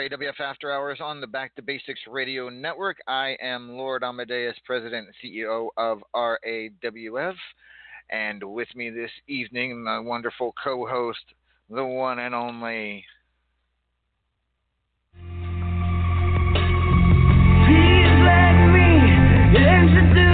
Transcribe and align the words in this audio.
RAWF 0.00 0.40
After 0.40 0.72
Hours 0.72 0.98
on 1.02 1.20
the 1.20 1.26
Back 1.26 1.54
to 1.56 1.62
Basics 1.62 2.00
Radio 2.08 2.48
Network. 2.48 2.96
I 3.06 3.36
am 3.42 3.76
Lord 3.76 4.02
Amadeus, 4.02 4.56
President 4.64 5.08
and 5.08 5.14
CEO 5.22 5.68
of 5.76 6.02
RAWF. 6.16 7.34
And 8.08 8.42
with 8.42 8.68
me 8.74 8.88
this 8.88 9.10
evening, 9.28 9.84
my 9.84 9.98
wonderful 9.98 10.54
co 10.64 10.86
host, 10.86 11.18
the 11.68 11.84
one 11.84 12.18
and 12.18 12.34
only. 12.34 13.04
Ladies 19.52 20.29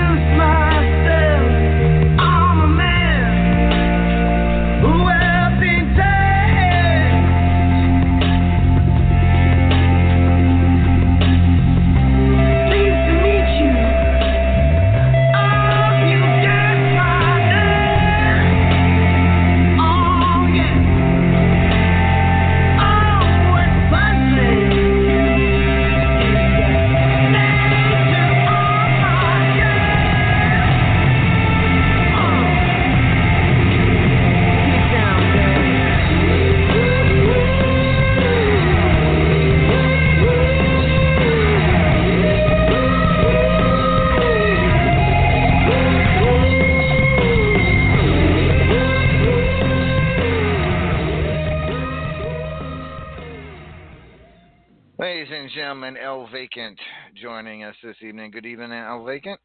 this 57.82 57.96
evening. 58.02 58.30
Good 58.30 58.46
evening, 58.46 58.72
El 58.72 59.04
Vacant. 59.04 59.40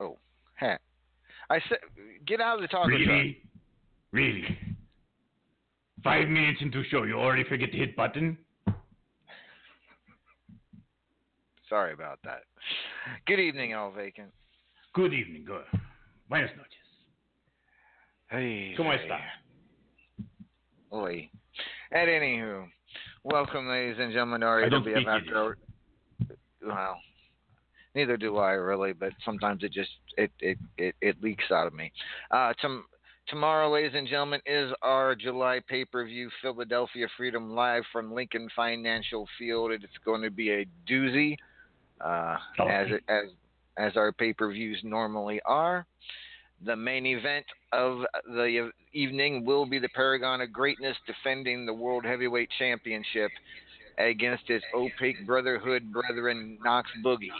Oh, 0.00 0.18
hat. 0.54 0.80
I 1.48 1.58
said, 1.68 1.78
get 2.26 2.40
out 2.40 2.56
of 2.56 2.62
the 2.62 2.68
talker 2.68 2.90
truck. 2.90 3.00
Really? 3.00 3.42
Really? 4.12 4.58
Five 6.02 6.28
minutes 6.28 6.60
into 6.62 6.82
show, 6.84 7.02
you 7.02 7.14
already 7.14 7.44
forget 7.44 7.70
to 7.72 7.78
hit 7.78 7.94
button? 7.96 8.38
Sorry 11.68 11.92
about 11.92 12.18
that. 12.24 12.42
Good 13.26 13.38
evening, 13.38 13.72
El 13.72 13.92
Vacant. 13.92 14.30
Good 14.94 15.12
evening, 15.12 15.44
good. 15.44 15.64
Buenas 16.28 16.50
noches. 16.56 16.72
Hey. 18.28 18.74
¿Cómo 18.76 18.92
está? 18.92 19.18
Oi. 20.92 21.30
At 21.92 22.08
anywho, 22.08 22.68
welcome, 23.24 23.68
ladies 23.68 23.96
and 23.98 24.12
gentlemen, 24.12 24.40
to 24.40 24.46
I 24.46 24.68
don't 24.68 24.84
RAWF 24.84 24.94
speak 24.94 25.06
After 25.06 25.56
Well, 26.66 27.00
neither 27.94 28.16
do 28.16 28.38
I 28.38 28.52
really, 28.52 28.92
but 28.92 29.12
sometimes 29.24 29.62
it 29.62 29.72
just 29.72 29.90
it 30.16 30.30
it 30.40 30.58
it, 30.76 30.94
it 31.00 31.22
leaks 31.22 31.50
out 31.50 31.66
of 31.66 31.74
me. 31.74 31.92
Uh, 32.30 32.52
tom- 32.60 32.84
tomorrow, 33.28 33.70
ladies 33.70 33.92
and 33.94 34.06
gentlemen, 34.06 34.40
is 34.46 34.72
our 34.82 35.14
July 35.14 35.60
pay-per-view, 35.68 36.30
Philadelphia 36.42 37.06
Freedom 37.16 37.54
Live 37.54 37.84
from 37.92 38.12
Lincoln 38.12 38.48
Financial 38.54 39.26
Field. 39.38 39.72
It's 39.72 39.84
going 40.04 40.22
to 40.22 40.30
be 40.30 40.50
a 40.50 40.66
doozy, 40.88 41.36
uh, 42.00 42.36
as 42.68 42.88
as 43.08 43.24
as 43.76 43.96
our 43.96 44.12
pay-per-views 44.12 44.80
normally 44.82 45.40
are. 45.44 45.86
The 46.64 46.76
main 46.76 47.06
event 47.06 47.46
of 47.72 48.00
the 48.26 48.70
evening 48.92 49.46
will 49.46 49.64
be 49.64 49.78
the 49.78 49.88
Paragon 49.90 50.42
of 50.42 50.52
Greatness 50.52 50.96
defending 51.06 51.64
the 51.64 51.72
World 51.72 52.04
Heavyweight 52.04 52.50
Championship 52.58 53.30
against 53.96 54.44
his 54.46 54.62
opaque 54.74 55.26
Brotherhood 55.26 55.90
brethren, 55.92 56.58
Knox 56.62 56.90
Boogie. 57.04 57.30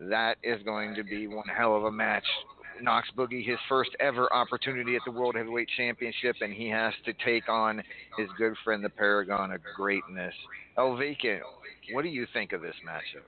That 0.00 0.36
is 0.44 0.62
going 0.62 0.94
to 0.94 1.02
be 1.02 1.26
one 1.26 1.48
hell 1.48 1.76
of 1.76 1.84
a 1.84 1.92
match. 1.92 2.24
Knox 2.82 3.08
Boogie, 3.16 3.44
his 3.44 3.58
first 3.68 3.90
ever 4.00 4.32
opportunity 4.32 4.94
at 4.94 5.02
the 5.04 5.10
World 5.10 5.34
Heavyweight 5.34 5.68
Championship, 5.76 6.36
and 6.42 6.52
he 6.52 6.68
has 6.68 6.92
to 7.04 7.12
take 7.24 7.48
on 7.48 7.82
his 8.18 8.28
good 8.38 8.54
friend, 8.62 8.84
the 8.84 8.90
Paragon 8.90 9.50
of 9.50 9.60
Greatness. 9.74 10.34
El 10.76 10.96
Vacant, 10.96 11.42
what 11.92 12.02
do 12.02 12.08
you 12.08 12.26
think 12.32 12.52
of 12.52 12.60
this 12.60 12.74
matchup? 12.86 13.24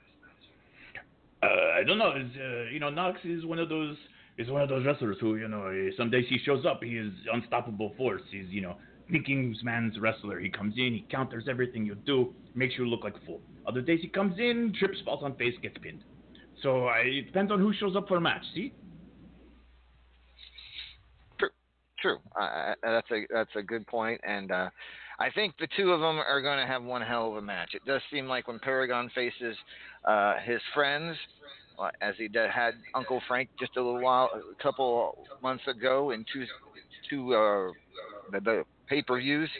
Uh, 1.42 1.80
I 1.80 1.84
don't 1.84 1.98
know. 1.98 2.10
Uh, 2.10 2.70
you 2.70 2.78
know 2.78 2.90
Knox 2.90 3.18
is 3.24 3.44
one 3.46 3.58
of 3.58 3.68
those 3.68 3.96
is 4.38 4.48
one 4.50 4.62
of 4.62 4.68
those 4.68 4.86
wrestlers 4.86 5.16
who 5.20 5.36
you 5.36 5.48
know 5.48 5.90
some 5.96 6.10
days 6.10 6.24
he 6.28 6.38
shows 6.38 6.64
up 6.64 6.82
he 6.82 6.96
is 6.96 7.12
unstoppable 7.32 7.92
force. 7.96 8.22
He's 8.30 8.48
you 8.48 8.62
know 8.62 8.76
thinking 9.10 9.54
man's 9.62 9.98
wrestler. 9.98 10.38
He 10.38 10.50
comes 10.50 10.74
in, 10.76 10.92
he 10.92 11.06
counters 11.10 11.44
everything 11.48 11.84
you 11.84 11.94
do, 11.94 12.34
makes 12.54 12.74
you 12.78 12.86
look 12.86 13.04
like 13.04 13.16
a 13.16 13.26
fool. 13.26 13.40
Other 13.66 13.80
days 13.80 14.00
he 14.02 14.08
comes 14.08 14.38
in, 14.38 14.72
trips, 14.78 14.98
falls 15.04 15.22
on 15.22 15.34
face, 15.36 15.54
gets 15.62 15.76
pinned. 15.82 16.04
So 16.62 16.86
I, 16.86 16.98
it 16.98 17.26
depends 17.26 17.52
on 17.52 17.58
who 17.60 17.72
shows 17.72 17.96
up 17.96 18.08
for 18.08 18.16
a 18.16 18.20
match. 18.20 18.42
See. 18.54 18.72
True, 21.38 21.48
true. 22.00 22.18
Uh, 22.38 22.74
that's 22.82 23.10
a 23.10 23.26
that's 23.32 23.50
a 23.56 23.62
good 23.62 23.86
point, 23.86 24.20
and 24.26 24.50
uh, 24.50 24.68
I 25.18 25.30
think 25.30 25.54
the 25.58 25.68
two 25.76 25.90
of 25.92 26.00
them 26.00 26.18
are 26.18 26.40
going 26.40 26.58
to 26.58 26.66
have 26.66 26.82
one 26.82 27.02
hell 27.02 27.30
of 27.30 27.36
a 27.36 27.42
match. 27.42 27.70
It 27.74 27.84
does 27.86 28.00
seem 28.12 28.26
like 28.26 28.46
when 28.46 28.58
Paragon 28.58 29.10
faces 29.14 29.56
uh, 30.04 30.34
his 30.44 30.60
friends, 30.74 31.16
as 32.00 32.14
he 32.16 32.28
had 32.32 32.74
Uncle 32.94 33.20
Frank 33.28 33.48
just 33.58 33.76
a 33.76 33.82
little 33.82 34.00
while, 34.00 34.30
a 34.34 34.62
couple 34.62 35.26
months 35.42 35.64
ago 35.66 36.10
in 36.10 36.24
two 36.32 36.44
two 37.08 37.34
uh, 37.34 37.72
the, 38.32 38.40
the 38.40 38.64
pay 38.88 39.02
per 39.02 39.18
views. 39.18 39.50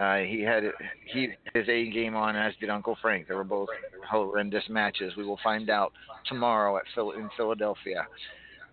Uh, 0.00 0.18
he 0.18 0.42
had 0.42 0.64
he 1.06 1.28
his 1.54 1.68
A 1.68 1.90
game 1.90 2.16
on, 2.16 2.36
as 2.36 2.54
did 2.60 2.70
Uncle 2.70 2.96
Frank. 3.00 3.28
They 3.28 3.34
were 3.34 3.44
both 3.44 3.68
horrendous 4.08 4.64
matches. 4.68 5.14
We 5.16 5.24
will 5.24 5.38
find 5.42 5.70
out 5.70 5.92
tomorrow 6.26 6.76
at 6.76 6.84
Phil- 6.94 7.12
in 7.12 7.28
Philadelphia. 7.36 8.06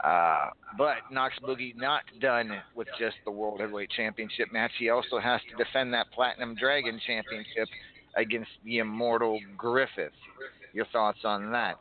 Uh, 0.03 0.49
but 0.77 0.97
Knox 1.09 1.33
Boogie 1.41 1.75
not 1.75 2.03
done 2.19 2.51
with 2.75 2.87
just 2.99 3.15
the 3.23 3.31
World 3.31 3.61
Heavyweight 3.61 3.89
Championship 3.91 4.51
match. 4.51 4.71
He 4.77 4.89
also 4.89 5.19
has 5.19 5.41
to 5.49 5.63
defend 5.63 5.93
that 5.93 6.11
Platinum 6.11 6.55
Dragon 6.55 6.99
Championship 7.07 7.69
against 8.15 8.51
the 8.63 8.79
Immortal 8.79 9.39
Griffith. 9.57 10.11
Your 10.73 10.85
thoughts 10.91 11.19
on 11.23 11.51
that? 11.53 11.75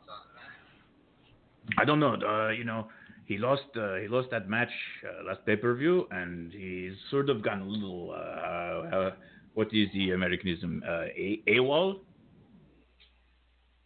I 1.77 1.85
don't 1.85 1.99
know. 1.99 2.15
Uh, 2.15 2.49
you 2.49 2.63
know, 2.63 2.87
he 3.25 3.37
lost 3.37 3.63
uh, 3.75 3.95
he 3.95 4.07
lost 4.07 4.29
that 4.31 4.47
match 4.47 4.69
uh, 5.03 5.27
last 5.27 5.45
pay 5.45 5.55
per 5.55 5.73
view, 5.75 6.07
and 6.11 6.51
he's 6.51 6.93
sort 7.09 7.29
of 7.29 7.43
gotten 7.43 7.61
a 7.61 7.67
little. 7.67 8.11
Uh, 8.11 8.95
uh 8.95 9.11
what 9.55 9.67
is 9.73 9.87
the 9.93 10.11
Americanism? 10.11 10.83
Uh, 10.85 11.05
a 11.15 11.41
AWOL. 11.47 11.99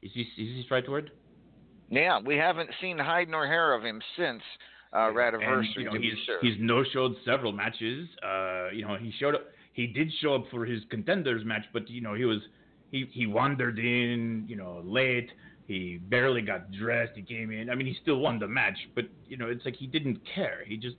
Is 0.02 0.12
this 0.16 0.26
is 0.38 0.58
this 0.58 0.72
right 0.72 0.88
word? 0.90 1.12
Yeah, 1.90 2.20
we 2.24 2.36
haven't 2.36 2.70
seen 2.82 2.98
hide 2.98 3.30
nor 3.30 3.48
hair 3.48 3.74
of 3.74 3.84
him 3.84 4.02
since 4.18 4.42
uh, 4.94 5.10
Radiversary. 5.10 5.66
You 5.78 5.86
know, 5.86 5.94
he's, 5.94 6.14
sure. 6.26 6.40
he's 6.42 6.56
no 6.60 6.84
showed 6.94 7.16
several 7.26 7.52
matches. 7.52 8.08
Uh, 8.24 8.70
you 8.74 8.86
know, 8.86 8.98
he 9.00 9.12
showed 9.20 9.36
up. 9.36 9.42
He 9.74 9.88
did 9.88 10.12
show 10.22 10.36
up 10.36 10.46
for 10.52 10.66
his 10.66 10.82
contenders 10.90 11.46
match, 11.46 11.64
but 11.72 11.90
you 11.90 12.02
know, 12.02 12.14
he 12.14 12.26
was 12.26 12.40
he 12.92 13.06
he 13.12 13.28
wandered 13.28 13.80
in. 13.80 14.46
You 14.48 14.56
know, 14.56 14.82
late. 14.84 15.30
He 15.70 16.00
barely 16.10 16.42
got 16.42 16.72
dressed. 16.72 17.12
He 17.14 17.22
came 17.22 17.52
in. 17.52 17.70
I 17.70 17.76
mean, 17.76 17.86
he 17.86 17.96
still 18.02 18.18
won 18.18 18.40
the 18.40 18.48
match, 18.48 18.78
but 18.96 19.06
you 19.28 19.38
know, 19.38 19.50
it's 19.50 19.64
like 19.66 19.76
he 19.76 19.86
didn't 19.86 20.18
care. 20.34 20.64
He 20.66 20.78
just 20.78 20.96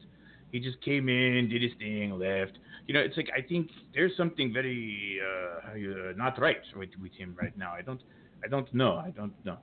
he 0.53 0.61
just 0.61 0.81
came 0.81 1.09
in, 1.09 1.49
did 1.49 1.61
his 1.61 1.73
thing, 1.81 2.17
left. 2.17 2.53
You 2.87 2.95
know, 2.95 3.01
it's 3.01 3.17
like 3.17 3.31
I 3.37 3.43
think 3.43 3.69
there's 3.93 4.17
something 4.17 4.53
very 4.53 5.19
uh, 5.21 5.71
uh, 5.71 6.13
not 6.17 6.41
right 6.41 6.63
with 6.77 6.91
with 7.03 7.11
him 7.15 7.37
right 7.37 7.57
now. 7.59 7.73
I 7.73 7.83
don't 7.83 8.01
I 8.45 8.47
don't 8.47 8.73
know. 8.73 8.95
I 8.95 9.11
don't 9.11 9.35
know. 9.45 9.59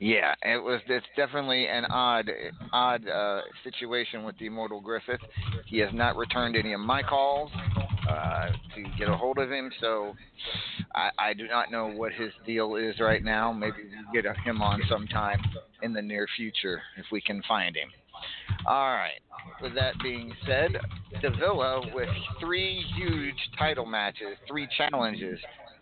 Yeah, 0.00 0.34
it 0.42 0.62
was. 0.62 0.80
It's 0.88 1.06
definitely 1.16 1.66
an 1.66 1.84
odd, 1.86 2.30
odd 2.72 3.08
uh, 3.08 3.40
situation 3.62 4.24
with 4.24 4.36
the 4.38 4.46
Immortal 4.46 4.80
Griffith. 4.80 5.20
He 5.66 5.78
has 5.78 5.90
not 5.92 6.16
returned 6.16 6.56
any 6.56 6.72
of 6.72 6.80
my 6.80 7.02
calls 7.02 7.50
uh, 8.08 8.48
to 8.74 8.82
get 8.98 9.08
a 9.08 9.16
hold 9.16 9.38
of 9.38 9.50
him, 9.50 9.70
so 9.80 10.14
I, 10.94 11.10
I 11.18 11.32
do 11.34 11.46
not 11.46 11.70
know 11.70 11.88
what 11.88 12.12
his 12.12 12.32
deal 12.44 12.76
is 12.76 12.98
right 13.00 13.22
now. 13.22 13.52
Maybe 13.52 13.76
we'll 13.90 14.22
get 14.22 14.36
him 14.44 14.62
on 14.62 14.80
sometime 14.88 15.40
in 15.82 15.92
the 15.92 16.02
near 16.02 16.26
future 16.36 16.82
if 16.96 17.06
we 17.12 17.20
can 17.20 17.42
find 17.46 17.76
him. 17.76 17.90
All 18.66 18.94
right. 18.94 19.20
With 19.60 19.74
that 19.74 19.94
being 20.02 20.32
said, 20.46 20.72
Davila 21.20 21.94
with 21.94 22.08
three 22.40 22.84
huge 22.96 23.36
title 23.58 23.86
matches, 23.86 24.36
three 24.48 24.68
challenges 24.76 25.38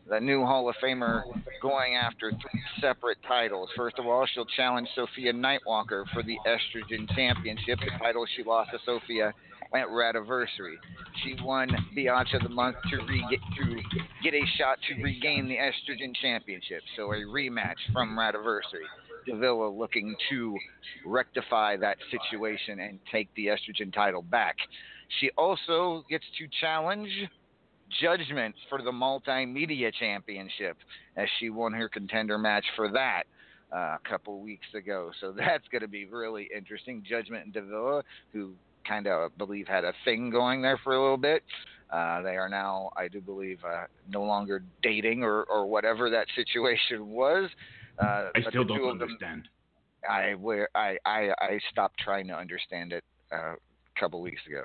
the 0.09 0.21
new 0.21 0.45
Hall 0.45 0.69
of 0.69 0.75
Famer 0.83 1.23
going 1.61 1.95
after 1.95 2.31
three 2.31 2.63
separate 2.81 3.19
titles. 3.27 3.69
First 3.77 3.99
of 3.99 4.07
all, 4.07 4.27
she'll 4.33 4.47
challenge 4.57 4.89
Sophia 4.95 5.33
Nightwalker 5.33 6.05
for 6.13 6.23
the 6.23 6.37
Estrogen 6.47 7.09
Championship, 7.15 7.79
the 7.81 7.99
title 7.99 8.27
she 8.37 8.43
lost 8.43 8.71
to 8.73 8.79
Sophia 8.85 9.33
at 9.75 9.87
Radiversary. 9.89 10.77
She 11.23 11.37
won 11.43 11.69
Biatch 11.97 12.35
of 12.35 12.43
the 12.43 12.49
Month 12.49 12.77
to, 12.91 12.97
re- 13.07 13.41
to 13.57 14.01
get 14.23 14.35
a 14.35 14.43
shot 14.59 14.79
to 14.89 15.03
regain 15.03 15.49
the 15.49 15.57
Estrogen 15.57 16.15
Championship, 16.21 16.83
so 16.97 17.13
a 17.13 17.17
rematch 17.17 17.77
from 17.93 18.17
Radiversary. 18.19 18.87
Davila 19.27 19.69
looking 19.69 20.17
to 20.31 20.57
rectify 21.07 21.77
that 21.77 21.97
situation 22.11 22.81
and 22.81 22.99
take 23.11 23.29
the 23.37 23.47
Estrogen 23.47 23.93
title 23.95 24.23
back. 24.23 24.57
She 25.21 25.31
also 25.39 26.05
gets 26.11 26.25
to 26.39 26.49
challenge 26.61 27.11
Judgment 28.01 28.55
for 28.69 28.83
the 28.83 28.91
Multimedia 28.91 29.93
Championship 29.93 30.77
as 31.17 31.29
she 31.39 31.51
won 31.51 31.73
her 31.73 31.89
contender 31.89 32.39
match 32.39 32.65
for 32.77 32.91
that 32.93 33.25
uh, 33.73 33.97
a 33.97 34.01
couple 34.09 34.41
weeks 34.41 34.67
ago. 34.75 35.11
So 35.21 35.33
that's 35.37 35.67
going 35.69 35.83
to 35.83 35.89
be 35.89 36.07
really 36.07 36.49
interesting. 36.55 37.03
Judgment 37.09 37.45
and 37.45 37.53
Davila, 37.53 38.03
who 38.33 38.53
kind 38.87 39.07
of 39.07 39.37
believe 39.39 39.67
had 39.69 39.85
a 39.85 39.93
thing 40.05 40.31
going 40.31 40.63
there 40.63 40.79
for 40.83 40.95
a 40.95 41.01
little 41.01 41.17
bit. 41.17 41.43
Uh, 41.91 42.23
they 42.23 42.37
are 42.37 42.49
now, 42.49 42.91
I 42.97 43.09
do 43.09 43.21
believe, 43.21 43.59
uh, 43.65 43.85
no 44.09 44.23
longer 44.23 44.63
dating 44.83 45.23
or, 45.23 45.45
or 45.45 45.67
whatever 45.67 46.09
that 46.11 46.27
situation 46.35 47.09
was. 47.11 47.51
Uh, 47.99 48.31
I 48.35 48.41
still 48.49 48.65
don't 48.65 48.89
understand. 48.89 49.43
Them, 49.43 50.11
I 50.11 50.35
where 50.35 50.69
I, 50.75 50.97
I 51.05 51.31
I 51.39 51.61
stopped 51.71 52.01
trying 52.01 52.27
to 52.29 52.35
understand 52.35 52.93
it 52.93 53.05
uh, 53.31 53.53
a 53.53 54.01
couple 54.01 54.21
weeks 54.23 54.41
ago 54.49 54.65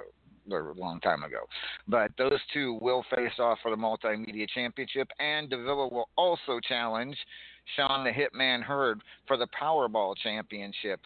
or 0.52 0.70
a 0.70 0.74
long 0.74 1.00
time 1.00 1.24
ago. 1.24 1.40
But 1.88 2.12
those 2.18 2.40
two 2.54 2.78
will 2.82 3.04
face 3.16 3.40
off 3.40 3.60
for 3.62 3.72
the 3.72 3.78
Multimedia 3.78 4.48
Championship, 4.54 5.10
and 5.20 5.50
Davila 5.50 5.88
will 5.88 6.10
also 6.18 6.60
challenge 6.68 7.18
Sean 7.76 8.04
the 8.04 8.12
Hitman 8.12 8.62
Hurd 8.64 9.02
for 9.28 9.38
the 9.38 9.48
Powerball 9.60 10.16
Championship. 10.18 11.00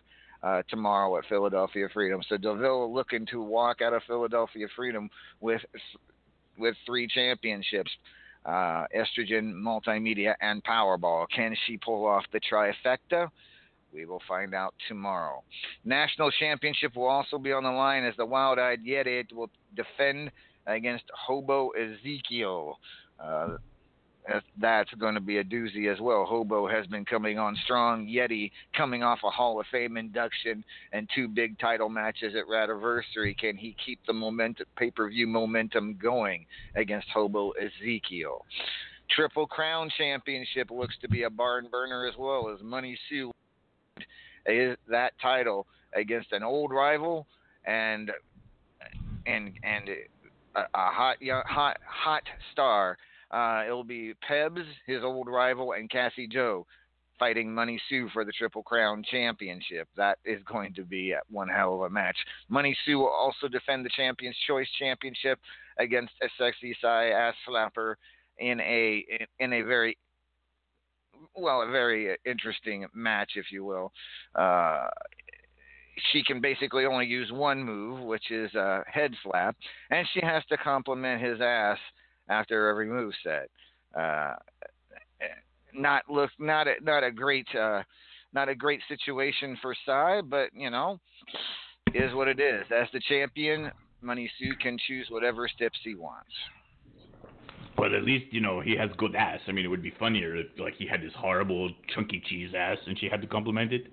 Uh, 0.44 0.64
tomorrow 0.70 1.16
at 1.20 1.26
Philadelphia 1.30 1.88
Freedom. 1.94 2.20
So 2.28 2.36
Davila 2.36 2.88
looking 2.88 3.28
to 3.28 3.44
walk 3.44 3.84
out 3.84 3.94
of 3.94 4.02
Philadelphia 4.08 4.66
Freedom 4.76 5.08
with 5.40 5.62
with 6.58 6.76
three 6.84 7.08
championships, 7.08 7.92
uh, 8.48 8.86
estrogen, 8.96 9.54
multimedia, 9.54 10.34
and 10.42 10.64
Powerball. 10.64 11.28
Can 11.36 11.56
she 11.68 11.78
pull 11.78 12.08
off 12.08 12.24
the 12.34 12.40
trifecta? 12.40 13.30
We 13.94 14.06
will 14.06 14.22
find 14.28 14.54
out 14.54 14.74
tomorrow. 14.88 15.44
National 15.84 16.32
Championship 16.32 16.96
will 16.96 17.08
also 17.08 17.38
be 17.38 17.52
on 17.52 17.64
the 17.64 17.72
line 17.72 18.04
as 18.04 18.16
the 18.18 18.26
Wild 18.26 18.60
Eyed 18.60 18.86
Yeti 18.86 19.32
will 19.34 19.50
defend 19.76 20.32
against 20.68 21.04
Hobo 21.14 21.70
Ezekiel. 21.70 22.80
Uh, 23.20 23.58
that's 24.60 24.94
going 25.00 25.16
to 25.16 25.20
be 25.20 25.38
a 25.38 25.44
doozy 25.44 25.92
as 25.92 26.00
well. 26.00 26.26
Hobo 26.26 26.68
has 26.68 26.86
been 26.88 27.06
coming 27.06 27.40
on 27.40 27.58
strong. 27.64 28.08
Yeti 28.08 28.52
coming 28.76 29.04
off 29.04 29.20
a 29.24 29.30
Hall 29.30 29.60
of 29.60 29.66
Fame 29.72 29.98
induction 29.98 30.64
and 30.94 31.10
two 31.14 31.28
big 31.28 31.58
title 31.60 31.90
matches 31.90 32.34
at 32.38 32.46
Radiversary. 32.46 33.38
Can 33.38 33.58
he 33.58 33.76
keep 33.84 34.00
the 34.06 34.14
momentum, 34.14 34.68
pay-per-view 34.78 35.28
momentum 35.28 35.98
going 36.02 36.46
against 36.76 37.08
Hobo 37.10 37.52
Ezekiel? 37.52 38.46
Triple 39.10 39.48
Crown 39.48 39.90
Championship 39.98 40.72
looks 40.72 40.96
to 41.02 41.10
be 41.10 41.24
a 41.24 41.30
barn 41.30 41.68
burner 41.70 42.08
as 42.08 42.14
well 42.18 42.50
as 42.54 42.64
Money 42.64 42.98
Sue 43.10 43.32
that 44.90 45.14
title 45.22 45.68
against 45.96 46.32
an 46.32 46.44
old 46.44 46.72
rival 46.72 47.28
and 47.66 48.12
and 49.26 49.54
and 49.64 49.90
a, 50.56 50.62
a 50.62 50.66
hot 50.74 51.18
hot 51.46 51.78
hot 51.86 52.24
star. 52.52 52.98
Uh, 53.32 53.64
it'll 53.66 53.86
be 53.86 54.14
Pebs, 54.30 54.66
his 54.86 55.04
old 55.04 55.28
rival, 55.28 55.72
and 55.72 55.90
Cassie 55.90 56.28
Joe 56.28 56.66
fighting 57.22 57.54
Money 57.54 57.80
Sue 57.88 58.10
for 58.12 58.26
the 58.26 58.32
Triple 58.32 58.64
Crown 58.64 59.04
Championship. 59.10 59.88
That 59.96 60.18
is 60.26 60.42
going 60.52 60.74
to 60.74 60.84
be 60.84 61.14
one 61.30 61.48
hell 61.48 61.76
of 61.76 61.82
a 61.82 61.90
match. 61.90 62.18
Money 62.50 62.76
Sue 62.84 62.98
will 62.98 63.10
also 63.10 63.48
defend 63.48 63.86
the 63.86 63.92
Champions 63.96 64.36
Choice 64.48 64.68
Championship 64.80 65.40
against 65.78 66.14
a 66.24 66.28
sexy 66.40 66.76
Psy 66.82 67.10
ass 67.10 67.36
slapper 67.48 67.94
in 68.40 68.60
a 68.62 69.06
in, 69.08 69.28
in 69.40 69.54
a 69.54 69.62
very 69.62 69.98
well, 71.36 71.62
a 71.62 71.72
very 71.72 72.18
interesting 72.26 72.86
match, 72.94 73.32
if 73.36 73.52
you 73.52 73.64
will. 73.64 73.92
Uh, 74.36 74.88
she 76.12 76.24
can 76.24 76.42
basically 76.42 76.86
only 76.86 77.06
use 77.06 77.32
one 77.32 77.64
move, 77.64 78.00
which 78.00 78.32
is 78.32 78.54
a 78.56 78.84
head 78.88 79.14
slap, 79.24 79.56
and 79.90 80.08
she 80.14 80.22
has 80.22 80.44
to 80.50 80.58
compliment 80.58 81.22
his 81.22 81.40
ass 81.42 81.78
after 82.30 82.70
every 82.70 82.88
move 82.88 83.14
set. 83.24 83.50
Uh, 84.00 84.36
not 85.74 86.04
look 86.10 86.30
not 86.40 86.68
a, 86.68 86.74
not 86.82 87.04
a 87.04 87.12
great 87.12 87.48
uh, 87.56 87.84
not 88.34 88.50
a 88.50 88.56
great 88.56 88.82
situation 88.88 89.58
for 89.62 89.76
Sai, 89.86 90.22
but 90.22 90.50
you 90.54 90.70
know, 90.70 91.00
is 91.94 92.14
what 92.14 92.28
it 92.28 92.40
is. 92.40 92.64
As 92.72 92.88
the 92.94 93.02
champion, 93.08 93.72
Money 94.02 94.32
Sue 94.40 94.54
can 94.62 94.78
choose 94.88 95.08
whatever 95.10 95.48
steps 95.48 95.80
he 95.84 95.96
wants. 95.96 96.32
But 97.82 97.96
at 97.96 98.04
least 98.04 98.26
you 98.30 98.42
know 98.42 98.60
he 98.62 98.78
has 98.78 98.92
good 98.96 99.16
ass. 99.16 99.40
I 99.48 99.52
mean, 99.54 99.66
it 99.66 99.68
would 99.68 99.82
be 99.82 99.92
funnier 99.98 100.36
if 100.36 100.46
like 100.60 100.76
he 100.76 100.86
had 100.86 101.02
this 101.02 101.14
horrible 101.18 101.72
chunky 101.96 102.22
cheese 102.30 102.52
ass 102.56 102.78
and 102.86 102.96
she 103.00 103.10
had 103.10 103.22
to 103.22 103.28
compliment 103.28 103.74
it. 103.74 103.88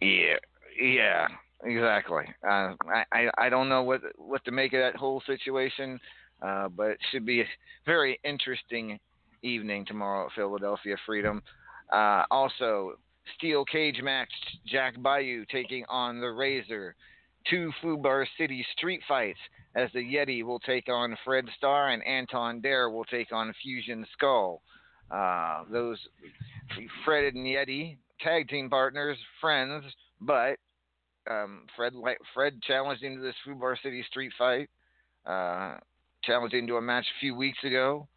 Yeah, 0.00 0.36
yeah, 0.80 1.26
exactly. 1.62 2.24
Uh, 2.42 2.72
I, 2.88 3.04
I 3.12 3.30
I 3.36 3.48
don't 3.50 3.68
know 3.68 3.82
what 3.82 4.00
what 4.16 4.42
to 4.46 4.52
make 4.52 4.72
of 4.72 4.80
that 4.80 4.96
whole 4.96 5.22
situation, 5.26 6.00
uh, 6.40 6.68
but 6.68 6.92
it 6.92 6.98
should 7.10 7.26
be 7.26 7.42
a 7.42 7.46
very 7.84 8.18
interesting 8.24 8.98
evening 9.42 9.84
tomorrow 9.84 10.28
at 10.28 10.32
Philadelphia 10.32 10.96
Freedom. 11.04 11.42
Uh, 11.92 12.22
also, 12.30 12.94
steel 13.36 13.66
cage 13.66 14.00
match: 14.02 14.32
Jack 14.66 14.94
Bayou 15.02 15.44
taking 15.52 15.84
on 15.90 16.22
the 16.22 16.30
Razor. 16.30 16.96
Two 17.48 17.72
Fubar 17.82 18.26
City 18.38 18.64
street 18.76 19.00
fights 19.08 19.38
as 19.74 19.90
the 19.92 20.00
Yeti 20.00 20.44
will 20.44 20.60
take 20.60 20.88
on 20.88 21.16
Fred 21.24 21.46
Starr 21.56 21.90
and 21.90 22.04
Anton 22.06 22.60
Dare 22.60 22.90
will 22.90 23.04
take 23.04 23.32
on 23.32 23.54
Fusion 23.62 24.06
Skull. 24.12 24.62
Uh, 25.10 25.64
those 25.70 25.98
Fred 27.04 27.34
and 27.34 27.46
Yeti 27.46 27.96
tag 28.20 28.48
team 28.48 28.70
partners, 28.70 29.18
friends, 29.40 29.84
but 30.20 30.56
um, 31.30 31.66
Fred 31.76 31.92
Fred 32.34 32.62
challenged 32.62 33.02
into 33.02 33.20
this 33.20 33.34
Fubar 33.46 33.76
City 33.82 34.04
street 34.08 34.32
fight, 34.38 34.68
uh, 35.26 35.76
challenged 36.24 36.54
into 36.54 36.76
a 36.76 36.82
match 36.82 37.04
a 37.04 37.20
few 37.20 37.34
weeks 37.34 37.58
ago, 37.64 38.08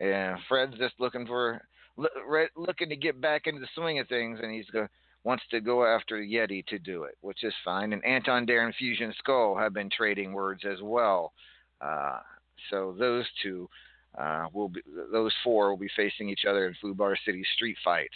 and 0.00 0.38
Fred's 0.48 0.78
just 0.78 0.94
looking 0.98 1.26
for 1.26 1.60
looking 2.56 2.88
to 2.88 2.96
get 2.96 3.20
back 3.20 3.46
into 3.46 3.60
the 3.60 3.68
swing 3.74 3.98
of 3.98 4.08
things, 4.08 4.38
and 4.42 4.52
he's 4.52 4.68
going 4.70 4.88
wants 5.24 5.44
to 5.50 5.60
go 5.60 5.84
after 5.84 6.18
Yeti 6.18 6.64
to 6.66 6.78
do 6.78 7.04
it, 7.04 7.16
which 7.22 7.42
is 7.42 7.54
fine. 7.64 7.92
And 7.92 8.04
Anton 8.04 8.46
Dare 8.46 8.66
and 8.66 8.74
Fusion 8.74 9.12
Skull 9.18 9.56
have 9.56 9.72
been 9.72 9.90
trading 9.90 10.32
words 10.32 10.62
as 10.70 10.78
well. 10.82 11.32
Uh, 11.80 12.20
so 12.70 12.94
those 12.98 13.24
two 13.42 13.68
uh, 14.18 14.46
will 14.52 14.68
be 14.68 14.80
those 15.12 15.32
four 15.42 15.70
will 15.70 15.76
be 15.76 15.90
facing 15.96 16.28
each 16.28 16.44
other 16.48 16.68
in 16.68 16.74
Fubar 16.82 17.16
City 17.24 17.44
street 17.56 17.76
fights. 17.84 18.14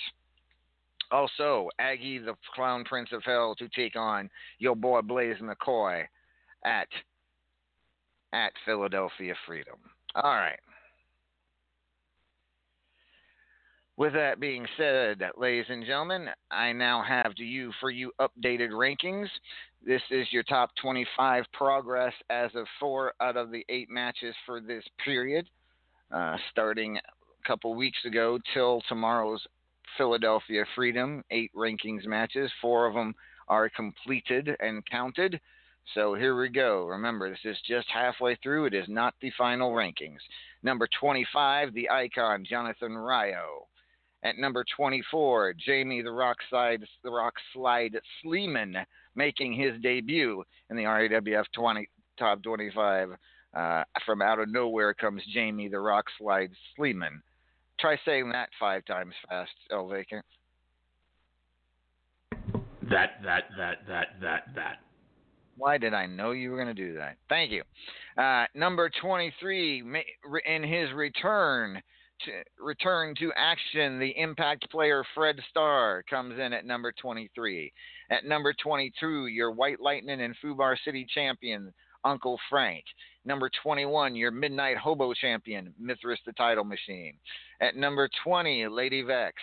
Also, 1.11 1.69
Aggie 1.79 2.19
the 2.19 2.35
Clown 2.55 2.85
Prince 2.85 3.09
of 3.13 3.25
Hell 3.25 3.55
to 3.57 3.69
take 3.71 3.97
on 3.97 4.29
your 4.59 4.77
boy 4.77 5.01
Blaze 5.01 5.39
McCoy 5.43 6.05
at 6.65 6.89
at 8.33 8.53
Philadelphia 8.65 9.35
Freedom. 9.47 9.77
All 10.15 10.35
right. 10.35 10.59
With 13.99 14.13
that 14.13 14.39
being 14.39 14.65
said, 14.77 15.21
ladies 15.37 15.65
and 15.69 15.85
gentlemen, 15.85 16.29
I 16.53 16.73
now 16.73 17.03
have 17.03 17.35
to 17.35 17.43
you 17.43 17.73
for 17.81 17.91
you 17.91 18.13
updated 18.21 18.71
rankings. 18.71 19.27
This 19.85 20.03
is 20.13 20.29
your 20.31 20.45
top 20.45 20.71
25 20.81 21.45
progress 21.53 22.13
as 22.31 22.53
of 22.55 22.69
four 22.79 23.13
out 23.21 23.37
of 23.37 23.51
the 23.51 23.67
eight 23.69 23.91
matches 23.91 24.37
for 24.47 24.61
this 24.61 24.85
period, 25.05 25.49
uh, 26.13 26.37
starting 26.53 26.97
a 26.97 27.45
couple 27.45 27.75
weeks 27.75 27.99
ago 28.05 28.39
till 28.55 28.83
tomorrow's 28.89 29.45
Philadelphia 29.97 30.65
Freedom, 30.77 31.25
eight 31.33 31.51
rankings 31.53 32.07
matches. 32.07 32.53
Four 32.63 32.87
of 32.87 32.95
them 32.95 33.17
are 33.49 33.69
completed 33.69 34.51
and 34.61 34.87
counted. 34.89 35.41
So 35.95 36.15
here 36.15 36.41
we 36.41 36.51
go. 36.51 36.85
Remember, 36.87 37.29
this 37.29 37.45
is 37.45 37.59
just 37.67 37.89
halfway 37.93 38.37
through. 38.45 38.67
It 38.67 38.75
is 38.75 38.87
not 38.87 39.15
the 39.21 39.33
final 39.37 39.73
rankings. 39.73 40.21
Number 40.63 40.89
25, 41.01 41.75
the 41.75 41.91
icon, 41.91 42.45
Jonathan 42.49 42.97
Ryo. 42.97 43.67
At 44.25 44.37
number 44.37 44.65
24, 44.77 45.55
Jamie 45.65 46.03
the 46.03 46.11
Rock 46.11 46.39
Slide, 46.51 46.83
the 47.05 47.11
Rock 47.11 47.35
Slide 47.53 47.97
Sleeman 48.23 48.77
making 49.15 49.53
his 49.53 49.81
debut 49.81 50.43
in 50.71 50.77
the 50.77 50.85
RAWF 50.85 51.45
20, 51.55 51.89
Top 52.19 52.43
25. 52.43 53.11
Uh, 53.55 53.83
from 54.05 54.21
out 54.21 54.41
of 54.41 54.49
nowhere 54.49 54.93
comes 54.93 55.23
Jamie 55.33 55.69
the 55.69 55.79
Rock 55.79 56.07
Slide 56.19 56.51
Sleeman. 56.75 57.23
Try 57.81 57.97
saying 58.05 58.31
that 58.33 58.49
five 58.59 58.85
times 58.85 59.15
fast, 59.29 59.53
El 59.71 59.89
Vacant. 59.89 60.25
That, 62.91 63.21
that, 63.25 63.45
that, 63.57 63.79
that, 63.87 64.07
that, 64.21 64.43
that. 64.57 64.79
Why 65.57 65.79
did 65.79 65.95
I 65.95 66.07
know 66.07 66.33
you 66.33 66.51
were 66.51 66.57
going 66.57 66.75
to 66.75 66.75
do 66.75 66.95
that? 66.95 67.17
Thank 67.29 67.51
you. 67.51 67.63
Uh, 68.17 68.47
number 68.55 68.91
23, 69.01 69.83
in 70.47 70.63
his 70.63 70.93
return 70.93 71.81
return 72.59 73.15
to 73.17 73.33
action, 73.37 73.99
the 73.99 74.15
impact 74.17 74.71
player 74.71 75.05
Fred 75.15 75.39
Starr 75.51 76.03
comes 76.09 76.39
in 76.39 76.53
at 76.53 76.65
number 76.65 76.93
23. 77.01 77.73
At 78.11 78.25
number 78.25 78.55
22, 78.63 79.27
your 79.27 79.51
White 79.53 79.81
Lightning 79.81 80.21
and 80.21 80.35
Fubar 80.43 80.77
City 80.85 81.07
champion, 81.15 81.73
Uncle 82.05 82.39
Frank. 82.49 82.85
Number 83.25 83.51
21, 83.63 84.15
your 84.15 84.31
Midnight 84.31 84.79
Hobo 84.79 85.13
champion, 85.15 85.75
Mithras 85.79 86.21
the 86.25 86.33
Title 86.33 86.65
Machine. 86.65 87.15
At 87.61 87.77
number 87.77 88.09
20, 88.25 88.69
Lady 88.69 89.03
Vex. 89.03 89.35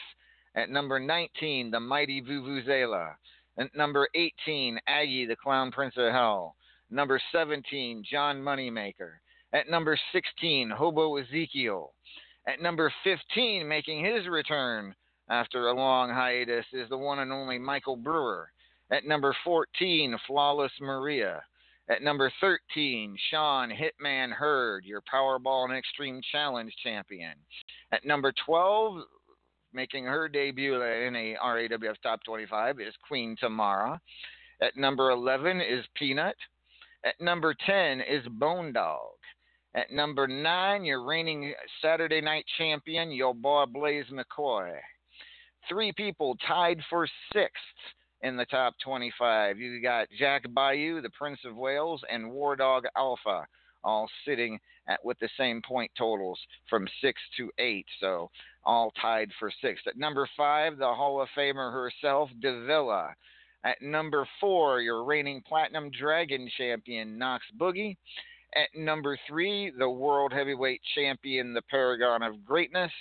At 0.56 0.70
number 0.70 1.00
19, 1.00 1.72
the 1.72 1.80
Mighty 1.80 2.22
Vuvuzela. 2.22 3.14
At 3.60 3.76
number 3.76 4.08
18, 4.16 4.80
Aggie 4.88 5.26
the 5.26 5.36
Clown 5.36 5.72
Prince 5.72 5.96
of 5.98 6.12
Hell. 6.12 6.56
Number 6.90 7.20
17, 7.32 8.04
John 8.10 8.38
Moneymaker. 8.38 9.14
At 9.54 9.70
number 9.70 9.98
16, 10.12 10.70
Hobo 10.70 11.18
Ezekiel. 11.18 11.94
At 12.48 12.62
number 12.62 12.94
15, 13.04 13.68
making 13.68 14.06
his 14.06 14.28
return 14.28 14.96
after 15.30 15.68
a 15.68 15.74
long 15.74 16.10
hiatus, 16.10 16.66
is 16.74 16.88
the 16.90 16.98
one 16.98 17.20
and 17.20 17.32
only 17.32 17.58
Michael 17.58 17.96
Brewer. 17.96 18.50
At 18.92 19.06
number 19.06 19.36
14, 19.44 20.16
Flawless 20.28 20.72
Maria. 20.80 21.42
At 21.90 22.04
number 22.04 22.32
13, 22.42 23.16
Sean 23.32 23.72
Hitman 23.72 24.32
Hurd, 24.32 24.86
your 24.86 25.02
Powerball 25.02 25.66
and 25.66 25.78
Extreme 25.78 26.22
Challenge 26.32 26.74
champion. 26.84 27.34
At 27.92 28.06
number 28.06 28.32
12, 28.46 29.02
making 29.74 30.06
her 30.06 30.28
debut 30.28 30.82
in 30.82 31.16
a 31.16 31.36
RAWF 31.44 31.96
Top 32.02 32.24
25, 32.24 32.80
is 32.80 32.94
Queen 33.08 33.36
Tamara. 33.40 34.00
At 34.62 34.78
number 34.78 35.10
11 35.10 35.62
is 35.62 35.86
Peanut. 35.96 36.36
At 37.04 37.20
number 37.20 37.56
10 37.66 38.02
is 38.02 38.26
Bone 38.32 38.72
Dog. 38.72 39.15
At 39.76 39.92
number 39.92 40.26
nine, 40.26 40.86
your 40.86 41.04
reigning 41.04 41.54
Saturday 41.82 42.22
night 42.22 42.46
champion, 42.58 43.12
your 43.12 43.36
boy 43.36 43.66
Blaze 43.66 44.06
McCoy. 44.10 44.72
Three 45.68 45.92
people 45.92 46.38
tied 46.48 46.80
for 46.90 47.06
sixth 47.34 47.60
in 48.22 48.38
the 48.38 48.46
top 48.46 48.76
25. 48.82 49.60
You 49.60 49.82
got 49.82 50.08
Jack 50.18 50.44
Bayou, 50.54 51.02
the 51.02 51.10
Prince 51.10 51.40
of 51.44 51.58
Wales, 51.58 52.02
and 52.10 52.32
War 52.32 52.56
Dog 52.56 52.86
Alpha, 52.96 53.46
all 53.84 54.10
sitting 54.26 54.58
at 54.88 55.04
with 55.04 55.20
the 55.20 55.30
same 55.38 55.62
point 55.62 55.92
totals 55.98 56.40
from 56.70 56.88
six 57.02 57.20
to 57.36 57.52
eight. 57.60 57.86
So 58.00 58.30
all 58.64 58.94
tied 59.02 59.30
for 59.38 59.52
sixth. 59.62 59.88
At 59.88 59.98
number 59.98 60.30
five, 60.38 60.78
the 60.78 60.86
Hall 60.86 61.22
of 61.22 61.28
Famer 61.38 61.74
herself, 61.74 62.30
Davila. 62.40 63.14
At 63.66 63.82
number 63.82 64.26
four, 64.40 64.80
your 64.80 65.04
reigning 65.04 65.42
Platinum 65.46 65.92
Dragon 65.92 66.50
champion, 66.58 67.18
Knox 67.18 67.44
Boogie. 67.60 67.98
At 68.56 68.70
number 68.74 69.18
three, 69.28 69.72
the 69.78 69.90
world 69.90 70.32
heavyweight 70.32 70.82
champion, 70.96 71.54
the 71.54 71.62
Paragon 71.64 72.24
of 72.24 72.46
Greatness. 72.46 72.92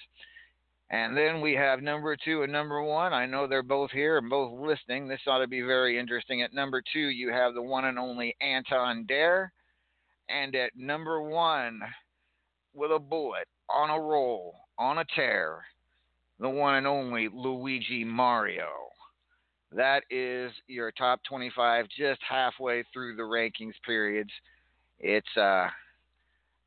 And 0.90 1.16
then 1.16 1.40
we 1.40 1.54
have 1.54 1.80
number 1.80 2.16
two 2.16 2.42
and 2.42 2.52
number 2.52 2.82
one. 2.82 3.12
I 3.12 3.24
know 3.26 3.46
they're 3.46 3.62
both 3.62 3.90
here 3.90 4.18
and 4.18 4.28
both 4.28 4.52
listening. 4.60 5.08
This 5.08 5.20
ought 5.26 5.38
to 5.38 5.46
be 5.46 5.60
very 5.60 5.98
interesting. 5.98 6.42
At 6.42 6.52
number 6.52 6.82
two, 6.92 7.08
you 7.08 7.32
have 7.32 7.54
the 7.54 7.62
one 7.62 7.84
and 7.84 7.98
only 7.98 8.36
Anton 8.40 9.04
Dare. 9.06 9.52
And 10.28 10.54
at 10.54 10.72
number 10.76 11.22
one, 11.22 11.80
with 12.74 12.90
a 12.90 12.98
bullet, 12.98 13.46
on 13.70 13.90
a 13.90 14.00
roll, 14.00 14.54
on 14.78 14.98
a 14.98 15.04
tear, 15.14 15.64
the 16.40 16.48
one 16.48 16.74
and 16.74 16.86
only 16.86 17.28
Luigi 17.32 18.04
Mario. 18.04 18.68
That 19.72 20.02
is 20.10 20.52
your 20.66 20.92
top 20.92 21.20
25, 21.28 21.86
just 21.96 22.20
halfway 22.28 22.84
through 22.92 23.16
the 23.16 23.22
rankings 23.22 23.74
periods 23.84 24.30
it's 25.00 25.36
uh, 25.36 25.68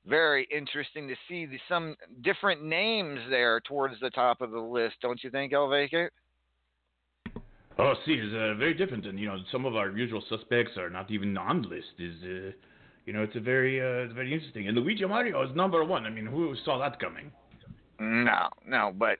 very 0.05 0.47
interesting 0.55 1.07
to 1.07 1.15
see 1.27 1.45
the, 1.45 1.59
some 1.67 1.95
different 2.23 2.63
names 2.63 3.19
there 3.29 3.59
towards 3.61 3.95
the 4.01 4.09
top 4.09 4.41
of 4.41 4.51
the 4.51 4.59
list, 4.59 4.95
don't 5.01 5.23
you 5.23 5.29
think, 5.29 5.53
El 5.53 5.69
Vacant? 5.69 6.11
Oh, 7.79 7.93
see, 8.05 8.13
it's 8.13 8.33
uh, 8.33 8.57
very 8.57 8.73
different, 8.73 9.05
and 9.05 9.19
you 9.19 9.27
know, 9.27 9.37
some 9.51 9.65
of 9.65 9.75
our 9.75 9.91
usual 9.91 10.23
suspects 10.29 10.77
are 10.77 10.89
not 10.89 11.11
even 11.11 11.37
on 11.37 11.61
the 11.61 11.67
list. 11.67 11.87
Is 11.99 12.15
uh, 12.23 12.51
you 13.05 13.13
know, 13.13 13.21
it's 13.21 13.35
a 13.35 13.39
very, 13.39 13.79
uh, 13.79 14.05
it's 14.05 14.13
very 14.13 14.33
interesting. 14.33 14.67
And 14.67 14.77
Luigi 14.77 15.05
Mario 15.05 15.41
is 15.43 15.55
number 15.55 15.83
one. 15.83 16.05
I 16.05 16.09
mean, 16.09 16.25
who 16.25 16.55
saw 16.65 16.79
that 16.79 16.99
coming? 16.99 17.31
No, 17.99 18.49
no, 18.67 18.93
but 18.95 19.17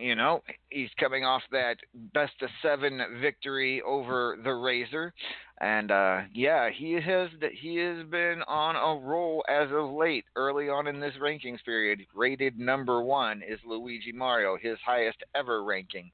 you 0.00 0.16
know 0.16 0.42
he's 0.70 0.88
coming 0.98 1.24
off 1.24 1.42
that 1.52 1.76
best 2.12 2.32
of 2.42 2.48
seven 2.60 3.00
victory 3.20 3.80
over 3.82 4.36
the 4.42 4.52
Razor, 4.52 5.12
and 5.60 5.90
uh, 5.90 6.22
yeah, 6.32 6.70
he 6.74 6.92
has 6.94 7.28
he 7.60 7.76
has 7.76 8.06
been 8.10 8.42
on 8.48 8.76
a 8.76 9.06
roll 9.06 9.44
as 9.48 9.68
of 9.72 9.90
late. 9.90 10.24
Early 10.34 10.68
on 10.68 10.86
in 10.86 11.00
this 11.00 11.14
rankings 11.20 11.62
period, 11.64 12.00
rated 12.14 12.58
number 12.58 13.02
one 13.02 13.42
is 13.46 13.58
Luigi 13.66 14.12
Mario, 14.12 14.56
his 14.60 14.78
highest 14.84 15.18
ever 15.34 15.62
ranking 15.62 16.10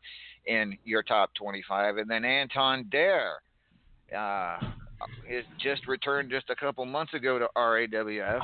in 0.47 0.77
your 0.85 1.03
top 1.03 1.31
25, 1.35 1.99
and 1.99 2.11
then 2.11 2.25
Anton 2.25 2.89
Dare. 2.91 3.35
Uh, 4.17 4.59
is 5.29 5.45
just 5.63 5.87
returned 5.87 6.31
just 6.31 6.49
a 6.51 6.57
couple 6.57 6.85
months 6.85 7.15
ago 7.15 7.39
to 7.39 7.49
RAWF, 7.57 8.41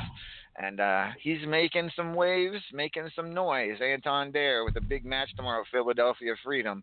and 0.57 0.81
uh, 0.81 1.07
he's 1.21 1.39
making 1.47 1.91
some 1.97 2.15
waves, 2.15 2.59
making 2.73 3.09
some 3.15 3.33
noise. 3.33 3.79
Anton 3.81 4.33
Dare 4.33 4.65
with 4.65 4.77
a 4.77 4.81
big 4.81 5.05
match 5.05 5.29
tomorrow, 5.37 5.65
Philadelphia 5.71 6.35
Freedom 6.45 6.83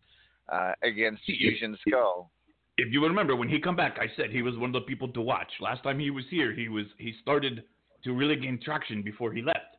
uh, 0.52 0.74
against 0.82 1.24
Fusion 1.26 1.78
Skull. 1.88 2.32
If 2.80 2.94
you 2.94 3.04
remember, 3.04 3.36
when 3.36 3.50
he 3.50 3.60
come 3.60 3.76
back, 3.76 3.98
I 4.00 4.08
said 4.16 4.30
he 4.32 4.42
was 4.42 4.58
one 4.58 4.74
of 4.74 4.82
the 4.82 4.88
people 4.88 5.10
to 5.10 5.22
watch. 5.22 5.52
Last 5.60 5.84
time 5.84 6.00
he 6.00 6.12
was 6.12 6.24
here, 6.30 6.54
he 6.54 6.70
was 6.70 6.86
he 6.98 7.14
started 7.22 7.64
to 8.06 8.14
really 8.14 8.38
gain 8.38 8.58
traction 8.64 9.02
before 9.02 9.34
he 9.34 9.42
left. 9.42 9.76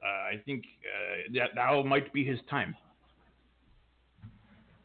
Uh, 0.00 0.34
I 0.34 0.42
think 0.44 0.64
uh, 0.84 1.32
that 1.34 1.56
now 1.56 1.82
might 1.82 2.12
be 2.12 2.24
his 2.24 2.38
time. 2.48 2.76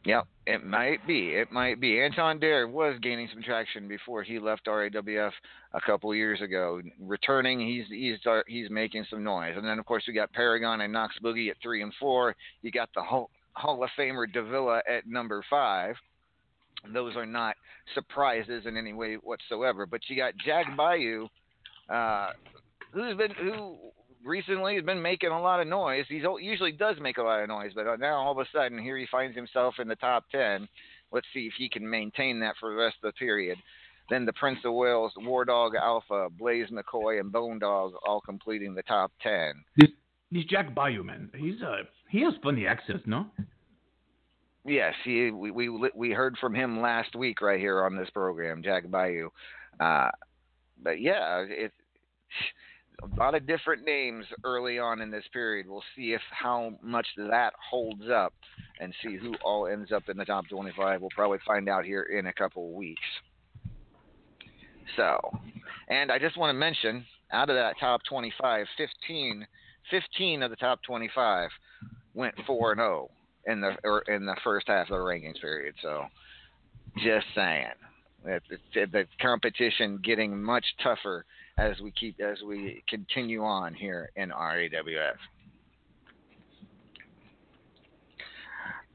Yep, 0.04 0.26
it 0.46 0.64
might 0.64 1.06
be. 1.06 1.34
It 1.34 1.52
might 1.52 1.78
be. 1.78 2.00
Anton 2.00 2.40
Dare 2.40 2.66
was 2.66 2.98
gaining 3.02 3.28
some 3.32 3.42
traction 3.42 3.86
before 3.86 4.22
he 4.22 4.38
left 4.38 4.66
RAWF 4.66 5.32
a 5.74 5.80
couple 5.82 6.12
years 6.14 6.40
ago. 6.40 6.80
Returning, 6.98 7.60
he's 7.60 7.84
he's 7.88 8.16
he's 8.48 8.70
making 8.70 9.04
some 9.10 9.22
noise. 9.22 9.54
And 9.56 9.64
then 9.64 9.78
of 9.78 9.86
course 9.86 10.02
we 10.08 10.14
got 10.14 10.32
Paragon 10.32 10.80
and 10.80 10.92
Knox 10.92 11.14
Boogie 11.22 11.50
at 11.50 11.56
three 11.62 11.82
and 11.82 11.92
four. 12.00 12.34
You 12.62 12.72
got 12.72 12.88
the 12.96 13.02
Hall, 13.02 13.30
Hall 13.52 13.84
of 13.84 13.90
Famer 13.96 14.32
Davila 14.32 14.82
at 14.88 15.06
number 15.06 15.44
five. 15.48 15.94
Those 16.92 17.16
are 17.16 17.26
not 17.26 17.56
surprises 17.94 18.64
in 18.66 18.76
any 18.76 18.92
way 18.92 19.14
whatsoever. 19.14 19.86
But 19.86 20.00
you 20.08 20.16
got 20.16 20.34
Jack 20.44 20.76
Bayou, 20.76 21.28
uh, 21.88 22.30
who's 22.92 23.16
been 23.16 23.32
who 23.32 23.76
recently 24.24 24.74
has 24.76 24.84
been 24.84 25.02
making 25.02 25.30
a 25.30 25.40
lot 25.40 25.60
of 25.60 25.66
noise. 25.66 26.04
He 26.08 26.22
usually 26.40 26.72
does 26.72 26.96
make 27.00 27.18
a 27.18 27.22
lot 27.22 27.40
of 27.40 27.48
noise, 27.48 27.72
but 27.74 27.84
now 27.98 28.16
all 28.16 28.32
of 28.32 28.38
a 28.38 28.46
sudden 28.52 28.78
here 28.78 28.96
he 28.96 29.06
finds 29.10 29.36
himself 29.36 29.74
in 29.78 29.88
the 29.88 29.96
top 29.96 30.24
ten. 30.30 30.68
Let's 31.12 31.26
see 31.34 31.46
if 31.46 31.54
he 31.58 31.68
can 31.68 31.88
maintain 31.88 32.40
that 32.40 32.54
for 32.60 32.70
the 32.70 32.76
rest 32.76 32.96
of 33.02 33.12
the 33.12 33.18
period. 33.18 33.58
Then 34.10 34.26
the 34.26 34.32
Prince 34.32 34.58
of 34.64 34.74
Wales, 34.74 35.12
War 35.18 35.44
Dog 35.44 35.72
Alpha, 35.80 36.28
Blaze 36.36 36.68
McCoy, 36.70 37.20
and 37.20 37.30
Bone 37.30 37.58
Dog 37.58 37.92
all 38.06 38.20
completing 38.20 38.74
the 38.74 38.82
top 38.82 39.12
ten. 39.22 39.52
This, 39.76 39.90
this 40.32 40.44
Jack 40.44 40.74
Bayou 40.74 41.02
man, 41.02 41.30
he's 41.36 41.62
uh 41.62 41.84
he 42.08 42.22
has 42.22 42.34
funny 42.42 42.66
accents, 42.66 43.04
no? 43.06 43.26
Yes, 44.64 44.94
he 45.04 45.30
we 45.30 45.50
we 45.50 45.90
we 45.94 46.10
heard 46.10 46.36
from 46.38 46.54
him 46.54 46.80
last 46.80 47.16
week 47.16 47.40
right 47.40 47.58
here 47.58 47.84
on 47.84 47.96
this 47.96 48.10
program, 48.10 48.62
Jack 48.62 48.90
Bayou. 48.90 49.30
Uh, 49.78 50.10
but 50.82 51.00
yeah, 51.00 51.44
it 51.48 51.72
a 53.02 53.18
lot 53.18 53.34
of 53.34 53.46
different 53.46 53.84
names 53.84 54.26
early 54.44 54.78
on 54.78 55.00
in 55.00 55.10
this 55.10 55.24
period. 55.32 55.66
We'll 55.66 55.82
see 55.96 56.12
if 56.12 56.20
how 56.30 56.74
much 56.82 57.06
that 57.16 57.54
holds 57.70 58.04
up 58.12 58.34
and 58.78 58.94
see 59.02 59.16
who 59.16 59.34
all 59.42 59.66
ends 59.66 59.92
up 59.92 60.08
in 60.08 60.16
the 60.16 60.24
top 60.24 60.48
25. 60.48 61.00
We'll 61.00 61.10
probably 61.14 61.38
find 61.46 61.68
out 61.68 61.84
here 61.84 62.02
in 62.02 62.26
a 62.26 62.32
couple 62.32 62.68
of 62.68 62.74
weeks. 62.74 63.00
So, 64.96 65.18
and 65.88 66.10
I 66.10 66.18
just 66.18 66.36
want 66.36 66.50
to 66.50 66.58
mention 66.58 67.06
out 67.32 67.48
of 67.48 67.56
that 67.56 67.76
top 67.78 68.02
25, 68.08 68.66
15, 68.76 69.46
15 69.90 70.42
of 70.42 70.50
the 70.50 70.56
top 70.56 70.82
25 70.82 71.48
went 72.12 72.34
4 72.46 72.72
and 72.72 72.80
0 72.80 73.10
in 73.46 73.60
the 73.60 73.76
or 73.84 74.00
in 74.02 74.26
the 74.26 74.36
first 74.44 74.68
half 74.68 74.90
of 74.90 74.98
the 74.98 75.04
rankings 75.04 75.40
period. 75.40 75.74
So, 75.82 76.04
just 76.98 77.26
saying. 77.34 77.66
The 78.22 79.06
competition 79.20 79.98
getting 80.04 80.42
much 80.42 80.64
tougher 80.82 81.24
as 81.56 81.80
we 81.80 81.90
keep 81.92 82.20
as 82.20 82.38
we 82.46 82.82
continue 82.88 83.42
on 83.42 83.72
here 83.72 84.10
in 84.16 84.28
RAWF. 84.28 85.16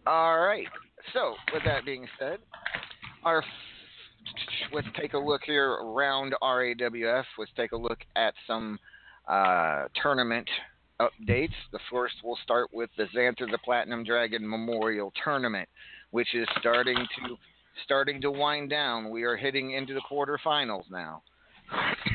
All 0.05 0.39
right. 0.39 0.67
So, 1.13 1.33
with 1.53 1.63
that 1.65 1.85
being 1.85 2.07
said, 2.19 2.37
our 3.23 3.43
let's 4.71 4.87
take 4.99 5.13
a 5.13 5.17
look 5.17 5.41
here 5.45 5.71
around 5.71 6.35
RAWF. 6.41 7.23
Let's 7.37 7.51
take 7.57 7.71
a 7.71 7.77
look 7.77 7.99
at 8.15 8.33
some 8.45 8.77
uh, 9.27 9.85
tournament 10.01 10.47
updates. 10.99 11.53
The 11.71 11.79
first 11.91 12.15
we'll 12.23 12.37
start 12.43 12.69
with 12.73 12.89
the 12.97 13.05
Xanther 13.15 13.49
the 13.49 13.57
Platinum 13.63 14.03
Dragon 14.03 14.47
Memorial 14.47 15.11
Tournament, 15.23 15.69
which 16.11 16.33
is 16.33 16.47
starting 16.59 16.97
to 16.97 17.37
starting 17.83 18.21
to 18.21 18.31
wind 18.31 18.69
down. 18.69 19.09
We 19.09 19.23
are 19.23 19.35
hitting 19.35 19.71
into 19.71 19.93
the 19.93 20.01
quarterfinals 20.09 20.89
now. 20.91 21.21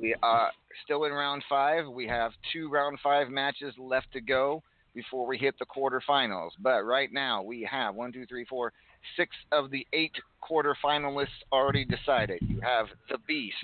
We 0.00 0.14
are 0.22 0.52
still 0.84 1.04
in 1.04 1.12
round 1.12 1.42
five. 1.48 1.88
We 1.88 2.06
have 2.06 2.30
two 2.52 2.70
round 2.70 2.98
five 3.02 3.30
matches 3.30 3.74
left 3.78 4.12
to 4.12 4.20
go 4.20 4.62
before 4.94 5.26
we 5.26 5.38
hit 5.38 5.56
the 5.58 5.66
quarterfinals. 5.66 6.50
But 6.60 6.82
right 6.84 7.12
now 7.12 7.42
we 7.42 7.68
have 7.70 7.94
one, 7.94 8.12
two, 8.12 8.26
three, 8.26 8.44
four, 8.44 8.72
six 9.16 9.34
of 9.52 9.70
the 9.70 9.86
eight 9.92 10.12
quarterfinalists 10.48 11.26
already 11.52 11.84
decided. 11.84 12.40
You 12.42 12.60
have 12.60 12.86
the 13.08 13.18
Beast. 13.26 13.56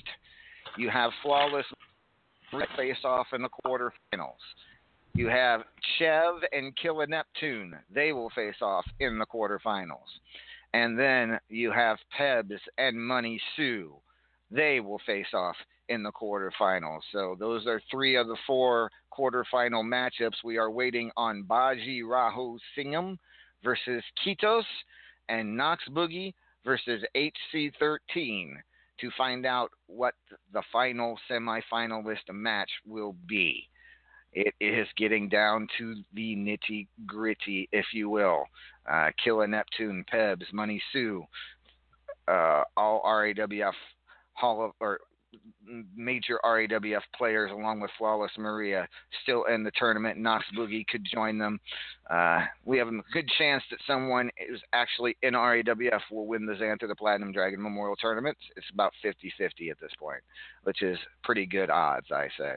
You 0.77 0.91
have 0.91 1.13
Flawless 1.23 1.67
face 2.77 3.05
off 3.05 3.27
in 3.33 3.43
the 3.43 3.49
quarterfinals. 3.65 4.33
You 5.15 5.29
have 5.29 5.63
Chev 5.99 6.35
and 6.53 6.77
Killer 6.77 7.07
Neptune. 7.07 7.75
They 7.95 8.13
will 8.13 8.31
face 8.31 8.57
off 8.61 8.85
in 8.99 9.19
the 9.19 9.27
quarterfinals. 9.27 10.11
And 10.73 10.99
then 10.99 11.39
you 11.49 11.71
have 11.71 11.99
Pebs 12.19 12.59
and 12.79 13.01
Money 13.01 13.41
Sue. 13.55 13.95
They 14.51 14.81
will 14.81 15.01
face 15.07 15.33
off 15.33 15.55
in 15.89 16.03
the 16.03 16.11
quarterfinals. 16.11 17.01
So 17.13 17.37
those 17.39 17.67
are 17.67 17.81
three 17.91 18.17
of 18.17 18.27
the 18.27 18.37
four 18.47 18.91
quarterfinal 19.17 19.85
matchups. 19.85 20.43
We 20.43 20.57
are 20.57 20.71
waiting 20.71 21.11
on 21.17 21.43
Baji 21.43 22.03
Rahu 22.03 22.59
Singham 22.75 23.19
versus 23.63 24.03
Kitos 24.25 24.65
and 25.29 25.57
Knox 25.57 25.85
Boogie 25.91 26.35
versus 26.65 27.05
HC13 27.15 28.55
to 29.01 29.11
find 29.17 29.47
out 29.47 29.71
what 29.87 30.15
the 30.53 30.63
final 30.73 31.19
semifinalist 31.31 32.33
match 32.33 32.71
will 32.87 33.15
be. 33.27 33.69
It 34.33 34.55
is 34.61 34.89
getting 34.97 35.29
down 35.29 35.69
to 35.79 35.95
the 36.13 36.35
nitty 36.35 36.89
gritty, 37.07 37.69
if 37.71 37.87
you 37.93 38.09
will. 38.09 38.45
Uh, 38.91 39.11
Killa 39.23 39.47
Neptune, 39.47 40.05
Pebs, 40.13 40.53
Money 40.53 40.83
Sue, 40.93 41.25
uh, 42.27 42.63
all 42.77 43.03
RAWF 43.05 43.75
Hall 44.33 44.65
of 44.65 44.73
or 44.81 45.01
major 45.97 46.39
RAWF 46.45 47.03
players, 47.17 47.51
along 47.51 47.81
with 47.81 47.91
Flawless 47.99 48.31
Maria, 48.39 48.87
still 49.23 49.45
in 49.45 49.63
the 49.63 49.73
tournament. 49.77 50.19
Knox 50.19 50.45
Boogie 50.57 50.87
could 50.87 51.07
join 51.13 51.39
them. 51.39 51.59
Uh, 52.11 52.45
we 52.65 52.79
have 52.79 52.89
a 52.89 53.01
good 53.13 53.29
chance 53.39 53.63
that 53.71 53.81
someone 53.87 54.31
is 54.37 54.61
actually 54.73 55.17
in 55.23 55.35
RAWF 55.35 56.01
will 56.11 56.27
win 56.27 56.47
the 56.47 56.55
Xanther 56.55 56.89
the 56.89 56.95
Platinum 56.95 57.33
Dragon 57.33 57.63
Memorial 57.63 57.97
Tournament. 57.97 58.37
It's 58.57 58.67
about 58.73 58.93
50 59.03 59.33
50 59.39 59.71
at 59.71 59.81
this 59.81 59.93
point, 59.99 60.23
which 60.65 60.83
is 60.83 60.99
pretty 61.23 61.47
good 61.47 61.71
odds, 61.71 62.07
I 62.13 62.29
say. 62.39 62.57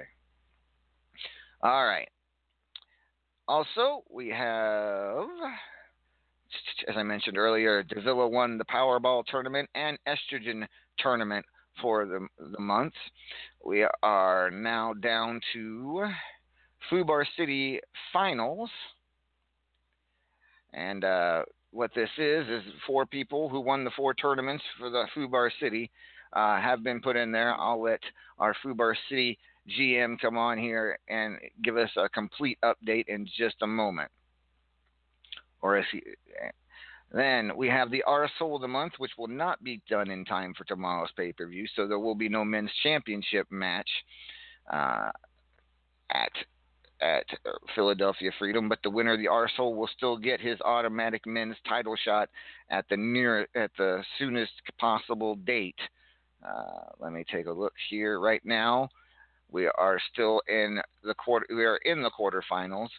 All 1.62 1.86
right. 1.86 2.08
Also, 3.48 4.04
we 4.10 4.28
have, 4.30 5.26
as 6.88 6.96
I 6.98 7.04
mentioned 7.04 7.38
earlier, 7.38 7.82
Davila 7.84 8.28
won 8.28 8.58
the 8.58 8.66
Powerball 8.66 9.24
tournament 9.26 9.70
and 9.74 9.98
Estrogen 10.08 10.66
tournament 11.00 11.46
for 11.82 12.06
the, 12.06 12.28
the 12.52 12.60
month. 12.60 12.94
We 13.64 13.88
are 14.04 14.50
now 14.52 14.94
down 14.94 15.42
to 15.54 16.08
Fubar 16.92 17.26
City 17.38 17.80
Finals. 18.14 18.70
And 20.74 21.04
uh, 21.04 21.44
what 21.72 21.92
this 21.96 22.10
is, 22.18 22.48
is 22.48 22.64
four 22.86 23.06
people 23.06 23.50
who 23.50 23.60
won 23.60 23.84
the 23.84 23.92
four 23.96 24.14
tournaments 24.14 24.64
for 24.80 24.90
the 24.90 25.06
Fubar 25.16 25.50
City 25.60 25.92
uh, 26.34 26.60
have 26.60 26.84
been 26.84 27.02
put 27.02 27.16
in 27.16 27.32
there. 27.32 27.56
I'll 27.56 27.82
let 27.82 28.02
our 28.38 28.56
Fubar 28.64 28.96
City 29.10 29.38
GM 29.78 30.20
come 30.20 30.38
on 30.38 30.58
here 30.58 30.98
and 31.10 31.38
give 31.64 31.78
us 31.78 31.90
a 31.98 32.08
complete 32.10 32.58
update 32.64 33.06
in 33.08 33.28
just 33.38 33.56
a 33.62 33.68
moment. 33.68 34.12
Or 35.62 35.78
as 35.78 35.86
he, 35.92 36.02
then 37.12 37.52
we 37.56 37.68
have 37.70 37.90
the 37.90 38.04
Arsehole 38.08 38.56
of 38.56 38.62
the 38.62 38.68
Month, 38.68 38.94
which 38.98 39.12
will 39.18 39.28
not 39.28 39.64
be 39.64 39.82
done 39.90 40.10
in 40.10 40.26
time 40.26 40.54
for 40.58 40.66
tomorrow's 40.66 41.12
pay 41.16 41.32
per 41.32 41.48
view, 41.48 41.66
so 41.76 41.88
there 41.88 42.00
will 42.00 42.16
be 42.16 42.30
no 42.30 42.44
men's 42.44 42.72
championship 42.84 43.48
match 43.50 43.90
uh, 44.72 45.12
at 46.12 46.32
at 47.00 47.26
Philadelphia 47.76 48.32
Freedom. 48.40 48.68
But 48.68 48.80
the 48.84 48.90
winner 48.90 49.14
of 49.14 49.20
the 49.20 49.28
Arsehole 49.28 49.76
will 49.76 49.90
still 49.96 50.18
get 50.18 50.42
his 50.42 50.60
automatic 50.62 51.26
men's 51.26 51.56
title 51.68 51.96
shot 51.96 52.30
at 52.70 52.86
the 52.90 52.98
near 52.98 53.48
at 53.56 53.72
the 53.78 54.04
soonest 54.18 54.52
possible 54.80 55.36
date. 55.36 55.80
Uh, 56.46 56.90
let 57.00 57.14
me 57.14 57.24
take 57.32 57.46
a 57.46 57.52
look 57.52 57.74
here. 57.90 58.20
Right 58.20 58.44
now, 58.44 58.90
we 59.52 59.68
are 59.68 60.00
still 60.12 60.42
in 60.48 60.82
the 61.04 61.14
quarter. 61.14 61.46
We 61.50 61.66
are 61.66 61.78
in 61.78 62.02
the 62.02 62.12
quarterfinals. 62.12 62.90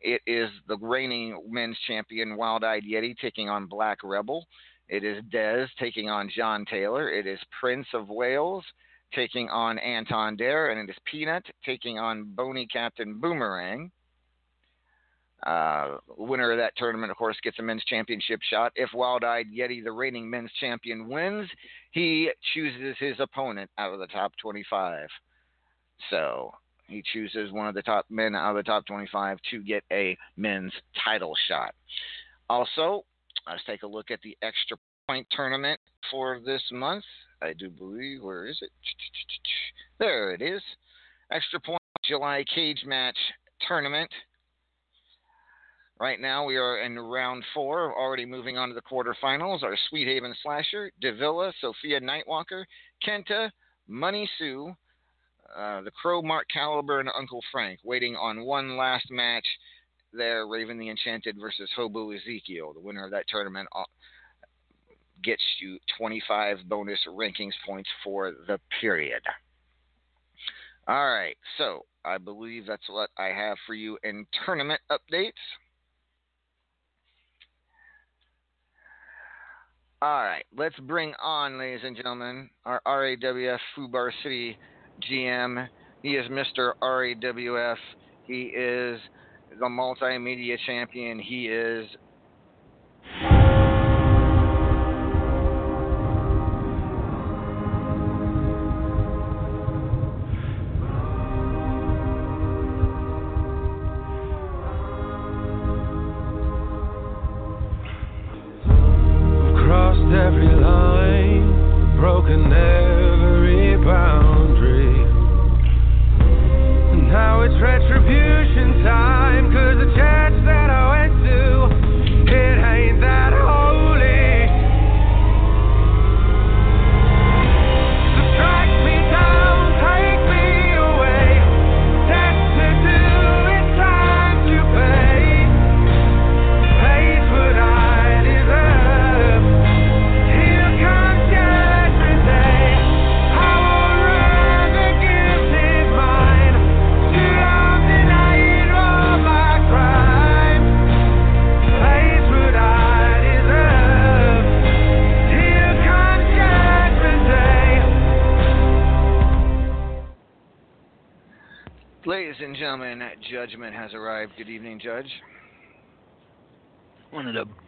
It 0.00 0.22
is 0.26 0.50
the 0.68 0.76
reigning 0.76 1.42
men's 1.48 1.78
champion 1.86 2.36
Wild 2.36 2.64
Eyed 2.64 2.84
Yeti 2.84 3.16
taking 3.18 3.48
on 3.48 3.66
Black 3.66 3.98
Rebel. 4.04 4.46
It 4.88 5.04
is 5.04 5.22
Dez 5.32 5.68
taking 5.78 6.08
on 6.08 6.30
John 6.34 6.64
Taylor. 6.64 7.10
It 7.10 7.26
is 7.26 7.38
Prince 7.60 7.86
of 7.92 8.08
Wales 8.08 8.64
taking 9.14 9.48
on 9.48 9.78
Anton 9.78 10.36
Dare. 10.36 10.70
And 10.70 10.88
it 10.88 10.92
is 10.92 10.98
Peanut 11.04 11.44
taking 11.64 11.98
on 11.98 12.32
Bony 12.34 12.66
Captain 12.66 13.18
Boomerang. 13.18 13.90
Uh, 15.46 15.98
winner 16.16 16.50
of 16.50 16.58
that 16.58 16.76
tournament, 16.76 17.10
of 17.10 17.16
course, 17.16 17.36
gets 17.42 17.58
a 17.58 17.62
men's 17.62 17.84
championship 17.84 18.40
shot. 18.50 18.72
If 18.74 18.90
Wild 18.92 19.22
Eyed 19.24 19.46
Yeti, 19.56 19.84
the 19.84 19.92
reigning 19.92 20.28
men's 20.28 20.50
champion, 20.58 21.08
wins, 21.08 21.48
he 21.92 22.30
chooses 22.54 22.96
his 22.98 23.14
opponent 23.20 23.70
out 23.78 23.92
of 23.92 24.00
the 24.00 24.08
top 24.08 24.32
25. 24.42 25.08
So 26.10 26.52
he 26.88 27.02
chooses 27.12 27.52
one 27.52 27.68
of 27.68 27.74
the 27.74 27.82
top 27.82 28.06
men 28.10 28.34
out 28.34 28.50
of 28.50 28.56
the 28.56 28.62
top 28.62 28.86
25 28.86 29.38
to 29.50 29.62
get 29.62 29.84
a 29.92 30.16
men's 30.36 30.72
title 31.04 31.34
shot. 31.46 31.74
Also, 32.48 33.04
let's 33.46 33.62
take 33.66 33.82
a 33.82 33.86
look 33.86 34.10
at 34.10 34.20
the 34.22 34.36
extra 34.42 34.76
point 35.06 35.26
tournament 35.30 35.78
for 36.10 36.40
this 36.44 36.62
month. 36.72 37.04
I 37.42 37.52
do 37.52 37.70
believe, 37.70 38.22
where 38.22 38.46
is 38.46 38.58
it? 38.62 38.70
There 39.98 40.32
it 40.32 40.42
is. 40.42 40.62
Extra 41.30 41.60
point 41.60 41.80
July 42.04 42.44
cage 42.52 42.82
match 42.86 43.16
tournament. 43.66 44.10
Right 46.00 46.20
now, 46.20 46.44
we 46.44 46.56
are 46.56 46.78
in 46.78 46.98
round 46.98 47.44
four, 47.52 47.92
already 47.98 48.24
moving 48.24 48.56
on 48.56 48.68
to 48.68 48.74
the 48.74 48.80
quarterfinals. 48.80 49.62
Our 49.64 49.76
Sweet 49.90 50.06
Haven 50.06 50.34
Slasher, 50.42 50.92
Davila, 51.00 51.52
Sophia 51.60 52.00
Nightwalker, 52.00 52.64
Kenta, 53.04 53.50
Money 53.88 54.30
Sue, 54.38 54.72
uh, 55.56 55.80
the 55.82 55.90
Crow 55.90 56.22
Mark 56.22 56.46
Caliber, 56.52 57.00
and 57.00 57.08
Uncle 57.16 57.42
Frank, 57.50 57.80
waiting 57.84 58.16
on 58.16 58.44
one 58.44 58.76
last 58.76 59.10
match 59.10 59.46
there 60.12 60.46
Raven 60.46 60.78
the 60.78 60.88
Enchanted 60.88 61.36
versus 61.38 61.70
Hobo 61.76 62.10
Ezekiel. 62.10 62.72
The 62.72 62.80
winner 62.80 63.04
of 63.04 63.10
that 63.10 63.24
tournament 63.28 63.68
uh, 63.74 63.84
gets 65.22 65.42
you 65.60 65.78
25 65.98 66.58
bonus 66.66 66.98
rankings 67.08 67.52
points 67.66 67.88
for 68.02 68.32
the 68.46 68.58
period. 68.80 69.22
All 70.86 71.12
right, 71.12 71.36
so 71.58 71.84
I 72.04 72.16
believe 72.16 72.64
that's 72.66 72.88
what 72.88 73.10
I 73.18 73.26
have 73.26 73.58
for 73.66 73.74
you 73.74 73.98
in 74.04 74.26
tournament 74.46 74.80
updates. 74.90 75.32
All 80.00 80.22
right, 80.22 80.44
let's 80.56 80.78
bring 80.78 81.12
on, 81.22 81.58
ladies 81.58 81.80
and 81.84 81.96
gentlemen, 81.96 82.48
our 82.64 82.80
RAWF 82.86 83.58
Fubar 83.76 84.10
City 84.22 84.56
GM. 85.10 85.68
He 86.02 86.16
is 86.16 86.28
Mr. 86.30 86.72
RAWF. 86.82 87.76
He 88.22 88.42
is 88.42 89.00
the 89.58 89.66
multimedia 89.66 90.56
champion. 90.66 91.18
He 91.18 91.46
is 91.46 91.88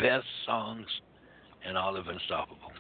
best 0.00 0.26
songs 0.46 0.86
in 1.68 1.76
all 1.76 1.96
of 1.96 2.06
Unstoppable. 2.08 2.72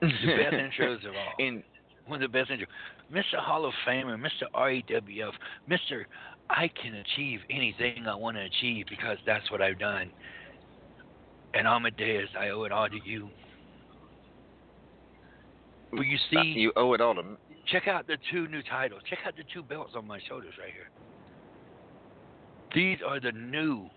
The 0.00 0.08
best 0.08 0.54
intros 0.80 1.06
of 1.06 1.14
all. 1.14 1.32
In 1.38 1.62
One 2.06 2.22
of 2.22 2.30
the 2.30 2.38
best 2.38 2.50
intros. 2.50 2.66
Mr. 3.12 3.38
Hall 3.38 3.64
of 3.64 3.72
Famer, 3.86 4.18
Mr. 4.18 4.44
REWF, 4.54 5.32
Mr. 5.70 6.04
I 6.50 6.68
can 6.68 6.94
achieve 6.94 7.40
anything 7.50 8.06
I 8.06 8.14
want 8.14 8.36
to 8.36 8.42
achieve 8.42 8.86
because 8.88 9.16
that's 9.26 9.50
what 9.50 9.62
I've 9.62 9.78
done. 9.78 10.10
And 11.54 11.66
Amadeus, 11.66 12.28
I 12.38 12.50
owe 12.50 12.64
it 12.64 12.72
all 12.72 12.88
to 12.88 12.98
you. 13.04 13.28
But 15.90 16.02
you 16.02 16.16
uh, 16.16 16.42
see, 16.42 16.48
you 16.48 16.72
owe 16.76 16.92
it 16.92 17.00
all 17.00 17.14
to 17.14 17.22
check 17.70 17.88
out 17.88 18.06
the 18.06 18.16
two 18.30 18.48
new 18.48 18.62
titles. 18.62 19.02
Check 19.08 19.20
out 19.26 19.36
the 19.36 19.44
two 19.52 19.62
belts 19.62 19.92
on 19.94 20.06
my 20.06 20.18
shoulders 20.28 20.54
right 20.58 20.72
here. 20.72 20.90
These 22.74 22.98
are 23.06 23.20
the 23.20 23.32
new 23.32 23.88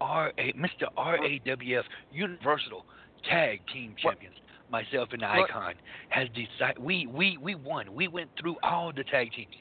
RA, 0.00 0.30
Mr. 0.56 0.86
RAWF 0.96 1.84
Universal 2.12 2.84
Tag 3.28 3.60
Team 3.72 3.94
What- 4.02 4.14
Champions. 4.14 4.36
Myself 4.70 5.08
and 5.12 5.22
the 5.22 5.26
what- 5.26 5.50
Icon 5.50 5.74
has 6.10 6.28
decided. 6.30 6.78
We 6.78 7.06
we 7.06 7.38
we 7.38 7.54
won. 7.54 7.94
We 7.94 8.06
went 8.06 8.30
through 8.38 8.56
all 8.62 8.92
the 8.92 9.02
tag 9.04 9.32
teams. 9.32 9.54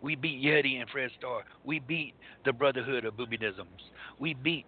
We 0.00 0.16
beat 0.16 0.42
Yeti 0.42 0.80
and 0.80 0.88
Fred 0.88 1.10
Starr. 1.18 1.44
We 1.62 1.78
beat 1.80 2.14
the 2.44 2.52
Brotherhood 2.52 3.04
of 3.04 3.14
Boobydisms. 3.14 3.66
We 4.18 4.32
beat 4.34 4.66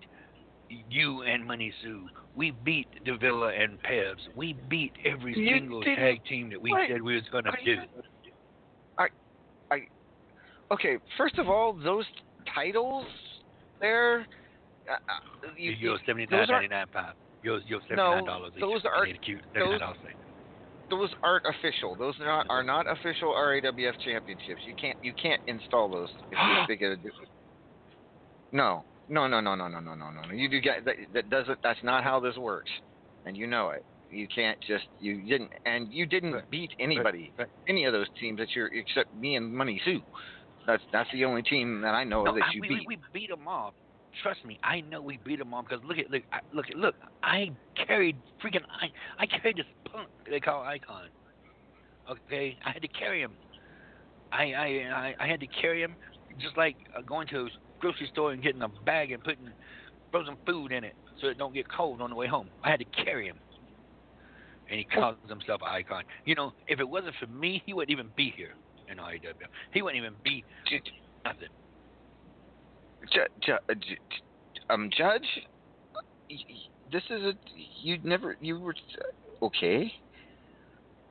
you 0.90 1.22
and 1.22 1.46
Money 1.46 1.72
Sue. 1.82 2.06
We 2.34 2.50
beat 2.50 2.88
Davila 3.04 3.52
and 3.54 3.82
Pebs. 3.82 4.28
We 4.34 4.52
beat 4.68 4.92
every 5.06 5.34
You 5.38 5.48
single 5.54 5.82
tag 5.82 6.22
team 6.26 6.50
that 6.50 6.60
we 6.60 6.72
Wait, 6.72 6.90
said 6.90 7.00
we 7.00 7.14
was 7.14 7.24
going 7.32 7.44
to 7.44 7.50
are 7.50 7.58
do. 7.64 7.70
you- 7.72 7.82
I, 8.98 9.08
I, 9.70 9.86
okay. 10.70 10.98
First 11.16 11.38
of 11.38 11.48
all, 11.48 11.72
those 11.72 12.04
titles 12.54 13.06
there, 13.80 14.26
uh, 14.90 15.48
you, 15.56 15.72
You 15.72 15.90
go 15.90 15.98
seventy 16.06 16.26
those 16.26 16.48
nine 16.48 16.50
aren't- 16.50 16.50
ninety 16.70 16.74
nine 16.74 16.86
pound. 16.92 17.16
Yo 17.42 17.58
yo 17.66 17.78
No, 17.90 18.50
those 18.58 18.82
are 18.84 19.06
cute. 19.24 19.44
Those, 19.54 19.80
those 20.90 21.10
aren't 21.22 21.44
official. 21.46 21.96
Those 21.96 22.14
are 22.20 22.26
not 22.26 22.46
are 22.48 22.62
not 22.62 22.90
official 22.90 23.32
RAWF 23.34 23.94
championships. 24.04 24.62
You 24.64 24.74
can't 24.80 24.96
you 25.02 25.12
can't 25.20 25.40
install 25.46 25.88
those 25.90 26.08
if 26.30 26.38
you 26.38 26.66
think 26.66 26.80
it. 26.82 26.98
No, 28.52 28.84
no, 29.08 29.26
no, 29.26 29.40
no, 29.40 29.54
no, 29.54 29.68
no, 29.68 29.80
no, 29.80 29.94
no, 29.94 30.10
no. 30.10 30.32
You 30.32 30.48
do 30.48 30.60
get 30.60 30.84
that, 30.84 30.94
that 31.12 31.28
doesn't. 31.30 31.58
That's 31.62 31.82
not 31.82 32.04
how 32.04 32.20
this 32.20 32.36
works, 32.36 32.70
and 33.24 33.36
you 33.36 33.46
know 33.46 33.70
it. 33.70 33.84
You 34.08 34.28
can't 34.32 34.58
just 34.66 34.84
you 34.98 35.22
didn't 35.28 35.52
and 35.64 35.92
you 35.92 36.06
didn't 36.06 36.48
beat 36.50 36.70
anybody, 36.78 37.32
any 37.68 37.84
of 37.84 37.92
those 37.92 38.06
teams 38.20 38.38
that 38.38 38.48
you're 38.54 38.68
except 38.72 39.12
me 39.12 39.34
and 39.36 39.52
Money 39.52 39.80
Sue. 39.84 40.00
That's 40.66 40.82
that's 40.92 41.10
the 41.12 41.24
only 41.24 41.42
team 41.42 41.80
that 41.82 41.94
I 41.94 42.04
know 42.04 42.22
No, 42.24 42.34
that 42.34 42.44
I- 42.44 42.52
you 42.52 42.60
we, 42.60 42.68
beat. 42.68 42.84
we, 42.86 42.96
we 42.96 43.02
beat 43.12 43.30
them 43.30 43.46
all. 43.48 43.74
Trust 44.22 44.44
me, 44.44 44.58
I 44.62 44.80
know 44.80 45.02
we 45.02 45.18
beat 45.24 45.38
them 45.38 45.52
all 45.52 45.62
because 45.62 45.84
look 45.84 45.98
at 45.98 46.10
look 46.10 46.22
I, 46.32 46.38
look 46.54 46.70
at 46.70 46.76
look. 46.76 46.94
I 47.22 47.50
carried 47.86 48.16
freaking 48.42 48.62
I 48.80 48.88
I 49.22 49.26
carried 49.26 49.56
this 49.58 49.66
punk 49.90 50.08
they 50.28 50.40
call 50.40 50.62
Icon. 50.62 51.08
Okay, 52.10 52.56
I 52.64 52.70
had 52.70 52.82
to 52.82 52.88
carry 52.88 53.20
him. 53.20 53.32
I 54.32 54.52
I 54.52 54.66
I, 54.66 55.14
I 55.20 55.26
had 55.26 55.40
to 55.40 55.46
carry 55.46 55.82
him 55.82 55.96
just 56.38 56.56
like 56.56 56.76
uh, 56.96 57.02
going 57.02 57.28
to 57.28 57.46
a 57.46 57.48
grocery 57.80 58.08
store 58.12 58.32
and 58.32 58.42
getting 58.42 58.62
a 58.62 58.68
bag 58.84 59.12
and 59.12 59.22
putting 59.22 59.50
frozen 60.10 60.36
food 60.46 60.72
in 60.72 60.84
it 60.84 60.94
so 61.20 61.28
it 61.28 61.38
don't 61.38 61.54
get 61.54 61.66
cold 61.70 62.00
on 62.00 62.10
the 62.10 62.16
way 62.16 62.26
home. 62.26 62.48
I 62.62 62.70
had 62.70 62.80
to 62.80 63.04
carry 63.04 63.26
him. 63.26 63.36
And 64.68 64.78
he 64.78 64.84
calls 64.84 65.16
himself 65.28 65.62
icon. 65.62 66.02
You 66.24 66.34
know, 66.34 66.52
if 66.66 66.80
it 66.80 66.88
wasn't 66.88 67.14
for 67.20 67.26
me, 67.26 67.62
he 67.64 67.72
wouldn't 67.72 67.90
even 67.90 68.08
be 68.16 68.32
here 68.36 68.54
in 68.90 68.98
IW. 68.98 69.32
He 69.72 69.82
wouldn't 69.82 70.02
even 70.02 70.14
be 70.24 70.44
nothing. 71.24 71.48
Ju- 73.12 73.20
ju- 73.42 73.52
uh, 73.52 73.74
ju- 73.74 73.96
um, 74.70 74.90
Judge, 74.96 75.26
this 76.90 77.02
is 77.10 77.22
a 77.22 77.32
you 77.80 77.98
never 78.02 78.36
you 78.40 78.58
were 78.58 78.74
okay, 79.42 79.92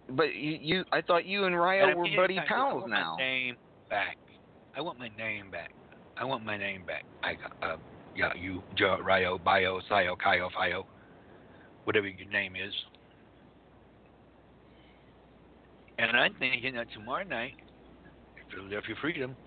but 0.10 0.34
you, 0.36 0.58
you 0.62 0.84
I 0.92 1.02
thought 1.02 1.26
you 1.26 1.46
and 1.46 1.58
Ryo 1.58 1.96
were 1.96 2.08
buddy 2.16 2.40
pals 2.48 2.50
I 2.50 2.74
want 2.74 2.90
now. 2.90 3.16
My 3.18 3.24
name 3.24 3.58
back. 3.90 4.18
I 4.76 4.82
want 4.82 5.00
my 5.00 5.10
name 5.18 5.50
back. 5.50 5.72
I 6.18 6.26
want 6.26 6.44
my 6.44 6.58
name 6.58 6.84
back. 6.86 7.04
I 7.24 7.36
got 7.36 7.52
uh, 7.62 7.78
yeah, 8.16 8.32
you, 8.36 8.64
Jo, 8.76 8.98
Ryo, 9.04 9.38
Bio, 9.38 9.80
Sio, 9.90 10.16
Kyo, 10.18 10.50
Fio, 10.58 10.86
whatever 11.84 12.08
your 12.08 12.30
name 12.30 12.56
is. 12.56 12.74
And 15.98 16.12
I'm 16.18 16.34
thinking 16.40 16.76
that 16.76 16.88
tomorrow 16.94 17.24
night, 17.24 17.54
Philadelphia 18.52 18.96
Freedom, 19.00 19.38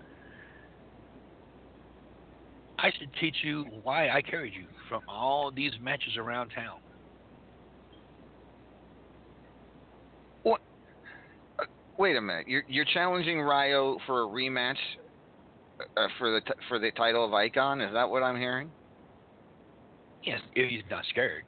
I 2.81 2.91
should 2.97 3.09
teach 3.19 3.35
you 3.43 3.65
why 3.83 4.09
I 4.09 4.21
carried 4.21 4.53
you 4.53 4.65
from 4.87 5.01
all 5.07 5.51
these 5.51 5.73
matches 5.81 6.17
around 6.17 6.49
town. 6.49 6.79
Wait 11.99 12.15
a 12.15 12.21
minute. 12.21 12.47
You're 12.47 12.63
you're 12.69 12.85
challenging 12.85 13.41
Ryo 13.41 13.97
for 14.05 14.23
a 14.23 14.25
rematch 14.25 14.77
uh, 15.97 16.07
for 16.17 16.31
the 16.31 16.39
t- 16.39 16.53
for 16.69 16.79
the 16.79 16.91
title 16.91 17.25
of 17.25 17.33
Icon. 17.33 17.81
Is 17.81 17.91
that 17.91 18.09
what 18.09 18.23
I'm 18.23 18.37
hearing? 18.37 18.71
Yes, 20.23 20.39
if 20.55 20.69
he's 20.69 20.83
not 20.89 21.03
scared. 21.09 21.43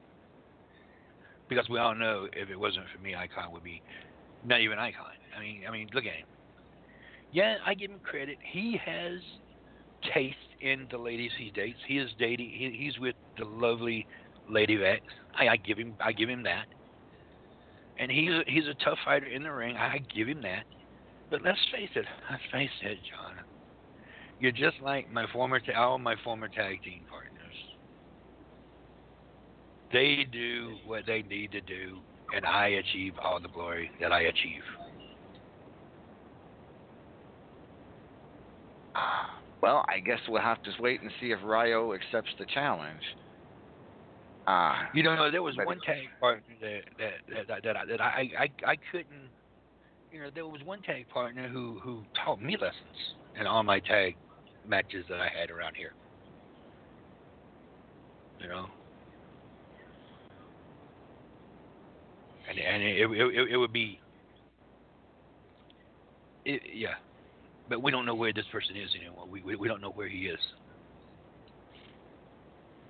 Because 1.47 1.69
we 1.69 1.79
all 1.79 1.95
know 1.95 2.27
if 2.33 2.49
it 2.49 2.59
wasn't 2.59 2.83
for 2.93 3.01
me, 3.01 3.15
Icon 3.15 3.53
would 3.53 3.63
be 3.63 3.81
not 4.45 4.59
even 4.59 4.77
Icon. 4.77 5.05
I 5.37 5.39
mean, 5.39 5.61
I 5.65 5.71
mean, 5.71 5.87
look 5.93 6.03
at 6.03 6.15
him. 6.15 6.27
Yeah, 7.31 7.55
I 7.65 7.73
give 7.73 7.89
him 7.89 7.99
credit. 8.03 8.37
He 8.51 8.77
has 8.85 9.21
taste 10.13 10.35
in 10.61 10.87
the 10.91 10.97
ladies 10.97 11.31
he 11.37 11.51
dates. 11.51 11.79
He 11.87 11.97
is 11.97 12.09
dating. 12.19 12.49
He, 12.49 12.75
he's 12.77 12.99
with 12.99 13.15
the 13.37 13.45
lovely 13.45 14.05
Lady 14.49 14.75
Vex. 14.77 15.01
I, 15.37 15.49
I 15.49 15.57
give 15.57 15.77
him. 15.77 15.93
I 15.99 16.11
give 16.11 16.29
him 16.29 16.43
that. 16.43 16.65
And 17.97 18.11
he's 18.11 18.29
a, 18.29 18.41
he's 18.47 18.67
a 18.67 18.73
tough 18.83 18.97
fighter 19.05 19.27
in 19.27 19.43
the 19.43 19.51
ring. 19.51 19.75
I 19.75 19.99
give 20.15 20.27
him 20.27 20.41
that. 20.41 20.63
But 21.29 21.43
let's 21.43 21.59
face 21.71 21.89
it. 21.95 22.05
Let's 22.29 22.43
face 22.51 22.69
it, 22.81 22.97
John. 23.09 23.35
You're 24.39 24.51
just 24.51 24.81
like 24.81 25.11
my 25.11 25.25
former, 25.31 25.59
ta- 25.59 25.79
all 25.79 25.99
my 25.99 26.15
former 26.23 26.47
tag 26.47 26.83
team 26.83 27.01
partners. 27.09 27.31
They 29.93 30.25
do 30.31 30.77
what 30.85 31.03
they 31.05 31.21
need 31.21 31.51
to 31.51 31.61
do, 31.61 31.99
and 32.35 32.45
I 32.45 32.69
achieve 32.69 33.13
all 33.23 33.39
the 33.39 33.49
glory 33.49 33.91
that 34.01 34.11
I 34.11 34.21
achieve. 34.21 34.63
Ah. 38.95 39.40
Well, 39.61 39.85
I 39.87 39.99
guess 39.99 40.19
we'll 40.27 40.41
have 40.41 40.61
to 40.63 40.71
wait 40.79 41.01
and 41.01 41.11
see 41.19 41.31
if 41.31 41.39
Ryo 41.43 41.93
accepts 41.93 42.31
the 42.39 42.45
challenge. 42.53 43.01
Ah, 44.47 44.89
You 44.93 45.03
know, 45.03 45.29
there 45.29 45.43
was 45.43 45.55
one 45.55 45.79
tag 45.85 46.07
partner 46.19 46.55
that 46.61 46.81
that 46.97 47.47
that, 47.47 47.63
that, 47.63 47.77
I, 47.77 47.85
that 47.85 48.01
I, 48.01 48.29
I 48.39 48.71
I 48.71 48.75
couldn't. 48.91 49.29
You 50.11 50.21
know, 50.23 50.29
there 50.33 50.47
was 50.47 50.61
one 50.65 50.81
tag 50.81 51.07
partner 51.09 51.47
who 51.47 51.79
who 51.83 52.03
taught 52.25 52.41
me 52.41 52.57
lessons 52.59 53.15
in 53.39 53.45
all 53.45 53.61
my 53.61 53.79
tag 53.79 54.15
matches 54.67 55.05
that 55.09 55.19
I 55.19 55.27
had 55.29 55.51
around 55.51 55.75
here. 55.75 55.93
You 58.41 58.47
know. 58.47 58.65
And 62.49 62.57
and 62.57 62.81
it 62.81 62.97
it, 62.99 63.11
it, 63.11 63.51
it 63.51 63.57
would 63.57 63.71
be. 63.71 63.99
It, 66.45 66.63
yeah, 66.73 66.95
but 67.71 67.81
we 67.81 67.89
don't 67.89 68.05
know 68.05 68.13
where 68.13 68.33
this 68.33 68.45
person 68.51 68.75
is 68.75 68.89
anymore. 68.99 69.25
We, 69.27 69.41
we 69.41 69.55
we 69.55 69.67
don't 69.69 69.81
know 69.81 69.91
where 69.91 70.09
he 70.09 70.27
is. 70.27 70.39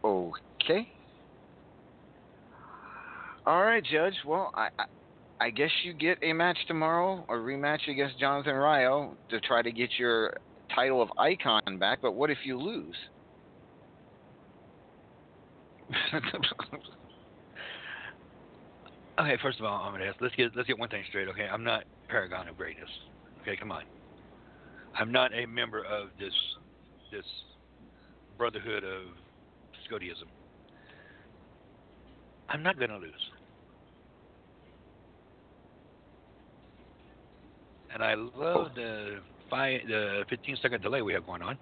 okay. 0.03 0.87
All 3.45 3.61
right, 3.61 3.83
Judge. 3.83 4.15
Well, 4.25 4.49
I, 4.55 4.69
I 4.79 4.85
I 5.39 5.49
guess 5.51 5.69
you 5.83 5.93
get 5.93 6.17
a 6.23 6.33
match 6.33 6.57
tomorrow, 6.67 7.23
a 7.29 7.33
rematch 7.33 7.87
against 7.87 8.19
Jonathan 8.19 8.55
Ryo 8.55 9.15
to 9.29 9.39
try 9.41 9.61
to 9.61 9.71
get 9.71 9.91
your 9.99 10.33
title 10.75 10.99
of 11.01 11.09
Icon 11.19 11.61
back. 11.79 11.99
But 12.01 12.13
what 12.13 12.31
if 12.31 12.39
you 12.43 12.59
lose? 12.59 12.95
Okay, 19.19 19.37
first 19.43 19.59
of 19.59 19.65
all, 19.65 19.83
I'm 19.83 19.91
gonna 19.91 20.05
ask. 20.05 20.15
Let's 20.19 20.33
get 20.33 20.55
let's 20.55 20.67
get 20.67 20.79
one 20.79 20.89
thing 20.89 21.03
straight. 21.09 21.27
Okay, 21.27 21.45
I'm 21.45 21.63
not 21.63 21.83
paragon 22.07 22.47
of 22.47 22.57
greatness. 22.57 22.89
Okay, 23.43 23.55
come 23.55 23.71
on. 23.71 23.83
I'm 24.97 25.11
not 25.11 25.33
a 25.33 25.45
member 25.45 25.83
of 25.85 26.09
this 26.19 26.33
this 27.11 27.25
brotherhood 28.37 28.83
of 28.83 29.03
Scotiism. 29.89 30.27
I'm 32.49 32.63
not 32.63 32.79
gonna 32.79 32.97
lose. 32.97 33.11
And 37.93 38.03
I 38.03 38.15
love 38.15 38.31
oh. 38.37 38.69
the 38.75 39.19
five 39.49 39.81
the 39.87 40.23
15 40.29 40.57
second 40.61 40.81
delay 40.81 41.01
we 41.01 41.13
have 41.13 41.25
going 41.25 41.41
on. 41.41 41.57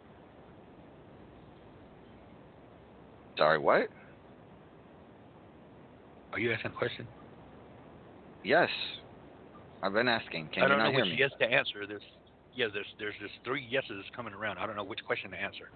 Sorry, 3.37 3.57
what? 3.57 3.87
Are 6.33 6.39
you 6.39 6.51
asking 6.51 6.71
a 6.71 6.75
question? 6.75 7.07
Yes, 8.43 8.69
I've 9.81 9.93
been 9.93 10.07
asking. 10.07 10.49
Can 10.53 10.63
I 10.63 10.65
you 10.65 10.69
don't 10.69 10.77
not 10.77 10.85
know 10.85 10.91
hear 10.91 11.05
which 11.05 11.11
me? 11.11 11.17
yes 11.19 11.31
to 11.39 11.45
answer. 11.45 11.87
There's 11.87 12.01
yeah, 12.55 12.67
there's 12.73 12.87
there's 12.97 13.15
just 13.21 13.33
three 13.43 13.65
yeses 13.65 14.03
coming 14.15 14.33
around. 14.33 14.57
I 14.57 14.65
don't 14.65 14.75
know 14.75 14.83
which 14.83 15.03
question 15.05 15.31
to 15.31 15.37
answer. 15.37 15.69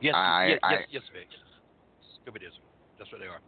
Yes, 0.00 0.14
I- 0.14 0.46
yes, 0.46 0.58
I- 0.62 0.72
yes, 0.72 0.82
yes, 0.90 1.02
Vic. 1.12 1.28
That's 2.98 3.10
what 3.12 3.20
they 3.20 3.26
are. 3.26 3.40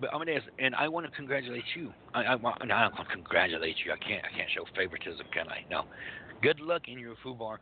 But 0.00 0.12
I'm 0.12 0.18
gonna 0.18 0.32
ask, 0.32 0.46
and 0.58 0.74
I 0.74 0.88
want 0.88 1.06
to 1.06 1.12
congratulate 1.12 1.64
you. 1.76 1.92
I, 2.14 2.22
I 2.24 2.34
want, 2.34 2.66
no, 2.66 2.74
I 2.74 2.82
don't 2.82 2.94
want 2.94 3.08
to 3.08 3.14
congratulate 3.14 3.76
you. 3.84 3.92
I 3.92 3.96
can't, 3.96 4.24
I 4.24 4.36
can't 4.36 4.50
show 4.50 4.64
favoritism, 4.74 5.26
can 5.32 5.48
I? 5.48 5.64
No. 5.70 5.84
Good 6.40 6.60
luck 6.60 6.82
in 6.88 6.98
your 6.98 7.14
FUBAR 7.24 7.58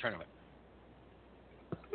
tournament. 0.00 0.28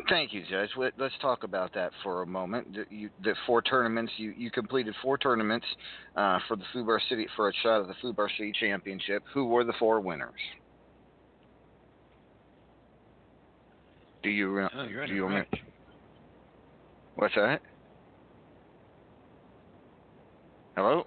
Thank 0.10 0.34
you, 0.34 0.44
Judge. 0.50 0.70
Let, 0.76 1.00
us 1.00 1.12
talk 1.22 1.44
about 1.44 1.74
that 1.76 1.92
for 2.04 2.24
a 2.24 2.26
moment. 2.26 2.74
The, 2.74 2.86
you, 2.96 3.10
the 3.24 3.36
four 3.48 3.62
tournaments 3.62 4.12
you, 4.18 4.34
you 4.36 4.52
completed 4.52 4.94
four 5.02 5.18
tournaments 5.18 5.66
uh, 6.16 6.40
for 6.48 6.58
the 6.58 6.64
Fubar 6.74 7.00
City 7.10 7.28
for 7.36 7.50
a 7.50 7.54
shot 7.62 7.82
at 7.82 7.88
the 7.88 7.96
Fubar 8.04 8.28
City 8.38 8.52
Championship. 8.60 9.24
Who 9.34 9.46
were 9.46 9.64
the 9.64 9.74
four 9.80 10.02
winners? 10.02 10.32
Do 14.24 14.30
you 14.30 14.50
re- 14.50 14.70
Oh, 14.74 14.84
you're 14.84 15.06
do 15.06 15.14
you 15.14 15.24
remember? 15.26 15.48
What's 17.16 17.36
that? 17.36 17.62
Hello. 20.76 21.04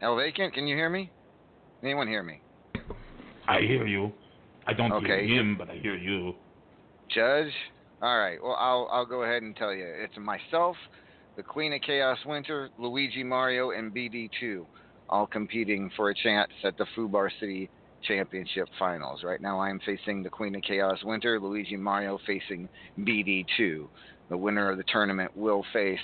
El 0.00 0.16
vacant, 0.16 0.52
can 0.52 0.66
you 0.66 0.76
hear 0.76 0.90
me? 0.90 1.10
Anyone 1.82 2.08
hear 2.08 2.22
me? 2.22 2.40
I 3.46 3.60
hear 3.60 3.86
you. 3.86 4.12
I 4.66 4.72
don't 4.74 4.92
Okay. 4.92 5.26
hear 5.26 5.40
him, 5.40 5.56
but 5.56 5.70
I 5.70 5.74
hear 5.76 5.96
you. 5.96 6.34
Judge. 7.08 7.52
All 8.02 8.18
right. 8.18 8.40
Well, 8.42 8.56
I'll 8.58 8.88
I'll 8.92 9.06
go 9.06 9.22
ahead 9.22 9.42
and 9.42 9.56
tell 9.56 9.72
you. 9.72 9.86
It's 9.86 10.16
myself, 10.18 10.76
the 11.36 11.42
Queen 11.42 11.72
of 11.72 11.80
Chaos 11.80 12.18
Winter, 12.26 12.70
Luigi 12.78 13.24
Mario, 13.24 13.70
and 13.70 13.92
BD2, 13.92 14.64
all 15.08 15.26
competing 15.26 15.90
for 15.96 16.10
a 16.10 16.14
chance 16.14 16.52
at 16.62 16.76
the 16.76 16.86
Fubar 16.96 17.30
City 17.40 17.68
Championship 18.02 18.68
Finals. 18.78 19.24
Right 19.24 19.40
now, 19.40 19.58
I'm 19.60 19.80
facing 19.80 20.22
the 20.22 20.30
Queen 20.30 20.54
of 20.54 20.62
Chaos 20.62 21.02
Winter, 21.02 21.40
Luigi 21.40 21.76
Mario 21.76 22.18
facing 22.26 22.68
BD2. 23.00 23.88
The 24.28 24.36
winner 24.36 24.70
of 24.70 24.76
the 24.76 24.84
tournament 24.84 25.34
will 25.36 25.64
face 25.72 25.98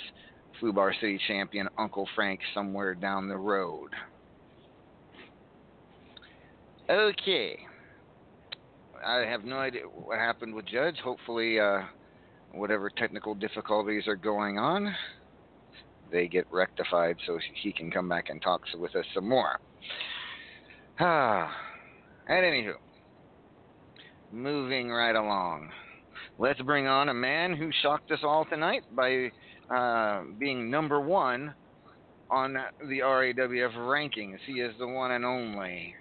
Fubar 0.60 0.92
City 1.00 1.18
champion 1.26 1.68
Uncle 1.78 2.08
Frank 2.14 2.40
somewhere 2.54 2.94
down 2.94 3.28
the 3.28 3.36
road. 3.36 3.90
Okay. 6.88 7.58
I 9.04 9.18
have 9.20 9.44
no 9.44 9.58
idea 9.58 9.82
what 9.82 10.18
happened 10.18 10.54
with 10.54 10.66
Judge. 10.66 10.96
Hopefully, 11.02 11.60
uh, 11.60 11.82
whatever 12.52 12.90
technical 12.90 13.34
difficulties 13.34 14.06
are 14.06 14.16
going 14.16 14.58
on, 14.58 14.94
they 16.10 16.26
get 16.26 16.46
rectified 16.50 17.16
so 17.26 17.38
he 17.62 17.72
can 17.72 17.90
come 17.90 18.08
back 18.08 18.30
and 18.30 18.40
talk 18.40 18.62
with 18.78 18.94
us 18.96 19.04
some 19.14 19.28
more. 19.28 19.58
Ah, 21.00 21.52
and 22.28 22.44
anywho, 22.44 22.74
moving 24.30 24.90
right 24.90 25.16
along. 25.16 25.70
Let's 26.38 26.60
bring 26.62 26.86
on 26.86 27.08
a 27.08 27.14
man 27.14 27.54
who 27.54 27.70
shocked 27.82 28.10
us 28.10 28.20
all 28.22 28.44
tonight 28.44 28.82
by 28.94 29.30
uh, 29.70 30.22
being 30.38 30.70
number 30.70 31.00
one 31.00 31.54
on 32.30 32.54
the 32.88 32.98
RAWF 33.00 33.74
rankings. 33.74 34.38
He 34.46 34.54
is 34.54 34.74
the 34.78 34.86
one 34.86 35.12
and 35.12 35.24
only 35.24 35.94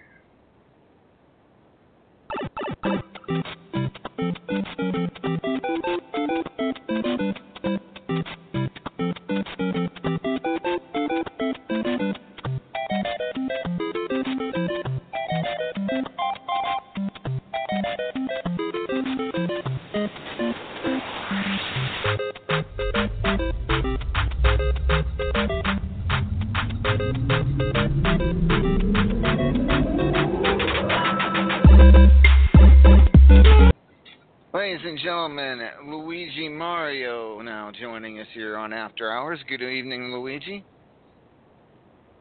on 38.64 38.72
After 38.72 39.12
Hours. 39.12 39.38
Good 39.46 39.60
evening, 39.60 40.10
Luigi. 40.10 40.64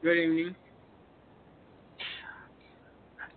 Good 0.02 0.18
evening. 0.18 0.56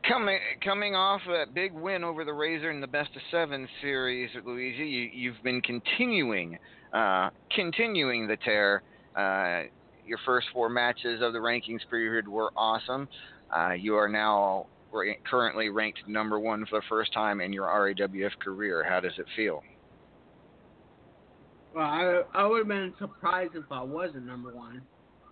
Coming 0.09 0.38
coming 0.64 0.97
off 0.97 1.21
that 1.29 1.55
big 1.55 1.73
win 1.73 2.03
over 2.03 2.25
the 2.25 2.33
Razor 2.33 2.69
in 2.69 2.81
the 2.81 2.87
Best 2.88 3.11
of 3.14 3.23
Seven 3.31 3.69
series, 3.81 4.29
Luigi, 4.45 4.85
you, 4.85 5.11
you've 5.12 5.42
been 5.45 5.61
continuing 5.61 6.59
uh, 6.92 7.31
continuing 7.55 8.27
the 8.27 8.38
tear. 8.45 8.83
Uh, 9.14 9.69
your 10.05 10.19
first 10.27 10.49
four 10.53 10.69
matches 10.69 11.23
of 11.23 11.33
the 11.33 11.38
rankings 11.38 11.88
period 11.88 12.27
were 12.27 12.51
awesome. 12.57 13.09
Uh, 13.57 13.73
you 13.73 13.95
are 13.95 14.09
now 14.09 14.66
currently 15.31 15.69
ranked 15.69 16.01
number 16.09 16.40
one 16.40 16.66
for 16.66 16.81
the 16.81 16.87
first 16.88 17.12
time 17.12 17.40
in 17.40 17.53
your 17.53 17.66
RAWF 17.66 18.37
career. 18.40 18.85
How 18.88 18.99
does 18.99 19.12
it 19.16 19.27
feel? 19.37 19.62
Well, 21.77 21.85
I 21.85 22.23
I 22.33 22.47
would 22.47 22.61
have 22.61 22.69
been 22.69 22.95
surprised 22.99 23.55
if 23.55 23.65
I 23.71 23.83
wasn't 23.83 24.25
number 24.25 24.51
one, 24.51 24.81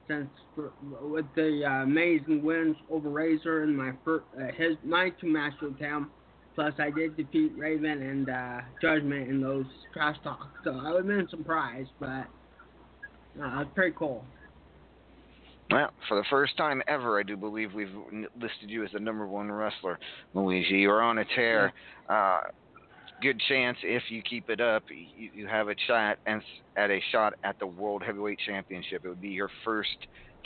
since 0.07 0.29
for, 0.55 0.73
with 1.01 1.25
the 1.35 1.63
uh, 1.65 1.85
amazing 1.85 2.43
wins 2.45 2.77
over 2.91 3.09
Razor 3.09 3.63
and 3.63 3.75
my 3.75 3.93
first 4.05 4.27
uh, 4.37 4.49
his 4.55 4.77
my 4.85 5.09
two 5.19 5.29
matches 5.29 5.59
with 5.63 5.79
him, 5.79 6.11
plus 6.55 6.75
I 6.79 6.91
did 6.91 7.17
defeat 7.17 7.53
Raven 7.57 8.03
and 8.03 8.29
uh, 8.29 8.61
Judgment 8.83 9.31
in 9.31 9.41
those 9.41 9.65
trash 9.95 10.19
talks, 10.23 10.47
so 10.65 10.73
I 10.73 10.93
would 10.93 11.07
have 11.07 11.17
been 11.17 11.29
surprised, 11.31 11.89
but 11.99 12.27
uh, 13.43 13.63
it's 13.63 13.71
pretty 13.75 13.97
cool. 13.99 14.23
Well, 15.71 15.93
for 16.11 16.19
the 16.19 16.25
first 16.29 16.59
time 16.59 16.83
ever, 16.87 17.19
I 17.19 17.23
do 17.23 17.39
believe 17.39 17.73
we've 17.73 17.89
listed 18.13 18.69
you 18.69 18.85
as 18.85 18.91
the 18.93 19.01
number 19.01 19.27
one 19.27 19.51
wrestler, 19.51 19.99
Luigi. 20.35 20.75
You're 20.75 21.01
on 21.01 21.17
a 21.17 21.25
tear. 21.35 21.73
Uh, 22.07 22.43
good 23.25 23.41
chance 23.49 23.79
if 23.83 24.03
you 24.11 24.21
keep 24.23 24.51
it 24.51 24.61
up, 24.61 24.83
you, 24.91 25.31
you 25.35 25.47
have 25.47 25.69
a 25.69 25.75
shot 25.87 26.19
and 26.27 26.43
at 26.77 26.91
a 26.91 27.01
shot 27.11 27.33
at 27.43 27.59
the 27.59 27.67
World 27.67 28.03
Heavyweight 28.05 28.39
Championship. 28.47 29.03
It 29.05 29.09
would 29.09 29.23
be 29.23 29.31
your 29.31 29.49
first 29.65 29.97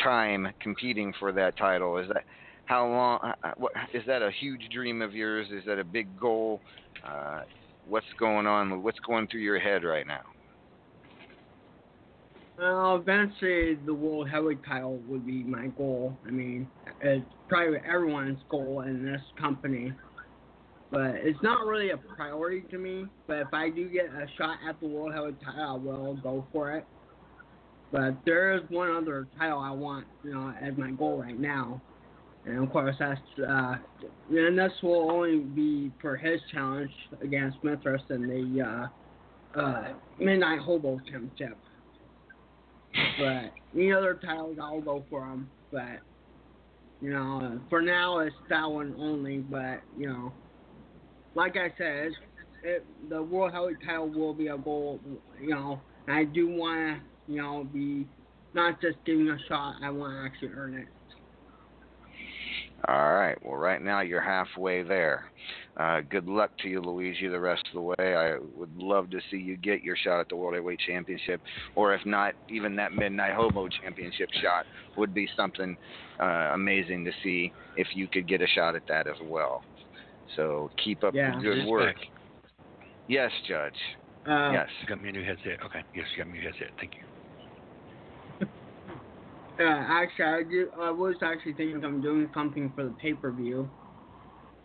time 0.03 0.47
competing 0.61 1.13
for 1.19 1.33
that 1.33 1.59
title. 1.59 1.99
Is 1.99 2.07
that 2.09 2.23
how 2.67 2.87
long? 2.87 3.19
uh, 3.25 3.33
uh, 3.43 3.53
What 3.57 3.73
is 3.93 4.05
that 4.07 4.23
a 4.23 4.31
huge 4.31 4.63
dream 4.73 5.03
of 5.03 5.13
yours? 5.13 5.49
Is 5.51 5.65
that 5.67 5.81
a 5.81 5.85
big 5.85 6.07
goal? 6.21 6.61
Uh, 7.05 7.43
what's 7.89 8.07
going 8.17 8.47
on? 8.47 8.81
What's 8.85 9.01
going 9.01 9.27
through 9.27 9.41
your 9.41 9.59
head 9.59 9.83
right 9.83 10.07
now? 10.07 10.23
Well, 12.59 12.97
eventually 12.97 13.77
the 13.87 13.95
world 13.95 14.29
heavyweight 14.29 14.65
title 14.65 14.99
would 15.09 15.27
be 15.27 15.43
my 15.43 15.67
goal. 15.69 16.17
I 16.27 16.31
mean, 16.31 16.69
it's 17.01 17.25
probably 17.49 17.79
everyone's 17.89 18.39
goal 18.49 18.83
in 18.83 19.05
this 19.05 19.23
company, 19.41 19.93
but 20.91 21.17
it's 21.17 21.43
not 21.43 21.67
really 21.67 21.91
a 21.91 21.97
priority 21.97 22.63
to 22.71 22.79
me. 22.79 23.07
But 23.27 23.39
if 23.39 23.49
I 23.53 23.71
do 23.71 23.89
get 23.89 24.07
a 24.07 24.27
shot 24.37 24.59
at 24.67 24.81
the 24.81 24.87
world 24.87 25.13
heavyweight 25.13 25.43
title, 25.43 25.65
I 25.65 25.73
will 25.75 26.17
go 26.17 26.47
for 26.53 26.77
it. 26.77 26.87
But 27.93 28.17
there 28.25 28.55
is 28.55 28.63
one 28.69 28.91
other 28.91 29.27
title 29.39 29.59
I 29.59 29.71
want, 29.71 30.07
you 30.23 30.35
know, 30.35 30.53
as 30.61 30.77
my 30.77 30.91
goal 30.91 31.19
right 31.19 31.39
now, 31.39 31.81
and 32.45 32.63
of 32.63 32.71
course 32.71 32.97
that's, 32.99 33.21
uh, 33.47 33.77
and 34.31 34.59
this 34.59 34.73
will 34.83 35.11
only 35.11 35.39
be 35.39 35.91
for 36.01 36.17
his 36.17 36.41
challenge 36.53 36.91
against 37.23 37.63
Mithras 37.63 38.03
in 38.11 38.27
the 38.27 38.63
uh, 38.63 39.59
uh, 39.59 39.95
Midnight 40.19 40.61
Hobo 40.61 41.01
Championship. 41.11 41.57
But 43.19 43.53
any 43.75 43.93
other 43.93 44.19
titles, 44.23 44.59
I'll 44.61 44.81
go 44.81 45.05
for 45.11 45.21
them. 45.21 45.51
But 45.71 46.01
you 47.01 47.11
know, 47.11 47.61
for 47.71 47.81
now, 47.81 48.19
it's 48.21 48.35
that 48.49 48.65
one 48.65 48.95
only. 48.99 49.39
But 49.39 49.83
you 49.97 50.09
know, 50.09 50.33
like 51.35 51.57
I 51.57 51.73
said, 51.79 52.13
it, 52.63 52.85
the 53.09 53.23
world 53.23 53.53
heavyweight 53.53 53.77
title 53.85 54.09
will 54.09 54.35
be 54.35 54.49
a 54.49 54.59
goal. 54.59 55.01
You 55.41 55.51
know, 55.51 55.81
I 56.09 56.25
do 56.25 56.49
want 56.49 57.01
to, 57.27 57.33
you 57.33 57.41
know, 57.41 57.67
be 57.73 58.07
not 58.55 58.81
just 58.81 58.97
giving 59.05 59.29
a 59.29 59.39
shot. 59.49 59.77
I 59.83 59.91
want 59.91 60.13
to 60.15 60.25
actually 60.25 60.57
earn 60.59 60.75
it. 60.75 60.89
All 62.87 63.13
right. 63.13 63.37
Well, 63.45 63.57
right 63.57 63.83
now 63.83 64.01
you're 64.03 64.21
halfway 64.21 64.83
there. 64.83 65.25
Uh, 65.77 66.01
good 66.09 66.27
luck 66.27 66.51
to 66.63 66.69
you, 66.69 66.81
Luigi, 66.81 67.29
the 67.29 67.39
rest 67.39 67.63
of 67.69 67.75
the 67.75 67.81
way. 67.81 67.95
I 68.17 68.39
would 68.57 68.77
love 68.77 69.11
to 69.11 69.21
see 69.31 69.37
you 69.37 69.57
get 69.57 69.83
your 69.83 69.97
shot 69.97 70.21
at 70.21 70.29
the 70.29 70.37
World 70.37 70.55
Heavyweight 70.55 70.81
Championship, 70.87 71.41
or 71.75 71.95
if 71.95 72.05
not, 72.07 72.35
even 72.49 72.77
that 72.77 72.93
Midnight 72.93 73.35
Hobo 73.35 73.69
Championship 73.69 74.29
shot 74.43 74.65
would 74.97 75.13
be 75.13 75.29
something 75.37 75.77
uh, 76.21 76.51
amazing 76.55 77.05
to 77.05 77.13
see 77.23 77.53
if 77.77 77.89
you 77.95 78.09
could 78.09 78.29
get 78.29 78.43
a 78.43 78.47
shot 78.47 78.75
at 78.75 78.87
that 78.89 79.07
as 79.07 79.17
well. 79.25 79.63
So 80.37 80.71
keep 80.83 81.05
up 81.05 81.15
Yeah. 81.15 81.37
the 81.37 81.43
good 81.43 81.67
work. 81.67 81.97
back. 81.97 82.07
Yes, 83.07 83.31
Judge. 83.47 83.73
Uh, 84.27 84.51
yes. 84.53 84.69
You 84.81 84.89
got 84.89 85.01
me 85.01 85.09
a 85.09 85.13
new 85.13 85.25
headset. 85.25 85.63
Okay. 85.65 85.83
Yes, 85.95 86.07
you 86.15 86.23
got 86.23 86.31
me 86.31 86.39
a 86.39 86.43
new 86.43 86.47
headset. 86.49 86.71
Thank 86.79 86.93
you. 86.97 88.47
Uh, 89.61 89.65
actually, 89.65 90.25
I 90.25 90.43
do. 90.45 90.69
I 90.81 90.91
was 90.93 91.17
actually 91.21 91.53
thinking 91.55 91.85
I'm 91.85 92.01
doing 92.01 92.31
something 92.33 92.73
for 92.77 92.85
the 92.85 92.93
pay 92.93 93.15
per 93.15 93.33
view. 93.33 93.69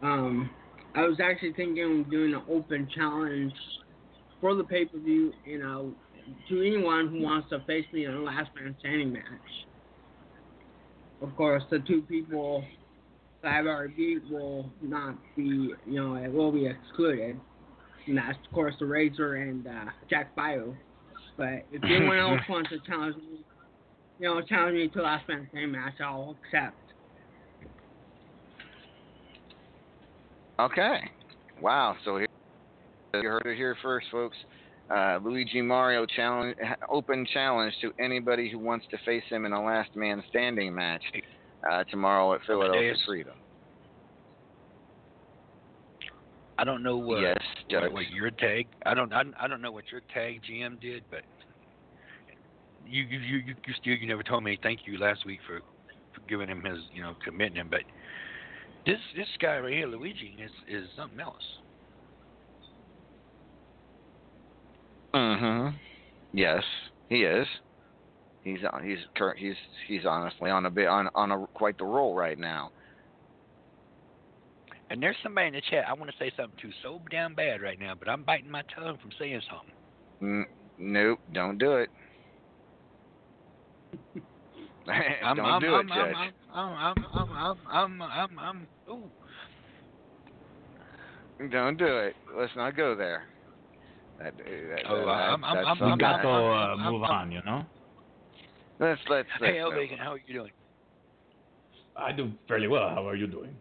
Um, 0.04 0.52
I 0.94 1.02
was 1.08 1.18
actually 1.20 1.54
thinking 1.54 2.02
of 2.02 2.12
doing 2.12 2.36
an 2.36 2.44
open 2.48 2.88
challenge 2.94 3.54
for 4.40 4.54
the 4.54 4.64
pay 4.64 4.86
per 4.86 5.00
view, 5.00 5.34
you 5.46 5.58
know, 5.58 5.96
to 6.48 6.62
anyone 6.62 7.08
who 7.08 7.24
wants 7.24 7.50
to 7.50 7.64
face 7.66 7.86
me 7.92 8.06
in 8.06 8.14
a 8.14 8.20
last 8.20 8.52
man 8.56 8.76
standing 8.80 9.12
match. 9.12 9.24
Of 11.24 11.36
course, 11.36 11.64
the 11.72 11.80
two 11.80 12.04
people 12.04 12.64
that 13.44 13.52
I've 13.54 13.68
already 13.68 13.94
beat 13.94 14.32
will 14.32 14.72
not 14.82 15.16
be, 15.36 15.74
you 15.86 16.02
know, 16.02 16.16
it 16.16 16.32
will 16.32 16.52
be 16.52 16.66
excluded. 16.66 17.39
And 18.08 18.18
that's, 18.18 18.38
of 18.46 18.54
course, 18.54 18.74
the 18.80 18.86
Razor 18.86 19.36
and 19.36 19.68
uh, 19.68 19.86
Jack 20.10 20.36
Bayou. 20.36 20.74
But 21.38 21.66
if 21.72 21.84
anyone 21.84 22.18
else 22.18 22.39
wants 22.50 22.70
to 22.70 22.80
challenge 22.88 23.18
me, 23.18 23.44
you 24.20 24.28
know, 24.28 24.41
challenge 24.41 24.76
me 24.76 24.88
to 24.89 25.02
last 25.02 25.28
man 25.28 25.48
standing 25.50 25.72
match, 25.72 25.94
I'll 26.04 26.36
accept. 26.46 26.78
Okay. 30.60 31.00
Wow. 31.62 31.96
So 32.06 32.18
here, 32.18 32.28
you 33.16 33.28
heard 33.28 33.46
it 33.46 33.58
here 33.58 33.76
first, 33.82 34.08
folks. 34.12 34.38
Uh, 34.94 35.18
Luigi 35.24 35.62
Mario 35.62 36.06
challenge, 36.06 36.56
open 36.89 37.26
challenge 37.34 37.74
to 37.82 37.91
anybody 38.00 38.50
who 38.52 38.60
wants 38.60 38.86
to 38.91 38.98
face 39.06 39.24
him 39.30 39.46
in 39.46 39.54
a 39.54 39.64
last 39.64 39.96
man 39.96 40.22
standing 40.30 40.76
match 40.76 41.02
uh, 41.70 41.84
tomorrow 41.86 42.34
at 42.34 42.41
Philadelphia 42.45 42.89
Amadeus. 42.89 43.05
Freedom. 43.05 43.34
I 46.57 46.64
don't 46.64 46.84
know 46.84 46.97
what. 46.97 47.22
yes, 47.22 47.38
what, 47.70 47.93
what 47.93 48.09
your 48.11 48.30
tag. 48.30 48.68
I 48.86 48.93
don't. 48.93 49.11
I, 49.11 49.24
I 49.39 49.47
don't 49.47 49.61
know 49.61 49.72
what 49.72 49.86
your 49.91 50.01
tag 50.14 50.41
GM 50.49 50.80
did, 50.80 51.03
but 51.09 51.22
you 52.86 53.03
you 53.03 53.20
you 53.20 53.38
you, 53.38 53.55
you 53.66 53.74
still 53.82 53.93
you 53.95 54.07
never 54.07 54.24
told 54.24 54.43
me 54.43 54.57
thank 54.61 54.82
you 54.86 54.97
last 54.97 55.26
week 55.26 55.39
for, 55.47 55.61
for 56.14 56.22
giving 56.30 56.47
him 56.47 56.64
his 56.64 56.80
you 56.93 57.01
know 57.01 57.16
committing 57.24 57.55
him. 57.55 57.70
But 57.70 57.82
this 58.86 58.99
this 59.16 59.28
guy 59.41 59.57
right 59.59 59.74
here, 59.74 59.88
Luigi, 59.88 60.38
is 60.39 60.51
is 60.68 60.88
something 60.95 61.20
else. 61.20 61.43
Mm-hmm. 65.16 65.76
Yes, 66.34 66.64
he 67.09 67.24
is. 67.24 67.47
He's 68.44 68.60
on. 68.72 68.84
He's 68.84 69.00
current. 69.16 69.39
He's 69.39 69.56
he's 69.88 70.06
honestly 70.06 70.50
on 70.50 70.66
a 70.66 70.70
bit 70.70 70.88
on 70.88 71.10
on 71.16 71.32
a 71.32 71.46
quite 71.54 71.78
the 71.78 71.86
roll 71.86 72.14
right 72.14 72.38
now. 72.38 72.72
And 74.89 75.02
there's 75.02 75.16
somebody 75.24 75.48
in 75.48 75.54
the 75.54 75.62
chat 75.72 75.86
I 75.88 75.94
want 75.94 76.12
to 76.12 76.18
say 76.20 76.32
something 76.36 76.58
to 76.62 76.70
so 76.84 77.00
damn 77.10 77.34
bad 77.36 77.62
right 77.62 77.80
now, 77.80 77.94
but 77.98 78.10
I'm 78.10 78.24
biting 78.24 78.52
my 78.52 78.64
tongue 78.76 78.98
from 79.02 79.12
saying 79.18 79.41
something. 79.50 79.74
N- 80.22 80.46
nope, 80.78 81.20
don't 81.32 81.58
do 81.58 81.78
it. 81.78 81.89
I'm, 85.24 85.38
don't 85.38 85.46
I'm, 85.46 85.62
do 85.62 85.74
I'm, 85.76 85.88
it, 85.88 85.94
Judge. 85.94 86.16
I'm, 86.16 86.34
I'm, 86.54 86.96
I'm, 87.14 87.32
I'm, 87.34 87.58
I'm, 87.72 88.02
I'm, 88.02 88.39
I'm, 88.39 88.68
ooh. 88.89 89.10
Don't 91.50 91.78
do 91.78 91.86
it. 92.00 92.16
Let's 92.38 92.56
not 92.56 92.76
go 92.76 92.94
there. 92.96 93.24
That, 94.20 94.36
that, 94.38 94.46
Oh, 94.89 94.98
that- 95.06 95.08
I'm- 95.10 95.44
I'm- 95.44 95.56
that's 95.56 95.68
I'm- 95.68 95.78
You 95.78 95.80
something 95.80 95.98
got 95.98 96.16
I'm- 96.16 96.22
to 96.24 96.28
I'm- 96.30 96.44
uh, 96.44 96.84
I'm- 96.84 96.91
move 96.94 97.04
I'm- 97.04 97.12
on, 97.12 97.32
you 97.32 97.41
know. 97.46 97.66
Let's 98.84 99.00
let's. 99.10 99.30
let's 99.40 99.54
Hey, 99.54 99.60
El 99.60 99.72
Vacant, 99.72 99.98
how 99.98 100.12
are 100.12 100.20
you 100.28 100.34
doing? 100.34 100.52
I 101.96 102.12
do 102.12 102.34
fairly 102.50 102.68
well. 102.68 102.90
How 102.90 103.08
are 103.08 103.16
you 103.16 103.28
doing? 103.28 103.56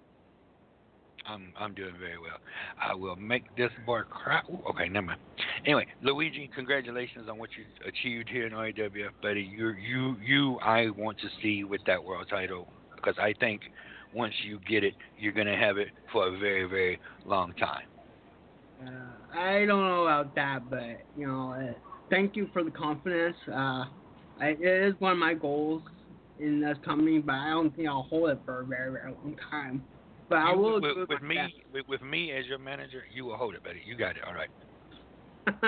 I'm 1.29 1.53
I'm 1.57 1.75
doing 1.75 1.95
very 2.01 2.19
well. 2.19 2.39
I 2.81 2.93
will 2.93 3.15
make 3.15 3.45
this 3.57 3.71
boy 3.87 4.01
cry. 4.11 4.41
Ooh, 4.51 4.59
okay, 4.71 4.89
never 4.89 5.07
mind. 5.07 5.21
Anyway, 5.65 5.87
Luigi, 6.03 6.51
congratulations 6.53 7.29
on 7.31 7.39
what 7.39 7.51
you 7.57 7.65
achieved 7.87 8.29
here 8.31 8.49
in 8.49 8.53
IWF, 8.53 9.11
buddy. 9.23 9.43
You 9.43 9.75
you 9.75 10.17
you 10.21 10.59
I 10.59 10.91
want 10.91 11.19
to 11.19 11.29
see 11.41 11.63
with 11.63 11.83
that 11.87 12.03
world 12.03 12.27
title 12.29 12.67
because 12.97 13.15
I 13.21 13.33
think 13.39 13.61
once 14.13 14.35
you 14.45 14.59
get 14.69 14.83
it, 14.83 14.95
you're 15.21 15.33
gonna 15.33 15.57
have 15.57 15.79
it 15.79 15.89
for 16.13 16.35
a 16.35 16.37
very 16.37 16.65
very 16.65 16.99
long 17.25 17.53
time. 17.53 17.87
Uh, 18.85 19.39
I 19.39 19.67
don't 19.67 19.87
know 19.87 20.03
about 20.03 20.35
that, 20.35 20.69
but 20.69 21.01
you 21.17 21.29
know, 21.29 21.53
uh, 21.53 21.75
thank 22.11 22.35
you 22.35 22.49
for 22.53 22.65
the 22.65 22.73
confidence. 22.73 23.37
Uh, 23.47 23.85
I, 24.41 24.49
it 24.49 24.61
is 24.63 24.95
one 24.99 25.13
of 25.13 25.19
my 25.19 25.35
goals 25.35 25.83
in 26.39 26.61
this 26.61 26.77
company, 26.85 27.19
but 27.19 27.35
I 27.35 27.51
don't 27.51 27.75
think 27.75 27.89
I'll 27.89 28.03
hold 28.03 28.31
it 28.31 28.41
for 28.45 28.61
a 28.61 28.65
very 28.65 28.91
very 28.91 29.13
long 29.13 29.37
time. 29.51 29.85
But 30.29 30.39
I 30.39 30.53
will 30.53 30.81
with, 30.81 30.95
do 30.95 31.07
with 31.09 31.23
my 31.23 31.29
me 31.29 31.35
best. 31.37 31.55
with, 31.73 31.89
with 31.89 32.03
me 32.03 32.33
as 32.33 32.47
your 32.47 32.59
manager, 32.59 33.05
you 33.13 33.25
will 33.25 33.37
hold 33.37 33.55
it, 33.55 33.63
buddy. 33.63 33.83
You 33.85 33.97
got 33.97 34.17
it. 34.17 34.23
All 34.27 34.35
right. 34.35 34.49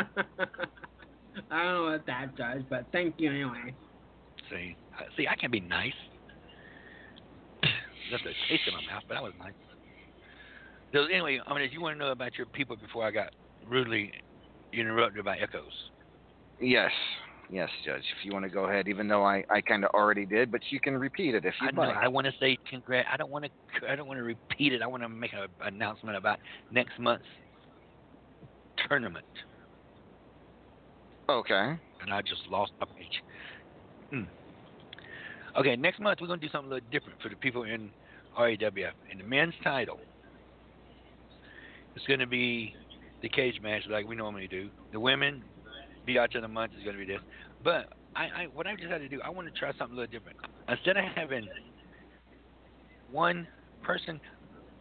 I 1.50 1.62
don't 1.64 1.74
know 1.74 1.90
what 1.90 2.06
that 2.06 2.36
does, 2.36 2.62
but 2.70 2.86
thank 2.92 3.16
you 3.18 3.30
anyway. 3.30 3.74
See, 4.50 4.76
I- 4.98 5.04
see, 5.16 5.26
I 5.28 5.36
can 5.36 5.50
be 5.50 5.60
nice. 5.60 5.92
Just 8.10 8.24
a 8.24 8.32
taste 8.48 8.62
in 8.66 8.74
my 8.74 8.92
mouth, 8.92 9.02
but 9.08 9.16
I 9.16 9.20
was 9.20 9.32
nice. 9.38 9.54
So 10.92 11.04
anyway, 11.06 11.40
I 11.46 11.54
mean, 11.54 11.62
if 11.64 11.72
you 11.72 11.80
want 11.80 11.98
to 11.98 11.98
know 11.98 12.12
about 12.12 12.36
your 12.38 12.46
people 12.48 12.76
before 12.76 13.04
I 13.04 13.10
got 13.10 13.30
rudely 13.66 14.12
interrupted 14.72 15.24
by 15.24 15.38
echoes, 15.38 15.72
Yes, 16.60 16.92
yes, 17.50 17.68
Judge. 17.84 18.02
If 18.18 18.24
you 18.24 18.32
want 18.32 18.44
to 18.44 18.48
go 18.48 18.64
ahead, 18.64 18.88
even 18.88 19.08
though 19.08 19.24
I, 19.24 19.44
I 19.50 19.60
kind 19.60 19.84
of 19.84 19.90
already 19.90 20.26
did, 20.26 20.50
but 20.50 20.60
you 20.70 20.80
can 20.80 20.96
repeat 20.96 21.34
it 21.34 21.44
if 21.44 21.54
know 21.72 21.82
like. 21.82 21.96
I 21.96 22.08
want 22.08 22.26
to 22.26 22.32
say 22.40 22.56
congrat. 22.70 23.06
I 23.12 23.16
don't 23.16 23.30
want 23.30 23.44
to. 23.44 23.90
I 23.90 23.96
don't 23.96 24.06
want 24.06 24.18
to 24.18 24.24
repeat 24.24 24.72
it. 24.72 24.82
I 24.82 24.86
want 24.86 25.02
to 25.02 25.08
make 25.08 25.32
an 25.32 25.46
announcement 25.60 26.16
about 26.16 26.38
next 26.70 26.98
month's 26.98 27.24
tournament, 28.88 29.24
Okay. 31.28 31.74
and 32.02 32.12
I 32.12 32.20
just 32.22 32.42
lost 32.50 32.72
my 32.80 32.86
page. 32.96 33.22
Hmm. 34.10 34.24
Okay, 35.56 35.76
next 35.76 36.00
month 36.00 36.18
we're 36.20 36.26
gonna 36.26 36.40
do 36.40 36.48
something 36.50 36.70
a 36.70 36.74
little 36.74 36.88
different 36.90 37.20
for 37.22 37.28
the 37.28 37.36
people 37.36 37.62
in 37.62 37.90
RAWF. 38.38 38.92
In 39.10 39.18
the 39.18 39.24
men's 39.24 39.54
title, 39.62 40.00
it's 41.94 42.04
gonna 42.06 42.26
be 42.26 42.74
the 43.22 43.28
cage 43.28 43.60
match 43.62 43.82
like 43.88 44.06
we 44.06 44.16
normally 44.16 44.48
do. 44.48 44.68
The 44.92 45.00
women, 45.00 45.44
Biatch 46.06 46.34
of 46.34 46.42
the 46.42 46.48
month 46.48 46.72
is 46.78 46.84
gonna 46.84 46.98
be 46.98 47.04
this. 47.04 47.20
But 47.62 47.92
I, 48.16 48.22
I 48.24 48.46
what 48.52 48.66
I 48.66 48.74
decided 48.74 49.10
to 49.10 49.16
do, 49.16 49.22
I 49.22 49.30
want 49.30 49.52
to 49.52 49.58
try 49.58 49.70
something 49.78 49.96
a 49.96 50.00
little 50.00 50.12
different. 50.12 50.38
Instead 50.68 50.96
of 50.96 51.04
having 51.14 51.48
one 53.10 53.46
person, 53.82 54.20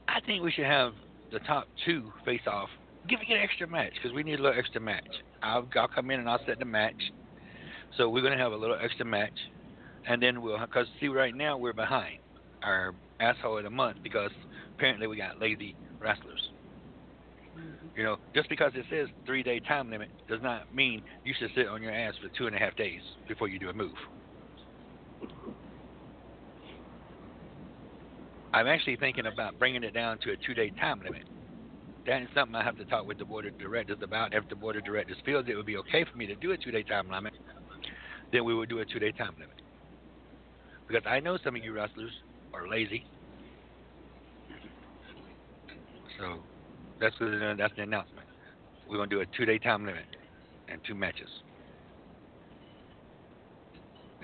I 0.07 0.19
think 0.25 0.43
we 0.43 0.51
should 0.51 0.65
have 0.65 0.93
the 1.31 1.39
top 1.39 1.67
two 1.85 2.11
face 2.25 2.41
off. 2.47 2.69
Give 3.07 3.19
it 3.19 3.31
an 3.33 3.41
extra 3.41 3.67
match 3.67 3.93
because 3.95 4.13
we 4.13 4.23
need 4.23 4.39
a 4.39 4.43
little 4.43 4.57
extra 4.57 4.79
match. 4.79 5.07
I'll, 5.41 5.67
I'll 5.75 5.87
come 5.87 6.09
in 6.11 6.19
and 6.19 6.29
I'll 6.29 6.43
set 6.45 6.59
the 6.59 6.65
match. 6.65 7.11
So 7.97 8.09
we're 8.09 8.21
gonna 8.21 8.37
have 8.37 8.53
a 8.53 8.57
little 8.57 8.77
extra 8.81 9.05
match, 9.05 9.37
and 10.07 10.21
then 10.21 10.41
we'll 10.41 10.59
because 10.59 10.87
see 10.99 11.07
right 11.07 11.35
now 11.35 11.57
we're 11.57 11.73
behind 11.73 12.19
our 12.63 12.93
asshole 13.19 13.57
of 13.57 13.63
the 13.63 13.69
month 13.69 13.97
because 14.03 14.31
apparently 14.75 15.07
we 15.07 15.17
got 15.17 15.39
lazy 15.39 15.75
wrestlers. 15.99 16.49
You 17.95 18.03
know, 18.03 18.17
just 18.35 18.49
because 18.49 18.71
it 18.75 18.85
says 18.89 19.07
three 19.25 19.43
day 19.43 19.59
time 19.59 19.89
limit 19.89 20.09
does 20.27 20.41
not 20.41 20.63
mean 20.73 21.01
you 21.23 21.33
should 21.37 21.51
sit 21.55 21.67
on 21.67 21.81
your 21.81 21.93
ass 21.93 22.15
for 22.21 22.29
two 22.37 22.47
and 22.47 22.55
a 22.55 22.59
half 22.59 22.75
days 22.75 23.01
before 23.27 23.47
you 23.47 23.59
do 23.59 23.69
a 23.69 23.73
move. 23.73 23.93
I'm 28.53 28.67
actually 28.67 28.97
thinking 28.97 29.25
about 29.27 29.57
bringing 29.59 29.83
it 29.83 29.93
down 29.93 30.17
to 30.23 30.31
a 30.31 30.37
two 30.45 30.53
day 30.53 30.71
time 30.79 31.01
limit. 31.03 31.23
That 32.05 32.21
is 32.21 32.27
something 32.33 32.55
I 32.55 32.63
have 32.63 32.75
to 32.77 32.85
talk 32.85 33.05
with 33.05 33.17
the 33.17 33.25
board 33.25 33.45
of 33.45 33.57
directors 33.57 33.97
about. 34.01 34.33
If 34.33 34.43
the 34.49 34.55
board 34.55 34.75
of 34.75 34.83
directors 34.83 35.17
feels 35.23 35.45
it 35.47 35.55
would 35.55 35.65
be 35.65 35.77
okay 35.77 36.03
for 36.09 36.17
me 36.17 36.25
to 36.27 36.35
do 36.35 36.51
a 36.51 36.57
two 36.57 36.71
day 36.71 36.83
time 36.83 37.09
limit, 37.09 37.33
then 38.31 38.43
we 38.43 38.55
would 38.55 38.69
do 38.69 38.79
a 38.79 38.85
two 38.85 38.99
day 38.99 39.11
time 39.11 39.35
limit. 39.39 39.55
Because 40.87 41.03
I 41.07 41.19
know 41.19 41.37
some 41.43 41.55
of 41.55 41.63
you 41.63 41.73
wrestlers 41.73 42.11
are 42.53 42.67
lazy. 42.67 43.05
So 46.19 46.43
that's 47.03 47.15
the, 47.19 47.55
that's 47.57 47.73
the 47.75 47.83
announcement. 47.83 48.25
We're 48.89 48.97
gonna 48.97 49.09
do 49.09 49.21
a 49.21 49.25
two 49.37 49.45
day 49.45 49.59
time 49.59 49.85
limit 49.85 50.05
and 50.69 50.79
two 50.87 50.95
matches. 50.95 51.29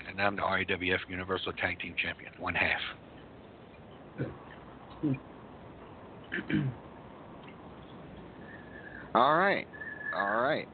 And 0.08 0.20
I'm 0.20 0.36
the 0.36 0.42
RAWF 0.42 0.98
Universal 1.08 1.52
Tag 1.54 1.78
Team 1.78 1.94
Champion, 2.02 2.32
one 2.38 2.54
half. 2.54 2.80
All 9.14 9.36
right. 9.36 9.66
All 10.16 10.40
right. 10.40 10.66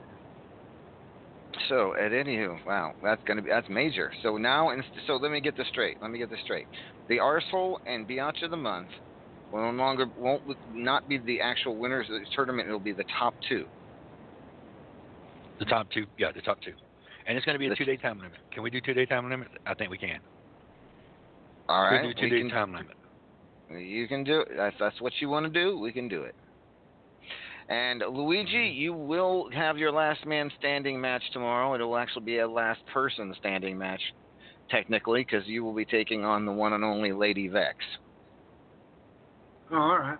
So, 1.68 1.94
at 1.94 2.12
anywho, 2.12 2.58
wow, 2.66 2.92
that's 3.02 3.22
gonna 3.26 3.42
be 3.42 3.48
that's 3.48 3.68
major. 3.68 4.12
So 4.22 4.36
now, 4.36 4.70
so 5.06 5.16
let 5.16 5.32
me 5.32 5.40
get 5.40 5.56
this 5.56 5.66
straight. 5.68 5.96
Let 6.00 6.10
me 6.10 6.18
get 6.18 6.30
this 6.30 6.38
straight. 6.44 6.66
The 7.08 7.16
arsehole 7.16 7.76
and 7.86 8.06
Biatch 8.06 8.42
of 8.42 8.50
the 8.50 8.56
month 8.56 8.88
will 9.56 9.72
no 9.72 9.82
longer 9.82 10.06
won't 10.18 10.42
not 10.74 11.08
be 11.08 11.18
the 11.18 11.40
actual 11.40 11.76
winners 11.76 12.06
of 12.10 12.20
the 12.20 12.26
tournament. 12.34 12.68
It'll 12.68 12.80
be 12.80 12.92
the 12.92 13.04
top 13.18 13.34
two. 13.48 13.66
The 15.58 15.64
top 15.64 15.90
two, 15.90 16.06
yeah, 16.18 16.32
the 16.32 16.42
top 16.42 16.60
two. 16.62 16.72
And 17.26 17.36
it's 17.36 17.44
going 17.44 17.54
to 17.54 17.58
be 17.58 17.66
a 17.66 17.70
The- 17.70 17.76
two 17.76 17.84
day 17.84 17.96
time 17.96 18.18
limit. 18.18 18.38
Can 18.52 18.62
we 18.62 18.70
do 18.70 18.80
two 18.80 18.94
day 18.94 19.06
time 19.06 19.28
limit? 19.28 19.48
I 19.66 19.74
think 19.74 19.90
we 19.90 19.98
can. 19.98 20.20
All 21.68 21.82
right, 21.82 22.02
We'll 22.02 22.12
do 22.12 22.28
two 22.28 22.44
we 22.44 22.50
time 22.50 22.72
limit. 22.72 22.96
You 23.70 24.06
can 24.06 24.22
do 24.22 24.40
it. 24.40 24.48
That's 24.56 24.76
that's 24.78 25.00
what 25.00 25.12
you 25.20 25.28
want 25.28 25.44
to 25.44 25.50
do. 25.50 25.78
We 25.78 25.92
can 25.92 26.08
do 26.08 26.22
it. 26.22 26.34
And 27.68 28.00
Luigi, 28.08 28.52
mm-hmm. 28.52 28.78
you 28.78 28.92
will 28.92 29.50
have 29.52 29.76
your 29.76 29.90
last 29.90 30.24
man 30.24 30.50
standing 30.58 31.00
match 31.00 31.22
tomorrow. 31.32 31.74
It 31.74 31.80
will 31.80 31.96
actually 31.96 32.24
be 32.24 32.38
a 32.38 32.48
last 32.48 32.80
person 32.92 33.34
standing 33.40 33.76
match, 33.76 34.00
technically, 34.70 35.24
because 35.24 35.46
you 35.48 35.64
will 35.64 35.74
be 35.74 35.84
taking 35.84 36.24
on 36.24 36.46
the 36.46 36.52
one 36.52 36.74
and 36.74 36.84
only 36.84 37.12
Lady 37.12 37.48
Vex. 37.48 37.76
Oh, 39.70 39.76
all 39.76 39.98
right. 39.98 40.18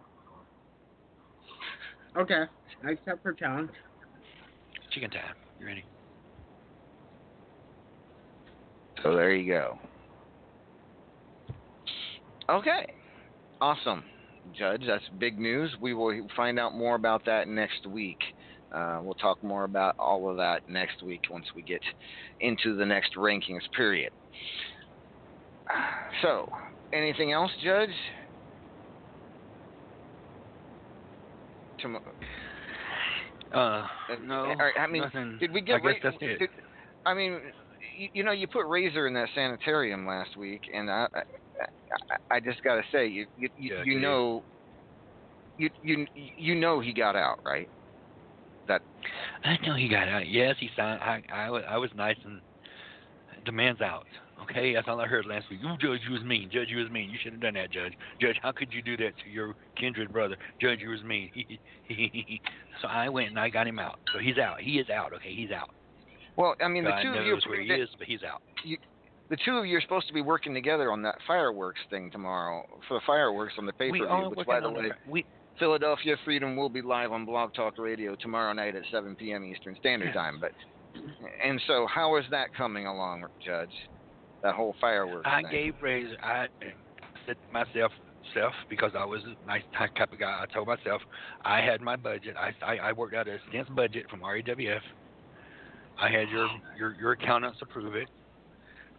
Okay. 2.16 2.44
I 2.84 2.90
accept 2.90 3.24
her 3.24 3.32
challenge. 3.32 3.70
Chicken 4.90 5.10
time. 5.10 5.34
You 5.60 5.66
ready? 5.66 5.84
So 9.02 9.14
there 9.14 9.34
you 9.34 9.52
go. 9.52 9.78
Okay. 12.48 12.86
Awesome. 13.60 14.04
Judge, 14.52 14.82
that's 14.86 15.04
big 15.18 15.38
news. 15.38 15.74
We 15.80 15.94
will 15.94 16.26
find 16.36 16.58
out 16.58 16.74
more 16.74 16.94
about 16.94 17.24
that 17.26 17.48
next 17.48 17.86
week. 17.86 18.18
Uh, 18.72 19.00
we'll 19.02 19.14
talk 19.14 19.42
more 19.42 19.64
about 19.64 19.94
all 19.98 20.28
of 20.28 20.36
that 20.36 20.62
next 20.68 21.02
week 21.02 21.22
once 21.30 21.46
we 21.54 21.62
get 21.62 21.82
into 22.40 22.76
the 22.76 22.86
next 22.86 23.14
rankings 23.16 23.62
period. 23.76 24.10
So, 26.22 26.48
anything 26.92 27.32
else, 27.32 27.50
Judge? 27.62 27.90
Uh, 33.52 33.86
no. 34.22 34.34
All 34.34 34.56
right, 34.56 34.74
I 34.78 34.86
mean, 34.86 35.02
nothing. 35.02 35.38
Did 35.40 35.52
we 35.52 35.60
get? 35.60 35.76
I 35.76 35.78
guess 35.78 36.02
Ra- 36.02 36.10
that's 36.10 36.16
it. 36.22 36.38
did- 36.38 36.50
I 37.04 37.14
mean, 37.14 37.40
you, 37.96 38.08
you 38.14 38.24
know, 38.24 38.32
you 38.32 38.48
put 38.48 38.66
Razor 38.66 39.06
in 39.06 39.14
that 39.14 39.28
sanitarium 39.34 40.06
last 40.06 40.36
week, 40.36 40.62
and 40.74 40.90
I, 40.90 41.06
I, 41.14 41.22
I- 42.30 42.40
just 42.40 42.62
gotta 42.64 42.82
say, 42.92 43.06
you, 43.06 43.26
you, 43.36 43.48
you, 43.56 43.74
Yeah, 43.74 43.82
you 43.84 44.00
know, 44.00 44.42
you, 45.56 45.70
you, 45.82 46.06
you 46.14 46.54
know, 46.56 46.80
he 46.80 46.92
got 46.92 47.14
out, 47.16 47.38
right? 47.46 47.68
That 48.68 48.82
I 49.44 49.56
know 49.64 49.74
he 49.76 49.88
got 49.88 50.08
out. 50.08 50.28
Yes, 50.28 50.56
he 50.58 50.68
signed. 50.76 51.00
I, 51.00 51.22
I, 51.32 51.50
was, 51.50 51.62
I 51.68 51.78
was 51.78 51.90
nice 51.94 52.16
and 52.24 52.40
the 53.46 53.52
man's 53.52 53.80
out. 53.80 54.06
Okay, 54.42 54.74
that's 54.74 54.86
all 54.86 55.00
I 55.00 55.06
heard 55.06 55.26
last 55.26 55.46
week. 55.50 55.60
You 55.62 55.70
judge, 55.78 56.00
you 56.06 56.12
was 56.12 56.22
mean. 56.22 56.50
Judge, 56.52 56.68
you 56.68 56.76
was 56.78 56.90
mean. 56.90 57.10
You 57.10 57.18
should 57.22 57.32
have 57.32 57.40
done 57.40 57.54
that, 57.54 57.70
Judge. 57.70 57.94
Judge, 58.20 58.36
how 58.42 58.52
could 58.52 58.72
you 58.72 58.82
do 58.82 58.96
that 58.98 59.12
to 59.24 59.30
your 59.30 59.54
kindred 59.76 60.12
brother? 60.12 60.36
Judge, 60.60 60.80
you 60.80 60.90
was 60.90 61.02
mean. 61.02 61.30
so 62.82 62.88
I 62.88 63.08
went 63.08 63.30
and 63.30 63.38
I 63.38 63.48
got 63.48 63.66
him 63.66 63.78
out. 63.78 63.98
So 64.12 64.18
he's 64.18 64.38
out. 64.38 64.60
He 64.60 64.72
is 64.78 64.90
out. 64.90 65.12
Okay, 65.14 65.34
he's 65.34 65.50
out. 65.50 65.70
well, 66.36 66.54
I 66.62 66.68
mean, 66.68 66.84
the 66.84 66.90
God 66.90 67.02
two 67.02 67.08
of 67.10 67.26
you, 67.26 67.38
where 67.46 67.60
he 67.60 67.68
the, 67.68 67.82
is, 67.82 67.88
but 67.98 68.06
he's 68.06 68.22
out. 68.22 68.42
the 69.30 69.36
two 69.44 69.56
of 69.56 69.66
you 69.66 69.78
are 69.78 69.80
supposed 69.80 70.06
to 70.08 70.14
be 70.14 70.20
working 70.22 70.52
together 70.52 70.92
on 70.92 71.02
that 71.02 71.16
fireworks 71.26 71.80
thing 71.88 72.10
tomorrow 72.10 72.66
for 72.86 72.94
the 72.94 73.04
fireworks 73.06 73.54
on 73.58 73.66
the 73.66 73.72
pay 73.72 73.90
per 73.90 73.96
view. 73.96 74.32
Which, 74.34 74.46
by 74.46 74.60
the 74.60 74.70
way, 74.70 74.90
we 75.08 75.24
Philadelphia 75.58 76.16
Freedom 76.24 76.56
will 76.56 76.68
be 76.68 76.82
live 76.82 77.10
on 77.12 77.24
Blog 77.24 77.54
Talk 77.54 77.78
Radio 77.78 78.14
tomorrow 78.14 78.52
night 78.52 78.76
at 78.76 78.82
7 78.92 79.16
p.m. 79.16 79.44
Eastern 79.44 79.74
Standard. 79.80 80.12
Time. 80.12 80.38
But 80.40 80.52
and 81.44 81.60
so, 81.66 81.86
how 81.92 82.16
is 82.16 82.24
that 82.30 82.54
coming 82.54 82.86
along, 82.86 83.24
Judge? 83.44 83.70
That 84.42 84.54
whole 84.54 84.74
fireworks 84.80 85.26
I 85.26 85.42
thing. 85.42 85.50
gave 85.50 85.74
Razor. 85.82 86.16
I 86.22 86.46
said 87.26 87.36
to 87.46 87.52
myself, 87.52 87.92
self, 88.34 88.52
because 88.68 88.92
I 88.96 89.04
was 89.04 89.20
a 89.24 89.46
nice 89.46 89.62
type 89.76 90.12
of 90.12 90.18
guy. 90.18 90.40
I 90.42 90.46
told 90.52 90.68
myself 90.68 91.00
I 91.44 91.60
had 91.60 91.80
my 91.80 91.96
budget. 91.96 92.36
I 92.36 92.52
I, 92.64 92.76
I 92.78 92.92
worked 92.92 93.14
out 93.14 93.28
a 93.28 93.38
stance 93.48 93.68
budget 93.70 94.06
from 94.10 94.20
RAWF. 94.20 94.80
I 96.00 96.10
had 96.10 96.28
your 96.28 96.48
your 96.78 96.94
your 97.00 97.12
accountants 97.12 97.58
approve 97.62 97.94
it, 97.94 98.08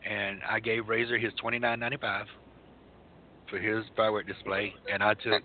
and 0.09 0.39
I 0.49 0.59
gave 0.59 0.87
Razor 0.89 1.17
his 1.17 1.33
twenty 1.39 1.59
nine 1.59 1.79
ninety 1.79 1.97
five 1.97 2.25
for 3.49 3.59
his 3.59 3.85
firework 3.95 4.27
display, 4.27 4.73
and 4.91 5.01
I 5.03 5.13
took. 5.13 5.43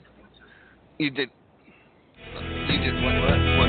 You 0.98 1.10
did. 1.10 1.28
You 2.34 2.78
did 2.78 2.94
What? 3.02 3.14
what? 3.14 3.61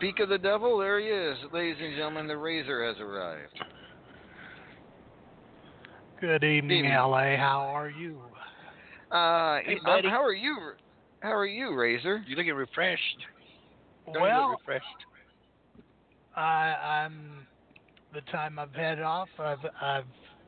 Speak 0.00 0.18
of 0.20 0.30
the 0.30 0.38
devil, 0.38 0.78
there 0.78 0.98
he 0.98 1.06
is, 1.06 1.36
ladies 1.52 1.76
and 1.80 1.94
gentlemen. 1.94 2.26
The 2.26 2.36
razor 2.36 2.86
has 2.86 2.96
arrived. 3.00 3.60
Good 6.20 6.42
evening, 6.42 6.78
Evening. 6.84 6.92
LA. 6.96 7.36
How 7.36 7.60
are 7.74 7.90
you? 7.90 8.18
Uh, 9.10 9.58
Hey, 9.64 9.74
um, 9.76 9.84
buddy. 9.84 10.08
how 10.08 10.22
are 10.22 10.32
you? 10.32 10.56
How 11.20 11.32
are 11.36 11.46
you, 11.46 11.74
Razor? 11.74 12.24
You 12.26 12.36
looking 12.36 12.54
refreshed? 12.54 13.02
Don't 14.06 14.22
Well, 14.22 14.50
look 14.52 14.60
refreshed. 14.60 14.86
I, 16.34 17.04
I'm 17.04 17.46
the 18.14 18.22
time 18.32 18.58
I've 18.58 18.74
had 18.74 19.00
off. 19.00 19.28
I've 19.38 19.58
I've 19.82 20.04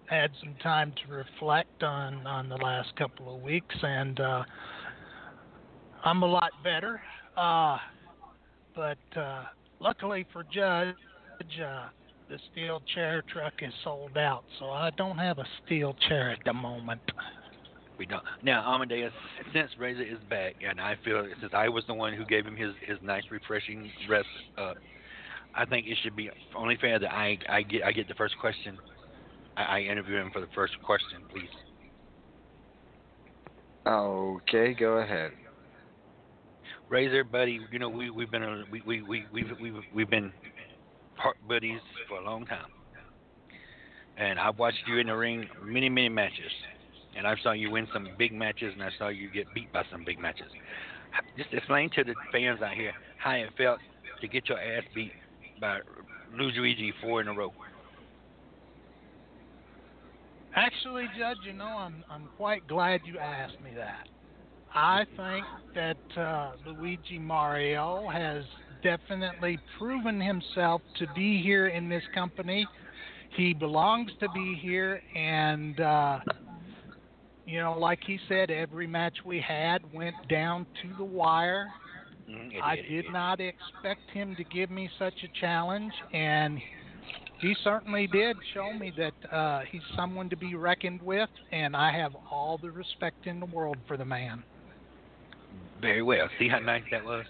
had 0.06 0.30
some 0.40 0.54
time 0.62 0.92
to 1.06 1.12
reflect 1.12 1.82
on 1.82 2.26
on 2.26 2.48
the 2.48 2.56
last 2.56 2.94
couple 2.96 3.34
of 3.34 3.42
weeks, 3.42 3.74
and 3.82 4.18
uh, 4.20 4.44
I'm 6.04 6.22
a 6.22 6.26
lot 6.26 6.50
better. 6.64 7.02
Uh, 7.36 7.76
but 8.74 8.98
uh, 9.16 9.44
luckily 9.80 10.26
for 10.32 10.44
Judge, 10.44 10.94
uh, 11.62 11.88
the 12.28 12.38
steel 12.50 12.80
chair 12.94 13.22
truck 13.32 13.54
is 13.60 13.72
sold 13.84 14.16
out, 14.16 14.44
so 14.58 14.70
I 14.70 14.90
don't 14.96 15.18
have 15.18 15.38
a 15.38 15.46
steel 15.64 15.94
chair 16.08 16.30
at 16.30 16.38
the 16.44 16.52
moment. 16.52 17.00
We 17.98 18.06
don't. 18.06 18.22
Now, 18.42 18.74
Amadeus, 18.74 19.12
since 19.52 19.70
Razor 19.78 20.02
is 20.02 20.18
back, 20.30 20.54
and 20.66 20.80
I 20.80 20.96
feel 21.04 21.26
since 21.40 21.52
I 21.54 21.68
was 21.68 21.84
the 21.86 21.94
one 21.94 22.14
who 22.14 22.24
gave 22.24 22.46
him 22.46 22.56
his, 22.56 22.72
his 22.86 22.98
nice, 23.02 23.22
refreshing 23.30 23.90
rest, 24.08 24.26
uh, 24.56 24.74
I 25.54 25.66
think 25.66 25.86
it 25.86 25.98
should 26.02 26.16
be 26.16 26.30
only 26.56 26.76
fair 26.80 26.98
that 26.98 27.12
I 27.12 27.38
I 27.48 27.62
get 27.62 27.84
I 27.84 27.92
get 27.92 28.08
the 28.08 28.14
first 28.14 28.38
question. 28.38 28.78
I, 29.56 29.62
I 29.62 29.80
interview 29.80 30.16
him 30.16 30.30
for 30.32 30.40
the 30.40 30.48
first 30.54 30.72
question, 30.82 31.20
please. 31.30 31.50
Okay, 33.86 34.74
go 34.74 34.98
ahead. 34.98 35.32
Razor, 36.92 37.24
buddy, 37.24 37.58
you 37.70 37.78
know 37.78 37.88
we 37.88 38.10
we've 38.10 38.30
been 38.30 38.42
a, 38.42 38.64
we 38.70 38.82
we 38.82 39.00
we 39.00 39.24
we've 39.32 39.50
we've 39.58 39.74
we've 39.94 40.10
been 40.10 40.30
heart 41.14 41.38
buddies 41.48 41.80
for 42.06 42.18
a 42.18 42.22
long 42.22 42.44
time, 42.44 42.66
and 44.18 44.38
I've 44.38 44.58
watched 44.58 44.82
you 44.86 44.98
in 44.98 45.06
the 45.06 45.16
ring 45.16 45.48
many 45.64 45.88
many 45.88 46.10
matches, 46.10 46.52
and 47.16 47.26
I 47.26 47.34
saw 47.42 47.52
you 47.52 47.70
win 47.70 47.88
some 47.94 48.08
big 48.18 48.34
matches, 48.34 48.74
and 48.74 48.82
I 48.82 48.90
saw 48.98 49.08
you 49.08 49.30
get 49.30 49.46
beat 49.54 49.72
by 49.72 49.84
some 49.90 50.04
big 50.04 50.18
matches. 50.18 50.48
Just 51.38 51.54
explain 51.54 51.88
to 51.96 52.04
the 52.04 52.14
fans 52.30 52.60
out 52.60 52.74
here 52.74 52.92
how 53.16 53.36
it 53.36 53.48
felt 53.56 53.78
to 54.20 54.28
get 54.28 54.50
your 54.50 54.60
ass 54.60 54.84
beat 54.94 55.12
by 55.62 55.78
Luigi 56.36 56.92
four 57.00 57.22
in 57.22 57.28
a 57.28 57.32
row. 57.32 57.54
Actually, 60.54 61.06
Judge, 61.18 61.38
you 61.46 61.54
know, 61.54 61.64
I'm 61.64 62.04
I'm 62.10 62.28
quite 62.36 62.68
glad 62.68 63.00
you 63.06 63.18
asked 63.18 63.62
me 63.64 63.70
that. 63.76 64.08
I 64.74 65.04
think 65.16 65.44
that 65.74 66.20
uh, 66.20 66.52
Luigi 66.66 67.18
Mario 67.18 68.08
has 68.10 68.44
definitely 68.82 69.58
proven 69.78 70.20
himself 70.20 70.80
to 70.98 71.06
be 71.14 71.42
here 71.42 71.68
in 71.68 71.88
this 71.88 72.02
company. 72.14 72.66
He 73.36 73.52
belongs 73.52 74.10
to 74.20 74.28
be 74.34 74.58
here, 74.60 75.02
and 75.14 75.78
uh, 75.80 76.20
you 77.46 77.60
know, 77.60 77.78
like 77.78 78.00
he 78.06 78.18
said, 78.28 78.50
every 78.50 78.86
match 78.86 79.18
we 79.24 79.40
had 79.40 79.80
went 79.92 80.16
down 80.28 80.66
to 80.82 80.96
the 80.96 81.04
wire. 81.04 81.68
Mm, 82.28 82.50
I 82.62 82.74
it 82.74 82.88
did 82.88 83.12
not 83.12 83.40
expect 83.40 84.10
him 84.12 84.34
to 84.36 84.44
give 84.44 84.70
me 84.70 84.88
such 84.98 85.14
a 85.22 85.40
challenge, 85.40 85.92
and 86.12 86.58
he 87.40 87.54
certainly 87.64 88.06
did 88.06 88.36
show 88.54 88.72
me 88.72 88.92
that 88.96 89.34
uh, 89.34 89.60
he's 89.70 89.82
someone 89.96 90.30
to 90.30 90.36
be 90.36 90.54
reckoned 90.54 91.02
with, 91.02 91.30
and 91.50 91.76
I 91.76 91.92
have 91.92 92.12
all 92.30 92.58
the 92.58 92.70
respect 92.70 93.26
in 93.26 93.40
the 93.40 93.46
world 93.46 93.76
for 93.86 93.96
the 93.96 94.04
man. 94.04 94.44
Very 95.82 96.00
well. 96.00 96.28
See 96.38 96.48
how 96.48 96.60
nice 96.60 96.84
that 96.92 97.04
was. 97.04 97.26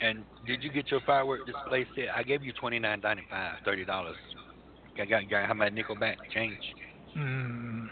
And 0.00 0.24
did 0.46 0.62
you 0.62 0.70
get 0.70 0.90
your 0.90 1.00
firework 1.06 1.46
display 1.46 1.86
set? 1.94 2.08
I 2.14 2.24
gave 2.24 2.42
you 2.42 2.52
twenty 2.60 2.80
nine 2.80 3.00
ninety 3.02 3.22
five, 3.30 3.54
thirty 3.64 3.84
dollars. 3.84 4.16
I 5.00 5.04
got, 5.06 5.30
got 5.30 5.46
how 5.46 5.54
much 5.54 5.72
nickel 5.72 5.96
back 5.96 6.18
change? 6.32 6.58
Hmm. 7.14 7.86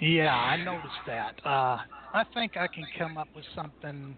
Yeah, 0.00 0.34
I 0.34 0.56
noticed 0.62 0.92
that. 1.06 1.34
Uh, 1.44 1.78
I 2.12 2.24
think 2.34 2.56
I 2.56 2.66
can 2.66 2.84
come 2.98 3.16
up 3.16 3.28
with 3.34 3.44
something. 3.54 4.16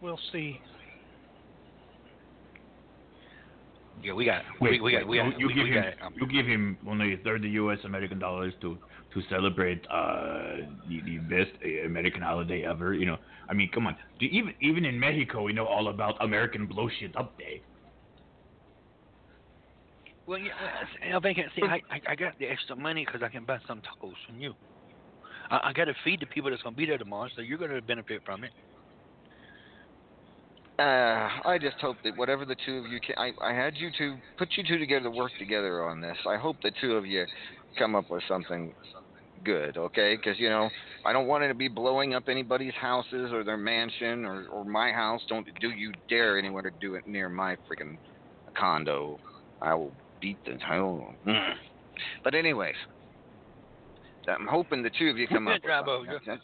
We'll 0.00 0.20
see. 0.32 0.60
Yeah, 4.02 4.12
we 4.12 4.24
got. 4.24 4.42
Wait, 4.60 4.72
we, 4.72 4.80
we 4.80 4.92
got. 4.92 5.08
We 5.08 5.16
got. 5.18 5.38
you, 5.38 5.46
we, 5.46 5.54
give 5.54 5.64
we 5.64 5.70
him 5.70 5.82
got, 5.82 6.06
um, 6.06 6.12
you 6.16 6.26
give 6.26 6.46
him 6.46 6.78
only 6.88 7.16
30 7.24 7.48
U.S. 7.50 7.78
American 7.84 8.18
dollars 8.18 8.52
to 8.60 8.78
to 9.12 9.22
celebrate 9.30 9.84
uh, 9.90 10.56
the, 10.88 11.00
the 11.04 11.18
best 11.18 11.50
uh, 11.64 11.86
American 11.86 12.20
holiday 12.20 12.64
ever. 12.64 12.94
You 12.94 13.06
know, 13.06 13.16
I 13.48 13.54
mean, 13.54 13.70
come 13.72 13.86
on. 13.86 13.96
Do- 14.18 14.26
Even 14.26 14.54
even 14.60 14.84
in 14.84 14.98
Mexico, 14.98 15.42
we 15.42 15.52
know 15.52 15.66
all 15.66 15.88
about 15.88 16.22
American 16.22 16.66
blow 16.66 16.88
shit 17.00 17.16
up 17.16 17.38
day. 17.38 17.62
Well, 20.26 20.38
yeah, 20.38 20.52
well, 21.12 21.20
I 21.22 21.34
can 21.34 21.50
see. 21.54 21.62
I, 21.62 21.80
I 21.90 22.00
I 22.08 22.14
got 22.14 22.38
the 22.38 22.46
extra 22.46 22.76
money 22.76 23.04
because 23.06 23.22
I 23.22 23.28
can 23.28 23.44
buy 23.44 23.58
some 23.68 23.80
tacos 23.80 24.14
from 24.26 24.40
you. 24.40 24.54
I, 25.50 25.68
I 25.68 25.72
got 25.72 25.84
to 25.84 25.94
feed 26.02 26.20
the 26.20 26.26
people 26.26 26.50
that's 26.50 26.62
gonna 26.62 26.76
be 26.76 26.86
there 26.86 26.98
tomorrow, 26.98 27.28
so 27.36 27.42
you're 27.42 27.58
gonna 27.58 27.80
benefit 27.82 28.22
from 28.24 28.44
it. 28.44 28.50
Uh, 30.78 31.28
I 31.44 31.58
just 31.60 31.76
hope 31.80 31.96
that 32.02 32.16
whatever 32.16 32.44
the 32.44 32.56
two 32.66 32.78
of 32.78 32.86
you 32.90 32.98
can, 33.00 33.14
I, 33.16 33.30
I 33.40 33.54
had 33.54 33.74
you 33.76 33.90
two 33.96 34.16
put 34.36 34.48
you 34.56 34.64
two 34.66 34.78
together 34.78 35.04
to 35.04 35.10
work 35.10 35.30
together 35.38 35.84
on 35.84 36.00
this. 36.00 36.16
I 36.26 36.36
hope 36.36 36.56
the 36.62 36.72
two 36.80 36.96
of 36.96 37.06
you 37.06 37.24
come 37.78 37.94
up 37.94 38.10
with 38.10 38.24
something 38.26 38.74
good, 39.44 39.76
okay? 39.76 40.16
Because 40.16 40.38
you 40.40 40.48
know 40.48 40.68
I 41.04 41.12
don't 41.12 41.28
want 41.28 41.44
it 41.44 41.48
to 41.48 41.54
be 41.54 41.68
blowing 41.68 42.14
up 42.14 42.24
anybody's 42.28 42.74
houses 42.74 43.30
or 43.32 43.44
their 43.44 43.56
mansion 43.56 44.24
or 44.24 44.46
or 44.48 44.64
my 44.64 44.90
house. 44.90 45.20
Don't 45.28 45.46
do 45.60 45.70
you 45.70 45.92
dare 46.08 46.38
anyone 46.38 46.64
to 46.64 46.70
do 46.80 46.96
it 46.96 47.06
near 47.06 47.28
my 47.28 47.54
freaking 47.70 47.96
condo. 48.58 49.20
I 49.62 49.74
will 49.74 49.92
beat 50.20 50.38
the 50.44 50.58
hell. 50.58 51.14
But 52.24 52.34
anyways, 52.34 52.74
I'm 54.26 54.48
hoping 54.48 54.82
the 54.82 54.90
two 54.98 55.08
of 55.08 55.18
you 55.18 55.28
come 55.28 55.46
up 55.46 55.60
with 55.62 55.70
something. 56.26 56.40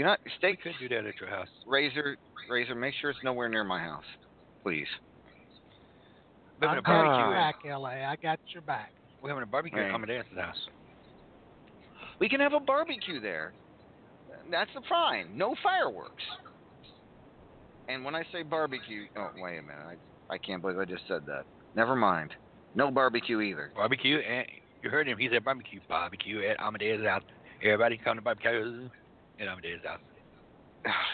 Over. 0.00 0.08
That's- 0.08 0.32
You're 0.40 0.50
We 0.50 0.56
could 0.56 0.72
do 0.80 0.88
that 0.88 1.06
at 1.06 1.20
your 1.20 1.28
house. 1.30 1.48
Razor, 1.66 2.16
Razor, 2.48 2.74
make 2.74 2.94
sure 3.00 3.10
it's 3.10 3.22
nowhere 3.22 3.48
near 3.48 3.64
my 3.64 3.80
house, 3.80 4.04
please. 4.62 4.86
We're 6.60 6.68
I 6.68 6.74
having 6.74 6.78
a 6.78 6.82
got 6.82 7.04
barbecue. 7.04 7.24
your 7.24 7.32
back, 7.34 7.56
LA. 7.64 8.10
I 8.10 8.16
got 8.16 8.38
your 8.52 8.62
back. 8.62 8.92
We're 9.20 9.28
having 9.30 9.42
a 9.42 9.46
barbecue 9.46 9.78
Right. 9.80 9.88
at 9.88 9.94
Amadeus' 9.94 10.26
house. 10.36 10.68
We 12.18 12.28
can 12.28 12.40
have 12.40 12.52
a 12.52 12.60
barbecue 12.60 13.20
there. 13.20 13.52
That's 14.50 14.72
the 14.74 14.80
fine. 14.82 15.36
No 15.36 15.54
fireworks. 15.62 16.22
And 17.88 18.04
when 18.04 18.14
I 18.14 18.22
say 18.32 18.42
barbecue, 18.42 19.08
oh 19.16 19.30
wait 19.36 19.58
a 19.58 19.62
minute, 19.62 19.98
I 20.30 20.34
I 20.34 20.38
can't 20.38 20.62
believe 20.62 20.78
I 20.78 20.84
just 20.84 21.06
said 21.08 21.26
that. 21.26 21.44
Never 21.74 21.94
mind. 21.96 22.34
No 22.74 22.90
barbecue 22.90 23.40
either. 23.42 23.70
Barbecue, 23.74 24.18
and 24.18 24.46
you 24.82 24.88
heard 24.88 25.06
him. 25.06 25.18
He 25.18 25.28
said 25.28 25.44
barbecue. 25.44 25.80
Barbecue 25.88 26.42
at 26.48 26.58
Amadeus' 26.60 27.04
house. 27.04 27.22
Everybody 27.62 27.98
come 27.98 28.16
to 28.16 28.22
barbecue 28.22 28.88
at 29.42 29.48
Amadeus' 29.48 29.80
house. 29.84 30.00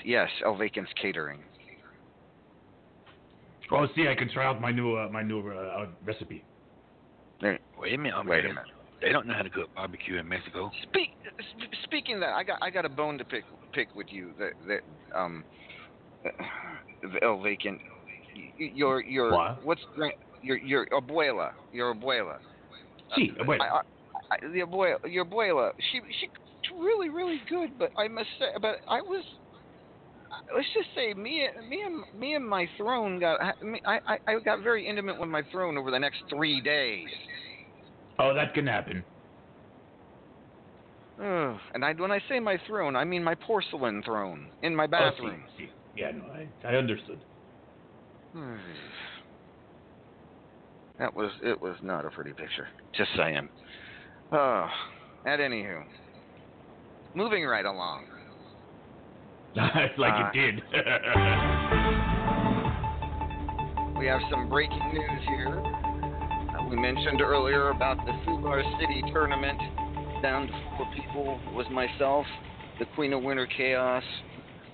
yes, 0.04 0.28
El 0.44 0.54
Vacant's 0.56 0.90
catering. 1.00 1.40
Oh, 3.70 3.86
see, 3.94 4.08
I 4.08 4.14
can 4.14 4.30
try 4.30 4.46
out 4.46 4.60
my 4.60 4.70
new 4.70 4.96
uh, 4.96 5.08
my 5.10 5.22
new 5.22 5.40
uh, 5.50 5.54
uh, 5.54 5.86
recipe. 6.04 6.44
There, 7.40 7.58
Wait 7.78 7.94
a 7.94 7.98
minute. 7.98 8.24
wait 8.26 8.44
a 8.44 8.48
minute. 8.48 8.64
They 9.02 9.12
don't 9.12 9.26
know 9.26 9.34
how 9.34 9.42
to 9.42 9.50
cook 9.50 9.68
barbecue 9.76 10.18
in 10.18 10.28
Mexico. 10.28 10.70
Speak, 10.88 11.10
sp- 11.38 11.74
speaking 11.84 12.14
of 12.16 12.20
that, 12.20 12.32
I 12.34 12.42
got 12.44 12.58
I 12.62 12.70
got 12.70 12.84
a 12.84 12.88
bone 12.88 13.18
to 13.18 13.24
pick 13.24 13.44
pick 13.74 13.94
with 13.94 14.06
you. 14.10 14.32
That 14.38 14.52
that 14.66 15.18
um, 15.18 15.44
Elvacan, 17.22 17.78
y- 18.34 18.52
your 18.74 19.02
your 19.02 19.32
What? 19.32 19.64
what's 19.64 19.82
gra- 19.94 20.10
your 20.40 20.56
your 20.56 20.86
abuela, 20.92 21.50
your 21.70 21.94
abuela. 21.94 22.38
See, 23.14 23.32
Uh, 23.38 23.44
wait. 23.46 23.60
I, 23.60 23.66
I, 23.66 23.80
I, 24.32 24.48
the 24.52 24.60
abuela, 24.60 24.96
your 25.04 25.24
abuela, 25.26 25.70
she 25.92 26.00
she 26.18 26.26
she's 26.26 26.47
really 26.78 27.08
really 27.08 27.40
good, 27.48 27.78
but 27.78 27.90
I 27.96 28.08
must 28.08 28.28
say, 28.38 28.46
but 28.60 28.76
I 28.88 29.00
was. 29.00 29.24
Let's 30.54 30.68
just 30.74 30.88
say 30.94 31.14
me, 31.14 31.48
me 31.68 31.82
and 31.84 32.20
me 32.20 32.34
and 32.34 32.46
my 32.46 32.68
throne 32.76 33.18
got. 33.18 33.40
I, 33.40 33.98
I 34.06 34.18
I 34.26 34.34
got 34.44 34.62
very 34.62 34.86
intimate 34.86 35.18
with 35.18 35.28
my 35.28 35.42
throne 35.50 35.76
over 35.78 35.90
the 35.90 35.98
next 35.98 36.18
three 36.30 36.60
days. 36.60 37.08
Oh, 38.18 38.34
that 38.34 38.52
can 38.54 38.66
happen. 38.66 39.04
Ugh. 41.22 41.56
And 41.74 41.84
I, 41.84 41.92
when 41.94 42.12
I 42.12 42.20
say 42.28 42.38
my 42.40 42.58
throne, 42.66 42.94
I 42.94 43.04
mean 43.04 43.24
my 43.24 43.34
porcelain 43.34 44.02
throne 44.04 44.50
in 44.62 44.74
my 44.74 44.84
Oh, 44.84 44.88
bathroom. 44.88 45.42
see, 45.56 45.64
see. 45.64 45.70
Yeah, 45.96 46.12
no, 46.12 46.24
I, 46.32 46.48
I 46.68 46.76
understood. 46.76 47.20
Hmm. 48.34 48.56
That 50.98 51.14
was 51.14 51.30
it 51.42 51.60
was 51.60 51.76
not 51.82 52.04
a 52.04 52.10
pretty 52.10 52.32
picture. 52.32 52.68
Just 52.94 53.10
saying. 53.16 53.48
Oh, 54.32 54.66
at 55.26 55.40
anywho. 55.40 55.82
Moving 57.18 57.44
right 57.44 57.64
along. 57.64 58.04
like 59.56 60.14
Uh, 60.14 60.30
it 60.32 60.32
did. 60.32 60.62
We 63.98 64.06
have 64.06 64.20
some 64.30 64.48
breaking 64.48 64.78
news 64.92 65.22
here. 65.26 65.60
Uh, 65.60 66.68
we 66.70 66.76
mentioned 66.76 67.20
earlier 67.20 67.70
about 67.70 67.96
the 68.06 68.12
Fubar 68.24 68.62
City 68.78 69.02
tournament 69.12 69.58
down 70.22 70.46
to 70.46 70.52
four 70.76 70.86
people 70.94 71.40
was 71.56 71.66
myself, 71.72 72.24
the 72.78 72.86
Queen 72.94 73.12
of 73.12 73.24
Winter 73.24 73.48
Chaos, 73.56 74.04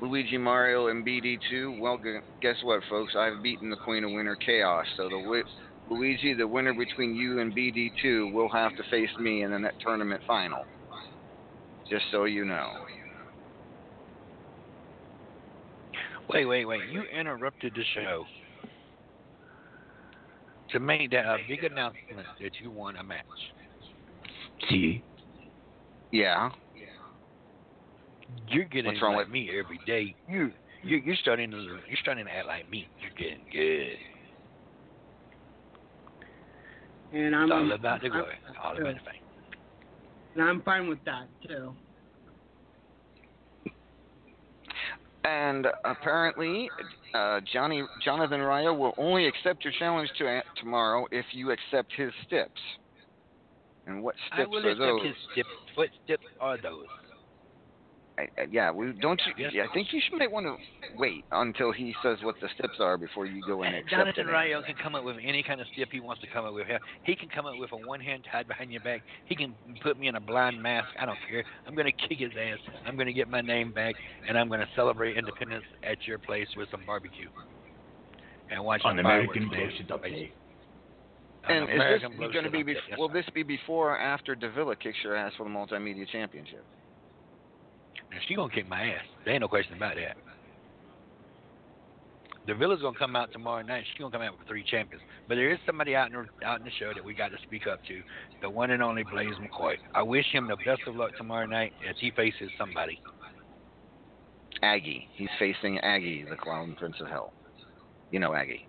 Luigi 0.03 0.37
Mario, 0.37 0.89
and 0.89 1.03
BD2. 1.03 1.81
Well, 1.81 1.97
gu- 1.97 2.21
guess 2.43 2.57
what, 2.63 2.83
folks? 2.91 3.15
I've 3.17 3.43
beaten 3.43 3.71
the 3.71 3.79
Queen 3.87 4.05
of 4.05 4.11
Winter 4.11 4.37
Chaos. 4.45 4.85
So 4.99 5.05
the 5.05 5.17
wi- 5.17 5.45
Luigi, 5.89 6.35
the 6.35 6.47
winner 6.47 6.75
between 6.75 7.15
you 7.15 7.41
and 7.41 7.57
BD2, 7.57 8.35
will 8.35 8.51
have 8.51 8.77
to 8.77 8.83
face 8.91 9.09
me 9.19 9.45
in 9.45 9.51
the 9.51 9.59
net 9.59 9.77
tournament 9.83 10.21
final. 10.27 10.59
Just 11.89 12.05
so 12.11 12.25
you 12.25 12.45
know. 12.45 12.73
Wait, 16.31 16.47
wait, 16.47 16.65
wait. 16.65 16.81
You 16.91 17.03
interrupted 17.03 17.75
the 17.75 17.83
show 17.95 18.25
to 20.71 20.81
make 20.81 21.11
that 21.11 21.27
a 21.27 21.33
uh, 21.33 21.37
big 21.47 21.63
announcement 21.65 22.27
that 22.41 22.53
you 22.61 22.71
won 22.71 22.97
a 22.97 23.03
match. 23.05 23.25
See, 24.71 25.03
Yeah. 26.11 26.51
You're 28.49 28.65
getting 28.65 28.93
What's 28.93 29.03
wrong 29.03 29.15
like 29.15 29.27
with- 29.27 29.33
me 29.33 29.51
every 29.59 29.79
day. 29.87 30.15
You 30.29 30.51
you 30.83 30.99
you're 30.99 31.17
starting 31.17 31.51
to 31.51 31.57
you're 31.57 31.97
starting 32.03 32.25
to 32.27 32.31
act 32.33 32.47
like 32.47 32.69
me. 32.71 32.89
You're 33.01 33.11
getting 33.17 33.45
good. 33.53 33.97
And 37.13 37.35
I'm 37.37 37.45
It's 37.45 37.53
all 37.53 37.73
about 37.73 38.01
the 38.01 38.09
I'm- 38.09 38.19
glory. 38.21 38.35
All 38.63 38.73
about 38.77 38.95
the 38.95 39.01
fame. 39.01 39.21
And 40.35 40.43
I'm 40.43 40.63
fine 40.63 40.89
with 40.89 40.99
that 41.05 41.29
too. 41.47 41.75
And 45.25 45.67
apparently, 45.85 46.69
uh, 47.15 47.41
Johnny 47.51 47.83
Jonathan 48.05 48.41
Raya 48.41 48.77
will 48.77 48.93
only 48.99 49.27
accept 49.27 49.65
your 49.65 49.73
challenge 49.79 50.11
to 50.19 50.27
tomorrow 50.57 51.07
if 51.11 51.25
you 51.33 51.51
accept 51.51 51.93
his 51.97 52.13
steps. 52.27 52.61
And 53.87 54.03
what 54.03 54.15
steps 54.27 54.43
I 54.47 54.51
will 54.51 54.67
are 54.67 54.71
accept 54.71 54.79
those? 54.79 55.03
his 55.03 55.15
steps. 55.33 55.49
What 55.77 55.89
steps 56.05 56.27
are 56.41 56.59
those? 56.61 56.87
I, 58.17 58.23
I, 58.23 58.47
yeah, 58.51 58.71
we 58.71 58.93
don't 58.93 59.21
you? 59.27 59.33
Yes. 59.37 59.53
yeah, 59.53 59.65
I 59.69 59.75
think 59.75 59.89
you 59.93 60.01
should 60.01 60.17
might 60.17 60.31
want 60.31 60.47
to 60.47 60.57
wait 60.97 61.25
until 61.33 61.73
he 61.73 61.93
says 62.01 62.19
what 62.23 62.37
the 62.41 62.49
steps 62.57 62.79
are 62.79 62.97
before 62.97 63.27
you 63.27 63.43
go 63.45 63.63
in 63.63 63.69
and 63.69 63.77
accept 63.79 63.91
Jonathan 63.91 64.29
it. 64.29 64.33
Ryo 64.33 64.63
can 64.63 64.77
come 64.81 64.95
up 64.95 65.03
with 65.03 65.17
any 65.23 65.43
kind 65.43 65.61
of 65.61 65.67
step 65.75 65.89
he 65.91 65.99
wants 65.99 66.23
to 66.23 66.29
come 66.29 66.45
up 66.45 66.55
with. 66.55 66.67
He 67.03 67.17
can 67.17 67.29
come 67.29 67.47
up 67.47 67.55
with 67.59 67.73
a 67.73 67.77
one 67.77 68.01
hand 68.01 68.25
tied 68.31 68.47
behind 68.47 68.71
your 68.71 68.83
back. 68.83 69.03
He 69.27 69.35
can 69.35 69.55
put 69.83 69.99
me 69.99 70.07
in 70.07 70.15
a 70.15 70.21
blind 70.21 70.63
mask. 70.63 70.89
I 70.99 71.07
don't 71.07 71.19
care. 71.29 71.45
I'm 71.67 71.75
going 71.75 71.87
to 71.87 72.09
kick 72.09 72.19
his 72.19 72.31
ass. 72.39 72.59
I'm 72.87 72.95
going 72.95 73.09
to 73.09 73.13
get 73.13 73.29
my 73.29 73.41
name 73.41 73.73
back, 73.73 73.97
and 74.29 74.39
I'm 74.39 74.47
going 74.47 74.61
to 74.61 74.69
celebrate 74.77 75.17
independence 75.17 75.65
at 75.83 76.07
your 76.07 76.19
place 76.19 76.49
with 76.57 76.69
some 76.71 76.83
barbecue. 76.87 77.29
And 78.51 78.65
watch 78.65 78.83
on 78.85 78.99
American 79.01 79.49
fireworks, 79.49 79.75
Blow 79.89 79.99
man. 79.99 80.11
Shit 80.13 80.13
Day. 80.13 80.33
And 81.49 81.69
is 81.69 82.01
this 82.01 82.33
going 82.33 82.45
to 82.45 82.51
be? 82.51 82.63
Bef- 82.63 82.77
That's 82.89 82.99
will 82.99 83.09
this 83.09 83.27
be 83.35 83.43
before 83.43 83.95
or 83.95 83.99
after 83.99 84.35
Davila 84.35 84.77
kicks 84.77 84.97
your 85.03 85.17
ass 85.17 85.33
for 85.37 85.45
the 85.45 85.51
multimedia 85.51 86.09
championship? 86.11 86.65
And 88.15 88.23
she 88.29 88.37
gonna 88.37 88.53
kick 88.53 88.69
my 88.69 88.91
ass. 88.91 89.05
There 89.25 89.35
ain't 89.35 89.41
no 89.41 89.49
question 89.49 89.77
about 89.77 89.97
that. 89.97 90.17
The 92.47 92.55
Villa's 92.55 92.81
gonna 92.81 92.97
come 92.97 93.17
out 93.17 93.33
tomorrow 93.33 93.63
night. 93.63 93.85
She's 93.91 93.99
gonna 93.99 94.13
come 94.13 94.23
out 94.23 94.39
with 94.39 94.47
three 94.47 94.63
champions. 94.63 95.03
But 95.27 95.35
there 95.35 95.51
is 95.51 95.59
somebody 95.67 95.97
out 95.97 96.13
in 96.13 96.13
the, 96.13 96.47
out 96.47 96.61
in 96.61 96.65
the 96.65 96.71
show 96.79 96.93
that 96.95 97.03
we 97.03 97.15
got 97.15 97.29
to 97.29 97.39
speak 97.43 97.67
up 97.67 97.81
to. 97.87 98.03
The 98.41 98.49
one 98.51 98.71
and 98.71 98.83
only 98.83 99.03
Blaze 99.03 99.35
McCoy. 99.41 99.75
I 99.95 100.03
wish 100.03 100.27
him 100.31 100.47
the 100.47 100.57
best 100.65 100.83
of 100.87 100.95
luck 100.95 101.11
tomorrow 101.17 101.47
night 101.47 101.73
as 101.89 101.97
he 102.01 102.13
faces 102.13 102.51
somebody. 102.57 103.01
Aggie. 104.63 105.09
He's 105.15 105.29
facing 105.39 105.79
Aggie, 105.81 106.25
the 106.29 106.37
clown 106.37 106.77
prince 106.79 106.97
of 107.01 107.09
hell. 107.09 107.33
You 108.13 108.21
know 108.21 108.35
Aggie. 108.35 108.69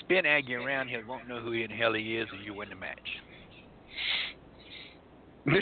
Spin 0.00 0.24
Aggie 0.26 0.54
around, 0.54 0.88
he 0.88 0.96
won't 1.06 1.28
know 1.28 1.40
who 1.40 1.52
in 1.52 1.70
the 1.70 1.76
hell 1.76 1.92
he 1.92 2.16
is, 2.16 2.28
and 2.32 2.44
you 2.44 2.54
win 2.54 2.68
the 2.68 2.74
match. 2.74 2.98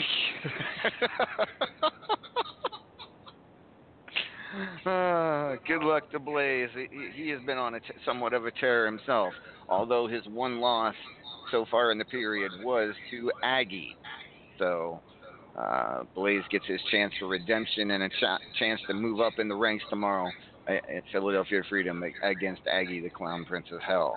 Ah, 4.85 5.55
good 5.65 5.81
luck 5.81 6.11
to 6.11 6.19
Blaze. 6.19 6.69
He, 6.73 6.87
he 7.15 7.29
has 7.29 7.39
been 7.45 7.57
on 7.57 7.75
a 7.75 7.79
t- 7.79 7.93
somewhat 8.03 8.33
of 8.33 8.45
a 8.45 8.51
tear 8.51 8.85
himself, 8.85 9.33
although 9.69 10.07
his 10.07 10.25
one 10.27 10.59
loss 10.59 10.95
so 11.51 11.65
far 11.71 11.91
in 11.91 11.97
the 11.97 12.05
period 12.05 12.51
was 12.61 12.93
to 13.11 13.31
Aggie. 13.43 13.95
So 14.57 15.01
uh, 15.57 16.03
Blaze 16.15 16.43
gets 16.51 16.65
his 16.67 16.81
chance 16.91 17.13
for 17.17 17.27
redemption 17.29 17.91
and 17.91 18.03
a 18.03 18.09
ch- 18.09 18.41
chance 18.59 18.81
to 18.87 18.93
move 18.93 19.21
up 19.21 19.33
in 19.39 19.47
the 19.47 19.55
ranks 19.55 19.85
tomorrow 19.89 20.29
at 20.67 21.03
Philadelphia 21.11 21.61
Freedom 21.69 22.03
against 22.23 22.61
Aggie, 22.67 23.01
the 23.01 23.09
Clown 23.09 23.45
Prince 23.45 23.67
of 23.71 23.81
Hell. 23.81 24.15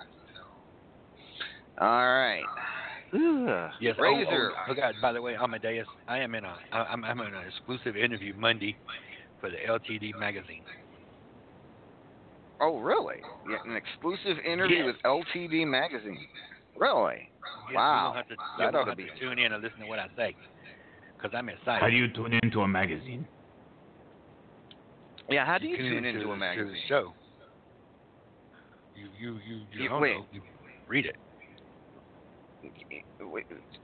All 1.79 1.87
right. 1.87 2.43
Ugh. 3.15 3.71
Yes, 3.79 3.95
oh, 3.97 4.03
oh 4.03 4.17
Razor. 4.17 4.51
Oh, 4.51 4.71
oh, 4.71 4.73
God, 4.75 4.95
by 5.01 5.13
the 5.13 5.21
way, 5.21 5.35
Amadeus, 5.35 5.87
I 6.07 6.19
am 6.19 6.35
in 6.35 6.43
a 6.43 6.55
I- 6.71 6.83
I'm, 6.91 7.03
I'm 7.05 7.19
in 7.21 7.33
an 7.33 7.47
exclusive 7.47 7.95
interview 7.95 8.33
Monday 8.37 8.75
for 9.39 9.49
the 9.49 9.57
LTD 9.67 10.19
magazine. 10.19 10.63
Oh, 12.59 12.79
really? 12.79 13.17
Yeah, 13.49 13.57
an 13.69 13.75
exclusive 13.75 14.37
interview 14.45 14.85
Yes. 14.85 14.85
with 14.87 14.95
LTD 15.03 15.65
Magazine. 15.67 16.25
Really? 16.77 17.29
Yes, 17.67 17.75
Wow. 17.75 18.05
You'll 18.07 18.13
have 18.15 18.27
to, 18.29 18.35
That 18.57 18.71
you'll 18.73 18.81
ought 18.81 18.85
to 18.85 18.95
be- 18.95 19.05
to 19.05 19.19
tune 19.19 19.39
in 19.39 19.51
and 19.53 19.61
listen 19.63 19.79
to 19.81 19.85
what 19.87 19.99
I 19.99 20.07
say, 20.15 20.35
because 21.17 21.31
I'm 21.35 21.49
excited. 21.49 21.81
How 21.81 21.89
do 21.89 21.95
you 21.95 22.07
tune 22.13 22.33
into 22.43 22.61
a 22.61 22.67
magazine? 22.67 23.27
Yeah, 25.29 25.45
how 25.45 25.57
do 25.57 25.67
you 25.67 25.75
tune 25.77 25.85
tune 25.89 26.05
into 26.05 26.09
into 26.09 26.27
the- 26.27 26.31
a 26.31 26.33
to 26.35 26.39
magazine? 26.39 26.73
the 26.73 26.87
show? 26.87 27.13
You 28.95 29.09
you 29.19 29.33
you 29.45 29.55
you, 29.71 29.83
You- 29.83 29.89
don't 29.89 30.01
wait. 30.01 30.17
know. 30.17 30.25
You 30.31 30.41
read 30.87 31.05
it. 31.05 31.17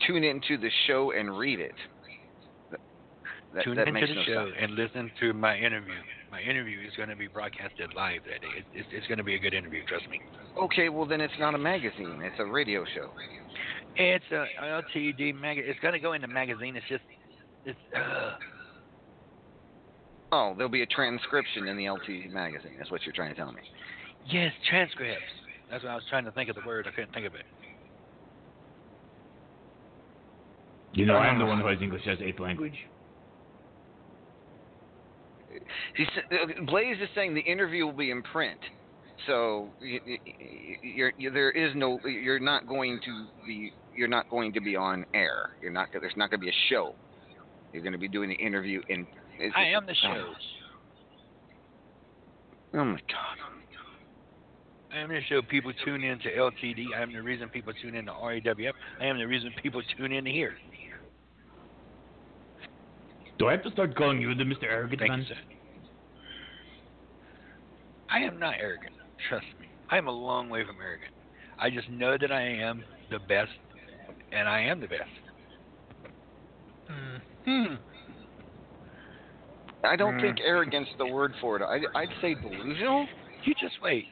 Tune 0.07 0.23
into 0.23 0.57
the 0.57 0.69
show 0.88 1.11
and 1.11 1.38
read 1.38 1.59
it. 1.59 1.75
That, 3.53 3.63
Tune 3.65 3.75
that 3.75 3.88
into 3.88 4.07
the 4.07 4.13
no 4.13 4.23
show 4.23 4.45
sense. 4.45 4.55
and 4.61 4.75
listen 4.75 5.11
to 5.19 5.34
my 5.34 5.57
interview. 5.57 5.93
My 6.32 6.39
interview 6.41 6.79
is 6.88 6.93
going 6.95 7.09
to 7.09 7.17
be 7.17 7.27
broadcasted 7.27 7.93
live 7.93 8.21
that 8.23 8.39
day. 8.41 8.59
It, 8.59 8.65
it's 8.73 8.88
it's 8.93 9.07
going 9.07 9.17
to 9.17 9.25
be 9.25 9.36
a 9.36 9.39
good 9.39 9.53
interview. 9.53 9.86
Trust 9.88 10.07
me. 10.09 10.21
Okay, 10.57 10.88
well 10.88 11.05
then 11.05 11.19
it's 11.19 11.34
not 11.38 11.53
a 11.53 11.57
magazine. 11.57 12.21
It's 12.23 12.39
a 12.39 12.45
radio 12.45 12.86
show. 12.95 13.09
It's 13.97 14.23
a 14.32 14.45
LTD 14.63 15.36
mag. 15.36 15.57
It's 15.57 15.79
going 15.82 15.93
to 15.93 15.99
go 15.99 16.13
in 16.13 16.21
the 16.21 16.27
magazine. 16.29 16.77
It's 16.77 16.88
just 16.88 17.03
it's. 17.65 17.77
Uh, 17.95 18.32
Oh, 20.34 20.53
there'll 20.55 20.71
be 20.71 20.82
a 20.82 20.86
transcription 20.88 21.67
in 21.67 21.75
the 21.75 21.84
LTD 21.86 22.32
magazine. 22.32 22.75
That's 22.77 22.89
what 22.89 23.01
you're 23.03 23.13
trying 23.13 23.32
to 23.32 23.36
tell 23.36 23.51
me. 23.51 23.61
yes, 24.32 24.53
transcripts. 24.69 25.21
That's 25.69 25.84
what 25.84 25.91
I 25.91 25.95
was 25.95 26.05
trying 26.09 26.23
to 26.23 26.32
think 26.32 26.49
of 26.49 26.55
the 26.55 26.61
word. 26.65 26.88
I 26.88 26.91
couldn't 26.91 27.13
think 27.13 27.25
of 27.27 27.36
it. 27.36 27.43
You 30.94 31.06
know, 31.06 31.16
I'm 31.16 31.39
the 31.39 31.46
one 31.46 31.60
who 31.60 31.68
has 31.68 31.82
English 31.82 32.06
as 32.08 32.20
eighth 32.22 32.39
language. 32.39 32.76
He 35.96 36.06
said, 36.16 36.24
uh, 36.32 36.62
Blaze 36.66 36.98
is 37.02 37.10
saying 37.14 37.34
the 37.34 37.42
interview 37.42 37.86
will 37.86 37.94
be 37.94 38.12
in 38.12 38.24
print, 38.24 38.60
so 39.28 39.70
y- 39.82 40.00
y- 40.06 40.18
y- 40.26 41.12
you're, 41.18 41.32
there 41.34 41.52
is 41.52 41.74
no. 41.76 42.00
You're 42.06 42.39
not 42.39 42.68
going 42.68 43.00
to 43.04 43.28
be. 43.46 43.74
You're 43.94 44.08
not 44.08 44.30
going 44.30 44.54
to 44.54 44.62
be 44.62 44.76
on 44.78 45.06
air. 45.14 45.50
You're 45.62 45.72
not. 45.72 45.89
There's 45.92 46.14
not 46.16 46.30
going 46.30 46.39
to 46.39 46.46
be 46.46 46.50
a 46.50 46.60
show. 46.70 46.96
You're 47.74 47.84
going 47.84 47.94
to 47.94 48.00
be 48.00 48.08
doing 48.08 48.30
the 48.30 48.36
interview 48.36 48.82
in. 48.88 49.06
is 49.39 49.52
I 49.56 49.66
am 49.66 49.86
the 49.86 49.96
show. 49.96 50.34
Oh 52.74 52.86
my 52.86 53.00
god. 53.10 53.38
I 54.94 55.00
am 55.00 55.10
the 55.10 55.22
show 55.30 55.42
people 55.42 55.72
tune 55.86 56.04
in 56.04 56.20
to 56.20 56.32
LTD. 56.34 56.88
I 56.98 57.02
am 57.02 57.14
the 57.14 57.22
reason 57.22 57.50
people 57.50 57.74
tune 57.82 57.96
in 57.96 58.06
to 58.06 58.12
RAWF. 58.12 58.74
I 59.00 59.06
am 59.06 59.18
the 59.18 59.26
reason 59.28 59.52
people 59.62 59.82
tune 59.98 60.12
in 60.12 60.26
to 60.26 60.32
here. 60.32 60.54
Do 63.42 63.48
I 63.48 63.54
have 63.54 63.64
to 63.64 63.72
start 63.72 63.96
calling 63.96 64.22
you 64.22 64.36
the 64.36 64.44
Mr. 64.44 64.66
Arrogant 64.66 65.00
Thank 65.00 65.10
man? 65.10 65.26
you. 65.28 65.36
I 68.08 68.20
am 68.20 68.38
not 68.38 68.54
arrogant. 68.62 68.94
Trust 69.28 69.48
me. 69.60 69.66
I 69.89 69.98
am 69.98 70.08
a 70.08 70.12
long 70.12 70.48
way 70.48 70.64
from 70.64 70.76
arrogant. 70.80 71.12
I 71.58 71.72
just 71.72 71.89
know 71.89 72.20
that 72.22 72.32
I 72.32 72.39
am 72.39 72.84
the 73.10 73.18
best, 73.18 73.50
and 74.32 74.48
I 74.48 74.60
am 74.60 74.80
the 74.80 74.88
best. 74.88 75.10
Hmm. 77.46 77.76
I 79.84 79.96
don't 79.96 80.18
Mm. 80.18 80.22
think 80.22 80.38
arrogance 80.42 80.88
is 80.89 80.98
the 81.00 81.08
word 81.08 81.34
for 81.42 81.56
it. 81.56 81.64
I, 81.64 82.00
I'd 82.00 82.14
say 82.22 82.36
delusional. 82.36 83.08
You 83.44 83.56
just 83.56 83.82
wait. 83.82 84.06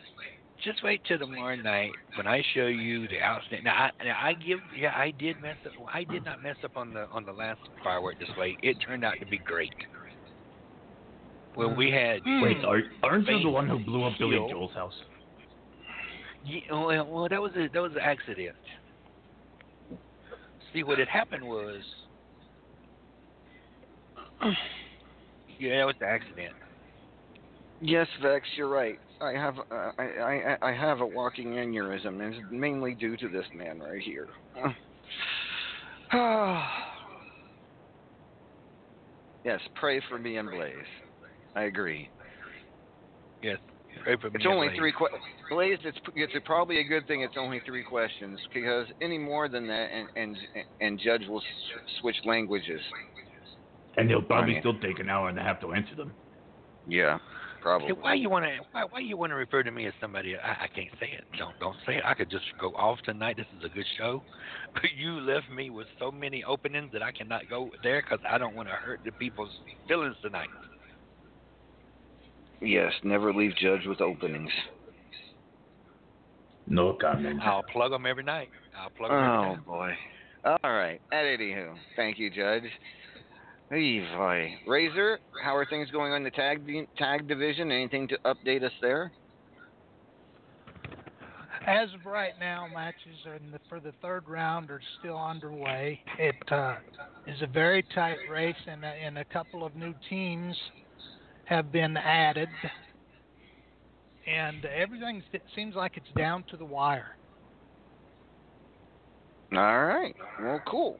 Just 0.63 0.83
wait 0.83 1.01
till 1.07 1.19
tomorrow 1.19 1.55
night 1.55 1.91
when 2.15 2.27
I 2.27 2.43
show 2.53 2.65
you 2.67 3.07
the 3.07 3.21
outstanding. 3.21 3.63
Now 3.63 3.89
I, 3.99 4.03
now 4.03 4.19
I 4.21 4.33
give. 4.33 4.59
Yeah, 4.77 4.91
I 4.93 5.11
did 5.11 5.41
mess 5.41 5.55
up. 5.65 5.71
I 5.93 6.03
did 6.03 6.25
not 6.25 6.43
mess 6.43 6.57
up 6.63 6.75
on 6.75 6.93
the 6.93 7.07
on 7.11 7.25
the 7.25 7.31
last 7.31 7.61
firework 7.83 8.19
display. 8.19 8.57
It 8.61 8.77
turned 8.85 9.05
out 9.05 9.13
to 9.19 9.25
be 9.25 9.37
great. 9.37 9.73
Well, 11.55 11.73
we 11.75 11.91
had. 11.91 12.21
Hmm. 12.25 12.41
Wait, 12.41 12.57
are, 12.65 12.81
aren't 13.03 13.27
you 13.27 13.43
the 13.43 13.49
one 13.49 13.67
who 13.67 13.79
blew 13.79 14.03
up 14.05 14.13
Billy. 14.19 14.35
Joel's 14.35 14.73
house? 14.73 14.93
Yeah, 16.45 16.59
well, 16.71 17.05
well, 17.05 17.29
that 17.29 17.41
was 17.41 17.51
a 17.55 17.67
that 17.73 17.81
was 17.81 17.91
an 17.93 18.01
accident. 18.01 18.55
See, 20.73 20.83
what 20.83 20.99
had 20.99 21.07
happened 21.07 21.43
was, 21.43 21.81
yeah, 25.59 25.81
it 25.81 25.85
was 25.85 25.95
an 25.99 26.07
accident. 26.07 26.53
Yes, 27.81 28.07
Vex, 28.21 28.45
you're 28.55 28.69
right. 28.69 28.99
I 29.21 29.31
have 29.33 29.55
uh, 29.71 29.91
I, 29.97 30.03
I 30.03 30.57
I 30.61 30.71
have 30.73 31.01
a 31.01 31.05
walking 31.05 31.47
aneurysm, 31.53 32.21
and 32.21 32.33
it's 32.33 32.43
mainly 32.51 32.93
due 32.95 33.17
to 33.17 33.27
this 33.27 33.45
man 33.53 33.79
right 33.79 34.01
here. 34.01 34.27
Yes, 39.45 39.61
pray 39.75 40.01
for 40.09 40.19
me 40.19 40.37
and 40.37 40.49
Blaze. 40.49 40.73
I 41.55 41.63
agree. 41.63 42.09
Yes. 43.41 43.57
Pray 44.03 44.17
for 44.19 44.29
me. 44.29 44.35
It's 44.35 44.45
only 44.45 44.67
Blaze. 44.67 44.77
three 44.77 44.91
questions. 44.91 45.21
Blaze, 45.49 45.79
it's 45.83 45.97
it's 46.15 46.33
probably 46.45 46.79
a 46.79 46.83
good 46.83 47.07
thing. 47.07 47.21
It's 47.21 47.35
only 47.37 47.61
three 47.65 47.83
questions 47.83 48.39
because 48.53 48.85
any 49.01 49.17
more 49.17 49.47
than 49.49 49.65
that, 49.67 49.87
and 49.93 50.07
and 50.15 50.37
and 50.81 50.99
Judge 50.99 51.25
will 51.27 51.39
s- 51.39 51.43
switch 52.01 52.17
languages. 52.25 52.81
And 53.97 54.09
they'll 54.09 54.21
probably 54.21 54.53
Right. 54.55 54.61
still 54.61 54.77
take 54.79 54.99
an 54.99 55.09
hour 55.09 55.29
and 55.29 55.39
a 55.39 55.41
half 55.41 55.59
to 55.61 55.73
answer 55.73 55.95
them. 55.95 56.13
Yeah, 56.85 57.17
probably. 57.61 57.91
Why 57.93 58.13
you 58.13 58.29
want 58.29 58.45
to 58.45 58.57
why, 58.71 58.83
why 58.89 58.99
you 58.99 59.17
want 59.17 59.31
to 59.31 59.35
refer 59.35 59.63
to 59.63 59.71
me 59.71 59.87
as 59.87 59.93
somebody? 60.01 60.35
I, 60.35 60.65
I 60.65 60.67
can't 60.67 60.91
say 60.99 61.09
it. 61.11 61.23
Don't 61.37 61.57
don't 61.59 61.75
say 61.85 61.97
it. 61.97 62.03
I 62.05 62.13
could 62.13 62.29
just 62.29 62.45
go 62.59 62.69
off 62.69 62.99
tonight. 63.03 63.37
This 63.37 63.45
is 63.57 63.63
a 63.63 63.69
good 63.69 63.85
show, 63.97 64.23
but 64.73 64.91
you 64.97 65.19
left 65.19 65.49
me 65.49 65.69
with 65.69 65.87
so 65.99 66.11
many 66.11 66.43
openings 66.43 66.91
that 66.93 67.03
I 67.03 67.11
cannot 67.11 67.49
go 67.49 67.69
there 67.83 68.01
because 68.01 68.19
I 68.29 68.37
don't 68.37 68.55
want 68.55 68.69
to 68.69 68.75
hurt 68.75 69.01
the 69.05 69.11
people's 69.13 69.51
feelings 69.87 70.15
tonight. 70.21 70.49
Yes, 72.61 72.91
never 73.03 73.33
leave 73.33 73.55
Judge 73.55 73.85
with 73.85 74.01
openings. 74.01 74.51
No 76.67 76.93
comment. 76.99 77.41
I'll 77.41 77.63
plug 77.63 77.91
them 77.91 78.05
every 78.05 78.23
night. 78.23 78.49
I'll 78.77 78.91
plug 78.91 79.11
them. 79.11 79.17
Oh 79.17 79.53
night. 79.55 79.65
boy. 79.65 79.91
All 80.45 80.71
right. 80.71 81.01
At 81.11 81.25
anywho, 81.25 81.75
thank 81.95 82.19
you, 82.19 82.29
Judge. 82.29 82.63
Hey, 83.69 83.99
boy. 83.99 84.55
Razor, 84.67 85.19
how 85.43 85.55
are 85.55 85.65
things 85.65 85.91
going 85.91 86.11
on 86.11 86.23
the 86.23 86.31
tag 86.31 86.67
tag 86.97 87.27
division? 87.27 87.71
Anything 87.71 88.07
to 88.07 88.17
update 88.25 88.63
us 88.63 88.71
there? 88.81 89.11
As 91.67 91.89
of 91.93 92.03
right 92.05 92.33
now, 92.39 92.67
matches 92.73 93.15
in 93.25 93.51
the, 93.51 93.59
for 93.69 93.79
the 93.79 93.93
third 94.01 94.27
round 94.27 94.71
are 94.71 94.81
still 94.99 95.19
underway. 95.19 95.99
It 96.17 96.51
uh, 96.51 96.77
is 97.27 97.39
a 97.43 97.47
very 97.47 97.85
tight 97.93 98.17
race, 98.31 98.55
and, 98.65 98.83
a- 98.83 98.87
and 98.87 99.19
a 99.19 99.25
couple 99.25 99.63
of 99.63 99.75
new 99.75 99.93
teams 100.09 100.55
have 101.45 101.71
been 101.71 101.95
added. 101.95 102.49
And 104.25 104.65
everything 104.65 105.21
seems 105.55 105.75
like 105.75 105.95
it's 105.95 106.11
down 106.17 106.43
to 106.49 106.57
the 106.57 106.65
wire. 106.65 107.17
All 109.53 109.85
right. 109.85 110.15
Well, 110.41 110.61
cool. 110.67 110.97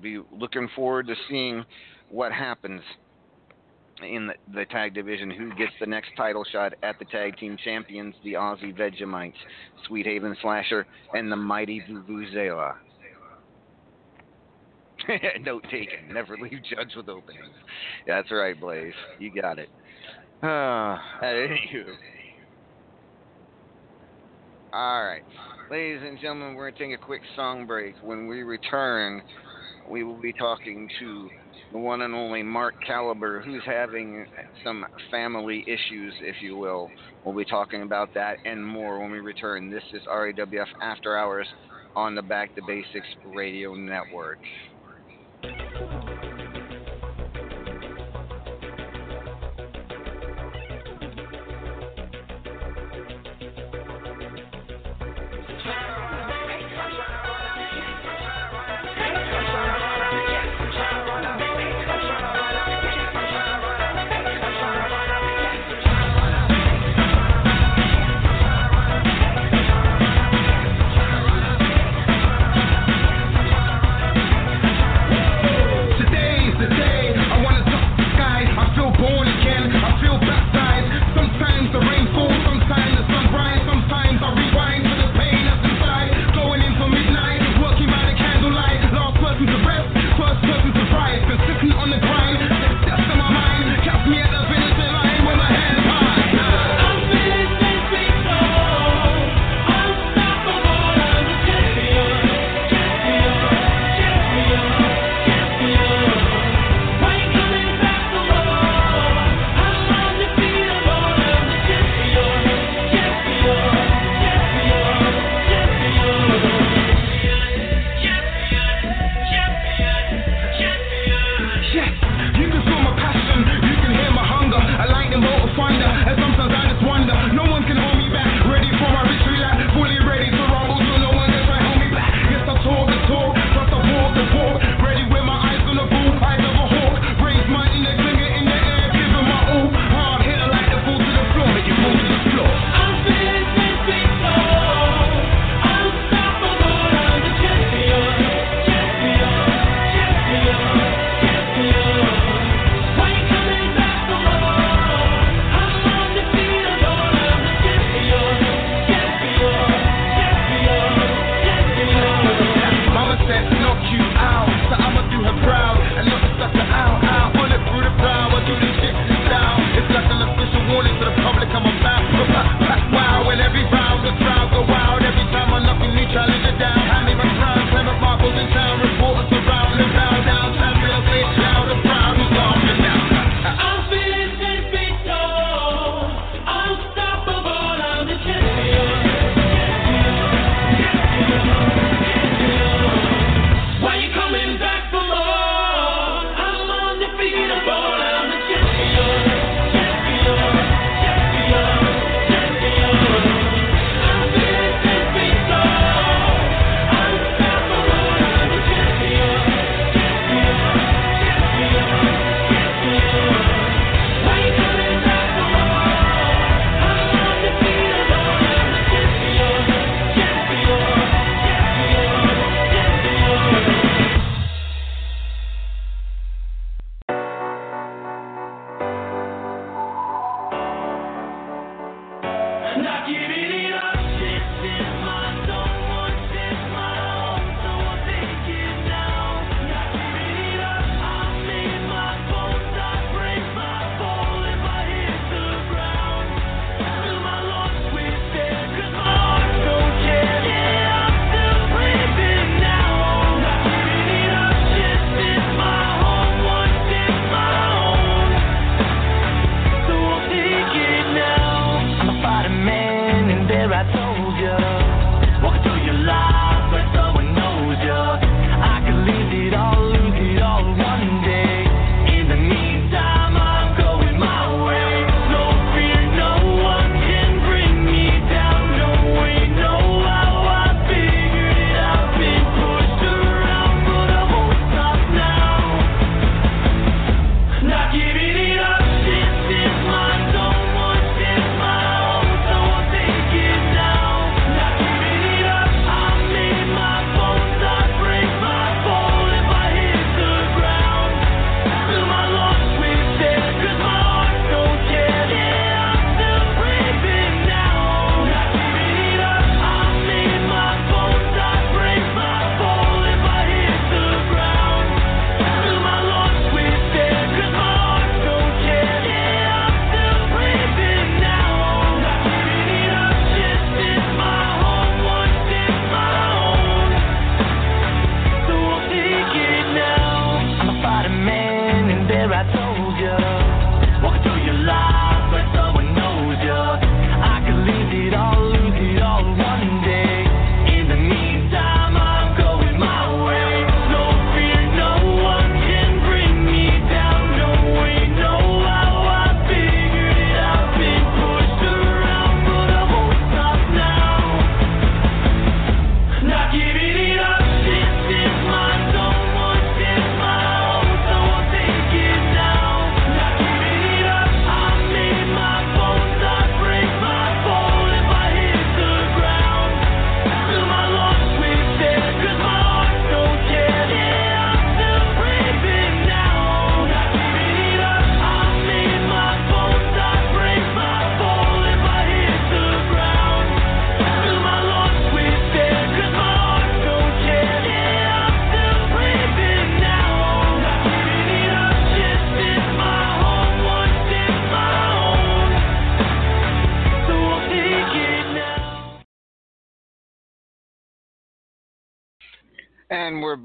Be 0.00 0.20
looking 0.32 0.68
forward 0.76 1.06
to 1.08 1.14
seeing 1.28 1.64
what 2.10 2.32
happens 2.32 2.82
in 4.02 4.26
the, 4.26 4.34
the 4.52 4.64
tag 4.66 4.94
division. 4.94 5.30
Who 5.30 5.50
gets 5.54 5.72
the 5.80 5.86
next 5.86 6.10
title 6.16 6.44
shot 6.50 6.74
at 6.82 6.98
the 6.98 7.04
tag 7.06 7.36
team 7.38 7.56
champions, 7.62 8.14
the 8.24 8.34
Aussie 8.34 8.76
Vegemites, 8.76 9.34
Sweet 9.86 10.06
Haven 10.06 10.36
Slasher, 10.42 10.86
and 11.14 11.30
the 11.30 11.36
mighty 11.36 11.82
Vuvuzela. 11.88 12.74
Note 15.40 15.64
taken. 15.70 16.12
Never 16.12 16.36
leave 16.36 16.60
Judge 16.64 16.94
with 16.96 17.08
openings. 17.08 17.44
That's 18.06 18.30
right, 18.30 18.58
Blaze. 18.58 18.92
You 19.18 19.30
got 19.40 19.58
it. 19.58 19.68
Uh, 20.42 20.46
anywho. 21.22 21.94
All 24.72 25.04
right. 25.04 25.22
Ladies 25.70 26.02
and 26.04 26.18
gentlemen, 26.20 26.54
we're 26.54 26.70
going 26.70 26.74
to 26.74 26.96
take 26.96 27.02
a 27.02 27.04
quick 27.04 27.22
song 27.34 27.66
break. 27.66 27.94
When 28.02 28.26
we 28.26 28.42
return, 28.42 29.22
we 29.88 30.02
will 30.04 30.20
be 30.20 30.32
talking 30.32 30.88
to 31.00 31.28
the 31.72 31.78
one 31.78 32.02
and 32.02 32.14
only 32.14 32.42
Mark 32.42 32.74
Caliber, 32.86 33.40
who's 33.40 33.62
having 33.64 34.26
some 34.64 34.84
family 35.10 35.64
issues, 35.66 36.14
if 36.20 36.36
you 36.40 36.56
will. 36.56 36.88
We'll 37.24 37.36
be 37.36 37.44
talking 37.44 37.82
about 37.82 38.08
that 38.14 38.36
and 38.44 38.64
more 38.64 39.00
when 39.00 39.10
we 39.10 39.18
return. 39.18 39.70
This 39.70 39.82
is 39.92 40.02
RAWF 40.08 40.66
After 40.80 41.16
Hours 41.16 41.48
on 41.94 42.14
the 42.14 42.22
Back 42.22 42.54
to 42.54 42.62
Basics 42.66 43.08
Radio 43.24 43.74
Network. 43.74 44.38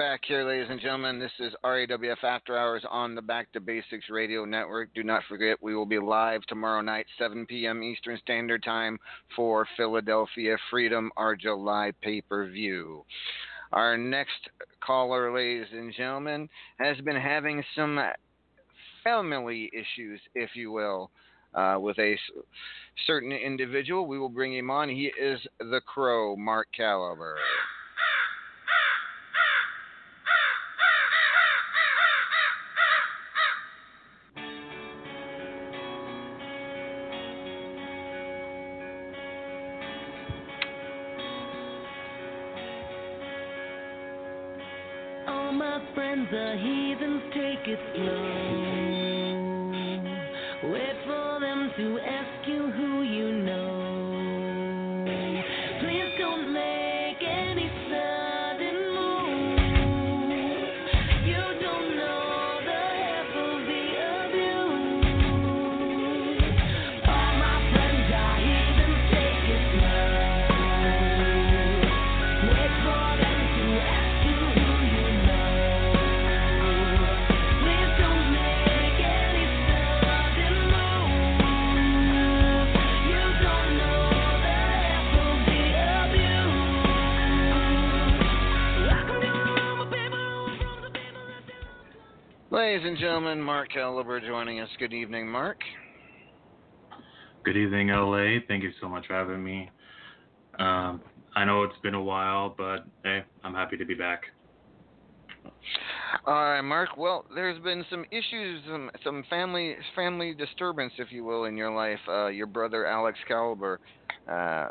Back 0.02 0.22
here, 0.28 0.44
ladies 0.44 0.66
and 0.68 0.82
gentlemen. 0.82 1.20
This 1.20 1.32
is 1.40 1.54
RAWF 1.64 2.24
After 2.24 2.58
Hours 2.58 2.84
on 2.90 3.14
the 3.14 3.22
Back 3.22 3.52
to 3.52 3.60
Basics 3.60 4.10
Radio 4.10 4.46
Network. 4.46 4.92
Do 4.96 5.04
not 5.04 5.22
forget, 5.30 5.62
we 5.62 5.76
will 5.76 5.86
be 5.86 6.00
live 6.00 6.42
tomorrow 6.48 6.82
night, 6.82 7.06
7 7.20 7.46
p.m. 7.46 7.84
Eastern 7.84 8.18
Standard 8.24 8.64
Time 8.64 8.98
for 9.36 9.68
Philadelphia 9.78 10.58
Freedom, 10.72 11.12
our 11.18 11.36
July 11.36 11.92
pay 12.02 12.20
per 12.20 12.50
view. 12.50 13.06
Our 13.74 13.96
next 13.96 14.50
caller, 14.84 15.32
ladies 15.36 15.68
and 15.72 15.94
gentlemen, 15.96 16.50
has 16.80 16.98
been 17.02 17.16
having 17.16 17.64
some 17.76 18.00
family 19.04 19.70
issues, 19.72 20.20
if 20.34 20.50
you 20.56 20.72
will, 20.72 21.12
uh, 21.54 21.78
with 21.80 22.00
a 22.00 22.18
certain 23.06 23.32
individual. 23.32 24.08
We 24.08 24.18
will 24.18 24.30
bring 24.30 24.56
him 24.56 24.72
on. 24.72 24.90
He 24.90 25.12
is 25.22 25.40
the 25.60 25.82
Crow, 25.86 26.36
Mark 26.36 26.70
Caliber. 26.76 27.36
Friends 45.96 46.28
the 46.32 46.56
heathens, 46.58 47.24
take 47.34 47.68
it 47.68 47.80
slow. 47.96 48.82
Wait 50.72 50.98
for 51.06 51.40
them 51.40 51.72
to 51.78 52.00
ask 52.00 52.31
Ladies 92.62 92.86
and 92.86 92.96
gentlemen, 92.96 93.42
Mark 93.42 93.72
Caliber 93.74 94.20
joining 94.20 94.60
us. 94.60 94.70
Good 94.78 94.94
evening, 94.94 95.28
Mark. 95.28 95.58
Good 97.44 97.58
evening, 97.58 97.88
LA. 97.88 98.38
Thank 98.48 98.62
you 98.62 98.70
so 98.80 98.88
much 98.88 99.08
for 99.08 99.16
having 99.16 99.44
me. 99.44 99.68
Um, 100.60 101.02
I 101.36 101.44
know 101.44 101.64
it's 101.64 101.80
been 101.82 101.96
a 101.96 102.04
while, 102.04 102.54
but 102.56 102.86
hey, 103.04 103.24
I'm 103.44 103.56
happy 103.56 103.78
to 103.78 103.86
be 103.86 103.96
back. 103.96 104.22
All 106.28 106.36
right, 106.36 106.62
Mark. 106.62 106.98
Well, 106.98 107.26
there's 107.34 107.58
been 107.64 107.84
some 107.90 108.06
issues, 108.12 108.62
some, 108.70 108.92
some 109.04 109.24
family 109.28 109.76
family 109.96 110.36
disturbance, 110.36 110.94
if 111.00 111.12
you 111.12 111.24
will, 111.24 111.46
in 111.46 111.58
your 111.58 111.72
life. 111.72 112.00
Uh, 112.08 112.28
your 112.28 112.46
brother 112.46 112.86
Alex 112.86 113.18
Caliber 113.28 113.80
uh, 114.32 114.68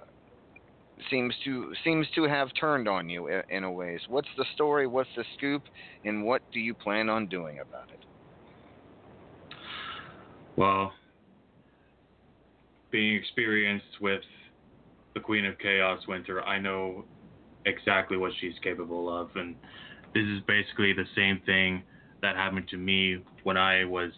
seems 1.11 1.35
to 1.45 1.73
seems 1.85 2.07
to 2.15 2.25
have 2.25 2.49
turned 2.59 2.89
on 2.89 3.09
you 3.09 3.29
in, 3.49 3.65
a 3.65 3.71
ways. 3.71 4.01
What's 4.09 4.29
the 4.37 4.45
story? 4.55 4.87
What's 4.87 5.11
the 5.17 5.25
scoop? 5.37 5.63
And 6.05 6.25
what 6.25 6.43
do 6.53 6.61
you 6.61 6.75
plan 6.75 7.09
on 7.09 7.27
doing 7.27 7.61
about 7.61 7.89
it? 7.91 8.05
Well, 10.57 10.93
being 12.91 13.15
experienced 13.17 14.01
with 14.01 14.23
the 15.15 15.21
Queen 15.21 15.45
of 15.45 15.59
Chaos 15.59 16.01
Winter, 16.07 16.43
I 16.43 16.59
know 16.59 17.05
exactly 17.67 18.17
what 18.17 18.33
she's 18.41 18.55
capable 18.63 19.15
of, 19.15 19.31
and 19.37 19.55
this 20.15 20.25
is 20.25 20.41
basically 20.47 20.93
the 20.93 21.05
same 21.15 21.41
thing 21.47 21.83
that 22.23 22.37
happened 22.37 22.69
to 22.69 22.77
me 22.77 23.23
when 23.45 23.57
I 23.57 23.85
was 23.85 24.13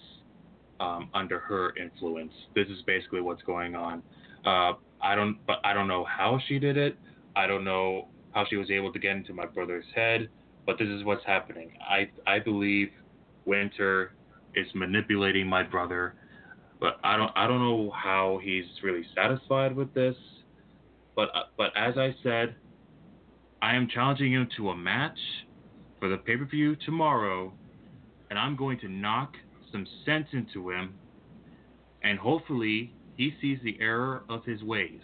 um, 0.81 1.11
under 1.15 1.39
her 1.39 1.75
influence. 1.77 2.33
This 2.55 2.69
is 2.69 2.83
basically 2.87 3.21
what's 3.21 3.43
going 3.43 3.75
on. 3.75 4.03
Uh, 4.45 4.73
I 5.03 5.15
don't, 5.15 5.39
but 5.47 5.59
I 5.65 5.73
don't 5.75 5.89
know 5.89 6.05
how 6.05 6.39
she 6.49 6.59
did 6.59 6.77
it. 6.77 6.97
I 7.35 7.47
don't 7.47 7.65
know 7.65 8.09
how 8.33 8.47
she 8.49 8.57
was 8.57 8.71
able 8.71 8.93
to 8.93 8.99
get 8.99 9.17
into 9.17 9.35
my 9.35 9.47
brother's 9.47 9.85
head, 9.95 10.29
but 10.67 10.79
this 10.79 10.89
is 10.89 11.05
what's 11.05 11.25
happening. 11.27 11.73
I 11.81 12.11
I 12.27 12.39
believe 12.39 12.91
Winter 13.45 14.13
is 14.55 14.67
manipulating 14.75 15.47
my 15.47 15.63
brother, 15.63 16.15
but 16.81 16.99
I 17.03 17.17
don't 17.17 17.33
I 17.37 17.47
don't 17.47 17.61
know 17.61 17.91
how 17.91 18.41
he's 18.43 18.65
really 18.83 19.05
satisfied 19.15 19.75
with 19.75 19.93
this. 19.95 20.17
But 21.17 21.31
but 21.57 21.73
as 21.77 21.95
I 21.97 22.15
said, 22.23 22.55
I 23.61 23.75
am 23.75 23.89
challenging 23.89 24.33
him 24.33 24.49
to 24.57 24.71
a 24.71 24.77
match 24.77 25.19
for 26.01 26.09
the 26.09 26.17
pay 26.17 26.37
per 26.37 26.45
view 26.45 26.77
tomorrow, 26.77 27.53
and 28.31 28.39
I'm 28.39 28.57
going 28.57 28.79
to 28.81 28.89
knock 28.89 29.35
some 29.71 29.87
sense 30.05 30.29
into 30.33 30.71
him, 30.71 30.95
and 32.03 32.19
hopefully 32.19 32.93
he 33.23 33.33
sees 33.41 33.59
the 33.63 33.77
error 33.81 34.25
of 34.29 34.45
his 34.45 34.65
ways. 34.65 35.01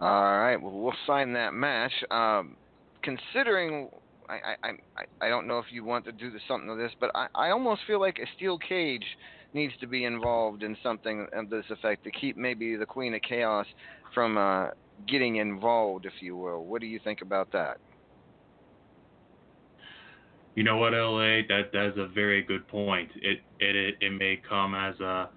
All 0.00 0.38
right. 0.38 0.56
Well, 0.56 0.72
we'll 0.72 0.94
sign 1.04 1.32
that 1.32 1.52
match. 1.52 1.92
Um, 2.12 2.56
considering, 3.02 3.88
I, 4.28 4.34
I, 4.62 4.68
I, 4.68 5.26
I 5.26 5.28
don't 5.28 5.48
know 5.48 5.58
if 5.58 5.66
you 5.72 5.84
want 5.84 6.04
to 6.04 6.12
do 6.12 6.30
this, 6.30 6.42
something 6.46 6.70
of 6.70 6.78
this, 6.78 6.92
but 7.00 7.10
I, 7.14 7.26
I 7.34 7.50
almost 7.50 7.80
feel 7.88 8.00
like 8.00 8.18
a 8.18 8.26
steel 8.36 8.56
cage 8.56 9.04
needs 9.52 9.72
to 9.80 9.88
be 9.88 10.04
involved 10.04 10.62
in 10.62 10.76
something 10.80 11.26
of 11.32 11.50
this 11.50 11.64
effect 11.68 12.04
to 12.04 12.12
keep 12.12 12.36
maybe 12.36 12.76
the 12.76 12.86
Queen 12.86 13.14
of 13.14 13.20
Chaos 13.22 13.66
from 14.14 14.38
uh, 14.38 14.68
getting 15.08 15.36
involved, 15.36 16.06
if 16.06 16.14
you 16.20 16.36
will. 16.36 16.64
What 16.64 16.80
do 16.80 16.86
you 16.86 17.00
think 17.02 17.20
about 17.20 17.50
that? 17.52 17.78
You 20.54 20.64
know 20.64 20.76
what, 20.76 20.92
LA? 20.92 21.42
That 21.48 21.70
that's 21.72 21.96
a 21.96 22.08
very 22.08 22.42
good 22.42 22.66
point. 22.68 23.10
It 23.16 23.40
it 23.58 23.96
it, 24.00 24.10
may 24.10 24.40
come 24.46 24.74
as 24.74 24.98
a 25.00 25.30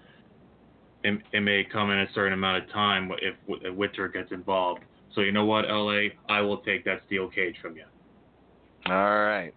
it, 1.03 1.21
it 1.31 1.39
may 1.39 1.63
come 1.71 1.91
in 1.91 1.99
a 1.99 2.07
certain 2.13 2.33
amount 2.33 2.63
of 2.63 2.69
time 2.71 3.09
if, 3.21 3.35
if 3.61 3.75
Winter 3.75 4.07
gets 4.09 4.31
involved. 4.31 4.81
So 5.13 5.21
you 5.21 5.31
know 5.31 5.45
what, 5.45 5.65
LA? 5.69 6.09
I 6.27 6.41
will 6.41 6.57
take 6.57 6.83
that 6.85 7.01
steel 7.07 7.29
cage 7.29 7.55
from 7.61 7.77
you. 7.77 7.85
All 8.87 8.93
right. 8.93 9.51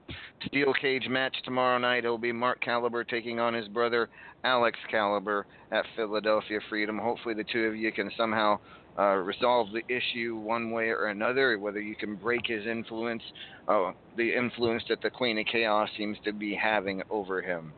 Steel 0.46 0.72
cage 0.80 1.06
match 1.09 1.36
tomorrow 1.44 1.76
night. 1.78 2.04
It'll 2.04 2.16
be 2.16 2.32
Mark 2.32 2.62
Caliber 2.62 3.04
taking 3.04 3.40
on 3.40 3.52
his 3.52 3.68
brother 3.68 4.09
Alex 4.44 4.78
Caliber 4.90 5.46
at 5.70 5.84
Philadelphia 5.96 6.61
Freedom. 6.70 6.96
Hopefully, 6.98 7.34
the 7.34 7.44
two 7.44 7.64
of 7.64 7.76
you 7.76 7.92
can 7.92 8.11
somehow 8.16 8.59
uh, 8.99 9.14
resolve 9.14 9.68
the 9.72 9.82
issue 9.88 10.36
one 10.36 10.70
way 10.70 10.88
or 10.88 11.07
another. 11.07 11.59
Whether 11.59 11.80
you 11.80 11.96
can 11.96 12.16
break 12.16 12.42
his 12.46 12.66
influence, 12.66 13.22
uh, 13.68 13.92
the 14.16 14.34
influence 14.34 14.82
that 14.88 15.01
the 15.03 15.11
Queen 15.11 15.38
of 15.38 15.46
Chaos 15.46 15.88
seems 15.96 16.18
to 16.24 16.32
be 16.32 16.55
having 16.55 17.03
over 17.11 17.40
him, 17.40 17.74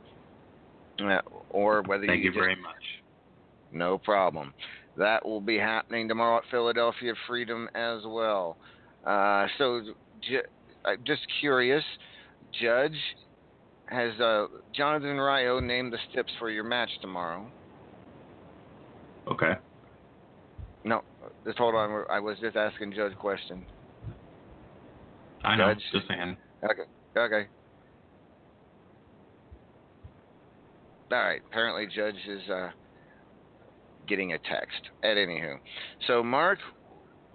uh, 1.02 1.20
or 1.50 1.82
whether 1.82 2.06
Thank 2.06 2.24
you 2.24 2.30
just 2.30 2.38
very 2.38 2.56
much. 2.56 2.74
no 3.70 3.98
problem. 3.98 4.54
That 4.96 5.24
will 5.24 5.40
be 5.40 5.58
happening 5.58 6.08
tomorrow 6.08 6.38
at 6.38 6.44
Philadelphia 6.50 7.12
Freedom 7.26 7.68
as 7.74 8.00
well. 8.06 8.56
Uh, 9.04 9.46
so, 9.58 9.82
ju- 10.22 10.40
uh, 10.84 10.96
just 11.06 11.22
curious, 11.40 11.84
Judge, 12.60 12.98
has 13.88 14.18
uh, 14.20 14.46
Jonathan 14.74 15.16
Ryo 15.16 15.60
named 15.60 15.92
the 15.92 15.98
stips 16.10 16.32
for 16.38 16.50
your 16.50 16.64
match 16.64 16.90
tomorrow? 17.00 17.50
Okay. 19.28 19.52
No, 20.84 21.02
just 21.46 21.58
hold 21.58 21.74
on. 21.74 22.04
I 22.10 22.20
was 22.20 22.36
just 22.40 22.56
asking 22.56 22.92
Judge 22.92 23.12
a 23.12 23.16
question. 23.16 23.64
I 25.44 25.56
know. 25.56 25.72
Judge. 25.72 25.82
Just 25.92 26.08
saying. 26.08 26.36
Okay. 26.64 26.82
Okay. 27.16 27.48
All 31.12 31.18
right. 31.18 31.40
Apparently, 31.50 31.86
Judge 31.94 32.14
is 32.28 32.48
uh, 32.50 32.70
getting 34.06 34.32
a 34.32 34.38
text. 34.38 34.80
At 35.02 35.16
anywho, 35.16 35.56
so 36.06 36.22
Mark, 36.22 36.58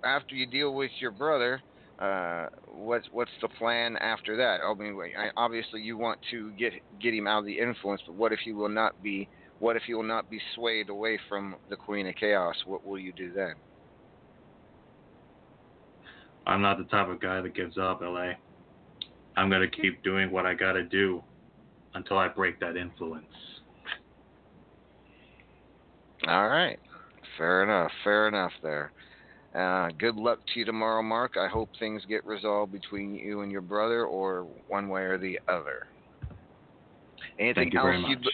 after 0.03 0.35
you 0.35 0.45
deal 0.45 0.73
with 0.75 0.91
your 0.99 1.11
brother, 1.11 1.61
uh, 1.99 2.47
what's 2.67 3.07
what's 3.11 3.31
the 3.41 3.49
plan 3.57 3.97
after 3.97 4.37
that? 4.37 4.59
I 4.63 4.73
mean, 4.75 4.97
I- 5.17 5.31
obviously 5.35 5.81
you 5.81 5.97
want 5.97 6.19
to 6.31 6.51
get 6.53 6.73
get 7.01 7.13
him 7.13 7.27
out 7.27 7.39
of 7.39 7.45
the 7.45 7.59
influence, 7.59 8.01
but 8.05 8.15
what 8.15 8.31
if 8.31 8.39
he 8.43 8.53
will 8.53 8.69
not 8.69 9.01
be? 9.01 9.27
What 9.59 9.77
if 9.77 9.83
he 9.87 9.93
will 9.93 10.03
not 10.03 10.29
be 10.29 10.39
swayed 10.53 10.89
away 10.89 11.17
from 11.29 11.55
the 11.69 11.77
Queen 11.77 12.07
of 12.07 12.15
Chaos? 12.15 12.55
What 12.65 12.85
will 12.85 12.99
you 12.99 13.13
do 13.13 13.31
then? 13.31 13.55
I'm 16.47 16.61
not 16.61 16.77
the 16.77 16.83
type 16.85 17.07
of 17.07 17.19
guy 17.19 17.41
that 17.41 17.55
gives 17.55 17.77
up, 17.77 18.01
LA. 18.01 18.33
I'm 19.35 19.49
gonna 19.49 19.69
keep 19.69 20.01
doing 20.03 20.31
what 20.31 20.45
I 20.45 20.53
gotta 20.53 20.83
do 20.83 21.23
until 21.93 22.17
I 22.17 22.27
break 22.27 22.59
that 22.59 22.77
influence. 22.77 23.25
All 26.27 26.47
right. 26.47 26.79
Fair 27.37 27.63
enough. 27.63 27.91
Fair 28.03 28.27
enough 28.27 28.51
there. 28.61 28.91
Uh, 29.53 29.89
good 29.97 30.15
luck 30.15 30.39
to 30.53 30.59
you 30.59 30.65
tomorrow, 30.65 31.01
Mark. 31.01 31.37
I 31.37 31.47
hope 31.47 31.69
things 31.79 32.03
get 32.05 32.25
resolved 32.25 32.71
between 32.71 33.15
you 33.15 33.41
and 33.41 33.51
your 33.51 33.61
brother, 33.61 34.05
or 34.05 34.47
one 34.67 34.89
way 34.89 35.03
or 35.03 35.17
the 35.17 35.39
other. 35.47 35.87
Anything 37.39 37.55
Thank 37.55 37.73
you 37.73 37.79
else 37.79 37.85
very 37.85 38.01
much. 38.01 38.09
you'd 38.09 38.27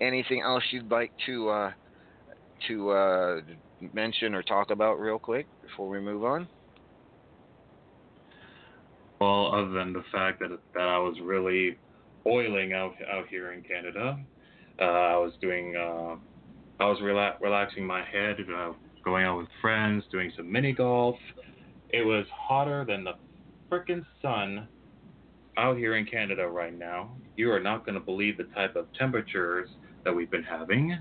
anything 0.00 0.42
else 0.42 0.64
you'd 0.70 0.90
like 0.90 1.12
to 1.26 1.48
uh, 1.48 1.72
to 2.66 2.90
uh, 2.90 3.40
mention 3.92 4.34
or 4.34 4.42
talk 4.42 4.70
about 4.70 4.98
real 4.98 5.18
quick 5.18 5.46
before 5.62 5.88
we 5.88 6.00
move 6.00 6.24
on? 6.24 6.48
Well, 9.20 9.52
other 9.52 9.70
than 9.70 9.92
the 9.92 10.04
fact 10.12 10.40
that 10.40 10.50
that 10.74 10.82
I 10.82 10.98
was 10.98 11.16
really 11.22 11.76
oiling 12.26 12.72
out 12.72 12.94
out 13.10 13.28
here 13.28 13.52
in 13.52 13.62
Canada, 13.62 14.18
uh, 14.80 14.84
I 14.84 15.16
was 15.16 15.32
doing, 15.40 15.74
uh, 15.76 16.16
I 16.80 16.86
was 16.86 16.98
rela- 17.02 17.40
relaxing 17.40 17.84
my 17.84 18.04
head, 18.04 18.36
uh, 18.54 18.72
going 19.04 19.24
out 19.24 19.38
with 19.38 19.48
friends, 19.60 20.04
doing 20.12 20.32
some 20.36 20.50
mini 20.50 20.72
golf. 20.72 21.16
It 21.90 22.04
was 22.04 22.26
hotter 22.30 22.84
than 22.86 23.04
the 23.04 23.14
frickin' 23.70 24.04
sun 24.22 24.68
out 25.56 25.76
here 25.76 25.96
in 25.96 26.06
Canada 26.06 26.46
right 26.46 26.76
now. 26.76 27.10
You 27.36 27.50
are 27.50 27.60
not 27.60 27.84
going 27.84 27.94
to 27.94 28.00
believe 28.00 28.36
the 28.36 28.44
type 28.44 28.76
of 28.76 28.86
temperatures 28.94 29.68
that 30.04 30.14
we've 30.14 30.30
been 30.30 30.44
having. 30.44 30.96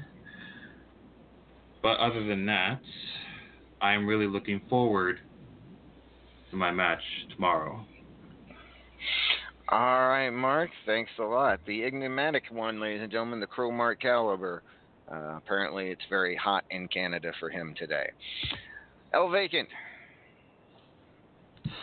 But 1.83 1.97
other 1.99 2.25
than 2.25 2.45
that, 2.47 2.81
I'm 3.81 4.07
really 4.07 4.27
looking 4.27 4.61
forward 4.69 5.19
to 6.49 6.55
my 6.55 6.71
match 6.71 7.03
tomorrow. 7.35 7.85
All 9.69 10.07
right, 10.07 10.29
Mark. 10.29 10.69
Thanks 10.85 11.11
a 11.19 11.23
lot. 11.23 11.59
The 11.67 11.83
enigmatic 11.83 12.43
one, 12.49 12.79
ladies 12.79 13.01
and 13.01 13.11
gentlemen, 13.11 13.41
the 13.41 13.47
Crow 13.47 13.69
Mark 13.71 13.99
caliber. 14.01 14.63
Uh, 15.11 15.35
apparently, 15.37 15.89
it's 15.89 16.01
very 16.09 16.35
hot 16.35 16.63
in 16.69 16.87
Canada 16.87 17.33
for 17.39 17.49
him 17.49 17.73
today. 17.77 18.09
El 19.13 19.29
Vacant. 19.29 19.67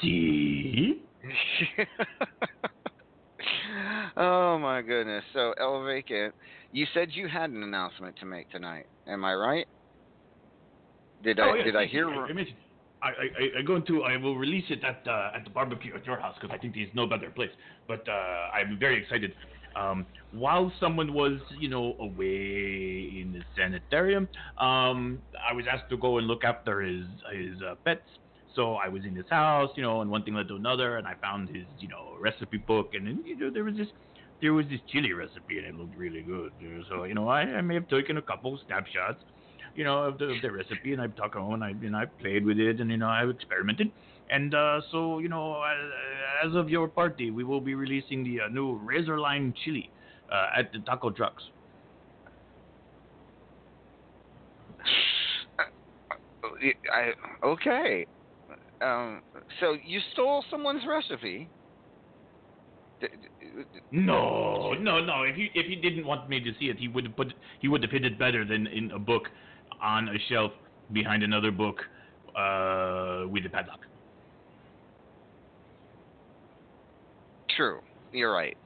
See? 0.01 1.03
oh 4.17 4.59
my 4.59 4.81
goodness. 4.81 5.25
So 5.35 5.53
El 5.59 5.85
Vacant, 5.85 6.35
you 6.73 6.87
said 6.95 7.09
you 7.13 7.29
had 7.29 7.51
an 7.51 7.63
announcement 7.63 8.17
to 8.21 8.27
make 8.27 8.51
tonight. 8.51 8.87
Am 9.07 9.25
I 9.25 9.35
right? 9.35 9.67
Did 11.23 11.39
I 11.41 11.51
Oh, 11.51 11.55
yeah, 11.55 11.65
did 11.65 11.77
I 11.77 11.87
hear? 11.87 12.09
I, 12.09 12.33
mentioned, 12.33 12.57
I, 13.05 13.09
I, 13.57 13.59
I 13.61 13.63
go 13.63 13.77
into. 13.77 14.03
I 14.05 14.17
will 14.17 14.37
release 14.37 14.65
it 14.71 14.83
at 14.85 15.07
uh, 15.07 15.31
at 15.37 15.45
the 15.45 15.51
barbecue 15.51 15.95
at 15.95 16.07
your 16.07 16.19
house 16.21 16.37
because 16.41 16.55
I 16.55 16.59
think 16.59 16.75
there's 16.75 16.95
no 16.95 17.07
better 17.07 17.31
place. 17.31 17.51
But 17.87 18.09
uh, 18.09 18.13
I'm 18.57 18.79
very 18.79 19.01
excited. 19.03 19.33
Um, 19.77 20.07
while 20.31 20.73
someone 20.81 21.13
was, 21.15 21.41
you 21.51 21.69
know, 21.69 21.97
away 22.01 23.21
in 23.21 23.33
the 23.33 23.43
sanitarium, 23.57 24.29
um, 24.59 25.23
I 25.49 25.53
was 25.53 25.67
asked 25.71 25.91
to 25.91 25.99
go 25.99 26.19
and 26.19 26.27
look 26.27 26.45
after 26.45 26.81
his 26.81 27.07
his 27.33 27.61
uh, 27.63 27.75
pets. 27.85 28.09
So 28.55 28.77
I 28.77 28.89
was 28.89 29.05
in 29.05 29.17
his 29.17 29.27
house, 29.29 29.71
you 29.77 29.83
know, 29.83 30.01
and 30.01 30.11
one 30.11 30.23
thing 30.23 30.35
led 30.35 30.49
to 30.49 30.55
another, 30.57 30.97
and 30.97 31.09
I 31.09 31.15
found 31.21 31.49
his, 31.49 31.67
you 31.79 31.89
know, 31.89 32.17
recipe 32.21 32.59
book, 32.59 32.91
and 32.95 33.05
then, 33.07 33.21
you 33.25 33.37
know, 33.37 33.51
there 33.53 33.65
was 33.65 33.77
this, 33.77 33.89
there 34.41 34.53
was 34.55 34.67
this 34.69 34.81
chili 34.89 35.13
recipe, 35.13 35.59
and 35.59 35.67
it 35.67 35.75
looked 35.75 35.97
really 35.97 36.23
good. 36.23 36.53
So 36.89 37.05
you 37.05 37.15
know, 37.15 37.29
I, 37.29 37.41
I 37.43 37.61
may 37.63 37.75
have 37.75 37.89
taken 37.89 38.17
a 38.17 38.23
couple 38.23 38.59
snapshots, 38.67 39.23
you 39.75 39.85
know, 39.85 40.05
of 40.05 40.19
the, 40.19 40.27
of 40.27 40.43
the 40.43 40.51
recipe, 40.53 40.93
and 40.93 41.03
I've 41.03 41.17
talked 41.17 41.35
home, 41.35 41.55
and 41.55 41.65
I, 41.65 41.71
and 41.71 41.97
I 41.97 42.05
played 42.21 42.45
with 42.45 42.59
it, 42.59 42.81
and 42.81 42.91
you 42.91 42.97
know, 42.97 43.09
I've 43.09 43.29
experimented, 43.31 43.93
and 44.31 44.55
uh, 44.55 44.81
so 44.91 45.19
you 45.19 45.29
know, 45.29 45.63
as, 46.45 46.55
of 46.55 46.69
your 46.69 46.89
party, 46.89 47.31
we 47.31 47.45
will 47.45 47.61
be 47.61 47.75
releasing 47.75 48.25
the 48.25 48.43
uh, 48.43 48.49
new 48.49 48.81
Razorline 48.81 49.55
chili 49.65 49.91
uh, 50.31 50.47
at 50.57 50.73
the 50.73 50.81
taco 50.81 51.11
trucks. 51.11 51.43
I 56.93 57.13
okay. 57.45 58.07
Um, 58.81 59.23
so 59.61 59.77
you 59.83 60.01
stole 60.13 60.45
someone's 60.51 60.83
recipe. 60.87 61.51
D- 63.01 63.09
d- 63.41 63.81
No, 63.91 64.73
no, 64.75 65.01
no. 65.05 65.23
If 65.23 65.37
he 65.37 65.51
if 65.55 65.67
he 65.67 65.77
didn't 65.77 66.07
want 66.07 66.29
me 66.29 66.41
to 66.41 66.53
see 66.59 66.67
it, 66.67 66.79
he 66.79 66.89
would 66.89 67.05
have 67.05 67.17
put 67.17 67.33
he 67.61 67.69
would 67.69 67.83
have 67.83 67.91
hid 67.91 68.05
it 68.05 68.19
better 68.19 68.45
than 68.45 68.67
in 68.67 68.91
a 68.93 68.99
book 68.99 69.25
on 69.83 70.09
a 70.09 70.19
shelf 70.29 70.53
behind 70.93 71.23
another 71.23 71.51
book 71.51 71.81
uh, 72.37 73.25
with 73.29 73.47
a 73.47 73.51
padlock. 73.51 73.81
True. 77.57 77.81
You're 78.13 78.33
right. 78.33 78.57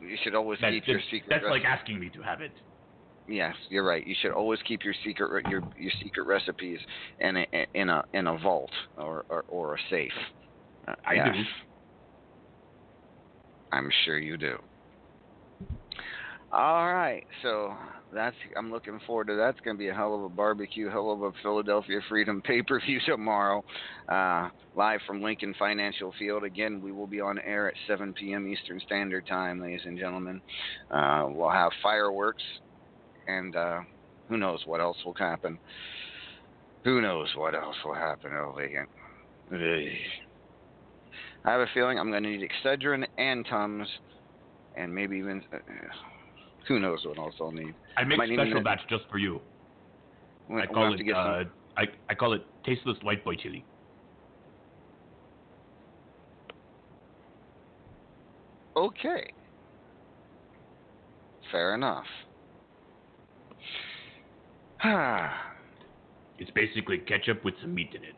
You 0.00 0.16
should 0.22 0.34
always 0.34 0.58
That's, 0.60 0.74
keep 0.74 0.86
your 0.86 1.00
secret. 1.10 1.28
that's 1.28 1.44
like 1.48 1.64
asking 1.64 1.98
me 2.00 2.10
to 2.10 2.22
have 2.22 2.40
it. 2.40 2.52
Yes, 3.26 3.54
you're 3.70 3.84
right. 3.86 4.06
You 4.06 4.14
should 4.20 4.32
always 4.32 4.60
keep 4.66 4.84
your 4.84 4.94
secret 5.02 5.46
your 5.48 5.62
your 5.78 5.92
secret 6.02 6.26
recipes 6.26 6.78
in 7.20 7.38
a 7.38 7.46
in 7.72 7.88
a 7.88 8.04
in 8.12 8.26
a 8.26 8.36
vault 8.38 8.70
or 8.98 9.24
or, 9.30 9.44
or 9.48 9.74
a 9.76 9.78
safe. 9.88 10.12
Uh, 10.86 10.94
I 11.06 11.14
yes. 11.14 11.28
do. 11.32 11.42
I'm 13.72 13.90
sure 14.04 14.18
you 14.18 14.36
do. 14.36 14.58
All 16.56 16.86
right, 16.86 17.26
so 17.42 17.74
that's 18.12 18.36
I'm 18.56 18.70
looking 18.70 19.00
forward 19.08 19.26
to 19.26 19.34
that. 19.34 19.48
It's 19.48 19.60
going 19.64 19.76
to 19.76 19.78
be 19.78 19.88
a 19.88 19.94
hell 19.94 20.14
of 20.14 20.22
a 20.22 20.28
barbecue, 20.28 20.88
hell 20.88 21.10
of 21.10 21.22
a 21.22 21.32
Philadelphia 21.42 21.98
Freedom 22.08 22.40
pay-per-view 22.42 23.00
tomorrow, 23.06 23.64
uh, 24.08 24.50
live 24.76 25.00
from 25.04 25.20
Lincoln 25.20 25.52
Financial 25.58 26.14
Field. 26.16 26.44
Again, 26.44 26.80
we 26.80 26.92
will 26.92 27.08
be 27.08 27.20
on 27.20 27.40
air 27.40 27.66
at 27.66 27.74
7 27.88 28.12
p.m. 28.12 28.46
Eastern 28.46 28.78
Standard 28.86 29.26
Time, 29.26 29.60
ladies 29.60 29.80
and 29.84 29.98
gentlemen. 29.98 30.40
Uh, 30.92 31.26
we'll 31.28 31.50
have 31.50 31.72
fireworks, 31.82 32.44
and 33.26 33.56
uh, 33.56 33.80
who 34.28 34.36
knows 34.36 34.60
what 34.64 34.80
else 34.80 34.98
will 35.04 35.14
happen. 35.14 35.58
Who 36.84 37.00
knows 37.00 37.30
what 37.34 37.56
else 37.56 37.74
will 37.84 37.94
happen 37.94 38.30
over 38.32 38.62
again. 38.62 38.86
I 41.44 41.50
have 41.50 41.62
a 41.62 41.66
feeling 41.74 41.98
I'm 41.98 42.12
going 42.12 42.22
to 42.22 42.28
need 42.28 42.48
Excedrin 42.48 43.04
and 43.18 43.44
Tums, 43.44 43.88
and 44.76 44.94
maybe 44.94 45.16
even 45.16 45.42
uh, 45.52 45.56
who 46.66 46.78
knows 46.80 47.04
what 47.04 47.18
else 47.18 47.34
I'll 47.40 47.52
need. 47.52 47.74
I 47.96 48.04
make 48.04 48.18
Might 48.18 48.30
special 48.32 48.62
batch 48.62 48.80
just 48.88 49.04
for 49.10 49.18
you. 49.18 49.40
We'll- 50.48 50.62
I 50.62 50.66
call 50.66 50.94
it 50.94 51.00
uh, 51.12 51.44
I 51.76 51.84
I 52.08 52.14
call 52.14 52.32
it 52.32 52.42
tasteless 52.64 52.98
white 53.02 53.24
boy 53.24 53.36
chili. 53.36 53.64
Okay. 58.76 59.32
Fair 61.50 61.74
enough. 61.74 62.06
It's 66.36 66.50
basically 66.50 66.98
ketchup 66.98 67.44
with 67.44 67.54
some 67.62 67.72
meat 67.76 67.94
in 67.94 68.02
it. 68.02 68.16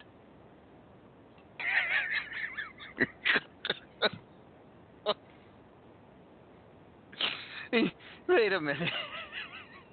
Wait 8.28 8.52
a 8.52 8.60
minute. 8.60 8.90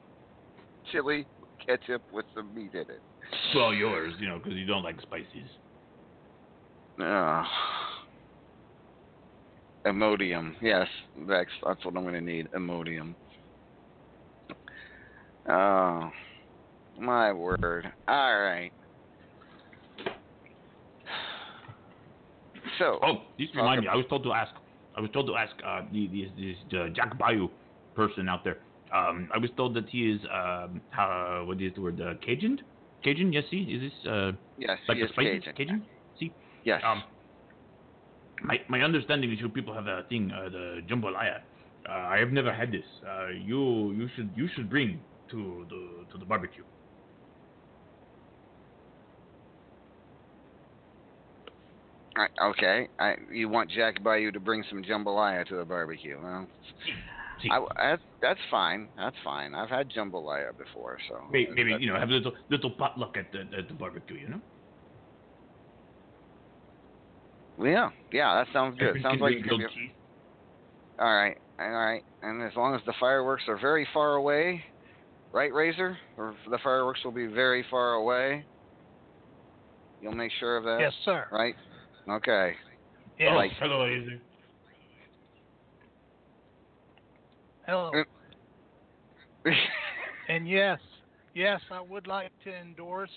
Chili 0.91 1.25
ketchup 1.65 2.01
with 2.11 2.25
some 2.35 2.53
meat 2.53 2.73
in 2.73 2.81
it. 2.81 3.01
Well, 3.55 3.73
yours, 3.73 4.13
you 4.19 4.27
know, 4.27 4.37
because 4.37 4.53
you 4.53 4.65
don't 4.65 4.83
like 4.83 4.99
spices. 5.01 5.49
Ah. 6.99 7.47
Imodium. 9.85 10.53
Yes, 10.61 10.87
that's 11.27 11.49
that's 11.65 11.83
what 11.85 11.95
I'm 11.95 12.03
going 12.03 12.13
to 12.13 12.21
need. 12.21 12.51
Imodium. 12.51 13.15
Oh, 15.49 16.09
my 16.99 17.33
word. 17.33 17.91
All 18.07 18.39
right. 18.39 18.71
So. 22.79 22.97
Oh, 23.03 23.21
this 23.37 23.49
remind 23.55 23.81
me. 23.81 23.87
I 23.87 23.95
was 23.95 24.05
told 24.09 24.23
to 24.23 24.33
ask. 24.33 24.51
I 24.97 25.01
was 25.01 25.11
told 25.11 25.27
to 25.27 25.35
ask 25.35 25.51
uh, 25.63 25.81
the, 25.91 26.07
the, 26.07 26.23
this 26.35 26.55
the 26.71 26.89
Jack 26.95 27.19
Bayou 27.19 27.49
person 27.95 28.29
out 28.29 28.43
there. 28.43 28.57
Um, 28.93 29.29
I 29.33 29.37
was 29.39 29.49
told 29.57 29.75
that 29.75 29.89
he 29.89 30.11
is 30.11 30.21
um, 30.31 30.81
uh, 30.97 31.39
what 31.45 31.61
is 31.61 31.73
the 31.73 31.81
word? 31.81 31.99
Uh, 31.99 32.13
Cajun? 32.25 32.59
Cajun? 33.03 33.33
Yes. 33.33 33.45
See, 33.49 33.57
is 33.57 33.81
this 33.81 34.11
uh, 34.11 34.31
Yes, 34.57 34.77
like 34.87 34.97
is 34.97 35.09
spices? 35.09 35.43
Cajun. 35.45 35.55
Cajun? 35.55 35.85
See. 36.19 36.31
Yes. 36.63 36.81
Um, 36.85 37.03
my 38.43 38.59
my 38.69 38.81
understanding 38.81 39.31
is 39.31 39.39
you 39.39 39.49
people 39.49 39.73
have 39.73 39.87
a 39.87 40.03
thing, 40.09 40.31
uh, 40.31 40.49
the 40.49 40.81
jambalaya. 40.89 41.37
Uh, 41.87 41.91
I 41.91 42.17
have 42.19 42.31
never 42.31 42.53
had 42.53 42.71
this. 42.71 42.85
Uh, 43.05 43.29
you 43.29 43.91
you 43.93 44.07
should 44.15 44.31
you 44.35 44.47
should 44.55 44.69
bring 44.69 45.01
to 45.31 45.65
the 45.69 46.05
to 46.11 46.17
the 46.17 46.25
barbecue. 46.25 46.63
Okay. 52.41 52.87
I, 52.99 53.15
you 53.31 53.49
want 53.49 53.71
Jack 53.71 54.03
Bayou 54.03 54.31
to 54.31 54.39
bring 54.39 54.63
some 54.69 54.83
jambalaya 54.83 55.45
to 55.47 55.55
the 55.55 55.65
barbecue? 55.65 56.19
Well, 56.21 56.47
I, 57.51 57.93
I, 57.93 57.97
that's 58.21 58.39
fine. 58.51 58.87
That's 58.97 59.15
fine. 59.23 59.55
I've 59.55 59.69
had 59.69 59.89
jambalaya 59.89 60.57
before, 60.57 60.97
so 61.09 61.21
maybe, 61.31 61.51
maybe 61.55 61.75
you 61.79 61.91
know 61.91 61.99
have 61.99 62.09
a 62.09 62.13
little 62.13 62.33
little 62.49 62.71
potluck 62.71 63.17
at 63.17 63.31
the 63.31 63.41
at 63.57 63.67
the 63.67 63.73
barbecue. 63.73 64.17
You 64.17 64.29
know. 64.29 64.41
Yeah, 67.61 67.89
yeah. 68.11 68.33
That 68.43 68.47
sounds 68.53 68.77
good. 68.79 68.95
Sounds 69.01 69.21
like 69.21 69.33
bring 69.33 69.39
it's 69.39 69.47
gonna 69.49 69.57
grilled 69.57 69.71
be- 69.75 69.81
cheese. 69.81 69.91
all 70.99 71.13
right, 71.15 71.37
all 71.59 71.69
right. 71.69 72.03
And 72.21 72.41
as 72.41 72.55
long 72.55 72.75
as 72.75 72.81
the 72.85 72.93
fireworks 72.99 73.43
are 73.47 73.57
very 73.59 73.87
far 73.93 74.15
away, 74.15 74.63
right, 75.31 75.53
Razor? 75.53 75.97
Or 76.17 76.35
the 76.49 76.57
fireworks 76.63 77.03
will 77.03 77.11
be 77.11 77.27
very 77.27 77.63
far 77.69 77.93
away. 77.93 78.45
You'll 80.01 80.13
make 80.15 80.31
sure 80.39 80.57
of 80.57 80.63
that. 80.65 80.79
Yes, 80.81 80.93
sir. 81.05 81.25
Right. 81.31 81.55
Okay. 82.09 82.53
Yes. 83.19 83.29
Oh, 83.31 83.35
Like- 83.35 83.51
fellow 83.59 83.83
laser. 83.85 84.19
Hello. 87.65 87.91
And 90.29 90.47
yes, 90.47 90.79
yes, 91.35 91.59
I 91.69 91.81
would 91.81 92.07
like 92.07 92.31
to 92.45 92.55
endorse 92.55 93.09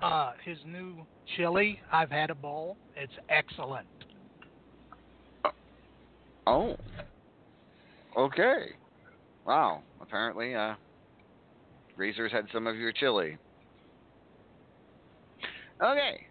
uh, 0.00 0.32
his 0.44 0.56
new 0.64 1.04
chili. 1.36 1.80
I've 1.92 2.12
had 2.12 2.30
a 2.30 2.34
bowl. 2.34 2.76
It's 2.96 3.12
excellent. 3.28 3.88
oh. 6.46 6.76
Okay. 8.16 8.66
Wow. 9.44 9.82
Apparently, 10.00 10.54
uh, 10.54 10.74
Razor's 11.96 12.30
had 12.30 12.46
some 12.52 12.68
of 12.68 12.76
your 12.76 12.92
chili. 12.92 13.36
Okay. 15.82 16.26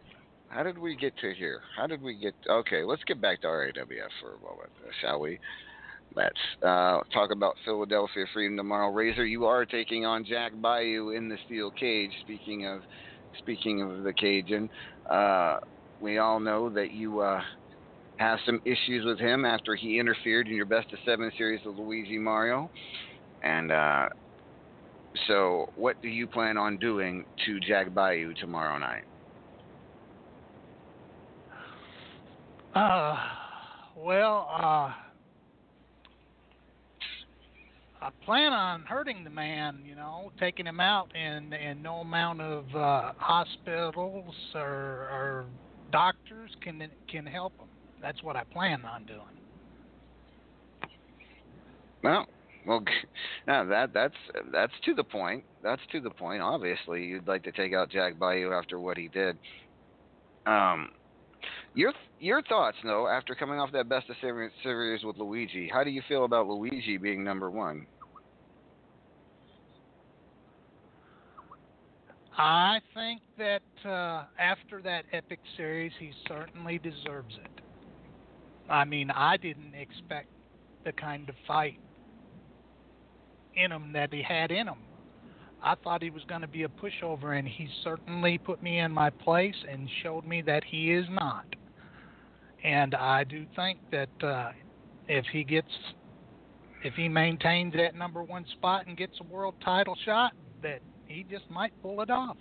How 0.47 0.63
did 0.63 0.77
we 0.77 0.95
get 0.95 1.17
to 1.17 1.33
here? 1.33 1.61
How 1.75 1.87
did 1.87 2.01
we 2.01 2.15
get? 2.15 2.33
Okay, 2.49 2.83
let's 2.83 3.03
get 3.05 3.19
back 3.19 3.41
to 3.41 3.47
RAWF 3.47 4.09
for 4.21 4.35
a 4.35 4.39
moment, 4.39 4.69
uh, 4.85 4.91
shall 5.01 5.19
we? 5.19 5.39
Let's 6.15 6.39
uh, 6.61 6.99
talk 7.11 7.31
about 7.31 7.55
Philadelphia 7.65 8.25
Freedom 8.33 8.55
tomorrow. 8.57 8.91
Razor, 8.91 9.25
you 9.25 9.45
are 9.45 9.65
taking 9.65 10.05
on 10.05 10.25
Jack 10.25 10.51
Bayou 10.55 11.09
in 11.09 11.27
the 11.27 11.37
steel 11.45 11.71
cage. 11.71 12.11
Speaking 12.21 12.67
of, 12.67 12.81
speaking 13.39 13.81
of 13.81 14.03
the 14.03 14.13
Cajun, 14.13 14.69
uh, 15.09 15.57
we 15.99 16.19
all 16.19 16.39
know 16.39 16.69
that 16.69 16.91
you 16.91 17.19
uh, 17.21 17.41
have 18.17 18.39
some 18.45 18.61
issues 18.65 19.05
with 19.05 19.19
him 19.19 19.43
after 19.43 19.75
he 19.75 19.97
interfered 19.99 20.47
in 20.47 20.55
your 20.55 20.65
best 20.65 20.93
of 20.93 20.99
seven 21.03 21.31
series 21.37 21.61
with 21.65 21.77
Luigi 21.77 22.19
Mario, 22.19 22.69
and 23.41 23.71
uh, 23.71 24.07
so 25.27 25.65
what 25.75 25.95
do 26.01 26.09
you 26.09 26.27
plan 26.27 26.57
on 26.57 26.77
doing 26.77 27.25
to 27.45 27.59
Jack 27.59 27.93
Bayou 27.93 28.33
tomorrow 28.39 28.77
night? 28.77 29.03
Uh, 32.75 33.15
well, 33.95 34.47
uh, 34.51 34.91
I 38.03 38.09
plan 38.25 38.51
on 38.51 38.81
hurting 38.81 39.23
the 39.23 39.29
man, 39.29 39.79
you 39.85 39.95
know, 39.95 40.33
taking 40.37 40.67
him 40.67 40.81
out, 40.81 41.09
and 41.15 41.53
and 41.53 41.81
no 41.81 41.97
amount 41.97 42.41
of 42.41 42.65
uh, 42.75 43.13
hospitals 43.17 44.35
or, 44.53 44.61
or 44.61 45.45
doctors 45.89 46.51
can 46.61 46.89
can 47.09 47.25
help 47.25 47.57
him. 47.57 47.67
That's 48.01 48.21
what 48.21 48.35
I 48.35 48.43
plan 48.43 48.83
on 48.83 49.05
doing. 49.05 49.21
Well, 52.03 52.27
well, 52.67 52.83
no, 53.47 53.69
that 53.69 53.93
that's 53.93 54.15
that's 54.51 54.73
to 54.83 54.93
the 54.93 55.05
point. 55.05 55.45
That's 55.63 55.81
to 55.93 56.01
the 56.01 56.09
point. 56.09 56.41
Obviously, 56.41 57.05
you'd 57.05 57.27
like 57.27 57.43
to 57.43 57.53
take 57.53 57.73
out 57.73 57.89
Jack 57.89 58.19
Bayou 58.19 58.51
after 58.51 58.81
what 58.81 58.97
he 58.97 59.07
did. 59.07 59.37
Um, 60.45 60.89
your 61.73 61.93
your 62.19 62.41
thoughts, 62.43 62.77
though, 62.83 63.07
after 63.07 63.33
coming 63.33 63.59
off 63.59 63.71
that 63.71 63.87
best 63.87 64.09
of 64.09 64.17
series 64.19 64.51
series 64.61 65.05
with 65.05 65.17
Luigi, 65.17 65.69
how 65.71 65.85
do 65.85 65.89
you 65.89 66.01
feel 66.09 66.25
about 66.25 66.47
Luigi 66.47 66.97
being 66.97 67.23
number 67.23 67.49
one? 67.49 67.87
I 72.37 72.79
think 72.93 73.21
that 73.37 73.61
uh, 73.85 74.25
after 74.39 74.81
that 74.81 75.05
epic 75.11 75.39
series, 75.55 75.91
he 75.99 76.11
certainly 76.27 76.79
deserves 76.79 77.35
it. 77.43 77.61
I 78.69 78.85
mean, 78.85 79.11
I 79.11 79.37
didn't 79.37 79.75
expect 79.75 80.29
the 80.83 80.93
kind 80.93 81.29
of 81.29 81.35
fight 81.47 81.79
in 83.55 83.71
him 83.71 83.93
that 83.93 84.11
he 84.11 84.23
had 84.23 84.51
in 84.51 84.67
him. 84.67 84.79
I 85.61 85.75
thought 85.75 86.01
he 86.01 86.09
was 86.09 86.23
going 86.27 86.41
to 86.41 86.47
be 86.47 86.63
a 86.63 86.67
pushover, 86.67 87.37
and 87.37 87.47
he 87.47 87.69
certainly 87.83 88.37
put 88.37 88.61
me 88.61 88.79
in 88.79 88.91
my 88.91 89.09
place 89.09 89.55
and 89.69 89.87
showed 90.01 90.25
me 90.25 90.41
that 90.41 90.63
he 90.63 90.91
is 90.91 91.05
not. 91.09 91.45
And 92.63 92.95
I 92.95 93.23
do 93.23 93.45
think 93.55 93.79
that 93.91 94.25
uh, 94.25 94.51
if 95.07 95.25
he 95.31 95.43
gets, 95.43 95.67
if 96.83 96.93
he 96.95 97.07
maintains 97.07 97.73
that 97.75 97.95
number 97.95 98.23
one 98.23 98.45
spot 98.53 98.87
and 98.87 98.97
gets 98.97 99.13
a 99.21 99.23
world 99.23 99.55
title 99.63 99.95
shot, 100.03 100.33
that 100.63 100.81
he 101.13 101.23
just 101.23 101.49
might 101.49 101.71
pull 101.81 102.01
it 102.01 102.09
off. 102.09 102.37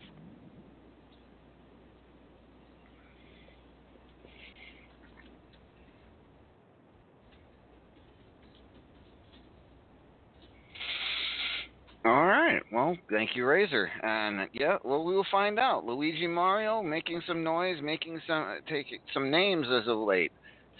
All 12.04 12.26
right. 12.26 12.60
Well, 12.72 12.96
thank 13.10 13.36
you, 13.36 13.46
Razor. 13.46 13.88
And 14.02 14.48
yeah, 14.52 14.78
well, 14.84 15.04
we 15.04 15.14
will 15.14 15.26
find 15.30 15.58
out. 15.58 15.84
Luigi 15.84 16.26
Mario 16.26 16.82
making 16.82 17.22
some 17.28 17.44
noise, 17.44 17.76
making 17.80 18.20
some 18.26 18.42
uh, 18.42 18.54
taking 18.68 18.98
some 19.14 19.30
names 19.30 19.66
as 19.70 19.86
of 19.86 19.98
late. 19.98 20.32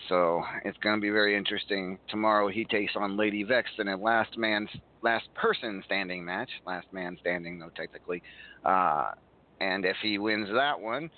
So 0.09 0.43
it's 0.65 0.79
going 0.79 0.97
to 0.97 1.01
be 1.01 1.11
very 1.11 1.37
interesting. 1.37 1.99
Tomorrow 2.09 2.49
he 2.49 2.65
takes 2.65 2.93
on 2.97 3.17
Lady 3.17 3.45
Vex 3.45 3.71
in 3.79 3.89
a 3.89 3.97
last 3.97 4.37
man, 4.37 4.69
last 5.03 5.33
person 5.35 5.83
standing 5.87 6.25
match. 6.25 6.51
Last 6.67 6.87
man 6.93 7.17
standing, 7.21 7.59
though 7.59 7.71
technically. 7.77 8.23
Uh, 8.65 9.13
and 9.61 9.85
if 9.85 9.97
he 10.03 10.19
wins 10.19 10.49
that 10.53 10.81
one, 10.81 11.11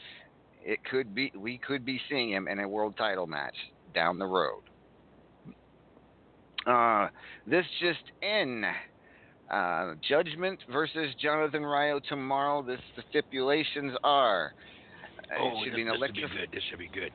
it 0.62 0.80
could 0.90 1.14
be 1.14 1.32
we 1.36 1.58
could 1.58 1.84
be 1.84 2.00
seeing 2.08 2.30
him 2.30 2.46
in 2.48 2.60
a 2.60 2.68
world 2.68 2.96
title 2.96 3.26
match 3.26 3.56
down 3.94 4.18
the 4.18 4.26
road. 4.26 4.62
Uh, 6.66 7.08
this 7.46 7.64
just 7.80 8.02
in. 8.22 8.64
Uh, 9.50 9.94
Judgment 10.08 10.58
versus 10.72 11.14
Jonathan 11.20 11.64
Ryo 11.64 12.00
tomorrow. 12.08 12.62
This 12.62 12.80
the 12.96 13.02
stipulations 13.10 13.92
are. 14.02 14.54
uh, 15.30 15.34
Oh, 15.38 15.48
it 15.48 15.64
should 15.64 15.72
this, 15.72 15.76
be 15.76 15.82
an 15.82 15.88
this 15.88 15.98
should 16.00 16.14
be 16.14 16.20
good. 16.20 16.48
This 16.50 16.62
should 16.70 16.78
be 16.78 16.88
good. 16.88 17.12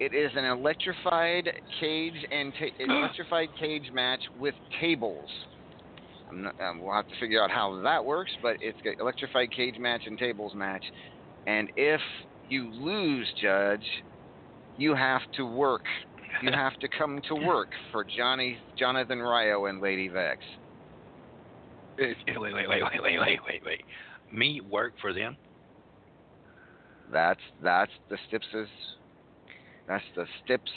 It 0.00 0.14
is 0.14 0.30
an 0.36 0.44
electrified 0.44 1.50
cage 1.80 2.14
and 2.30 2.52
ta- 2.58 2.66
electrified 2.78 3.48
cage 3.58 3.90
match 3.92 4.20
with 4.38 4.54
tables. 4.80 5.28
Not, 6.32 6.54
um, 6.60 6.80
we'll 6.80 6.94
have 6.94 7.08
to 7.08 7.14
figure 7.18 7.42
out 7.42 7.50
how 7.50 7.80
that 7.82 8.04
works, 8.04 8.30
but 8.42 8.56
it's 8.60 8.78
an 8.84 8.94
electrified 9.00 9.50
cage 9.50 9.76
match 9.78 10.02
and 10.06 10.16
tables 10.16 10.52
match. 10.54 10.84
And 11.46 11.68
if 11.76 12.00
you 12.48 12.70
lose, 12.70 13.26
Judge, 13.40 13.86
you 14.76 14.94
have 14.94 15.22
to 15.36 15.44
work. 15.44 15.82
You 16.42 16.52
have 16.52 16.78
to 16.80 16.88
come 16.88 17.20
to 17.28 17.34
work 17.34 17.70
for 17.90 18.04
Johnny, 18.04 18.58
Jonathan 18.78 19.18
Ryo, 19.18 19.66
and 19.66 19.80
Lady 19.80 20.08
Vex. 20.08 20.38
Eh, 21.98 22.12
eh, 22.28 22.32
wait, 22.36 22.54
wait, 22.54 22.68
wait, 22.68 22.82
wait, 22.82 23.02
wait, 23.02 23.18
wait, 23.18 23.38
wait, 23.48 23.62
wait. 23.64 23.84
Me 24.30 24.60
work 24.60 24.92
for 25.00 25.12
them? 25.12 25.36
That's 27.10 27.40
that's 27.62 27.90
the 28.10 28.18
Stips's 28.28 28.68
that's 29.88 30.04
the 30.14 30.26
stips 30.44 30.70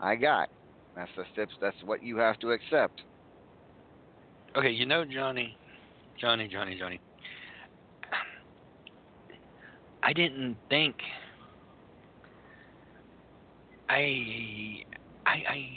I 0.00 0.14
got. 0.16 0.48
That's 0.94 1.10
the 1.16 1.24
stips. 1.32 1.52
That's 1.60 1.76
what 1.84 2.02
you 2.02 2.16
have 2.18 2.38
to 2.40 2.52
accept. 2.52 3.02
Okay, 4.56 4.70
you 4.70 4.86
know 4.86 5.04
Johnny, 5.04 5.56
Johnny, 6.20 6.48
Johnny, 6.48 6.78
Johnny. 6.78 7.00
I 10.02 10.12
didn't 10.12 10.56
think. 10.68 10.96
I, 13.88 14.82
I, 15.26 15.30
I, 15.30 15.68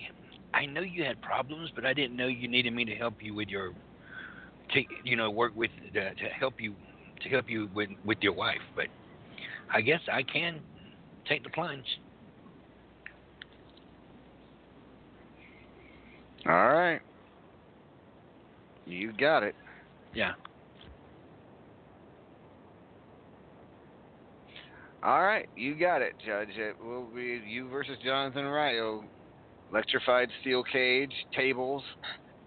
I 0.53 0.65
know 0.65 0.81
you 0.81 1.03
had 1.03 1.21
problems, 1.21 1.69
but 1.75 1.85
I 1.85 1.93
didn't 1.93 2.15
know 2.15 2.27
you 2.27 2.47
needed 2.47 2.73
me 2.73 2.85
to 2.85 2.95
help 2.95 3.15
you 3.19 3.33
with 3.33 3.49
your, 3.49 3.73
to 4.73 4.81
you 5.03 5.15
know, 5.15 5.29
work 5.29 5.53
with 5.55 5.71
the, 5.93 5.99
to 5.99 6.29
help 6.37 6.55
you, 6.59 6.75
to 7.21 7.29
help 7.29 7.49
you 7.49 7.69
with 7.73 7.89
with 8.05 8.17
your 8.21 8.33
wife. 8.33 8.61
But 8.75 8.85
I 9.73 9.81
guess 9.81 10.01
I 10.11 10.23
can 10.23 10.59
take 11.27 11.43
the 11.43 11.49
plunge. 11.49 11.85
All 16.47 16.53
right. 16.53 16.99
You 18.85 19.11
got 19.13 19.43
it. 19.43 19.55
Yeah. 20.13 20.34
All 25.05 25.22
right, 25.22 25.47
you 25.55 25.76
got 25.76 26.01
it, 26.01 26.13
Judge. 26.26 26.49
It 26.57 26.84
will 26.84 27.05
be 27.15 27.39
you 27.47 27.69
versus 27.69 27.95
Jonathan 28.03 28.45
Ryo. 28.45 29.03
Oh, 29.03 29.03
electrified 29.72 30.30
steel 30.41 30.63
cage, 30.63 31.11
tables. 31.35 31.84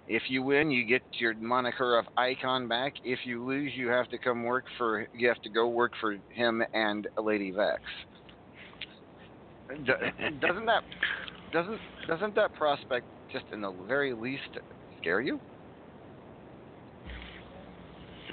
If 0.09 0.23
you 0.29 0.43
win, 0.43 0.71
you 0.73 0.85
get 0.85 1.03
your 1.21 1.35
moniker 1.37 1.97
of 1.97 2.07
icon 2.17 2.67
back. 2.67 2.95
If 3.05 3.21
you 3.25 3.45
lose, 3.45 3.71
you 3.77 3.89
have 3.89 4.09
to 4.09 4.19
come 4.19 4.43
work 4.43 4.65
for. 4.77 5.07
You 5.15 5.29
have 5.29 5.41
to 5.43 5.51
go 5.51 5.69
work 5.69 5.93
for 6.01 6.17
him 6.31 6.63
and 6.73 7.07
Lady 7.17 7.53
Vex. 7.53 7.81
Doesn't 9.69 10.67
that 10.67 10.83
doesn't 11.53 11.81
doesn't 12.09 12.35
that 12.35 12.55
prospect 12.55 13.07
just 13.33 13.45
in 13.53 13.61
the 13.61 13.73
very 13.87 14.15
least 14.15 14.43
scare 15.01 15.21
you? 15.21 15.41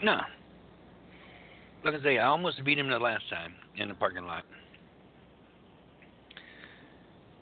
No. 0.03 0.19
Like 1.83 1.95
I 1.95 2.03
say, 2.03 2.17
I 2.17 2.27
almost 2.27 2.63
beat 2.65 2.79
him 2.79 2.89
the 2.89 2.99
last 2.99 3.29
time 3.29 3.53
in 3.77 3.89
the 3.89 3.95
parking 3.95 4.25
lot. 4.25 4.43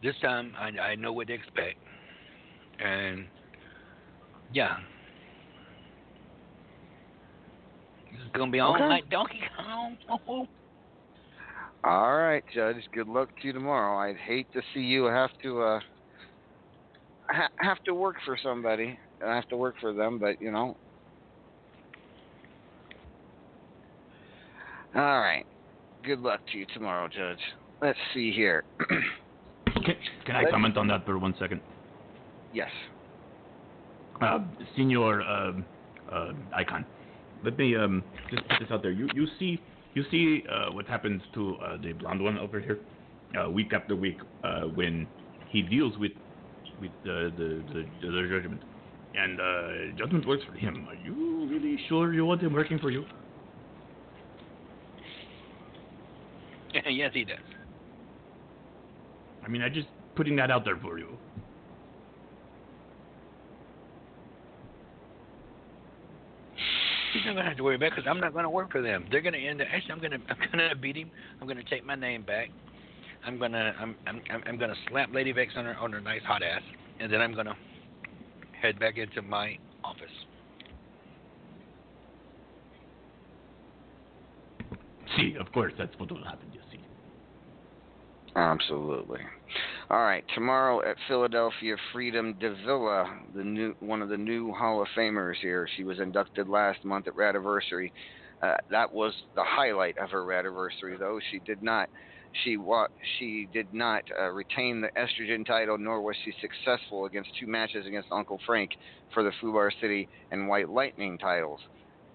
This 0.01 0.15
time, 0.21 0.53
I, 0.59 0.77
I 0.79 0.95
know 0.95 1.13
what 1.13 1.27
to 1.27 1.33
expect. 1.33 1.77
And, 2.79 3.25
yeah. 4.51 4.77
This 8.11 8.21
is 8.21 8.31
going 8.33 8.49
to 8.49 8.51
be 8.51 8.59
all 8.59 8.75
Okay. 8.75 8.87
night 8.87 9.09
Donkey 9.09 9.41
Kong. 9.57 9.97
All 11.85 12.15
right, 12.15 12.43
Judge. 12.53 12.77
Good 12.93 13.09
luck 13.09 13.29
to 13.41 13.47
you 13.47 13.53
tomorrow. 13.53 13.97
I'd 13.97 14.15
hate 14.15 14.47
to 14.53 14.61
see 14.73 14.79
you 14.79 15.03
have 15.05 15.31
to 15.41 15.61
uh 15.61 15.79
ha- 17.33 17.49
have 17.57 17.83
to 17.85 17.93
work 17.93 18.15
for 18.25 18.37
somebody. 18.41 18.97
and 19.21 19.29
I 19.29 19.35
have 19.35 19.47
to 19.49 19.57
work 19.57 19.75
for 19.81 19.93
them, 19.93 20.19
but 20.19 20.41
you 20.41 20.51
know. 20.51 20.77
All 24.95 25.19
right. 25.19 25.45
Good 26.03 26.19
luck 26.19 26.41
to 26.51 26.57
you 26.57 26.65
tomorrow, 26.73 27.07
Judge. 27.07 27.39
Let's 27.81 27.97
see 28.13 28.31
here. 28.31 28.63
Can, 29.85 29.95
can 30.25 30.35
I 30.35 30.43
Let- 30.43 30.51
comment 30.51 30.77
on 30.77 30.87
that 30.87 31.05
for 31.05 31.17
one 31.17 31.33
second? 31.39 31.59
yes. 32.53 32.69
Uh, 34.21 34.39
Senior 34.77 35.21
um, 35.23 35.65
uh, 36.09 36.31
Icon, 36.55 36.85
let 37.43 37.57
me 37.57 37.75
um, 37.75 38.03
just 38.29 38.47
put 38.47 38.59
this 38.59 38.69
out 38.71 38.81
there. 38.83 38.91
You 38.91 39.09
you 39.13 39.27
see 39.39 39.59
you 39.95 40.03
see 40.11 40.43
uh, 40.49 40.71
what 40.71 40.85
happens 40.87 41.21
to 41.33 41.55
uh, 41.55 41.77
the 41.81 41.93
blonde 41.93 42.23
one 42.23 42.37
over 42.37 42.59
here, 42.61 42.79
uh, 43.37 43.49
week 43.49 43.73
after 43.73 43.95
week, 43.95 44.17
uh, 44.43 44.61
when 44.61 45.07
he 45.49 45.63
deals 45.63 45.97
with 45.97 46.11
with 46.83 46.91
uh, 47.05 47.31
the, 47.37 47.63
the 47.73 47.85
the 48.01 48.27
judgment, 48.29 48.61
and 49.15 49.39
uh, 49.39 49.97
judgment 49.97 50.27
works 50.27 50.43
for 50.45 50.53
him. 50.57 50.85
Are 50.89 50.95
you 50.95 51.47
really 51.49 51.79
sure 51.87 52.13
you 52.13 52.25
want 52.25 52.41
him 52.41 52.53
working 52.53 52.77
for 52.77 52.91
you? 52.91 53.05
yes, 56.89 57.11
he 57.13 57.23
does. 57.23 57.37
I 59.45 59.47
mean, 59.47 59.61
I'm 59.61 59.73
just 59.73 59.87
putting 60.15 60.35
that 60.37 60.51
out 60.51 60.65
there 60.65 60.77
for 60.81 60.99
you. 60.99 61.17
He's 67.13 67.25
not 67.25 67.35
gonna 67.35 67.47
have 67.47 67.57
to 67.57 67.63
worry 67.63 67.75
about 67.75 67.91
because 67.91 68.05
I'm 68.09 68.19
not 68.19 68.33
gonna 68.33 68.49
work 68.49 68.71
for 68.71 68.81
them. 68.81 69.05
They're 69.09 69.21
gonna 69.21 69.37
end. 69.37 69.61
Up, 69.61 69.67
Actually, 69.71 69.93
I'm 69.93 70.01
gonna 70.01 70.17
I'm 70.29 70.37
gonna 70.51 70.75
beat 70.75 70.97
him. 70.97 71.11
I'm 71.39 71.47
gonna 71.47 71.63
take 71.63 71.85
my 71.85 71.95
name 71.95 72.23
back. 72.23 72.49
I'm 73.25 73.39
gonna 73.39 73.73
I'm 73.79 73.95
I'm 74.07 74.21
I'm- 74.29 74.43
I'm 74.45 74.57
gonna 74.57 74.75
slap 74.89 75.09
Lady 75.13 75.31
Vex 75.31 75.53
on 75.55 75.65
her 75.65 75.75
on 75.77 75.91
her 75.91 76.01
nice 76.01 76.23
hot 76.23 76.43
ass, 76.43 76.61
and 76.99 77.11
then 77.11 77.21
I'm 77.21 77.33
gonna 77.33 77.55
head 78.59 78.79
back 78.79 78.97
into 78.97 79.21
my 79.21 79.57
office. 79.83 80.07
See, 85.17 85.35
of 85.39 85.51
course, 85.51 85.73
that's 85.77 85.97
what 85.97 86.11
will 86.11 86.23
happen. 86.23 86.47
You 86.51 86.59
see. 86.71 86.79
Absolutely. 88.35 89.19
All 89.91 90.01
right, 90.01 90.23
tomorrow 90.33 90.81
at 90.89 90.97
Philadelphia 91.07 91.75
Freedom 91.91 92.35
Davila, 92.39 93.19
the 93.35 93.43
new 93.43 93.75
one 93.79 94.01
of 94.01 94.09
the 94.09 94.17
new 94.17 94.51
Hall 94.53 94.81
of 94.81 94.87
Famers 94.97 95.35
here. 95.41 95.67
She 95.75 95.83
was 95.83 95.99
inducted 95.99 96.49
last 96.49 96.83
month 96.83 97.07
at 97.07 97.13
Radiversary. 97.13 97.91
Uh, 98.41 98.55
that 98.71 98.91
was 98.91 99.13
the 99.35 99.43
highlight 99.45 99.97
of 99.99 100.09
her 100.09 100.23
Radiversary, 100.25 100.97
though. 100.97 101.19
She 101.29 101.39
did 101.39 101.61
not. 101.61 101.89
She 102.43 102.57
wa- 102.57 102.87
she 103.17 103.47
did 103.51 103.73
not 103.73 104.03
uh, 104.19 104.29
retain 104.31 104.81
the 104.81 104.91
estrogen 104.97 105.45
title, 105.45 105.77
nor 105.77 106.01
was 106.01 106.15
she 106.23 106.33
successful 106.41 107.05
against 107.05 107.29
two 107.39 107.47
matches 107.47 107.85
against 107.85 108.11
Uncle 108.11 108.39
Frank 108.45 108.71
for 109.13 109.23
the 109.23 109.31
Fubar 109.41 109.71
City 109.79 110.09
and 110.31 110.47
White 110.47 110.69
Lightning 110.69 111.17
titles. 111.17 111.61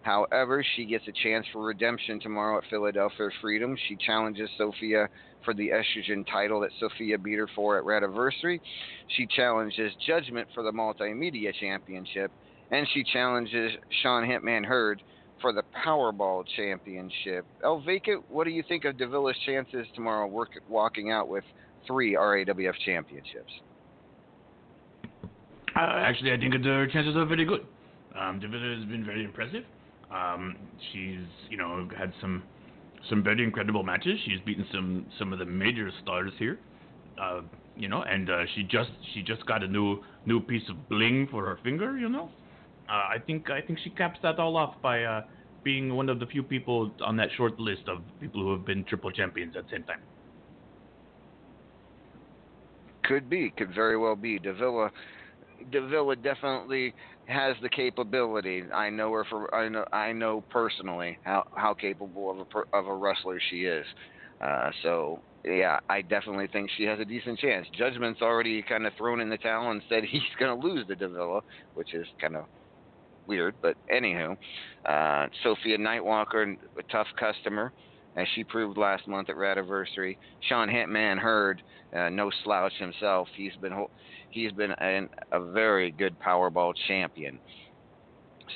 However, 0.03 0.65
she 0.75 0.87
gets 0.87 1.07
a 1.09 1.13
chance 1.13 1.47
for 1.53 1.65
redemption 1.65 2.21
tomorrow 2.21 2.59
at 2.59 2.65
Philadelphia 2.71 3.29
Freedom. 3.41 3.77
She 3.89 3.97
challenges 3.97 4.51
Sophia 4.57 5.09
for 5.45 5.55
the 5.55 5.69
estrogen 5.69 6.25
title 6.31 6.61
that 6.61 6.73
Sophia 6.79 7.19
beat 7.19 7.39
her 7.39 7.49
for 7.55 7.79
at 7.79 7.85
Radiversary. 7.85 8.61
She 9.09 9.27
challenges 9.27 9.93
Judgment 10.07 10.49
for 10.55 10.63
the 10.63 10.73
Multimedia 10.73 11.53
Championship. 11.55 12.33
And 12.71 12.87
she 12.93 13.05
challenges 13.05 13.73
Sean 14.03 14.25
Hitman 14.25 14.65
Hurd 14.65 15.03
for 15.41 15.53
the 15.53 15.63
Powerball 15.85 16.45
Championship. 16.57 17.45
Elvika, 17.65 18.23
what 18.29 18.45
do 18.45 18.51
you 18.51 18.63
think 18.69 18.85
of 18.85 18.97
Davila's 18.97 19.37
chances 19.47 19.87
tomorrow 19.95 20.27
work, 20.27 20.51
walking 20.69 21.11
out 21.11 21.29
with 21.29 21.45
three 21.87 22.15
RAWF 22.15 22.75
championships? 22.85 23.53
Uh, 25.77 25.81
actually, 25.81 26.33
I 26.33 26.39
think 26.39 26.55
her 26.55 26.87
chances 26.89 27.17
are 27.17 27.27
very 27.27 27.45
good. 27.45 27.67
Um, 28.19 28.41
Davila 28.41 28.77
has 28.77 28.85
been 28.87 29.05
very 29.05 29.25
impressive. 29.25 29.65
Um, 30.11 30.57
she's, 30.93 31.21
you 31.51 31.57
know, 31.57 31.89
had 31.97 32.13
some 32.21 32.43
some 33.09 33.23
very 33.23 33.45
incredible 33.45 33.83
matches. 33.83 34.19
She's 34.25 34.41
beaten 34.45 34.67
some 34.73 35.07
some 35.19 35.33
of 35.33 35.39
the 35.39 35.45
major 35.45 35.91
stars 36.03 36.33
here. 36.39 36.59
Uh, 37.21 37.43
you 37.77 37.89
know, 37.89 38.03
and 38.03 38.29
uh, 38.29 38.45
she 38.55 38.65
just 38.65 38.91
she 39.15 39.23
just 39.23 39.45
got 39.47 39.63
a 39.63 39.69
new 39.69 40.03
new 40.27 40.41
piece 40.41 40.69
of 40.69 40.89
bling 40.89 41.29
for 41.31 41.45
her 41.45 41.59
finger. 41.63 41.97
You 41.99 42.09
know, 42.09 42.31
uh, 42.89 42.93
I 42.93 43.17
think 43.27 43.51
I 43.51 43.61
think 43.61 43.79
she 43.83 43.91
caps 43.91 44.19
that 44.23 44.39
all 44.39 44.57
off 44.57 44.75
by 44.83 45.03
uh, 45.03 45.23
being 45.63 45.95
one 45.95 46.09
of 46.09 46.21
the 46.21 46.27
few 46.27 46.43
people 46.43 46.91
on 47.05 47.17
that 47.17 47.29
short 47.37 47.59
list 47.61 47.83
of 47.89 47.99
people 48.21 48.43
who 48.43 48.53
have 48.53 48.65
been 48.65 48.85
triple 48.85 49.11
champions 49.11 49.57
at 49.57 49.65
the 49.65 49.71
same 49.71 49.85
time. 49.85 50.01
Could 53.05 53.29
be, 53.29 53.51
could 53.57 53.75
very 53.75 53.97
well 53.97 54.17
be. 54.17 54.39
Davila, 54.39 54.91
Davila 55.71 56.17
definitely 56.17 56.95
has 57.27 57.57
the 57.63 57.69
capability. 57.69 58.63
I 58.73 58.91
know 58.91 59.13
her 59.13 59.25
for 59.25 59.55
I 59.55 59.69
know 59.69 59.85
I 59.93 60.13
know 60.13 60.43
personally 60.51 61.19
how 61.25 61.45
how 61.55 61.75
capable 61.75 62.31
of 62.31 62.39
a 62.39 62.77
of 62.77 62.87
a 62.87 62.95
wrestler 62.95 63.41
she 63.51 63.65
is. 63.65 63.85
Uh, 64.41 64.71
so 64.83 65.21
yeah, 65.45 65.81
I 65.89 66.03
definitely 66.03 66.49
think 66.53 66.71
she 66.77 66.85
has 66.85 67.01
a 67.01 67.05
decent 67.05 67.39
chance. 67.39 67.67
Judgment's 67.77 68.23
already 68.23 68.63
kind 68.63 68.87
of 68.87 68.93
thrown 68.97 69.21
in 69.21 69.29
the 69.29 69.39
towel 69.39 69.71
and 69.71 69.83
said 69.89 70.05
he's 70.11 70.23
going 70.39 70.61
to 70.61 70.67
lose 70.67 70.87
to 70.87 70.97
Davila, 70.97 71.43
which 71.75 71.95
is 71.95 72.07
kind 72.21 72.37
of 72.37 72.45
weird. 73.29 73.55
But 73.63 73.77
anywho, 73.93 74.37
uh, 74.85 75.27
Sophia 75.45 75.79
Nightwalker, 75.79 76.57
a 76.79 76.83
tough 76.91 77.07
customer, 77.19 77.73
as 78.17 78.27
she 78.35 78.43
proved 78.43 78.77
last 78.77 79.07
month 79.07 79.29
at 79.31 79.37
Radiversary. 79.37 80.17
Sean 80.49 80.69
Hitman 80.69 81.19
Hurd, 81.19 81.63
uh, 81.95 82.09
no 82.09 82.31
slouch 82.43 82.73
himself. 82.81 83.29
He's 83.37 83.55
been 83.61 83.87
he's 84.31 84.53
been 84.53 84.73
an, 84.73 85.09
a 85.31 85.41
very 85.41 85.91
good 85.93 86.19
Powerball 86.19 86.73
champion. 86.89 87.39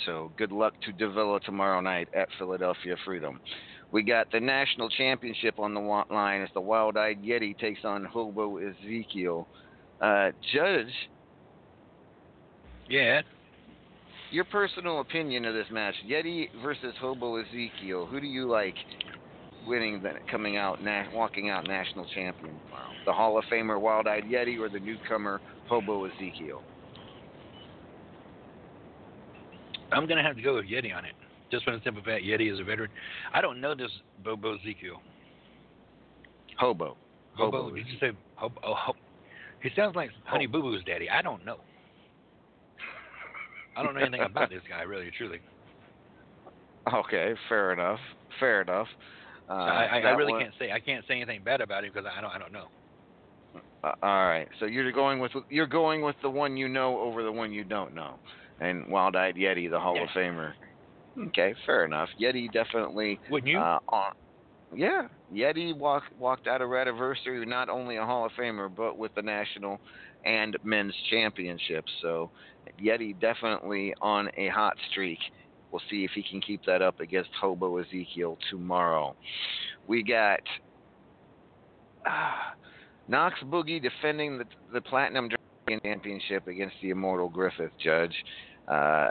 So 0.07 0.33
good 0.37 0.53
luck 0.53 0.75
to 0.83 0.93
Davila 0.93 1.41
tomorrow 1.41 1.81
night 1.81 2.09
at 2.15 2.29
Philadelphia 2.39 2.97
Freedom. 3.05 3.41
We 3.93 4.03
got 4.03 4.33
the 4.33 4.41
national 4.41 4.89
championship 4.89 5.59
on 5.59 5.75
the 5.75 5.81
line 5.81 6.41
as 6.41 6.49
the 6.55 6.63
Wild 6.63 6.97
Eyed 6.97 7.23
Yeti 7.23 7.57
takes 7.59 7.85
on 7.85 8.05
Hobo 8.05 8.57
Ezekiel. 8.57 9.47
Uh, 10.01 10.31
Judge, 10.55 10.93
Yeah. 12.89 13.21
Your 14.33 14.45
personal 14.45 15.01
opinion 15.01 15.45
of 15.45 15.55
this 15.55 15.67
match, 15.71 15.95
Yeti 16.09 16.49
versus 16.63 16.95
Hobo 17.01 17.37
Ezekiel. 17.37 18.07
Who 18.07 18.21
do 18.21 18.27
you 18.27 18.49
like 18.49 18.75
winning, 19.67 20.03
the, 20.03 20.13
coming 20.31 20.57
out, 20.57 20.83
na- 20.83 21.05
walking 21.15 21.51
out 21.51 21.67
national 21.69 22.07
champion 22.15 22.59
tomorrow? 22.65 22.91
The 23.07 23.13
Hall 23.13 23.39
of 23.39 23.45
Famer 23.53 23.81
Wild 23.81 24.07
Eyed 24.07 24.25
Yeti 24.25 24.59
or 24.59 24.69
the 24.69 24.81
newcomer 24.81 25.41
Hobo 25.69 26.05
Ezekiel? 26.07 26.63
I'm 29.93 30.07
gonna 30.07 30.23
have 30.23 30.37
to 30.37 30.43
go 30.43 30.55
with 30.55 30.65
Yeti 30.65 30.97
on 30.97 31.05
it. 31.05 31.13
Just 31.51 31.65
for 31.65 31.73
the 31.73 31.81
simple 31.85 32.03
fact, 32.03 32.25
Yeti 32.25 32.51
is 32.51 32.59
a 32.59 32.65
veteran. 32.65 32.91
I 33.35 33.43
don't 33.43 33.61
know 33.61 33.75
this 33.75 33.91
Bobo 34.25 34.57
Ezekiel. 34.57 35.03
Hobo. 36.59 36.97
Hobo? 37.35 37.65
Hobo 37.65 37.77
Did 37.77 37.87
you 37.89 37.99
say 38.01 38.13
Hobo? 38.37 38.59
Oh, 38.65 38.75
Ho- 38.75 38.97
he 39.63 39.69
sounds 39.77 39.95
like 39.95 40.11
Honey 40.25 40.47
Boo 40.47 40.63
Boo's 40.63 40.83
daddy. 40.85 41.11
I 41.11 41.21
don't 41.21 41.45
know. 41.45 41.59
I 43.77 43.83
don't 43.83 43.95
know 43.95 44.01
anything 44.01 44.23
about 44.23 44.51
this 44.51 44.63
guy, 44.69 44.83
really, 44.83 45.11
truly. 45.17 45.41
Okay, 46.93 47.33
fair 47.49 47.73
enough. 47.73 48.01
Fair 48.41 48.63
enough. 48.63 48.89
Uh, 49.49 49.53
I, 49.53 49.85
I, 49.85 49.99
I 49.99 50.11
really 50.11 50.33
one- 50.33 50.43
can't 50.43 50.55
say. 50.59 50.73
I 50.73 50.81
can't 50.81 51.05
say 51.07 51.15
anything 51.15 51.41
bad 51.45 51.61
about 51.61 51.85
him 51.85 51.93
because 51.95 52.11
I 52.13 52.21
don't. 52.21 52.31
I 52.31 52.39
don't 52.39 52.53
know. 52.53 52.67
Uh, 53.85 53.93
all 54.03 54.27
right, 54.27 54.49
so 54.59 54.67
you're 54.67 54.91
going 54.91 55.21
with 55.21 55.31
you're 55.49 55.67
going 55.69 56.03
with 56.03 56.17
the 56.23 56.31
one 56.31 56.57
you 56.57 56.69
know 56.69 56.99
over 56.99 57.23
the 57.23 57.31
one 57.31 57.53
you 57.53 57.63
don't 57.63 57.95
know, 57.95 58.15
and 58.61 58.87
Wild 58.89 59.15
Eyed 59.15 59.37
Yeti, 59.37 59.71
the 59.71 59.79
Hall 59.79 60.01
of 60.03 60.09
Famer. 60.09 60.55
Okay, 61.29 61.55
fair 61.67 61.85
enough. 61.85 62.09
Yeti 62.21 62.53
definitely. 62.53 63.21
Wouldn't 63.31 63.51
you? 63.53 63.59
Uh, 63.59 63.79
on, 63.89 64.15
yeah, 64.75 65.09
Yeti 65.33 65.77
walked 65.77 66.17
walked 66.19 66.47
out 66.47 66.63
of 66.63 66.69
Radiversary 66.71 67.47
not 67.47 67.69
only 67.69 67.97
a 67.97 68.05
Hall 68.05 68.25
of 68.25 68.33
Famer 68.33 68.75
but 68.75 68.97
with 68.99 69.15
the 69.15 69.23
national 69.23 69.81
and 70.25 70.57
men's 70.63 70.95
championships. 71.11 71.91
So 72.01 72.31
Yeti 72.83 73.19
definitely 73.21 73.95
on 74.01 74.29
a 74.37 74.49
hot 74.49 74.77
streak. 74.91 75.19
We'll 75.71 75.83
see 75.91 76.05
if 76.05 76.11
he 76.15 76.23
can 76.23 76.41
keep 76.41 76.65
that 76.67 76.83
up 76.83 77.01
against 77.01 77.31
Hobo 77.41 77.79
Ezekiel 77.79 78.37
tomorrow. 78.51 79.17
We 79.87 80.03
got 80.03 80.41
uh, 82.07 82.33
Knox 83.09 83.39
Boogie 83.45 83.81
defending 83.83 84.39
the 84.39 84.45
the 84.73 84.81
Platinum 84.81 85.29
Dragon 85.67 85.81
Championship 85.83 86.47
against 86.47 86.77
the 86.83 86.91
Immortal 86.91 87.29
Griffith 87.29 87.73
Judge. 87.83 88.15
Uh, 88.69 89.11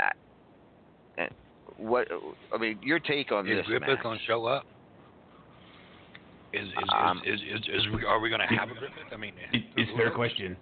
I- 0.00 1.28
what 1.76 2.06
I 2.54 2.58
mean, 2.58 2.78
your 2.82 2.98
take 2.98 3.32
on 3.32 3.44
this 3.46 3.52
Is 3.52 3.58
this 3.60 3.66
Griffith 3.66 3.88
match? 3.88 4.02
gonna 4.02 4.18
show 4.26 4.44
up? 4.46 4.64
Is 6.52 6.68
is, 6.68 6.74
Um, 6.94 7.22
is, 7.24 7.40
is, 7.40 7.60
is, 7.60 7.66
is, 7.86 7.88
we- 7.94 8.04
are 8.04 8.20
we 8.20 8.28
gonna 8.30 8.46
have 8.46 8.70
a 8.70 8.74
Griffith? 8.74 9.12
I 9.12 9.16
mean, 9.16 9.34
It, 9.52 9.62
it's 9.76 9.90
a 9.92 9.96
fair 9.96 10.10
question. 10.10 10.56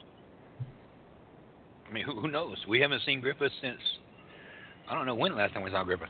I 1.88 1.92
mean, 1.92 2.04
who, 2.04 2.20
who 2.20 2.28
knows? 2.28 2.56
We 2.68 2.80
haven't 2.80 3.02
seen 3.04 3.20
Griffith 3.20 3.50
since 3.60 3.80
I 4.88 4.94
don't 4.94 5.06
know 5.06 5.14
when 5.14 5.32
the 5.32 5.38
last 5.38 5.52
time 5.54 5.62
we 5.62 5.70
saw 5.70 5.82
Griffith. 5.84 6.08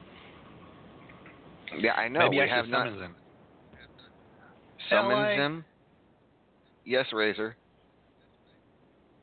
Yeah, 1.79 1.93
I 1.93 2.09
know. 2.09 2.21
Maybe 2.21 2.37
we 2.37 2.43
actually 2.43 2.57
have 2.57 2.69
not. 2.69 2.87
Simmons 2.87 3.03
and- 3.05 3.15
summons 4.91 5.13
LA? 5.39 5.45
him. 5.45 5.65
Yes, 6.85 7.07
Razor. 7.13 7.57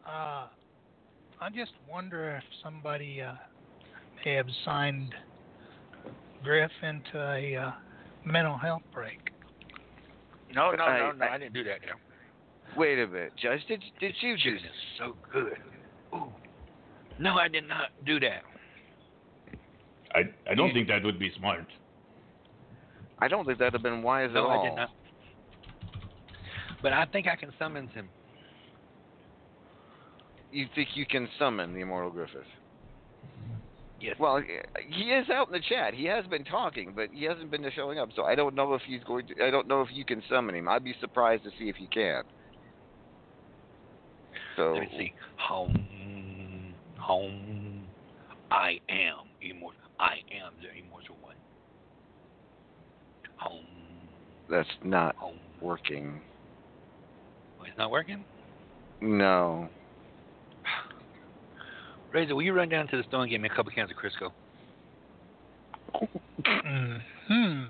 Uh, 0.07 0.47
I 1.41 1.49
just 1.53 1.73
wonder 1.89 2.37
if 2.37 2.43
somebody 2.63 3.21
uh, 3.21 3.33
may 4.25 4.33
have 4.35 4.47
signed 4.63 5.13
Griff 6.43 6.71
into 6.81 7.19
a 7.19 7.55
uh, 7.55 7.71
mental 8.25 8.57
health 8.57 8.83
break. 8.93 9.19
No, 10.53 10.71
no, 10.71 10.83
I- 10.83 10.99
no, 10.99 11.11
no. 11.11 11.25
I- 11.25 11.35
I 11.35 11.37
didn't 11.37 11.53
do 11.53 11.63
that. 11.65 11.81
Now. 11.85 11.95
Wait 12.75 12.99
a 12.99 13.07
minute, 13.07 13.33
Judge. 13.35 13.65
Did 13.67 13.83
did 13.99 14.15
you 14.21 14.37
Juice 14.37 14.61
just? 14.61 14.73
is 14.73 14.97
so 14.97 15.15
good. 15.31 15.57
Ooh. 16.13 16.31
No, 17.19 17.35
I 17.35 17.47
did 17.47 17.67
not 17.67 17.89
do 18.05 18.19
that. 18.19 18.43
I 20.13 20.23
I 20.49 20.55
don't 20.55 20.73
think 20.73 20.87
that 20.87 21.03
would 21.03 21.19
be 21.19 21.31
smart. 21.37 21.65
I 23.19 23.27
don't 23.27 23.45
think 23.45 23.57
that'd 23.57 23.73
have 23.73 23.81
been 23.83 24.03
wise 24.03 24.29
No, 24.33 24.45
at 24.51 24.55
all. 24.57 24.61
I 24.65 24.69
did 24.69 24.75
not. 24.75 24.89
But 26.81 26.93
I 26.93 27.05
think 27.05 27.27
I 27.27 27.35
can 27.35 27.51
summons 27.57 27.91
him. 27.93 28.07
You 30.51 30.67
think 30.75 30.89
you 30.95 31.05
can 31.05 31.27
summon 31.39 31.73
the 31.73 31.81
immortal 31.81 32.11
Griffith? 32.11 32.45
Yes. 33.99 34.15
Well, 34.19 34.37
uh, 34.37 34.41
he 34.87 35.05
is 35.05 35.29
out 35.29 35.47
in 35.47 35.53
the 35.53 35.59
chat. 35.59 35.93
He 35.93 36.05
has 36.05 36.25
been 36.27 36.43
talking, 36.43 36.93
but 36.95 37.09
he 37.11 37.25
hasn't 37.25 37.49
been 37.49 37.65
showing 37.75 37.97
up. 37.97 38.09
So 38.15 38.23
I 38.23 38.35
don't 38.35 38.53
know 38.53 38.73
if 38.75 38.81
he's 38.85 39.03
going 39.03 39.27
to. 39.27 39.43
I 39.43 39.49
don't 39.49 39.67
know 39.67 39.81
if 39.81 39.89
you 39.91 40.05
can 40.05 40.21
summon 40.29 40.55
him. 40.55 40.67
I'd 40.67 40.83
be 40.83 40.93
surprised 40.99 41.43
to 41.43 41.49
see 41.57 41.69
if 41.69 41.79
you 41.79 41.87
can. 41.91 42.23
So 44.55 44.73
Let 44.73 44.81
me 44.81 44.89
see. 44.97 45.13
Home, 45.37 46.73
home. 46.99 47.87
I 48.51 48.79
am 48.89 49.27
immortal. 49.41 49.81
I 49.99 50.15
am 50.31 50.53
the 50.61 50.79
immortal 50.79 51.15
one. 51.21 51.35
Home, 53.37 53.65
that's 54.49 54.69
not 54.83 55.15
home. 55.15 55.39
working. 55.61 56.21
Oh, 57.59 57.63
it's 57.63 57.77
not 57.77 57.91
working. 57.91 58.23
No. 59.01 59.69
Razor, 62.13 62.35
will 62.35 62.41
you 62.41 62.53
run 62.53 62.69
down 62.69 62.87
to 62.87 62.97
the 62.97 63.03
store 63.03 63.21
and 63.21 63.29
get 63.29 63.41
me 63.41 63.49
a 63.51 63.55
couple 63.55 63.71
cans 63.71 63.91
of 63.91 63.97
Crisco? 63.97 64.31
Hmm. 67.27 67.63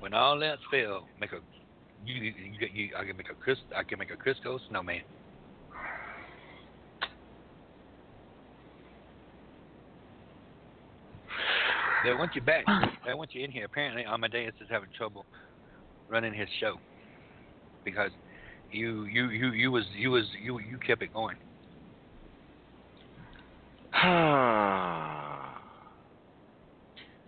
When 0.00 0.14
all 0.14 0.38
that's 0.38 0.60
failed, 0.70 1.04
make 1.20 1.32
a 1.32 1.38
you, 2.04 2.14
you, 2.14 2.32
you, 2.60 2.68
you 2.72 2.90
I 2.96 3.04
can 3.04 3.16
make 3.16 3.30
a 3.30 3.34
Chris 3.34 3.58
I 3.76 3.82
can 3.82 3.98
make 3.98 4.10
a 4.10 4.16
Crisco 4.16 4.58
snowman. 4.68 5.02
They 12.02 12.14
want 12.14 12.34
you 12.34 12.40
back. 12.40 12.64
They 13.06 13.12
want 13.12 13.34
you 13.34 13.44
in 13.44 13.50
here. 13.50 13.66
Apparently, 13.66 14.04
Amadeus 14.06 14.54
is 14.60 14.68
having 14.70 14.88
trouble 14.96 15.26
running 16.08 16.32
his 16.32 16.48
show 16.58 16.76
because 17.84 18.10
you 18.72 19.04
you 19.04 19.28
you 19.30 19.50
you 19.52 19.70
was 19.70 19.84
you 19.96 20.10
was 20.10 20.24
you 20.42 20.58
you 20.58 20.78
kept 20.78 21.02
it 21.02 21.12
going. 21.12 21.36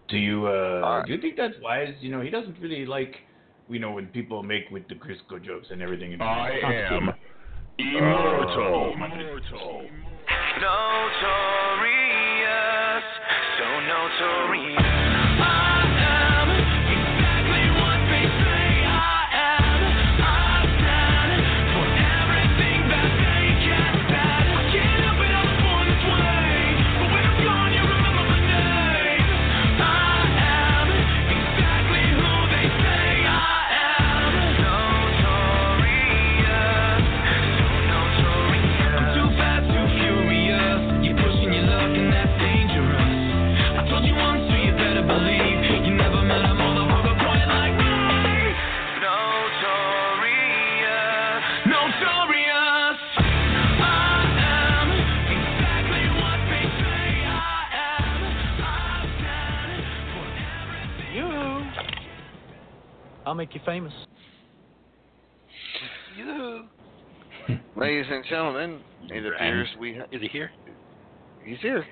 Do 0.09 0.19
you 0.19 0.47
uh 0.47 0.51
Alright. 0.85 1.07
do 1.07 1.15
you 1.15 1.21
think 1.21 1.37
that's 1.37 1.55
wise? 1.63 1.95
You 2.01 2.11
know, 2.11 2.21
he 2.21 2.29
doesn't 2.29 2.59
really 2.61 2.85
like 2.85 3.17
you 3.69 3.79
know 3.79 3.93
when 3.93 4.07
people 4.09 4.43
make 4.43 4.71
with 4.71 4.87
the 4.89 4.95
Crisco 4.95 5.43
jokes 5.43 5.69
and 5.71 5.81
everything. 5.81 6.21
I 6.21 6.51
am 6.91 7.11
immortal. 7.79 8.95
Notorious, 8.99 9.45
so 9.51 9.83
I'll 63.33 63.37
make 63.37 63.55
you 63.55 63.63
famous. 63.65 63.95
You 66.19 66.65
Ladies 67.77 68.05
and 68.11 68.23
gentlemen, 68.29 68.81
it 69.09 69.25
appears 69.25 69.69
we. 69.81 69.97
Ha- 69.97 70.05
is 70.13 70.21
he 70.21 70.29
here? 70.29 70.51
he's 71.43 71.57
here. 71.63 71.83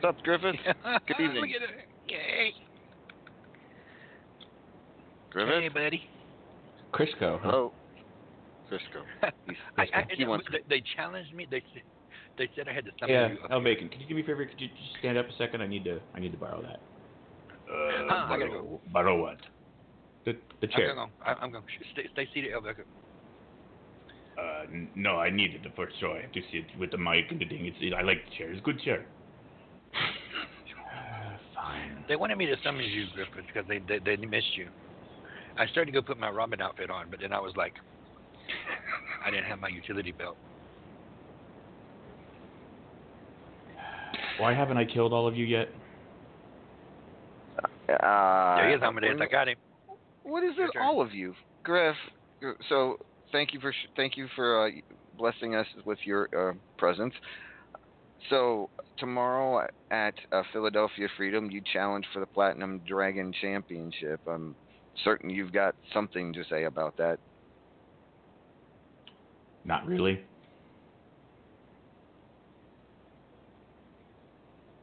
What's 0.00 0.16
up, 0.16 0.24
Griffith? 0.24 0.56
Good 1.06 1.20
evening. 1.22 1.42
Look 1.42 1.50
at 1.50 1.62
it. 1.62 1.88
Yay. 2.08 2.52
Griffith. 5.28 5.60
Hey, 5.60 5.68
buddy. 5.68 6.08
Crisco. 6.94 7.38
Huh? 7.38 7.50
Hello. 7.50 7.72
Crisco. 8.72 9.32
He's, 9.46 9.56
I, 9.76 9.82
I, 9.82 10.04
he 10.16 10.24
wants. 10.24 10.46
they, 10.50 10.76
they 10.78 10.82
challenged 10.96 11.34
me. 11.34 11.46
They 11.50 11.62
said 11.74 11.82
they 12.38 12.48
said 12.56 12.66
I 12.66 12.72
had 12.72 12.86
to 12.86 12.92
summon 12.98 13.14
Yeah, 13.14 13.28
you. 13.28 13.38
El 13.50 13.62
Bacon. 13.62 13.90
Could 13.90 14.00
you 14.00 14.08
do 14.08 14.14
me 14.14 14.22
a 14.22 14.24
favor? 14.24 14.46
Could 14.46 14.58
you 14.58 14.68
just 14.68 14.98
stand 15.00 15.18
up 15.18 15.26
a 15.28 15.36
second? 15.36 15.60
I 15.60 15.66
need 15.66 15.84
to. 15.84 16.00
I 16.14 16.18
need 16.18 16.32
to 16.32 16.38
borrow 16.38 16.62
that. 16.62 16.80
Uh, 17.70 18.06
Huh, 18.08 18.32
I 18.32 18.38
gotta 18.38 18.48
borrow, 18.48 18.80
borrow 18.90 19.20
what? 19.20 19.36
The 20.24 20.36
the 20.60 20.68
I'm 20.74 20.94
going. 20.94 21.10
I, 21.24 21.32
I'm 21.40 21.50
going. 21.50 21.64
Stay, 21.92 22.02
stay 22.12 22.28
seated, 22.34 22.52
Elvira. 22.52 22.74
Uh, 24.38 24.64
no, 24.94 25.16
I 25.16 25.30
need 25.30 25.54
it 25.54 25.60
first 25.76 25.98
sure. 26.00 26.16
I 26.16 26.22
have 26.22 26.32
to 26.32 26.40
sit 26.52 26.64
with 26.78 26.90
the 26.90 26.98
mic 26.98 27.30
and 27.30 27.40
the 27.40 27.46
thing. 27.46 27.66
It's, 27.66 27.94
I 27.96 28.02
like 28.02 28.18
the 28.28 28.36
chair. 28.36 28.50
It's 28.50 28.60
a 28.60 28.62
good 28.62 28.80
chair. 28.80 29.04
Uh, 29.94 29.98
Fine. 31.54 32.04
They 32.08 32.16
wanted 32.16 32.38
me 32.38 32.46
to 32.46 32.56
summon 32.64 32.84
you, 32.84 33.06
Griffith, 33.14 33.44
because 33.46 33.68
they, 33.68 33.78
they 33.78 33.98
they 33.98 34.16
missed 34.24 34.56
you. 34.56 34.68
I 35.58 35.66
started 35.66 35.92
to 35.92 36.00
go 36.00 36.02
put 36.02 36.18
my 36.18 36.30
Robin 36.30 36.60
outfit 36.60 36.90
on, 36.90 37.10
but 37.10 37.20
then 37.20 37.32
I 37.32 37.40
was 37.40 37.52
like, 37.56 37.74
I 39.24 39.30
didn't 39.30 39.44
have 39.44 39.58
my 39.60 39.68
utility 39.68 40.12
belt. 40.12 40.36
Why 44.38 44.54
haven't 44.54 44.78
I 44.78 44.86
killed 44.86 45.12
all 45.12 45.28
of 45.28 45.36
you 45.36 45.44
yet? 45.44 45.68
Uh, 47.58 48.56
there 48.56 48.68
he 48.68 48.74
is, 48.74 48.82
Amadeus. 48.82 49.18
I 49.20 49.26
got 49.26 49.48
him. 49.48 49.56
What 50.30 50.44
is 50.44 50.54
it, 50.58 50.70
all 50.80 51.02
of 51.02 51.12
you, 51.12 51.34
Griff? 51.64 51.96
So 52.68 52.96
thank 53.32 53.52
you 53.52 53.58
for 53.58 53.72
sh- 53.72 53.88
thank 53.96 54.16
you 54.16 54.28
for 54.36 54.68
uh, 54.68 54.70
blessing 55.14 55.56
us 55.56 55.66
with 55.84 55.98
your 56.04 56.28
uh, 56.36 56.52
presence. 56.78 57.14
So 58.28 58.70
tomorrow 58.98 59.66
at 59.90 60.14
uh, 60.30 60.42
Philadelphia 60.52 61.08
Freedom, 61.16 61.50
you 61.50 61.60
challenge 61.72 62.06
for 62.12 62.20
the 62.20 62.26
Platinum 62.28 62.80
Dragon 62.86 63.32
Championship. 63.40 64.20
I'm 64.26 64.56
certain 65.04 65.30
you've 65.30 65.52
got 65.52 65.74
something 65.92 66.32
to 66.34 66.44
say 66.48 66.64
about 66.64 66.94
that. 66.98 67.18
Not 69.64 69.84
really. 69.84 70.29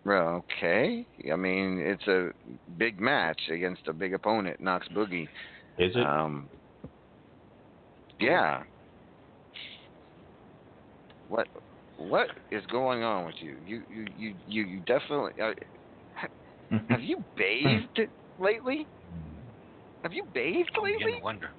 Well, 0.07 0.41
okay. 0.57 1.05
I 1.29 1.35
mean, 1.35 1.79
it's 1.79 2.07
a 2.07 2.29
big 2.77 2.97
match 2.97 3.41
against 3.51 3.81
a 3.87 3.93
big 3.93 4.13
opponent, 4.13 4.61
Knox 4.61 4.87
Boogie. 4.95 5.27
Is 5.77 5.93
it? 5.93 6.05
Um, 6.05 6.47
yeah. 8.17 8.63
What 11.27 11.49
what 11.97 12.29
is 12.51 12.65
going 12.67 13.03
on 13.03 13.25
with 13.25 13.35
you? 13.41 13.57
You 13.65 13.83
you 13.89 14.05
you 14.17 14.33
you, 14.47 14.63
you 14.63 14.79
definitely 14.85 15.33
uh, 15.43 15.51
have 16.89 17.01
you 17.01 17.21
bathed 17.35 17.99
lately? 18.39 18.87
Have 20.03 20.13
you 20.13 20.23
bathed 20.33 20.71
I'm 20.77 20.83
lately? 20.85 21.17
to 21.17 21.21
wonder. 21.21 21.49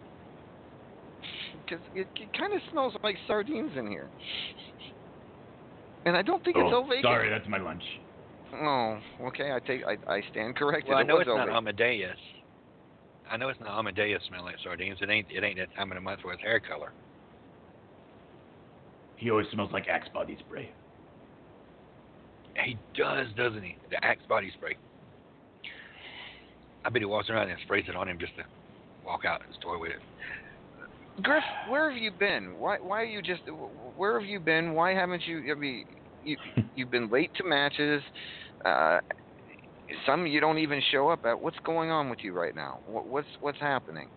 Because 1.67 1.85
it, 1.95 2.07
it 2.17 2.33
kind 2.33 2.55
of 2.55 2.63
smells 2.71 2.95
like 3.05 3.17
sardines 3.27 3.73
in 3.77 3.89
here. 3.89 4.09
And 6.07 6.17
I 6.17 6.23
don't 6.23 6.43
think 6.43 6.57
it's 6.57 6.73
oh, 6.73 6.85
Ovation. 6.85 7.03
sorry, 7.03 7.29
that's 7.29 7.47
my 7.47 7.59
lunch. 7.59 7.83
Oh, 8.55 8.99
okay. 9.23 9.53
I 9.53 9.61
take 9.61 9.83
I, 9.85 9.99
I 10.13 10.23
stand 10.31 10.57
corrected. 10.57 10.89
Well, 10.89 10.99
I 10.99 11.03
It 11.03 11.07
know 11.07 11.17
was 11.17 11.27
it's 11.27 11.37
not 11.37 11.49
Amadeus. 11.49 12.17
I 13.31 13.37
know 13.37 13.49
it's 13.49 13.61
not 13.61 13.79
Amadeus 13.79 14.23
smelling 14.29 14.47
like 14.47 14.57
sardines. 14.63 14.99
It 15.01 15.11
ain't. 15.11 15.27
It 15.31 15.45
ain't 15.45 15.59
that 15.59 15.75
time 15.77 15.93
of 15.93 15.97
the 15.97 16.01
month 16.01 16.21
for 16.23 16.33
his 16.33 16.41
hair 16.41 16.61
color. 16.61 16.93
He 19.17 19.31
always 19.31 19.47
smells 19.53 19.71
like 19.73 19.89
Axe 19.89 20.09
body 20.15 20.37
spray. 20.47 20.71
He 22.65 22.77
does, 22.97 23.27
doesn't 23.37 23.63
he? 23.63 23.77
The 23.91 24.03
Axe 24.05 24.23
body 24.29 24.51
spray. 24.57 24.77
I 26.85 26.91
bet 26.91 27.03
he 27.03 27.07
walks 27.07 27.29
around 27.29 27.51
and 27.51 27.59
sprays 27.65 27.85
it 27.89 27.97
on 27.97 28.09
him 28.09 28.19
just 28.19 28.35
to 28.37 28.45
walk 29.05 29.25
out 29.25 29.41
the 29.47 29.55
store 29.61 29.79
with 29.79 29.91
it. 29.91 31.23
Griff, 31.23 31.43
where 31.69 31.91
have 31.91 32.01
you 32.01 32.13
been? 32.13 32.59
Why 32.59 32.79
why 32.81 33.03
are 33.03 33.05
you 33.05 33.21
just 33.21 33.43
where 33.97 34.19
have 34.19 34.29
you 34.29 34.39
been? 34.39 34.75
Why 34.75 34.95
haven't 34.95 35.27
you 35.27 35.51
I 35.51 35.59
mean 35.59 35.85
you 36.29 36.37
you've 36.75 36.91
been 36.91 37.11
late 37.11 37.31
to 37.37 37.45
matches. 37.45 38.03
Uh 38.65 38.99
some 40.07 40.27
you 40.27 40.41
don't 40.41 40.59
even 40.59 40.83
show 40.91 41.09
up 41.09 41.25
at. 41.25 41.41
What's 41.41 41.59
going 41.65 41.91
on 41.91 42.11
with 42.11 42.19
you 42.23 42.33
right 42.33 42.55
now? 42.55 42.81
What, 42.87 43.07
what's 43.07 43.29
what's 43.41 43.59
happening? 43.59 44.09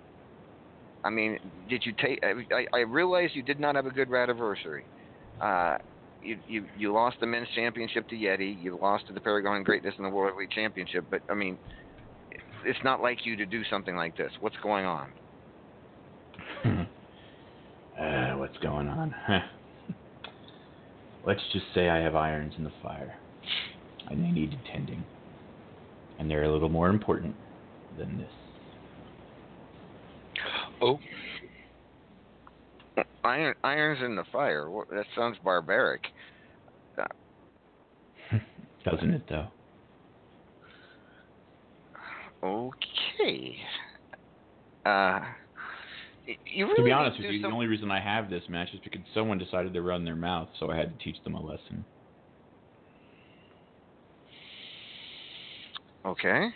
I 1.04 1.10
mean, 1.10 1.40
did 1.70 1.84
you 1.86 1.94
take? 2.00 2.20
I, 2.24 2.66
I 2.74 2.80
realize 2.82 3.30
you 3.34 3.42
did 3.42 3.60
not 3.60 3.76
have 3.76 3.86
a 3.86 3.92
good 3.92 4.14
anniversary. 4.14 4.86
Uh, 5.40 5.78
you, 6.22 6.38
you 6.48 6.66
you 6.78 6.94
lost 6.94 7.18
the 7.20 7.26
men's 7.26 7.48
championship 7.56 8.08
to 8.10 8.16
Yeti. 8.16 8.62
You 8.62 8.78
lost 8.82 9.08
to 9.08 9.14
the 9.14 9.22
Paragon 9.22 9.64
Greatness 9.64 9.96
in 9.98 10.04
the 10.04 10.10
World 10.10 10.32
Heavyweight 10.32 10.52
Championship. 10.52 11.06
But 11.10 11.22
I 11.30 11.34
mean, 11.34 11.58
it's 12.66 12.80
not 12.84 13.02
like 13.02 13.26
you 13.26 13.36
to 13.38 13.46
do 13.46 13.64
something 13.70 13.96
like 13.96 14.16
this. 14.18 14.32
What's 14.40 14.58
going 14.62 14.86
on? 14.86 15.12
uh, 18.00 18.34
what's 18.34 18.58
going 18.58 18.88
on? 18.88 19.16
Let's 21.26 21.42
just 21.54 21.66
say 21.76 21.90
I 21.90 22.00
have 22.00 22.16
irons 22.16 22.54
in 22.58 22.64
the 22.64 22.72
fire, 22.82 23.16
and 24.10 24.24
they 24.24 24.32
need 24.32 24.58
tending, 24.72 25.04
and 26.20 26.30
they're 26.30 26.44
a 26.44 26.52
little 26.52 26.70
more 26.70 26.90
important 26.90 27.36
than 27.98 28.18
this. 28.18 28.32
Oh, 30.82 31.00
Iron 33.24 33.54
irons 33.64 34.04
in 34.04 34.16
the 34.16 34.24
fire. 34.32 34.68
That 34.92 35.06
sounds 35.16 35.38
barbaric. 35.44 36.02
Doesn't 38.86 39.14
it 39.14 39.24
though? 39.30 39.48
Okay. 42.44 43.58
Uh, 44.86 45.20
you 46.46 46.66
really 46.66 46.76
to 46.78 46.84
be 46.84 46.92
honest 46.92 47.18
with 47.18 47.32
you, 47.32 47.42
some- 47.42 47.52
the 47.52 47.56
only 47.56 47.68
reason 47.68 47.92
I 47.92 48.00
have 48.00 48.30
this 48.30 48.48
match 48.50 48.74
is 48.74 48.80
because 48.82 49.02
someone 49.14 49.38
decided 49.38 49.74
to 49.74 49.82
run 49.82 50.04
their 50.06 50.16
mouth, 50.16 50.50
so 50.60 50.70
I 50.72 50.76
had 50.78 50.98
to 50.98 51.04
teach 51.04 51.22
them 51.24 51.36
a 51.36 51.42
lesson. 51.42 51.86
Okay. 56.06 56.50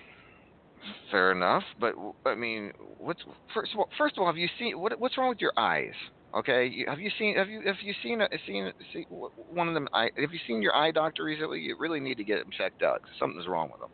Fair 1.11 1.31
enough, 1.31 1.63
but 1.79 1.93
w- 1.95 2.13
I 2.25 2.35
mean, 2.35 2.71
what's 2.97 3.21
first 3.53 3.73
of 3.73 3.79
all? 3.79 3.89
First 3.97 4.17
of 4.17 4.21
all, 4.21 4.27
have 4.27 4.37
you 4.37 4.47
seen 4.59 4.79
what? 4.79 4.99
What's 4.99 5.17
wrong 5.17 5.29
with 5.29 5.41
your 5.41 5.53
eyes? 5.57 5.93
Okay, 6.33 6.65
You- 6.67 6.85
have 6.87 6.99
you 6.99 7.09
seen? 7.17 7.35
Have 7.37 7.47
you? 7.49 7.61
Have 7.61 7.77
you 7.81 7.93
seen? 8.03 8.21
A, 8.21 8.27
seen? 8.45 8.71
See, 8.91 9.03
one 9.09 9.67
of 9.67 9.73
them? 9.73 9.87
Eye, 9.93 10.11
have 10.17 10.33
you 10.33 10.39
seen 10.45 10.61
your 10.61 10.75
eye 10.75 10.91
doctor 10.91 11.23
recently? 11.23 11.61
You 11.61 11.75
really 11.79 11.99
need 11.99 12.17
to 12.17 12.23
get 12.23 12.39
them 12.39 12.51
checked 12.51 12.83
out. 12.83 13.01
'cause 13.01 13.11
Something's 13.17 13.47
wrong 13.47 13.69
with 13.71 13.79
them. 13.81 13.89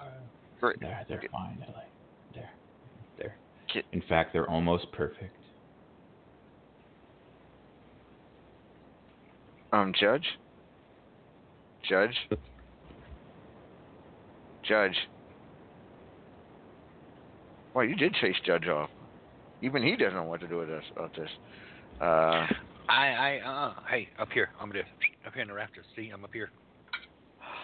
Uh, 0.00 0.04
For, 0.58 0.74
They're 0.80 1.04
they're 1.08 1.22
fine, 1.30 1.56
They're 1.60 1.68
they're. 1.68 1.74
Ki- 1.74 1.87
In 3.92 4.02
fact, 4.08 4.32
they're 4.32 4.48
almost 4.48 4.90
perfect. 4.92 5.34
um, 9.72 9.92
Judge. 9.98 10.24
Judge. 11.88 12.14
Judge. 14.68 14.96
Well, 17.74 17.84
you 17.84 17.94
did 17.94 18.14
chase 18.14 18.36
Judge 18.44 18.66
off. 18.66 18.90
Even 19.62 19.82
he 19.82 19.96
doesn't 19.96 20.14
know 20.14 20.22
what 20.24 20.40
to 20.40 20.48
do 20.48 20.58
with 20.58 20.68
this. 20.68 20.84
About 20.96 21.14
this. 21.14 21.28
Uh, 22.00 22.46
I, 22.88 22.88
I, 22.88 23.40
uh, 23.44 23.74
hey, 23.90 24.08
up 24.18 24.28
here, 24.32 24.50
I'm 24.60 24.70
there, 24.70 24.86
up 25.26 25.34
here 25.34 25.42
in 25.42 25.48
the 25.48 25.54
rafters. 25.54 25.84
See, 25.94 26.10
I'm 26.10 26.24
up 26.24 26.32
here 26.32 26.50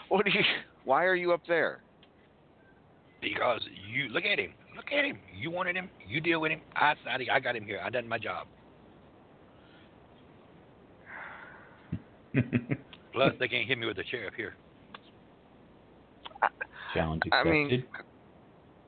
what 0.08 0.24
do 0.24 0.30
you? 0.30 0.44
Why 0.84 1.04
are 1.04 1.14
you 1.14 1.32
up 1.32 1.42
there? 1.48 1.80
because 3.20 3.62
you 3.90 4.10
look 4.10 4.24
at 4.24 4.38
him, 4.38 4.52
look 4.76 4.92
at 4.92 5.04
him. 5.04 5.18
You 5.34 5.50
wanted 5.50 5.76
him, 5.76 5.90
you 6.06 6.20
deal 6.20 6.40
with 6.40 6.52
him. 6.52 6.60
I, 6.74 6.94
I, 7.06 7.18
I 7.32 7.40
got 7.40 7.56
him 7.56 7.64
here. 7.64 7.80
I 7.82 7.90
done 7.90 8.08
my 8.08 8.18
job. 8.18 8.46
Plus, 13.12 13.32
they 13.38 13.48
can't 13.48 13.66
hit 13.68 13.78
me 13.78 13.86
with 13.86 13.98
a 13.98 14.04
chair 14.04 14.26
up 14.26 14.34
here. 14.34 14.54
Challenge 16.92 17.22
I 17.32 17.44
mean, 17.44 17.84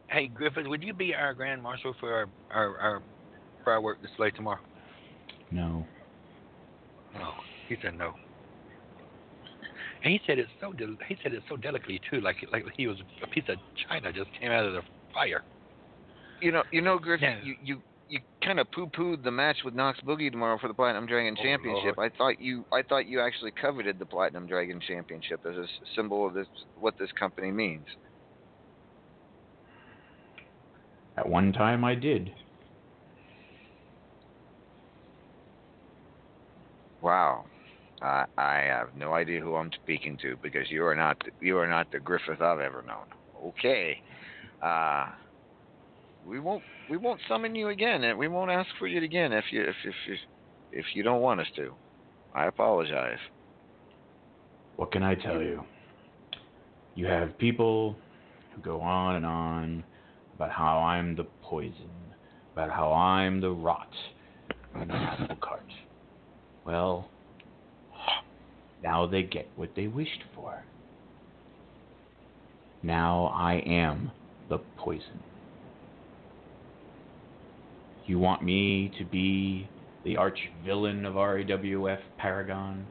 Hey, 0.09 0.29
Griffith, 0.29 0.67
would 0.67 0.83
you 0.83 0.95
be 0.95 1.15
our 1.15 1.35
grand 1.35 1.63
marshal 1.63 1.95
for 1.99 2.13
our 2.13 2.29
our, 2.51 2.79
our 2.79 3.03
firework 3.65 4.01
display 4.03 4.31
tomorrow? 4.31 4.61
no. 5.51 5.85
No, 7.15 7.33
he 7.69 7.77
said 7.83 7.97
no. 7.97 8.13
And 10.05 10.13
he 10.13 10.21
said 10.27 10.39
it 10.39 10.47
so 10.61 10.73
del- 10.73 10.97
he 11.09 11.17
said 11.23 11.33
it 11.33 11.43
so 11.49 11.57
delicately 11.57 12.01
too, 12.11 12.21
like 12.21 12.37
like 12.53 12.65
he 12.77 12.87
was 12.87 12.99
a 13.23 13.27
piece 13.27 13.45
of 13.49 13.57
china 13.89 14.13
just 14.13 14.31
came 14.39 14.53
out 14.53 14.65
of 14.65 14.75
the 14.75 14.83
fire. 15.13 15.43
You 16.41 16.53
know, 16.53 16.63
you 16.73 16.81
know, 16.83 16.99
Griff, 16.99 17.21
Yeah. 17.21 17.41
you 17.43 17.55
you 17.63 17.83
you 18.09 18.21
kind 18.45 18.61
of 18.61 18.71
poo-pooed 18.71 19.25
the 19.25 19.31
match 19.33 19.59
with 19.65 19.75
Knox 19.75 19.99
Boogie 20.01 20.31
tomorrow 20.31 20.59
for 20.59 20.69
the 20.69 20.75
Platinum 20.75 21.07
Dragon 21.07 21.35
Oh, 21.39 21.43
Championship. 21.43 21.99
I 21.99 22.09
thought 22.11 22.39
you 22.41 22.65
I 22.73 22.83
thought 22.83 23.07
you 23.07 23.21
actually 23.21 23.53
coveted 23.53 23.99
the 23.99 24.07
Platinum 24.07 24.47
Dragon 24.47 24.81
Championship 24.81 25.41
as 25.45 25.57
a 25.57 25.67
symbol 25.95 26.27
of 26.27 26.35
this 26.35 26.47
what 26.77 26.95
this 26.99 27.11
company 27.19 27.51
means. 27.51 27.87
At 31.17 31.29
one 31.29 31.53
time, 31.53 31.85
I 31.85 31.95
did. 31.95 32.31
Wow. 37.01 37.47
I 38.03 38.25
I 38.37 38.55
have 38.59 38.95
no 38.95 39.15
idea 39.15 39.41
who 39.41 39.57
I'm 39.57 39.71
speaking 39.83 40.19
to 40.23 40.37
because 40.43 40.71
you 40.71 40.85
are 40.85 40.95
not 40.95 41.17
you 41.41 41.59
are 41.59 41.67
not 41.67 41.91
the 41.91 42.01
Griffith 42.01 42.41
I've 42.41 42.61
ever 42.61 42.83
known. 42.83 43.07
Okay. 43.43 43.99
Uh 44.63 45.07
we 46.27 46.41
won't 46.41 46.63
we 46.91 46.97
won't 46.97 47.21
summon 47.29 47.55
you 47.55 47.69
again 47.69 48.05
and 48.05 48.19
we 48.19 48.29
won't 48.29 48.51
ask 48.51 48.69
for 48.79 48.87
you 48.87 49.03
again 49.03 49.33
if 49.33 49.45
you 49.51 49.63
if 49.63 49.77
if 49.85 49.95
if, 50.09 50.19
if 50.73 50.85
you 50.95 51.03
don't 51.03 51.21
want 51.21 51.41
us 51.41 51.47
to. 51.57 51.73
I 52.35 52.47
apologize. 52.47 53.19
What 54.77 54.93
can 54.93 55.03
I 55.03 55.15
tell 55.15 55.41
you? 55.41 55.63
You 56.95 57.07
have 57.07 57.39
people 57.39 57.97
who 58.55 58.61
go 58.61 58.81
on 58.81 59.17
and 59.17 59.27
on 59.27 59.85
about 60.35 60.51
how 60.51 60.79
I'm 60.79 61.17
the 61.17 61.27
poison, 61.43 61.91
about 62.53 62.71
how 62.71 62.93
I'm 62.93 63.41
the 63.41 63.51
rot 63.51 63.89
in 64.81 64.89
the 64.89 64.95
apple 64.95 65.37
cart. 65.37 65.65
Well, 66.67 67.09
now 68.83 69.07
they 69.07 69.23
get 69.23 69.49
what 69.57 69.71
they 69.75 69.87
wished 69.87 70.25
for. 70.35 70.63
Now 72.83 73.33
I 73.35 73.63
am 73.67 74.11
the 74.51 74.59
poison. 74.77 75.23
You 78.07 78.21
want 78.21 78.45
me 78.45 78.93
to 78.99 79.05
be 79.05 79.69
the 80.05 80.17
arch 80.17 80.39
villain 80.65 81.05
of 81.05 81.15
RAWF 81.15 81.99
Paragon? 82.19 82.87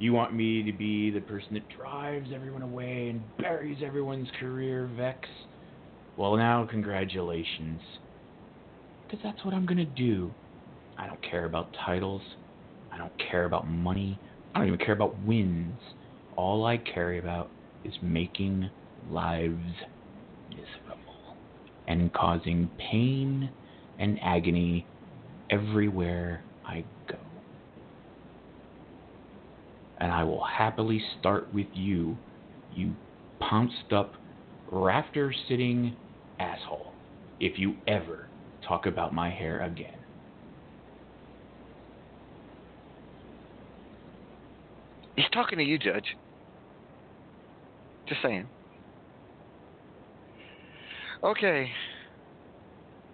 You 0.00 0.12
want 0.12 0.34
me 0.34 0.64
to 0.64 0.72
be 0.72 1.12
the 1.12 1.20
person 1.20 1.54
that 1.54 1.62
drives 1.76 2.30
everyone 2.34 2.62
away 2.62 3.08
and 3.10 3.22
buries 3.38 3.78
everyone's 3.84 4.26
career 4.40 4.90
vex? 4.96 5.28
Well, 6.16 6.36
now, 6.36 6.66
congratulations. 6.68 7.80
Because 9.06 9.22
that's 9.22 9.44
what 9.44 9.54
I'm 9.54 9.64
going 9.64 9.78
to 9.78 9.84
do. 9.84 10.32
I 10.98 11.06
don't 11.06 11.22
care 11.22 11.44
about 11.44 11.68
titles. 11.86 12.22
I 12.92 12.98
don't 12.98 13.12
care 13.30 13.44
about 13.44 13.68
money. 13.68 14.18
I 14.54 14.58
don't 14.58 14.66
even 14.66 14.84
care 14.84 14.94
about 14.94 15.16
wins. 15.24 15.78
All 16.36 16.66
I 16.66 16.78
care 16.78 17.16
about 17.16 17.48
is 17.84 17.94
making 18.02 18.68
lives 19.08 19.54
miserable 20.50 21.36
and 21.86 22.12
causing 22.12 22.68
pain 22.90 23.50
and 23.98 24.18
agony 24.22 24.86
everywhere 25.50 26.42
I 26.66 26.84
go 27.10 27.16
and 30.00 30.12
I 30.12 30.24
will 30.24 30.44
happily 30.44 31.02
start 31.18 31.52
with 31.52 31.66
you, 31.74 32.16
you 32.74 32.92
pounced 33.40 33.92
up, 33.92 34.14
rafter 34.70 35.34
sitting 35.48 35.96
asshole, 36.38 36.92
if 37.40 37.58
you 37.58 37.74
ever 37.86 38.28
talk 38.66 38.86
about 38.86 39.12
my 39.12 39.30
hair 39.30 39.62
again. 39.62 39.94
He's 45.16 45.26
talking 45.32 45.58
to 45.58 45.64
you, 45.64 45.78
Judge. 45.78 46.16
Just 48.08 48.22
saying. 48.22 48.46
Okay. 51.24 51.70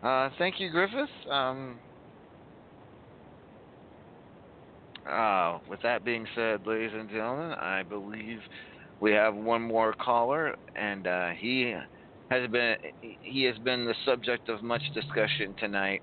Uh, 0.04 0.28
thank 0.36 0.60
you, 0.60 0.70
Griffith. 0.70 1.08
Um, 1.30 1.78
uh, 5.10 5.58
with 5.68 5.80
that 5.82 6.04
being 6.04 6.26
said, 6.34 6.66
ladies 6.66 6.90
and 6.92 7.08
gentlemen, 7.08 7.52
I 7.52 7.84
believe 7.84 8.40
we 9.00 9.12
have 9.12 9.34
one 9.34 9.62
more 9.62 9.94
caller, 9.94 10.54
and 10.76 11.06
uh, 11.06 11.30
he 11.38 11.74
has 12.30 12.50
been 12.50 12.76
he 13.22 13.44
has 13.44 13.56
been 13.58 13.86
the 13.86 13.94
subject 14.04 14.50
of 14.50 14.62
much 14.62 14.82
discussion 14.92 15.54
tonight. 15.58 16.02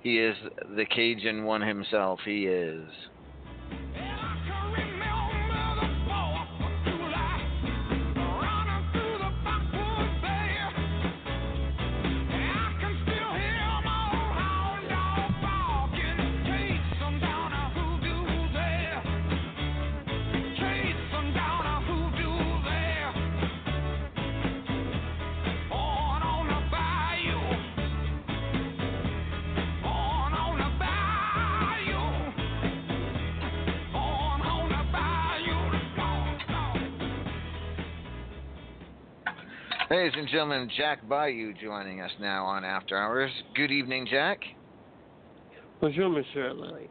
He 0.00 0.18
is 0.18 0.36
the 0.74 0.86
Cajun 0.86 1.44
one 1.44 1.60
himself. 1.60 2.20
He 2.24 2.46
is. 2.46 2.88
Ladies 39.96 40.12
and 40.14 40.28
gentlemen, 40.28 40.70
Jack 40.76 41.08
Bayou 41.08 41.54
joining 41.54 42.02
us 42.02 42.10
now 42.20 42.44
on 42.44 42.66
After 42.66 42.98
Hours. 42.98 43.30
Good 43.54 43.70
evening, 43.70 44.06
Jack. 44.10 44.40
Bonjour, 45.80 46.10
Monsieur 46.10 46.52
Lily. 46.52 46.90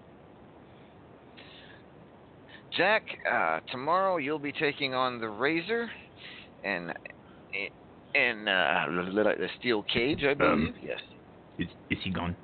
Jack, 2.75 3.03
uh, 3.31 3.59
tomorrow 3.71 4.17
you'll 4.17 4.39
be 4.39 4.51
taking 4.51 4.95
on 4.95 5.21
the 5.21 5.29
Razor 5.29 5.87
and 6.63 6.93
in 8.15 8.47
uh, 8.47 8.85
the 8.89 9.49
steel 9.59 9.83
cage, 9.83 10.23
I 10.27 10.33
believe. 10.33 10.69
Um, 10.69 10.73
yes. 10.83 10.99
Is, 11.59 11.67
is 11.91 11.99
he 12.03 12.09
gone? 12.09 12.35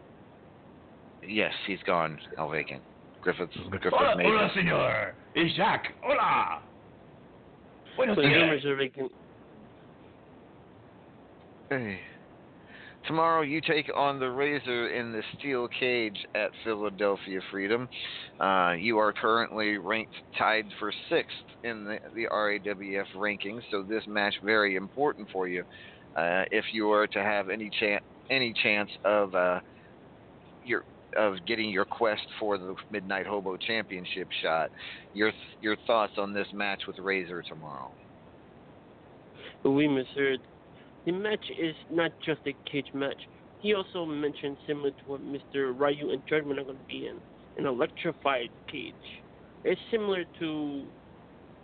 Yes, 1.28 1.54
he's 1.66 1.82
gone. 1.88 2.20
El 2.38 2.52
Vacant. 2.52 2.84
Griffiths. 3.20 3.58
Griffith 3.72 3.94
Hola, 3.96 4.16
made 4.16 4.28
hola, 4.28 4.46
it. 4.46 4.52
señor. 4.56 5.12
It's 5.34 5.58
Jack. 5.58 5.88
Hola. 6.04 6.62
Buenos 7.98 8.16
Bonjour, 8.16 8.32
dias. 8.32 8.50
Monsieur 8.58 8.78
Bacon. 8.78 9.10
Tomorrow 13.08 13.44
you 13.44 13.62
take 13.62 13.90
on 13.96 14.20
the 14.20 14.30
Razor 14.30 14.90
in 14.90 15.14
the 15.14 15.22
steel 15.38 15.70
cage 15.80 16.18
at 16.36 16.52
Philadelphia 16.66 17.40
Freedom. 17.50 17.88
Uh, 18.40 18.74
you 18.78 18.98
are 18.98 19.14
currently 19.14 19.78
ranked 19.78 20.14
tied 20.38 20.66
for 20.80 20.92
sixth 21.10 21.34
in 21.64 21.86
the, 21.86 21.98
the 22.14 22.28
RAWF 22.32 23.06
rankings, 23.16 23.62
so 23.72 23.84
this 23.84 24.04
match 24.06 24.34
very 24.44 24.76
important 24.76 25.30
for 25.32 25.48
you. 25.48 25.64
Uh, 26.16 26.44
if 26.52 26.66
you 26.74 26.92
are 26.92 27.08
to 27.08 27.20
have 27.20 27.50
any 27.50 27.72
chance 27.80 28.04
any 28.30 28.54
chance 28.62 28.90
of 29.06 29.34
uh, 29.34 29.60
your 30.66 30.84
of 31.18 31.36
getting 31.48 31.70
your 31.70 31.86
quest 31.86 32.22
for 32.40 32.58
the 32.58 32.76
Midnight 32.90 33.26
Hobo 33.26 33.56
Championship 33.56 34.28
shot, 34.42 34.70
your 35.14 35.32
your 35.62 35.78
thoughts 35.88 36.14
on 36.18 36.34
this 36.34 36.48
match 36.54 36.82
with 36.86 37.00
Razor 37.00 37.44
tomorrow? 37.44 37.92
Oui, 39.64 39.88
Monsieur. 39.88 40.38
The 41.06 41.12
match 41.12 41.46
is 41.60 41.76
not 41.90 42.12
just 42.24 42.42
a 42.46 42.54
cage 42.70 42.94
match. 42.94 43.18
He 43.62 43.74
also 43.74 44.06
mentioned 44.06 44.58
similar 44.68 44.92
to 44.92 45.04
what 45.08 45.22
Mr. 45.22 45.78
Ryu 45.78 46.12
and 46.12 46.22
Judgment 46.28 46.60
are 46.60 46.64
going 46.64 46.78
to 46.78 46.84
be 46.88 47.08
in, 47.08 47.18
an 47.58 47.66
electrified 47.66 48.50
cage. 48.72 48.94
It's 49.64 49.82
similar 49.92 50.24
to 50.40 50.84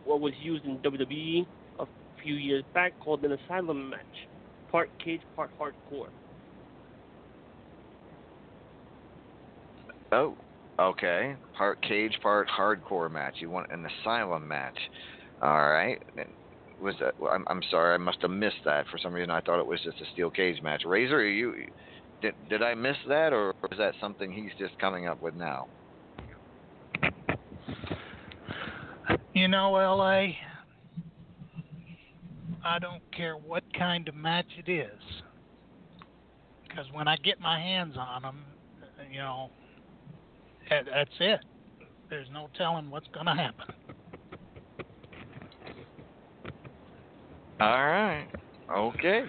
what 0.05 0.21
was 0.21 0.33
used 0.41 0.65
in 0.65 0.77
WWE 0.79 1.45
a 1.79 1.85
few 2.23 2.35
years 2.35 2.63
back 2.73 2.93
called 2.99 3.23
an 3.25 3.31
asylum 3.33 3.89
match. 3.89 3.99
Part 4.71 4.89
cage, 5.03 5.21
part 5.35 5.49
hardcore. 5.59 6.09
Oh, 10.11 10.35
okay. 10.79 11.35
Part 11.57 11.81
cage, 11.81 12.17
part 12.21 12.47
hardcore 12.47 13.11
match. 13.11 13.35
You 13.39 13.49
want 13.49 13.71
an 13.71 13.85
asylum 13.85 14.47
match. 14.47 14.77
All 15.41 15.69
right. 15.69 16.01
Was 16.79 16.95
that? 16.99 17.15
I'm, 17.31 17.43
I'm 17.47 17.61
sorry. 17.71 17.95
I 17.95 17.97
must 17.97 18.21
have 18.21 18.31
missed 18.31 18.63
that. 18.65 18.85
For 18.91 18.97
some 18.97 19.13
reason, 19.13 19.31
I 19.31 19.41
thought 19.41 19.59
it 19.59 19.65
was 19.65 19.79
just 19.81 19.99
a 20.01 20.05
steel 20.13 20.29
cage 20.29 20.61
match. 20.61 20.83
Razor, 20.85 21.27
you? 21.27 21.53
Did 22.21 22.33
did 22.49 22.61
I 22.61 22.75
miss 22.75 22.97
that, 23.07 23.33
or 23.33 23.53
is 23.71 23.77
that 23.77 23.93
something 23.99 24.31
he's 24.31 24.51
just 24.59 24.77
coming 24.79 25.07
up 25.07 25.21
with 25.21 25.35
now? 25.35 25.67
You 29.33 29.47
know, 29.47 29.71
LA, 29.71 30.33
I 32.65 32.79
don't 32.79 33.03
care 33.15 33.35
what 33.35 33.63
kind 33.77 34.07
of 34.07 34.15
match 34.15 34.47
it 34.57 34.69
is. 34.69 34.99
Because 36.67 36.85
when 36.91 37.07
I 37.07 37.17
get 37.17 37.39
my 37.39 37.59
hands 37.59 37.95
on 37.97 38.23
them, 38.23 38.45
you 39.11 39.19
know, 39.19 39.49
that, 40.69 40.85
that's 40.85 41.11
it. 41.19 41.39
There's 42.09 42.27
no 42.31 42.49
telling 42.57 42.89
what's 42.89 43.07
going 43.13 43.25
to 43.25 43.33
happen. 43.33 43.73
All 47.59 47.85
right. 47.85 48.27
Okay. 48.75 49.23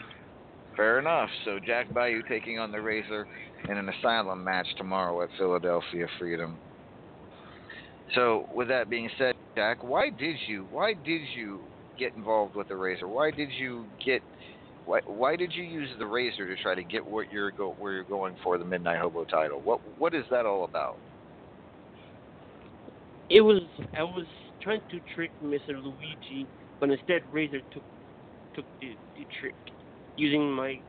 Fair 0.77 0.99
enough. 0.99 1.31
So 1.45 1.59
Jack 1.65 1.93
Bayou 1.93 2.23
taking 2.29 2.59
on 2.59 2.71
the 2.71 2.81
Razor 2.81 3.27
in 3.69 3.77
an 3.79 3.89
asylum 3.89 4.45
match 4.45 4.67
tomorrow 4.77 5.23
at 5.23 5.31
Philadelphia 5.37 6.07
Freedom. 6.19 6.59
So 8.15 8.47
with 8.55 8.69
that 8.69 8.89
being 8.89 9.11
said, 9.19 9.35
Jack, 9.57 9.83
why 9.83 10.11
did 10.11 10.37
you 10.47 10.67
why 10.71 10.95
did 10.95 11.23
you 11.35 11.63
get 11.99 12.15
involved 12.15 12.55
with 12.55 12.69
the 12.69 12.77
Razor? 12.77 13.09
Why 13.09 13.31
did 13.31 13.51
you 13.59 13.87
get 14.05 14.23
why, 14.85 15.01
why 15.07 15.37
did 15.37 15.53
you 15.53 15.65
use 15.65 15.91
the 15.99 16.07
Razor 16.07 16.47
to 16.47 16.63
try 16.63 16.75
to 16.75 16.85
get 16.85 17.05
what 17.05 17.31
you're 17.33 17.51
go 17.51 17.75
where 17.79 17.93
you're 17.95 18.05
going 18.05 18.37
for 18.45 18.57
the 18.57 18.65
Midnight 18.65 19.01
Hobo 19.01 19.25
title? 19.25 19.61
What 19.63 19.81
what 19.99 20.15
is 20.15 20.25
that 20.31 20.47
all 20.47 20.65
about? 20.65 20.99
It 23.31 23.41
was 23.41 23.63
I 23.97 24.03
was 24.03 24.27
trying 24.63 24.81
to 24.91 25.01
trick 25.15 25.33
Mr. 25.43 25.83
Luigi, 25.83 26.47
but 26.79 26.91
instead 26.91 27.23
Razor 27.33 27.61
took 27.73 27.83
took 28.59 28.67
the, 28.81 28.97
the 29.17 29.25
trick 29.41 29.55
using 30.17 30.51
my 30.53 30.81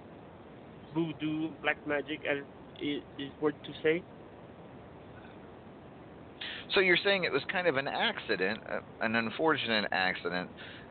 voodoo 0.94 1.50
black 1.62 1.78
magic 1.86 2.20
as 2.26 2.40
is, 2.80 3.04
is 3.20 3.30
word 3.40 3.54
to 3.66 3.72
say. 3.84 4.02
So 6.74 6.80
you're 6.80 6.98
saying 7.04 7.24
it 7.24 7.32
was 7.32 7.44
kind 7.52 7.68
of 7.68 7.78
an 7.78 7.88
accident, 7.88 8.60
uh, 8.72 8.80
an 9.02 9.16
unfortunate 9.16 9.86
accident, 9.92 10.50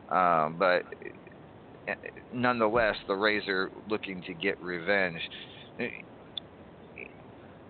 um, 0.09 0.57
but 0.57 0.83
uh, 1.89 1.93
nonetheless, 2.31 2.95
the 3.07 3.15
Razor 3.15 3.69
looking 3.89 4.21
to 4.23 4.33
get 4.33 4.61
revenge. 4.61 5.21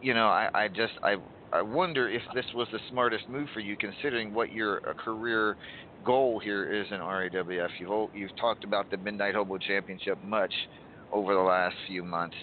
You 0.01 0.13
know, 0.13 0.27
I, 0.27 0.49
I 0.53 0.67
just 0.67 0.93
I 1.03 1.15
I 1.51 1.61
wonder 1.61 2.09
if 2.09 2.21
this 2.35 2.45
was 2.53 2.67
the 2.71 2.79
smartest 2.89 3.27
move 3.27 3.47
for 3.53 3.59
you, 3.59 3.75
considering 3.77 4.33
what 4.33 4.51
your 4.51 4.81
uh, 4.87 4.93
career 4.93 5.57
goal 6.03 6.39
here 6.39 6.71
is 6.71 6.87
in 6.91 6.99
RAWF. 6.99 7.69
You've 7.79 8.09
you've 8.13 8.35
talked 8.39 8.63
about 8.63 8.89
the 8.89 8.97
Midnight 8.97 9.35
Hobo 9.35 9.57
Championship 9.57 10.17
much 10.23 10.53
over 11.11 11.33
the 11.33 11.39
last 11.39 11.75
few 11.87 12.03
months. 12.03 12.35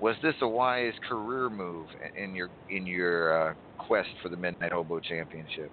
Was 0.00 0.16
this 0.22 0.34
a 0.42 0.48
wise 0.48 0.92
career 1.08 1.48
move 1.48 1.86
in 2.16 2.34
your 2.34 2.50
in 2.68 2.86
your 2.86 3.50
uh, 3.50 3.54
quest 3.78 4.08
for 4.22 4.28
the 4.28 4.36
Midnight 4.36 4.72
Hobo 4.72 5.00
Championship? 5.00 5.70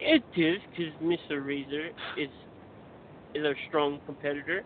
It 0.00 0.24
is 0.36 0.58
because 0.70 0.92
Mr. 1.02 1.44
Razor 1.44 1.88
is 2.18 2.30
is 3.34 3.44
a 3.44 3.54
strong 3.68 4.00
competitor. 4.06 4.62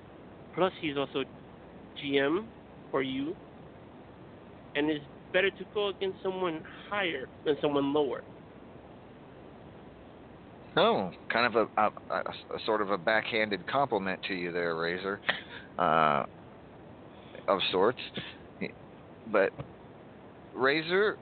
Plus, 0.54 0.72
he's 0.80 0.96
also 0.96 1.24
GM 2.02 2.46
for 2.90 3.02
you, 3.02 3.36
and 4.74 4.90
it's 4.90 5.04
better 5.32 5.50
to 5.50 5.64
go 5.74 5.88
against 5.88 6.22
someone 6.22 6.62
higher 6.88 7.26
than 7.44 7.56
someone 7.60 7.92
lower. 7.92 8.22
Oh, 10.76 11.10
kind 11.32 11.46
of 11.46 11.68
a, 11.76 11.80
a, 11.80 11.90
a, 12.10 12.18
a 12.54 12.58
sort 12.66 12.82
of 12.82 12.90
a 12.90 12.98
backhanded 12.98 13.66
compliment 13.66 14.20
to 14.28 14.34
you 14.34 14.52
there, 14.52 14.76
Razor, 14.76 15.20
uh, 15.78 16.24
of 17.48 17.60
sorts. 17.72 18.00
But 19.32 19.52
Razor, 20.54 21.16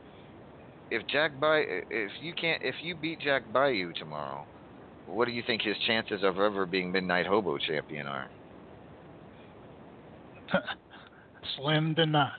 if 0.91 1.07
Jack 1.07 1.39
Bay, 1.41 1.83
if 1.89 2.11
you 2.21 2.35
can't, 2.35 2.61
if 2.63 2.75
you 2.83 2.97
beat 2.97 3.21
Jack 3.21 3.45
Bayou 3.53 3.93
tomorrow, 3.95 4.45
what 5.07 5.27
do 5.27 5.33
you 5.33 5.43
think 5.47 5.63
his 5.63 5.77
chances 5.87 6.23
of 6.25 6.39
ever 6.39 6.67
being 6.67 6.91
Midnight 6.91 7.27
Hobo 7.27 7.57
champion 7.59 8.07
are? 8.07 8.29
Slim 11.57 11.95
to 11.95 12.07
none. 12.07 12.31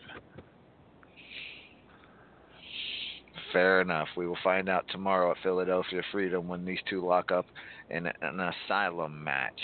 Fair 3.55 3.79
enough. 3.79 4.09
We 4.17 4.27
will 4.27 4.37
find 4.43 4.67
out 4.67 4.83
tomorrow 4.91 5.31
at 5.31 5.37
Philadelphia 5.41 6.01
Freedom 6.11 6.45
when 6.45 6.65
these 6.65 6.79
two 6.89 7.05
lock 7.07 7.31
up 7.31 7.45
in 7.89 8.05
an 8.05 8.51
asylum 8.67 9.23
match. 9.23 9.61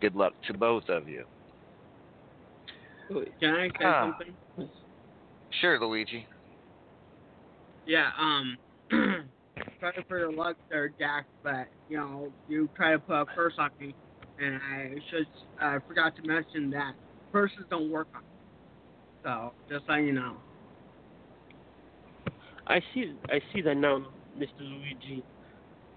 Good 0.00 0.14
luck 0.14 0.34
to 0.46 0.56
both 0.56 0.88
of 0.88 1.08
you. 1.08 1.24
Can 3.08 3.54
I 3.54 3.68
say 3.70 3.84
something? 4.54 4.70
Sure, 5.60 5.80
Luigi. 5.80 6.28
Yeah, 7.86 8.10
um, 8.20 8.56
sorry 9.80 10.04
for 10.06 10.18
your 10.20 10.32
luck 10.32 10.56
there, 10.70 10.90
Jack, 10.96 11.26
but, 11.42 11.66
you 11.88 11.96
know, 11.96 12.32
you 12.48 12.68
try 12.76 12.92
to 12.92 13.00
put 13.00 13.22
a 13.22 13.26
curse 13.34 13.54
on 13.58 13.70
me, 13.80 13.96
and 14.38 14.60
I 14.62 14.94
should, 15.10 15.26
I 15.60 15.78
forgot 15.88 16.14
to 16.16 16.22
mention 16.22 16.70
that 16.70 16.92
curses 17.32 17.64
don't 17.68 17.90
work 17.90 18.06
on 18.14 18.20
me. 18.20 18.28
So, 19.24 19.52
just 19.68 19.88
letting 19.88 20.06
you 20.06 20.12
know. 20.12 20.36
I 22.68 22.80
see 22.92 23.14
I 23.30 23.40
see 23.52 23.62
that 23.62 23.76
now, 23.76 24.06
Mr. 24.38 24.60
Luigi. 24.60 25.24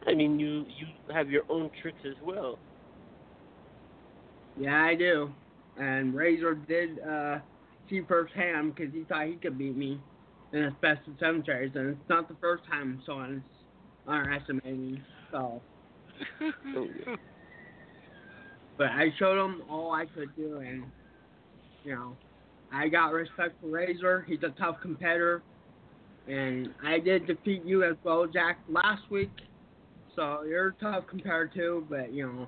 I 0.07 0.13
mean, 0.13 0.39
you 0.39 0.65
you 0.77 0.87
have 1.13 1.29
your 1.29 1.43
own 1.49 1.69
tricks 1.81 1.99
as 2.05 2.15
well. 2.23 2.57
Yeah, 4.59 4.83
I 4.83 4.95
do. 4.95 5.31
And 5.77 6.13
Razor 6.15 6.55
did 6.55 6.99
uh, 6.99 7.39
see 7.89 8.01
firsthand 8.07 8.75
because 8.75 8.93
he 8.93 9.03
thought 9.03 9.27
he 9.27 9.35
could 9.35 9.57
beat 9.57 9.75
me 9.75 9.99
in 10.53 10.63
his 10.63 10.73
best 10.81 11.07
of 11.07 11.13
cemeteries, 11.19 11.71
and 11.75 11.89
it's 11.91 12.09
not 12.09 12.27
the 12.27 12.35
first 12.41 12.63
time 12.69 13.01
someone's 13.05 13.43
underestimated 14.07 14.79
me. 14.79 15.01
So, 15.31 15.61
but 18.77 18.87
I 18.87 19.09
showed 19.17 19.43
him 19.43 19.61
all 19.69 19.93
I 19.93 20.05
could 20.05 20.35
do, 20.35 20.57
and 20.57 20.83
you 21.83 21.95
know, 21.95 22.15
I 22.73 22.87
got 22.89 23.13
respect 23.13 23.55
for 23.61 23.67
Razor. 23.67 24.25
He's 24.27 24.43
a 24.43 24.49
tough 24.59 24.77
competitor, 24.81 25.41
and 26.27 26.69
I 26.83 26.99
did 26.99 27.27
defeat 27.27 27.63
you 27.65 27.83
as 27.83 27.95
well, 28.03 28.27
Jack, 28.27 28.59
last 28.69 29.09
week. 29.09 29.31
So 30.15 30.43
you're 30.43 30.75
tough 30.81 31.05
compared 31.09 31.53
to, 31.53 31.85
but 31.89 32.13
you 32.13 32.25
know, 32.25 32.47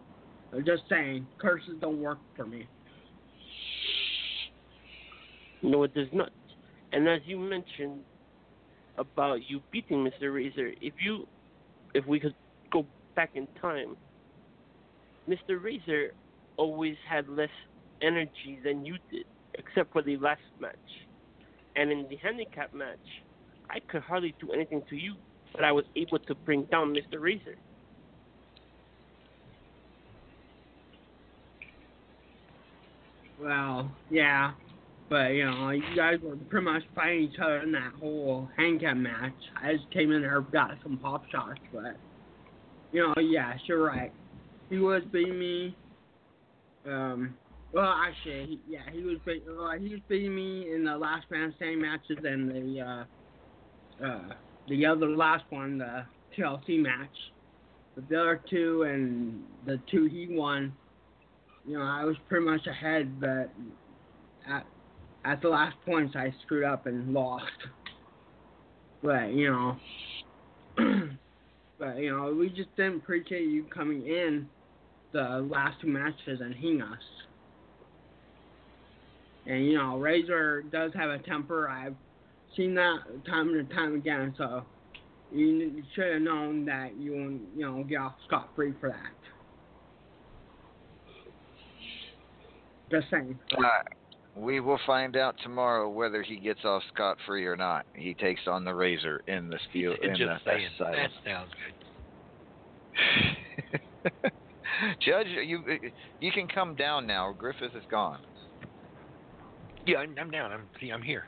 I'm 0.54 0.66
Just 0.66 0.84
saying, 0.90 1.26
curses 1.40 1.76
don't 1.82 2.00
work 2.00 2.20
for 2.36 2.46
me. 2.46 2.68
No, 5.64 5.84
it 5.84 5.94
does 5.94 6.08
not. 6.12 6.30
And 6.92 7.08
as 7.08 7.22
you 7.26 7.40
mentioned 7.40 8.02
about 8.98 9.40
you 9.50 9.62
beating 9.72 10.06
Mr. 10.06 10.34
Razor, 10.34 10.74
if 10.82 10.94
you, 11.04 11.28
if 11.96 12.06
we 12.06 12.20
could 12.20 12.36
go 12.72 12.86
back 13.16 13.32
in 13.34 13.48
time, 13.60 13.96
Mr. 15.28 15.62
Razor 15.62 16.12
always 16.58 16.96
had 17.10 17.28
less 17.30 17.50
energy 18.02 18.60
than 18.64 18.86
you 18.86 18.98
did, 19.10 19.26
except 19.56 19.92
for 19.92 20.04
the 20.04 20.18
last 20.18 20.42
match. 20.60 20.76
And 21.76 21.92
in 21.92 22.06
the 22.10 22.18
handicap 22.18 22.74
match, 22.74 23.00
I 23.74 23.80
could 23.92 24.04
hardly 24.04 24.36
do 24.40 24.52
anything 24.52 24.84
to 24.90 24.96
you, 24.96 25.16
but 25.54 25.64
I 25.64 25.72
was 25.72 25.86
able 25.96 26.20
to 26.20 26.36
bring 26.36 26.64
down 26.66 26.94
Mr. 26.94 27.20
Razor. 27.20 27.56
Well, 33.42 33.92
yeah, 34.12 34.52
but 35.10 35.30
you 35.30 35.46
know, 35.46 35.72
you 35.72 35.96
guys 35.96 36.20
were 36.24 36.36
pretty 36.36 36.66
much 36.66 36.84
fighting 36.96 37.24
each 37.24 37.40
other 37.42 37.58
in 37.58 37.72
that 37.72 37.94
whole 38.00 38.48
handicap 38.56 38.96
match. 38.96 39.34
I 39.62 39.74
just 39.74 39.92
came 39.92 40.12
in 40.12 40.22
there, 40.22 40.40
got 40.42 40.72
some 40.84 40.98
pop 40.98 41.24
shots, 41.32 41.60
but 41.74 41.98
you 42.92 43.02
know, 43.02 43.22
yeah, 43.22 43.54
you're 43.68 43.84
right. 43.84 44.14
He 44.70 44.78
was 44.78 45.02
beating 45.12 45.40
me. 45.40 45.76
Um, 46.86 47.36
well, 47.74 47.92
actually, 47.92 48.46
he, 48.46 48.60
yeah, 48.70 48.82
he 48.92 49.02
was 49.02 49.18
beat, 49.26 49.44
uh, 49.50 49.72
he 49.80 49.90
was 49.90 50.00
beating 50.08 50.36
me 50.36 50.72
in 50.74 50.86
the 50.86 50.96
last 50.96 51.26
man 51.32 51.54
standing 51.58 51.82
matches 51.82 52.18
and 52.24 52.50
the 52.50 52.82
uh, 52.82 53.04
uh, 54.04 54.34
the 54.68 54.86
other 54.86 55.10
last 55.10 55.44
one, 55.50 55.78
the 55.78 56.06
TLC 56.38 56.80
match. 56.80 57.10
The 57.96 58.20
other 58.20 58.42
two 58.50 58.84
and 58.84 59.44
the 59.66 59.80
two 59.92 60.06
he 60.06 60.28
won, 60.30 60.74
you 61.66 61.78
know, 61.78 61.84
I 61.84 62.04
was 62.04 62.16
pretty 62.28 62.46
much 62.46 62.66
ahead, 62.68 63.20
but 63.20 63.52
at 64.50 64.66
at 65.26 65.42
the 65.42 65.48
last 65.48 65.76
points 65.86 66.16
I 66.16 66.34
screwed 66.44 66.66
up 66.66 66.86
and 66.86 67.14
lost. 67.14 67.46
But 69.02 69.34
you 69.34 69.52
know, 69.52 69.78
but 71.80 71.98
you 71.98 72.16
know, 72.16 72.34
we 72.34 72.50
just 72.50 72.76
didn't 72.76 72.98
appreciate 72.98 73.48
you 73.48 73.64
coming 73.66 74.08
in 74.08 74.50
the 75.12 75.48
last 75.50 75.80
two 75.82 75.88
matches 75.88 76.42
and 76.42 76.56
hitting 76.56 76.82
us. 76.82 76.98
And 79.46 79.66
you 79.66 79.78
know, 79.78 80.00
Razor 80.00 80.64
does 80.64 80.92
have 80.96 81.10
a 81.10 81.20
temper. 81.20 81.70
I've 81.70 81.96
seen 82.56 82.76
that 82.76 83.00
time 83.26 83.54
and 83.54 83.70
time 83.70 83.96
again. 83.96 84.34
So 84.38 84.64
you, 85.32 85.46
you 85.46 85.84
should 85.96 86.14
have 86.14 86.22
known 86.22 86.66
that 86.66 86.96
you 86.98 87.14
won't, 87.14 87.42
you 87.56 87.66
know, 87.66 87.84
get 87.84 88.00
off 88.00 88.16
scot 88.28 88.50
free 88.56 88.74
for 88.80 88.90
that. 88.90 89.14
Just 92.92 93.10
saying. 93.10 93.38
Uh, 93.58 93.62
we 94.36 94.60
will 94.60 94.80
find 94.86 95.16
out 95.16 95.36
tomorrow 95.44 95.90
whether 95.90 96.22
he 96.22 96.38
gets 96.38 96.64
off 96.64 96.84
scot 96.94 97.18
free 97.26 97.46
or 97.46 97.56
not. 97.56 97.86
He 97.96 98.14
takes 98.14 98.42
on 98.48 98.64
the 98.64 98.74
Razor 98.74 99.24
in 99.28 99.50
the 99.50 99.58
steel 99.70 99.96
in 100.02 100.16
Just 100.16 100.22
the 100.22 100.40
saying. 100.46 100.68
asylum. 100.76 100.96
That 100.96 101.32
sounds 101.32 101.52
good. 104.22 104.32
Judge, 105.06 105.28
you 105.28 105.64
you 106.20 106.32
can 106.32 106.48
come 106.48 106.76
down 106.76 107.08
now. 107.08 107.32
Griffith 107.32 107.76
is 107.76 107.84
gone. 107.90 108.20
Yeah, 109.86 109.98
I'm, 110.00 110.16
I'm 110.20 110.32
down. 110.32 110.52
I'm 110.52 110.68
see, 110.80 110.92
I'm 110.92 111.02
here. 111.02 111.26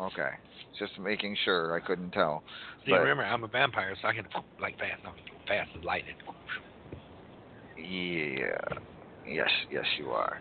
Okay, 0.00 0.30
just 0.78 0.98
making 0.98 1.36
sure. 1.44 1.74
I 1.76 1.80
couldn't 1.84 2.10
tell. 2.12 2.42
See, 2.84 2.92
But- 2.92 3.00
remember, 3.00 3.24
I'm 3.24 3.42
a 3.44 3.48
vampire, 3.48 3.94
so 4.00 4.08
I 4.08 4.14
can 4.14 4.26
like 4.60 4.78
fast, 4.78 5.00
I'm 5.04 5.12
fast 5.46 5.70
as 5.76 5.84
lightning. 5.84 6.14
Yeah. 7.76 8.58
Yes, 9.26 9.50
yes, 9.70 9.84
you 9.98 10.10
are. 10.10 10.40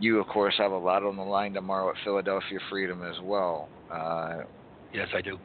You, 0.00 0.20
of 0.20 0.26
course, 0.28 0.54
have 0.58 0.72
a 0.72 0.76
lot 0.78 1.02
on 1.02 1.16
the 1.16 1.22
line 1.22 1.54
tomorrow 1.54 1.90
at 1.90 1.96
Philadelphia 2.04 2.58
Freedom 2.70 3.02
as 3.04 3.18
well. 3.22 3.68
Uh, 3.90 4.42
Yes, 4.92 5.08
I 5.14 5.20
do. 5.22 5.38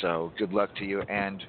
so 0.00 0.32
good 0.38 0.52
luck 0.52 0.74
to 0.76 0.84
you. 0.84 1.02
And 1.02 1.42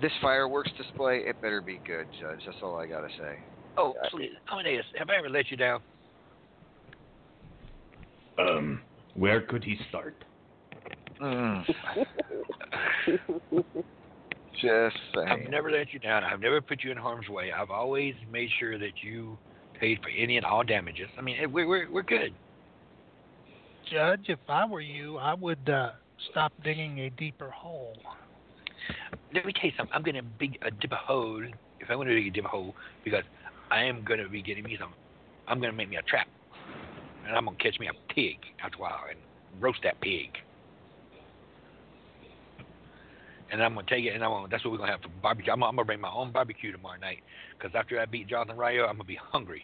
this 0.00 0.12
fireworks 0.20 0.70
display, 0.76 1.18
it 1.26 1.40
better 1.40 1.60
be 1.60 1.78
good, 1.84 2.06
Judge. 2.20 2.40
That's 2.44 2.58
all 2.62 2.78
I 2.78 2.86
gotta 2.86 3.08
say. 3.18 3.38
Oh, 3.76 3.94
please, 4.10 4.30
Amadeus, 4.50 4.84
have 4.96 5.10
I 5.10 5.16
ever 5.16 5.28
let 5.28 5.50
you 5.50 5.56
down? 5.56 5.80
Um, 8.38 8.80
where 9.16 9.40
could 9.40 9.64
he 9.64 9.76
start? 9.88 10.14
Mm. 11.20 11.64
Just 14.60 14.96
I've 15.26 15.50
never 15.50 15.70
let 15.70 15.92
you 15.92 15.98
down. 15.98 16.24
I've 16.24 16.40
never 16.40 16.60
put 16.60 16.82
you 16.82 16.90
in 16.90 16.96
harm's 16.96 17.28
way. 17.28 17.52
I've 17.52 17.70
always 17.70 18.14
made 18.32 18.48
sure 18.58 18.78
that 18.78 19.02
you 19.02 19.36
paid 19.78 19.98
for 20.02 20.08
any 20.08 20.38
and 20.38 20.46
all 20.46 20.64
damages. 20.64 21.08
I 21.18 21.20
mean, 21.20 21.36
we're 21.52 21.66
we're 21.66 21.90
we're 21.90 22.02
good. 22.02 22.32
Judge, 23.90 24.24
if 24.28 24.38
I 24.48 24.64
were 24.66 24.80
you, 24.80 25.18
I 25.18 25.34
would 25.34 25.68
uh, 25.68 25.90
stop 26.30 26.52
digging 26.64 27.00
a 27.00 27.10
deeper 27.10 27.50
hole. 27.50 27.96
Let 29.34 29.44
me 29.44 29.52
tell 29.52 29.66
you 29.66 29.72
something. 29.76 29.94
I'm 29.94 30.02
gonna 30.02 30.22
dig 30.40 30.58
a 30.62 30.70
dip 30.70 30.92
a 30.92 30.96
hole 30.96 31.42
if 31.80 31.90
I'm 31.90 31.98
gonna 31.98 32.14
dig 32.14 32.28
a 32.28 32.30
dip 32.30 32.44
a 32.46 32.48
hole 32.48 32.74
because 33.04 33.24
I 33.70 33.84
am 33.84 34.04
gonna 34.04 34.28
be 34.28 34.42
getting 34.42 34.64
me 34.64 34.76
some. 34.80 34.94
I'm 35.46 35.60
gonna 35.60 35.72
make 35.72 35.90
me 35.90 35.96
a 35.96 36.02
trap, 36.02 36.26
and 37.26 37.36
I'm 37.36 37.44
gonna 37.44 37.56
catch 37.56 37.78
me 37.78 37.88
a 37.88 38.14
pig 38.14 38.36
after 38.62 38.78
a 38.78 38.80
while 38.80 39.00
and 39.10 39.18
roast 39.60 39.80
that 39.82 40.00
pig. 40.00 40.30
And 43.50 43.62
I'm 43.62 43.74
gonna 43.74 43.86
take 43.88 44.04
it, 44.04 44.14
and 44.14 44.24
I'm 44.24 44.30
gonna, 44.30 44.48
that's 44.48 44.64
what 44.64 44.72
we're 44.72 44.78
gonna 44.78 44.92
have 44.92 45.02
for 45.02 45.10
barbecue. 45.22 45.52
I'm, 45.52 45.62
I'm 45.62 45.76
gonna 45.76 45.84
bring 45.84 46.00
my 46.00 46.10
own 46.10 46.32
barbecue 46.32 46.72
tomorrow 46.72 46.98
night, 46.98 47.22
because 47.56 47.74
after 47.76 48.00
I 48.00 48.06
beat 48.06 48.28
Jonathan 48.28 48.56
Rayo, 48.56 48.86
I'm 48.86 48.96
gonna 48.96 49.04
be 49.04 49.18
hungry. 49.32 49.62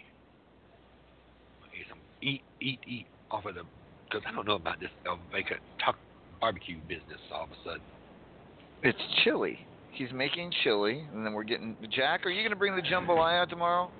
Eat 1.74 1.86
some, 1.88 1.98
eat, 2.20 2.42
eat, 2.60 2.78
eat 2.86 3.06
off 3.30 3.46
of 3.46 3.54
the, 3.54 3.62
because 4.04 4.22
I 4.28 4.32
don't 4.32 4.46
know 4.46 4.54
about 4.54 4.78
this 4.78 4.90
uh, 5.10 5.16
make 5.32 5.50
a 5.50 5.56
talk 5.84 5.96
barbecue 6.40 6.76
business 6.86 7.18
all 7.34 7.44
of 7.44 7.50
a 7.50 7.54
sudden. 7.64 7.82
It's 8.82 8.98
chili. 9.24 9.58
He's 9.90 10.12
making 10.12 10.52
chili, 10.62 11.04
and 11.12 11.24
then 11.24 11.32
we're 11.32 11.44
getting. 11.44 11.76
Jack, 11.90 12.24
are 12.24 12.30
you 12.30 12.42
gonna 12.42 12.56
bring 12.56 12.76
the 12.76 12.82
jambalaya 12.82 13.48
tomorrow 13.48 13.90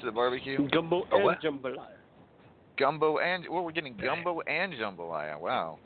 to 0.00 0.06
the 0.06 0.12
barbecue? 0.12 0.68
Gumbo 0.68 1.04
and 1.12 1.24
what? 1.24 1.40
jambalaya. 1.42 1.93
Gumbo 2.78 3.18
and 3.18 3.46
well, 3.48 3.64
we're 3.64 3.72
getting 3.72 3.96
gumbo 3.96 4.40
and 4.46 4.72
jambalaya. 4.74 5.38
Wow. 5.38 5.78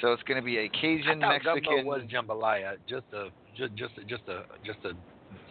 So 0.00 0.12
it's 0.12 0.22
gonna 0.24 0.42
be 0.42 0.58
a 0.58 0.68
Cajun 0.68 1.24
I 1.24 1.26
thought 1.26 1.44
Mexican. 1.44 1.64
gumbo 1.64 1.84
was 1.84 2.02
jambalaya, 2.12 2.76
just 2.88 3.06
a 3.12 3.28
just 3.56 3.74
just 3.74 3.96
a, 3.98 4.04
just 4.04 4.28
a 4.28 4.42
just 4.64 4.78
a 4.84 4.92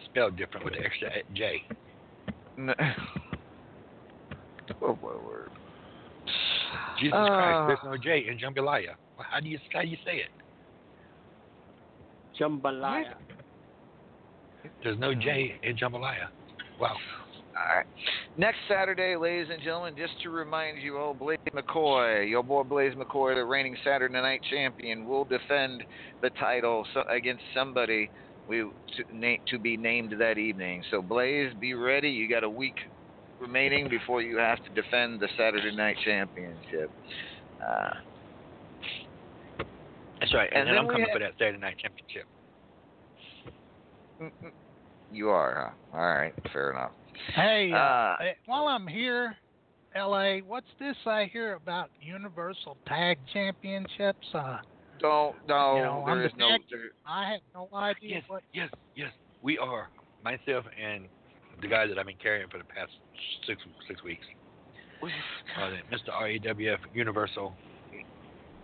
spelled 0.04 0.36
different 0.36 0.64
with 0.64 0.74
the 0.74 0.84
extra 0.84 1.10
J. 1.32 1.62
N- 2.58 2.74
oh 4.82 4.98
my 5.02 5.24
word. 5.24 5.50
Jesus 7.00 7.14
Uh, 7.14 7.36
Christ, 7.36 7.60
there's 7.66 7.78
no 7.84 7.96
J 7.96 8.26
in 8.28 8.38
jambalaya. 8.38 8.94
Well, 9.16 9.26
How 9.28 9.40
do 9.40 9.48
you 9.48 9.58
how 9.72 9.82
do 9.82 9.88
you 9.88 9.96
say 10.04 10.18
it? 10.18 10.30
Jambalaya. 12.40 13.14
There's 14.82 14.98
no 14.98 15.14
J 15.14 15.58
in 15.62 15.76
jambalaya. 15.76 16.28
Wow. 16.80 16.96
All 17.56 17.76
right. 17.76 17.86
Next 18.36 18.58
Saturday, 18.68 19.16
ladies 19.16 19.48
and 19.52 19.62
gentlemen, 19.62 19.94
just 19.96 20.14
to 20.22 20.30
remind 20.30 20.78
you 20.78 20.98
old 20.98 21.18
Blaze 21.18 21.38
McCoy, 21.54 22.28
your 22.28 22.42
boy 22.42 22.64
Blaze 22.64 22.94
McCoy, 22.94 23.34
the 23.36 23.44
reigning 23.44 23.76
Saturday 23.84 24.14
Night 24.14 24.40
Champion, 24.50 25.04
will 25.06 25.24
defend 25.24 25.84
the 26.20 26.30
title 26.30 26.84
against 27.10 27.42
somebody 27.54 28.10
we 28.46 28.58
to, 28.58 29.04
na- 29.10 29.36
to 29.48 29.58
be 29.58 29.76
named 29.76 30.14
that 30.18 30.36
evening. 30.36 30.82
So 30.90 31.00
Blaze, 31.00 31.54
be 31.58 31.74
ready. 31.74 32.10
You 32.10 32.28
got 32.28 32.44
a 32.44 32.50
week 32.50 32.74
remaining 33.40 33.88
before 33.88 34.20
you 34.20 34.36
have 34.38 34.58
to 34.64 34.70
defend 34.70 35.20
the 35.20 35.28
Saturday 35.36 35.74
Night 35.74 35.96
Championship. 36.04 36.90
Uh, 37.64 37.90
That's 40.20 40.34
right. 40.34 40.48
And, 40.52 40.60
And 40.60 40.68
then, 40.68 40.74
then 40.74 40.78
I'm 40.78 40.86
coming 40.86 41.00
have- 41.02 41.12
for 41.12 41.18
that 41.20 41.32
Saturday 41.38 41.58
night 41.58 41.76
championship. 41.78 42.26
you 45.10 45.28
are, 45.28 45.76
huh? 45.92 45.96
All 45.98 46.14
right, 46.14 46.32
fair 46.52 46.70
enough. 46.70 46.92
Hey, 47.34 47.70
uh, 47.72 47.76
Uh, 47.76 48.16
while 48.46 48.66
I'm 48.68 48.86
here, 48.86 49.36
LA, 49.94 50.38
what's 50.38 50.66
this 50.78 50.96
I 51.06 51.24
hear 51.32 51.54
about 51.54 51.90
Universal 52.00 52.76
Tag 52.86 53.18
Championships? 53.32 54.26
Uh, 54.34 54.58
Don't, 55.00 55.36
no, 55.48 55.76
You 55.76 55.82
know, 55.82 56.04
I'm 56.06 56.18
there 56.18 56.26
is 56.26 56.32
the 56.32 56.38
no. 56.38 56.48
There, 56.70 56.90
I 57.06 57.30
have 57.30 57.40
no 57.54 57.68
idea 57.74 58.16
Yes, 58.16 58.24
what. 58.28 58.42
yes, 58.52 58.70
yes. 58.96 59.10
We 59.42 59.58
are 59.58 59.88
myself 60.24 60.64
and 60.80 61.08
the 61.60 61.68
guy 61.68 61.86
that 61.86 61.98
I've 61.98 62.06
been 62.06 62.16
carrying 62.22 62.48
for 62.48 62.58
the 62.58 62.64
past 62.64 62.92
six 63.46 63.60
six 63.88 64.02
weeks. 64.02 64.24
Uh, 65.02 65.70
Mr. 65.92 66.08
RAWF 66.10 66.78
Universal. 66.94 67.54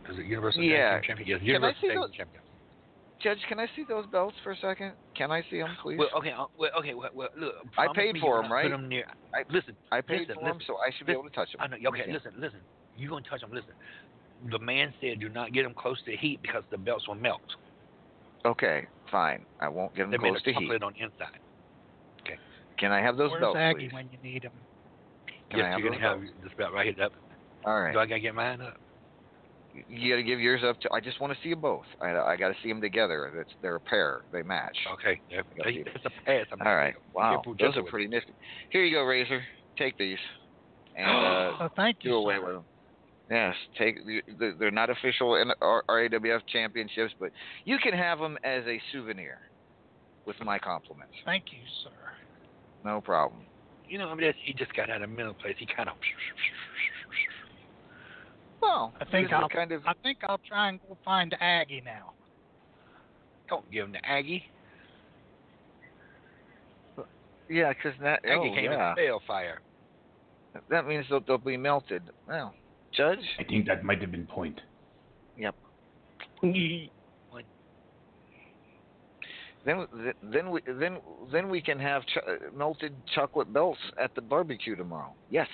Is 0.09 0.19
it 0.19 0.25
Universal 0.25 0.63
Tag 0.63 0.71
Yeah. 0.71 0.95
Team 0.95 1.03
Champion? 1.07 1.29
Yes, 1.29 1.41
Universal 1.43 1.81
see 1.83 1.89
Tag 1.89 1.97
those- 1.99 2.11
Champion. 2.13 2.43
Judge, 3.23 3.39
can 3.49 3.61
I 3.61 3.67
see 3.77 3.85
those 3.87 4.07
belts 4.07 4.35
for 4.43 4.53
a 4.53 4.57
second? 4.57 4.93
Can 5.15 5.31
I 5.31 5.43
see 5.51 5.59
them, 5.59 5.77
please? 5.83 5.99
Well, 5.99 6.09
okay, 6.17 6.33
uh, 6.33 6.47
well, 6.59 6.71
okay, 6.79 6.95
well, 6.95 7.11
well 7.15 7.29
look. 7.37 7.55
I 7.77 7.89
paid 7.95 8.17
for 8.19 8.27
you're 8.27 8.43
'em, 8.45 8.49
not 8.49 8.55
right? 8.55 8.81
Near. 8.81 9.07
I- 9.35 9.45
listen, 9.51 9.77
I 9.93 10.01
paid 10.01 10.21
listen, 10.21 10.37
for 10.37 10.45
them, 10.45 10.59
so 10.67 10.77
I 10.79 10.91
should 10.97 11.07
be 11.07 11.13
able 11.13 11.25
to 11.25 11.31
touch 11.31 11.53
them. 11.53 11.61
I 11.61 11.67
know. 11.67 11.77
Okay, 11.91 12.11
listen, 12.11 12.33
listen. 12.39 12.61
You 12.97 13.09
gonna 13.11 13.23
touch 13.29 13.41
them? 13.43 13.53
Listen. 13.53 13.73
The 14.51 14.59
man 14.59 14.95
said, 15.03 15.21
"Do 15.21 15.29
not 15.29 15.53
get 15.53 15.65
them 15.65 15.75
close 15.75 16.01
to 16.05 16.17
heat 16.17 16.41
because 16.41 16.65
the 16.71 16.79
belts 16.79 17.07
will 17.07 17.15
melt. 17.15 17.43
Okay, 18.47 18.87
fine. 19.11 19.45
I 19.61 19.69
won't 19.69 19.95
get 19.95 20.05
them 20.05 20.13
They 20.13 20.17
made 20.19 20.31
close 20.31 20.41
a 20.41 20.45
to 20.45 20.53
heat. 20.55 20.61
chocolate 20.61 20.83
on 20.83 20.95
inside." 20.97 21.39
Okay. 22.23 22.39
Can 22.79 22.91
I 22.91 23.03
have 23.03 23.19
those 23.19 23.31
Where's 23.33 23.43
belts, 23.43 23.59
Aggie 23.59 23.89
please? 23.89 23.93
when 23.93 24.09
you 24.11 24.19
need 24.23 24.45
him? 24.45 24.53
Can 25.51 25.59
yes, 25.59 25.67
I 25.67 25.69
have 25.73 25.81
you're 25.81 25.91
those 25.91 25.99
gonna 26.01 26.11
have 26.11 26.21
belts? 26.23 26.39
this 26.43 26.53
belt 26.55 26.73
right 26.73 26.95
here 26.95 27.05
up. 27.05 27.13
All 27.67 27.79
right. 27.83 27.93
Do 27.93 27.99
I 27.99 28.07
gotta 28.07 28.21
get 28.21 28.35
mine 28.35 28.63
up? 28.63 28.79
You 29.73 30.11
got 30.11 30.17
to 30.17 30.23
give 30.23 30.41
yours 30.41 30.63
up 30.65 30.81
to. 30.81 30.93
I 30.93 31.01
just 31.01 31.21
want 31.21 31.33
to 31.33 31.39
see 31.43 31.51
them 31.51 31.61
both. 31.61 31.85
I, 32.01 32.11
I 32.17 32.37
got 32.37 32.49
to 32.49 32.55
see 32.63 32.69
them 32.69 32.81
together. 32.81 33.33
That's 33.37 33.51
they're 33.63 33.77
a 33.77 33.81
pair. 33.81 34.23
They 34.33 34.43
match. 34.43 34.77
Okay. 34.95 35.21
There, 35.31 35.41
I 35.41 35.57
gotta 35.57 35.71
see 35.71 35.83
that's 35.85 36.05
a 36.07 36.11
pass. 36.25 36.47
I'm 36.53 36.67
All 36.67 36.75
right. 36.75 36.95
Wow. 37.15 37.43
Those 37.59 37.77
are 37.77 37.85
pretty 37.85 38.09
nifty. 38.09 38.33
Here 38.71 38.85
you 38.85 38.97
go, 38.97 39.03
Razor. 39.05 39.43
Take 39.79 39.97
these. 39.99 40.19
And 40.97 41.07
uh, 41.07 41.53
Oh, 41.61 41.69
thank 41.77 41.99
you. 42.03 42.11
do 42.11 42.17
away 42.17 42.35
sir. 42.35 42.45
with 42.47 42.55
them. 42.57 42.65
Yes, 43.31 43.55
take. 43.79 43.95
they're- 44.59 44.73
not 44.73 44.91
official 44.91 45.31
RAWF 45.63 46.41
championships, 46.53 47.15
but 47.21 47.31
you 47.65 47.79
can 47.79 47.93
have 47.95 48.19
them 48.19 48.37
as 48.43 48.65
a 48.67 48.81
souvenir. 48.93 49.39
With 50.27 50.37
my 50.45 50.59
compliments. 50.59 51.15
Thank 51.25 51.45
you, 51.53 51.59
sir. 51.85 51.91
No 52.85 53.01
problem. 53.01 53.43
You 53.89 53.99
know, 53.99 54.09
I 54.09 54.15
mean, 54.15 54.33
he 54.45 54.53
just 54.53 54.75
got 54.75 54.91
out 54.91 55.01
of 55.03 55.09
middle 55.11 55.35
place. 55.35 55.55
He 55.59 55.67
kind 55.67 55.89
of. 55.89 55.95
Well, 58.61 58.93
I 59.01 59.05
think 59.07 59.32
I'll 59.32 59.49
kind 59.49 59.73
of. 59.73 59.82
I 59.87 59.95
think 60.03 60.19
I'll 60.28 60.41
try 60.47 60.69
and 60.69 60.81
go 60.87 60.97
find 61.05 61.35
Aggie 61.41 61.82
now. 61.85 62.12
Don't 63.49 63.69
give 63.70 63.87
him 63.87 63.93
to 63.95 64.07
Aggie. 64.07 64.45
Yeah, 67.49 67.73
because 67.73 67.99
that. 68.03 68.24
Aggie 68.24 68.51
oh, 68.53 68.55
came 68.55 68.70
yeah. 68.70 68.93
in 68.93 68.97
balefire. 68.97 69.57
That 70.69 70.87
means 70.87 71.07
they'll, 71.09 71.20
they'll 71.20 71.39
be 71.39 71.57
melted. 71.57 72.03
Well, 72.28 72.55
Judge. 72.97 73.19
I 73.39 73.45
think 73.45 73.66
that 73.66 73.85
might 73.85 74.01
have 74.01 74.11
been 74.11 74.27
point. 74.27 74.61
Yep. 75.39 75.55
Then, 79.65 79.87
then 80.23 80.51
we 80.51 80.62
then 80.66 80.99
then 81.31 81.51
we 81.51 81.61
can 81.61 81.78
have 81.78 82.03
ch- 82.07 82.16
uh, 82.27 82.51
melted 82.57 82.95
chocolate 83.15 83.53
belts 83.53 83.78
at 84.03 84.15
the 84.15 84.23
barbecue 84.23 84.74
tomorrow. 84.74 85.12
Yes. 85.28 85.49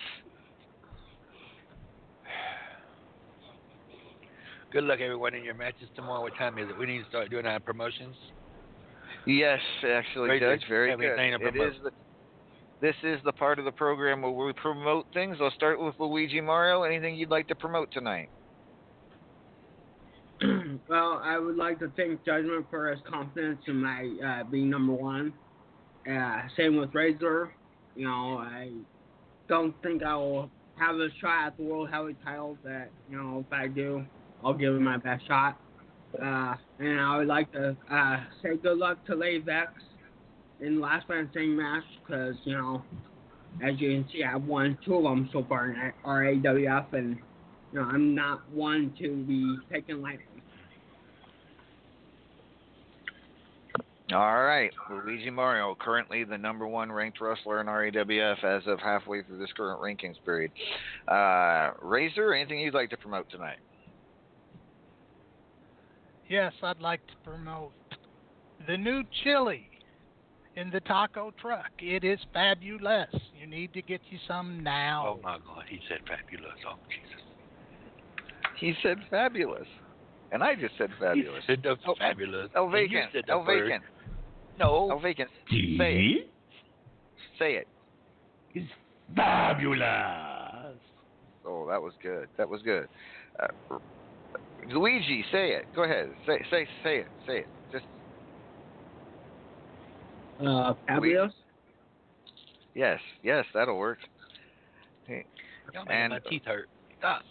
Good 4.73 4.85
luck, 4.85 4.99
everyone, 5.01 5.35
in 5.35 5.45
your 5.45 5.55
matches 5.55 5.89
tomorrow. 5.95 6.23
What 6.23 6.37
time 6.37 6.59
is 6.59 6.69
it? 6.69 6.77
We 6.79 6.87
need 6.87 7.03
to 7.03 7.09
start 7.09 7.31
doing 7.31 7.47
our 7.47 7.61
promotions. 7.61 8.17
Yes, 9.27 9.61
actually, 9.87 10.29
Very 10.29 10.41
Judge. 10.41 10.61
good. 10.61 10.69
Very 10.69 10.97
good. 10.97 11.19
anything 11.19 11.39
to 11.41 11.47
It 11.47 11.53
promote? 11.53 11.73
is 11.73 11.79
the. 11.83 11.91
This 12.81 12.95
is 13.03 13.19
the 13.25 13.33
part 13.33 13.59
of 13.59 13.65
the 13.65 13.73
program 13.73 14.21
where 14.21 14.31
we 14.33 14.53
promote 14.53 15.07
things. 15.15 15.39
I'll 15.41 15.51
start 15.53 15.81
with 15.81 15.95
Luigi 15.99 16.41
Mario. 16.43 16.83
Anything 16.83 17.15
you'd 17.15 17.31
like 17.31 17.49
to 17.49 17.55
promote 17.55 17.91
tonight? 17.91 18.29
well, 20.89 21.21
I 21.25 21.39
would 21.39 21.57
like 21.57 21.79
to 21.79 21.91
thank 21.97 22.23
Judgment 22.27 22.67
for 22.69 22.91
his 22.91 23.01
confidence 23.11 23.61
in 23.67 23.81
my 23.81 24.17
uh, 24.25 24.45
being 24.45 24.69
number 24.69 24.93
one. 24.93 25.33
Uh, 26.11 26.43
same 26.57 26.77
with 26.77 26.95
Razor. 26.95 27.51
You 27.95 28.09
know, 28.09 28.39
I 28.39 28.71
don't 29.49 29.75
think 29.83 30.03
I 30.03 30.15
will 30.17 30.51
have 30.77 30.97
a 30.97 31.09
shot 31.19 31.47
at 31.47 31.57
the 31.57 31.63
World 31.63 31.89
Heavyweight 31.91 32.23
title, 32.23 32.59
but, 32.63 32.91
you 33.11 33.17
know, 33.17 33.43
if 33.47 33.51
I 33.53 33.69
do, 33.69 34.05
I'll 34.45 34.55
give 34.55 34.75
it 34.75 34.81
my 34.81 34.97
best 34.97 35.27
shot. 35.27 35.59
Uh, 36.21 36.55
and 36.79 37.01
I 37.01 37.17
would 37.19 37.27
like 37.27 37.53
to 37.53 37.77
uh, 37.91 38.17
say 38.43 38.57
good 38.57 38.79
luck 38.79 39.05
to 39.07 39.15
Lay 39.15 39.39
Vex 39.39 39.73
in 40.61 40.77
the 40.77 40.81
last 40.81 41.09
man 41.09 41.29
standing 41.31 41.57
match 41.57 41.85
because, 42.01 42.37
you 42.45 42.55
know, 42.55 42.83
as 43.63 43.79
you 43.79 43.91
can 43.91 44.09
see, 44.13 44.23
I've 44.23 44.45
won 44.45 44.79
two 44.85 44.97
of 44.97 45.03
them 45.05 45.29
so 45.33 45.45
far 45.49 45.71
in 45.71 45.93
RAWF, 46.05 46.93
and 46.93 47.17
you 47.73 47.81
know, 47.81 47.87
I'm 47.87 48.15
not 48.15 48.49
one 48.51 48.95
to 49.01 49.25
be 49.25 49.57
taken 49.73 50.03
lightly. 50.03 50.25
All 54.15 54.45
right, 54.45 54.71
Luigi 54.89 55.31
Mario, 55.31 55.77
currently 55.81 56.23
the 56.23 56.39
number 56.39 56.67
one 56.67 56.93
ranked 56.93 57.21
wrestler 57.21 57.61
in 57.61 57.67
RAWF 57.67 58.45
as 58.45 58.63
of 58.67 58.79
halfway 58.79 59.23
through 59.23 59.39
this 59.39 59.51
current 59.57 59.81
rankings 59.81 60.15
period. 60.25 60.53
Uh, 61.09 61.73
Razor, 61.83 62.33
anything 62.33 62.61
you'd 62.61 62.75
like 62.75 62.91
to 62.91 62.97
promote 62.97 63.29
tonight? 63.31 63.59
Yes, 66.29 66.53
I'd 66.63 66.81
like 66.81 67.07
to 67.07 67.13
promote 67.25 67.73
the 68.67 68.77
new 68.77 69.03
chili 69.23 69.69
in 70.57 70.71
the 70.71 70.81
taco 70.81 71.33
truck. 71.41 71.71
It 71.79 72.03
is 72.05 72.19
fabulous. 72.33 73.15
You 73.39 73.47
need 73.47 73.73
to 73.75 73.83
get 73.83 74.01
you 74.11 74.19
some 74.27 74.63
now. 74.63 75.17
Oh 75.17 75.21
my 75.23 75.39
God, 75.39 75.65
he 75.69 75.79
said 75.89 75.99
fabulous. 76.09 76.57
Oh 76.69 76.77
Jesus. 76.89 77.23
He 78.59 78.75
said 78.83 78.99
fabulous, 79.11 79.67
and 80.33 80.43
I 80.43 80.55
just 80.55 80.75
said 80.79 80.91
fabulous. 80.99 81.45
He 81.47 81.53
said 81.53 81.63
the 81.63 81.77
fabulous. 81.99 82.49
El 82.57 82.65
And 82.65 82.73
vacant. 82.73 83.11
said 83.13 83.25
El 83.29 83.45
word. 83.45 83.65
vacant. 83.65 83.85
No. 84.59 84.91
El 84.91 84.99
vacant. 85.01 85.31
Say 85.51 86.17
it. 86.19 86.31
Say 87.39 87.53
it. 87.57 87.69
It's 88.55 88.71
fabulous. 89.15 90.77
Oh, 91.45 91.67
that 91.69 91.81
was 91.81 91.93
good. 92.03 92.29
That 92.39 92.49
was 92.49 92.63
good. 92.63 92.89
Uh, 93.39 93.79
Luigi, 94.69 95.25
say 95.33 95.51
it. 95.53 95.67
Go 95.75 95.85
ahead. 95.85 96.11
Say 96.27 96.39
say 96.51 96.67
say 96.83 96.97
it. 96.99 97.07
Say 97.27 97.39
it. 97.41 97.49
Just 97.73 97.85
Uh, 100.41 100.75
fabulous. 100.87 101.33
yes, 102.75 103.01
yes, 103.23 103.45
that'll 103.55 103.79
work. 103.79 103.99
Hey, 105.07 105.25
Y'all 105.73 105.85
And- 105.91 106.13
my 106.13 106.19
teeth 106.21 106.43
hurt. 106.45 106.69
Stop. 106.99 107.23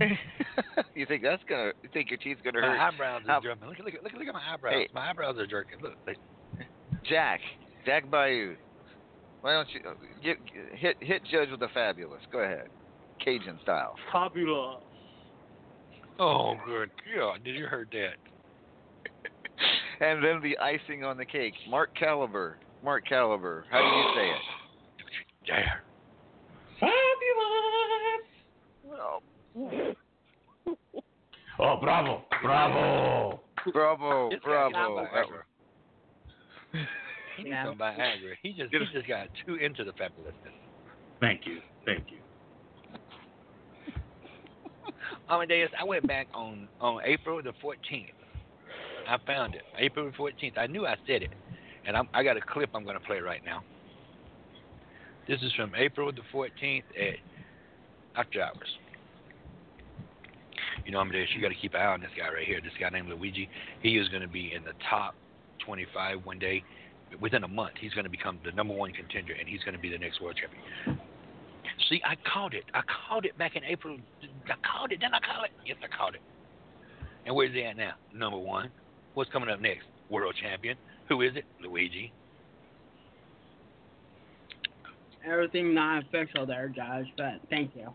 you 0.94 1.04
think 1.06 1.22
that's 1.22 1.42
gonna? 1.48 1.72
You 1.82 1.88
think 1.92 2.10
your 2.10 2.18
teeth's 2.18 2.40
gonna 2.42 2.60
My 2.60 2.68
hurt? 2.68 2.76
My 2.78 2.88
eyebrows 2.88 3.22
How- 3.26 3.38
are 3.38 3.40
jerking. 3.42 3.68
Look, 3.68 3.78
look, 3.78 3.94
look, 4.02 4.12
look 4.12 4.28
at 4.28 4.34
my 4.34 4.52
eyebrows. 4.54 4.74
Hey. 4.74 4.88
My 4.94 5.10
eyebrows 5.10 5.36
are 5.38 5.46
jerking. 5.46 5.80
Look. 5.82 5.94
Jack, 7.04 7.40
Jack 7.84 8.10
Bayou. 8.10 8.56
Why 9.40 9.52
don't 9.54 9.68
you 9.72 9.80
uh, 9.88 9.94
get, 10.22 10.36
hit 10.74 10.96
hit 11.00 11.22
Judge 11.30 11.50
with 11.50 11.60
the 11.60 11.68
fabulous? 11.74 12.20
Go 12.32 12.38
ahead, 12.40 12.68
Cajun 13.24 13.58
style. 13.62 13.94
Fabulous. 14.12 14.82
Oh, 16.18 16.56
good 16.66 16.90
God. 17.16 17.42
Did 17.44 17.54
you 17.56 17.66
heard 17.66 17.88
that? 17.92 18.16
And 20.00 20.22
then 20.22 20.40
the 20.40 20.56
icing 20.58 21.02
on 21.02 21.16
the 21.16 21.24
cake, 21.24 21.54
Mark 21.68 21.92
Caliber. 21.98 22.56
Mark 22.84 23.04
Caliber. 23.08 23.64
How 23.68 23.80
do 23.80 23.86
you 23.86 24.04
say 24.14 24.30
it? 24.30 24.42
Dare. 25.46 25.82
Fabulous. 26.78 28.26
Oh, 31.60 31.76
bravo, 31.80 32.22
bravo. 32.40 33.40
Bravo, 33.72 34.30
This 34.30 34.38
guy 34.44 34.68
bravo. 34.70 35.00
needs 35.00 35.10
He 37.36 37.42
needs 37.42 37.52
Yeah. 37.52 37.64
some 37.64 37.76
Viagra. 37.78 38.34
He 38.42 38.52
just, 38.52 38.70
he 38.72 38.78
just 38.92 39.08
got 39.08 39.26
too 39.44 39.56
into 39.56 39.82
the 39.82 39.90
fabulousness. 39.92 40.54
Thank 41.20 41.46
you. 41.46 41.60
Thank 41.84 42.12
you. 42.12 42.18
Amadeus, 45.28 45.70
I 45.78 45.84
went 45.84 46.06
back 46.06 46.26
on, 46.34 46.68
on 46.80 47.00
April 47.04 47.42
the 47.42 47.52
14th. 47.62 48.12
I 49.08 49.16
found 49.26 49.54
it. 49.54 49.62
April 49.78 50.10
the 50.10 50.16
14th. 50.16 50.58
I 50.58 50.66
knew 50.66 50.86
I 50.86 50.96
said 51.06 51.22
it. 51.22 51.30
And 51.86 51.96
I'm, 51.96 52.08
I 52.12 52.22
got 52.22 52.36
a 52.36 52.40
clip 52.40 52.70
I'm 52.74 52.84
going 52.84 52.98
to 52.98 53.04
play 53.04 53.20
right 53.20 53.40
now. 53.44 53.62
This 55.26 55.40
is 55.42 55.52
from 55.52 55.72
April 55.74 56.10
the 56.12 56.22
14th 56.32 56.82
at 56.98 57.16
After 58.16 58.42
Hours. 58.42 58.78
You 60.84 60.92
know, 60.92 61.00
Amadeus, 61.00 61.28
you 61.34 61.42
got 61.42 61.48
to 61.48 61.54
keep 61.54 61.74
an 61.74 61.80
eye 61.80 61.86
on 61.86 62.00
this 62.00 62.10
guy 62.16 62.32
right 62.32 62.46
here. 62.46 62.60
This 62.62 62.72
guy 62.80 62.88
named 62.88 63.08
Luigi. 63.08 63.48
He 63.82 63.98
is 63.98 64.08
going 64.08 64.22
to 64.22 64.28
be 64.28 64.52
in 64.54 64.64
the 64.64 64.72
top 64.88 65.14
25 65.64 66.24
one 66.24 66.38
day. 66.38 66.62
Within 67.20 67.44
a 67.44 67.48
month, 67.48 67.72
he's 67.80 67.92
going 67.92 68.04
to 68.04 68.10
become 68.10 68.38
the 68.44 68.52
number 68.52 68.74
one 68.74 68.92
contender, 68.92 69.34
and 69.38 69.48
he's 69.48 69.62
going 69.64 69.74
to 69.74 69.80
be 69.80 69.90
the 69.90 69.98
next 69.98 70.20
world 70.20 70.36
champion. 70.40 71.00
See, 71.88 72.00
I 72.04 72.16
called 72.32 72.54
it. 72.54 72.64
I 72.74 72.80
called 73.08 73.24
it 73.24 73.36
back 73.38 73.56
in 73.56 73.64
April. 73.64 73.98
I 74.50 74.56
called 74.66 74.92
it. 74.92 75.00
Didn't 75.00 75.14
I 75.14 75.20
call 75.20 75.44
it? 75.44 75.50
Yes, 75.66 75.76
I 75.82 75.96
called 75.96 76.14
it. 76.14 76.20
And 77.26 77.34
where's 77.34 77.52
he 77.52 77.62
at 77.64 77.76
now? 77.76 77.92
Number 78.14 78.38
one. 78.38 78.70
What's 79.14 79.30
coming 79.30 79.48
up 79.48 79.60
next? 79.60 79.86
World 80.10 80.34
champion. 80.40 80.76
Who 81.08 81.22
is 81.22 81.36
it? 81.36 81.44
Luigi. 81.62 82.12
Everything 85.26 85.74
not 85.74 86.04
official 86.04 86.46
there, 86.46 86.68
Judge, 86.68 87.06
but 87.16 87.34
thank 87.50 87.74
you. 87.74 87.88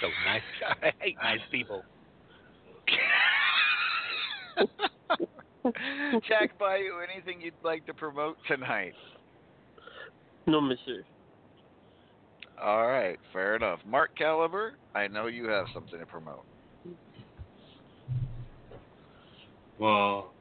So 0.00 0.08
nice. 0.26 0.42
I 0.82 0.92
hate 0.98 1.16
nice 1.22 1.40
people. 1.50 1.82
Jack 6.28 6.58
Bayou, 6.58 7.00
anything 7.12 7.40
you'd 7.40 7.54
like 7.64 7.86
to 7.86 7.94
promote 7.94 8.36
tonight? 8.48 8.94
No, 10.46 10.60
monsieur. 10.60 11.04
All 12.62 12.86
right, 12.86 13.18
fair 13.32 13.56
enough. 13.56 13.80
Mark 13.86 14.16
Caliber, 14.16 14.74
I 14.94 15.08
know 15.08 15.26
you 15.26 15.48
have 15.48 15.66
something 15.74 15.98
to 15.98 16.06
promote. 16.06 16.44
Well, 19.78 20.32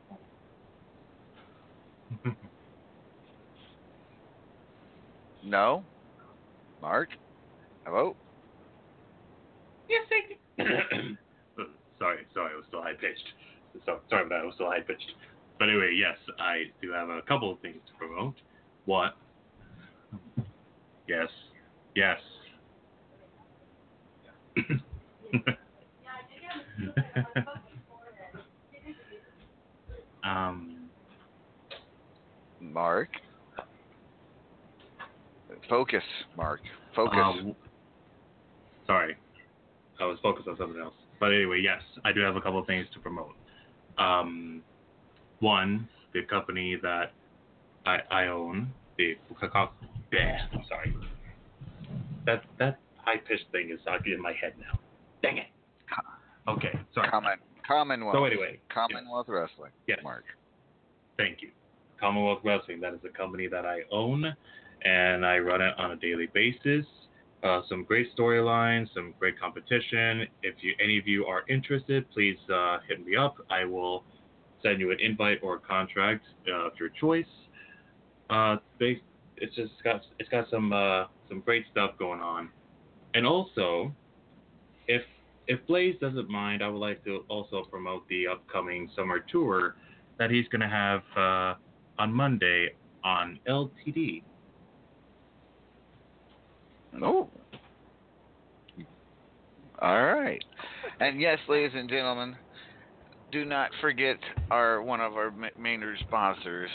No? 5.43 5.83
Mark? 6.81 7.09
Hello? 7.85 8.15
yes, 9.87 10.01
I 10.09 10.35
sorry, 11.99 12.25
sorry, 12.33 12.51
I 12.53 12.55
was 12.55 12.65
still 12.67 12.81
high 12.81 12.93
pitched. 12.93 13.27
So, 13.85 13.99
sorry 14.09 14.25
about 14.25 14.35
that, 14.37 14.41
I 14.41 14.45
was 14.45 14.55
still 14.55 14.67
high 14.67 14.81
pitched. 14.81 15.11
But 15.59 15.69
anyway, 15.69 15.91
yes, 15.95 16.17
I 16.39 16.63
do 16.81 16.91
have 16.91 17.09
a 17.09 17.21
couple 17.27 17.51
of 17.51 17.59
things 17.59 17.77
to 17.87 17.93
promote. 17.97 18.35
What? 18.85 19.15
Yes. 21.07 21.29
Yes. 21.95 22.19
um. 30.23 30.89
Mark. 32.59 33.09
Focus, 35.69 36.03
Mark. 36.37 36.61
Focus. 36.95 37.17
um, 37.21 37.55
sorry, 38.85 39.15
I 39.99 40.05
was 40.05 40.17
focused 40.21 40.47
on 40.47 40.57
something 40.57 40.79
else. 40.81 40.93
But 41.19 41.33
anyway, 41.33 41.61
yes, 41.63 41.81
I 42.03 42.11
do 42.11 42.21
have 42.21 42.35
a 42.35 42.41
couple 42.41 42.59
of 42.59 42.67
things 42.67 42.85
to 42.93 42.99
promote. 42.99 43.35
Um, 43.97 44.61
one, 45.39 45.87
the 46.13 46.23
company 46.23 46.77
that 46.81 47.13
I, 47.85 47.99
I 48.11 48.27
own, 48.27 48.71
the 48.97 49.15
sorry. 50.67 50.93
That 52.25 52.43
that 52.59 52.79
high 52.97 53.17
pitched 53.17 53.51
thing 53.51 53.69
is 53.71 53.79
not 53.85 54.05
in 54.07 54.21
my 54.21 54.33
head 54.33 54.53
now. 54.59 54.79
Dang 55.21 55.37
it. 55.37 55.47
Okay, 56.47 56.77
sorry. 56.93 57.09
Common, 57.09 57.39
Commonwealth. 57.67 58.15
So 58.15 58.25
anyway, 58.25 58.59
Commonwealth 58.73 59.27
Wrestling. 59.27 59.71
Yes. 59.87 59.99
Mark. 60.03 60.25
Thank 61.17 61.41
you. 61.41 61.49
Commonwealth 61.99 62.41
Wrestling. 62.43 62.79
That 62.81 62.93
is 62.93 62.99
a 63.03 63.17
company 63.17 63.47
that 63.47 63.65
I 63.65 63.79
own, 63.91 64.25
and 64.83 65.25
I 65.25 65.39
run 65.39 65.61
it 65.61 65.73
on 65.77 65.91
a 65.91 65.95
daily 65.95 66.27
basis. 66.33 66.85
Uh, 67.43 67.61
some 67.69 67.83
great 67.83 68.15
storylines, 68.15 68.87
some 68.93 69.13
great 69.19 69.39
competition. 69.39 70.27
If 70.43 70.55
you 70.61 70.73
any 70.83 70.97
of 70.97 71.07
you 71.07 71.25
are 71.25 71.43
interested, 71.49 72.09
please 72.11 72.37
uh, 72.53 72.77
hit 72.87 73.05
me 73.05 73.15
up. 73.15 73.35
I 73.49 73.65
will 73.65 74.03
send 74.61 74.79
you 74.79 74.91
an 74.91 74.97
invite 74.99 75.39
or 75.43 75.55
a 75.55 75.59
contract 75.59 76.25
uh, 76.47 76.67
of 76.67 76.73
your 76.79 76.89
choice. 76.89 77.25
Uh, 78.29 78.57
they, 78.79 79.01
it's 79.37 79.55
just 79.55 79.71
got 79.83 80.01
it's 80.19 80.29
got 80.29 80.49
some 80.49 80.73
uh, 80.73 81.05
some 81.29 81.41
great 81.41 81.65
stuff 81.71 81.91
going 81.97 82.21
on, 82.21 82.49
and 83.13 83.25
also, 83.25 83.93
if 84.87 85.01
if 85.47 85.65
Blaze 85.67 85.95
doesn't 86.01 86.29
mind, 86.29 86.63
I 86.63 86.67
would 86.67 86.79
like 86.79 87.03
to 87.05 87.23
also 87.27 87.63
promote 87.69 88.07
the 88.07 88.27
upcoming 88.27 88.89
summer 88.95 89.19
tour 89.19 89.75
that 90.17 90.31
he's 90.31 90.47
going 90.47 90.61
to 90.61 90.67
have 90.67 91.01
uh, 91.15 91.55
on 91.99 92.13
Monday 92.13 92.69
on 93.03 93.39
LTD. 93.47 94.23
Oh. 97.01 97.29
All 99.81 100.03
right. 100.03 100.43
And 100.99 101.19
yes, 101.19 101.37
ladies 101.47 101.71
and 101.75 101.89
gentlemen, 101.89 102.35
do 103.31 103.43
not 103.45 103.69
forget 103.81 104.17
our 104.49 104.81
one 104.81 105.01
of 105.01 105.13
our 105.13 105.31
ma- 105.31 105.47
main 105.59 105.83
sponsors. 106.07 106.69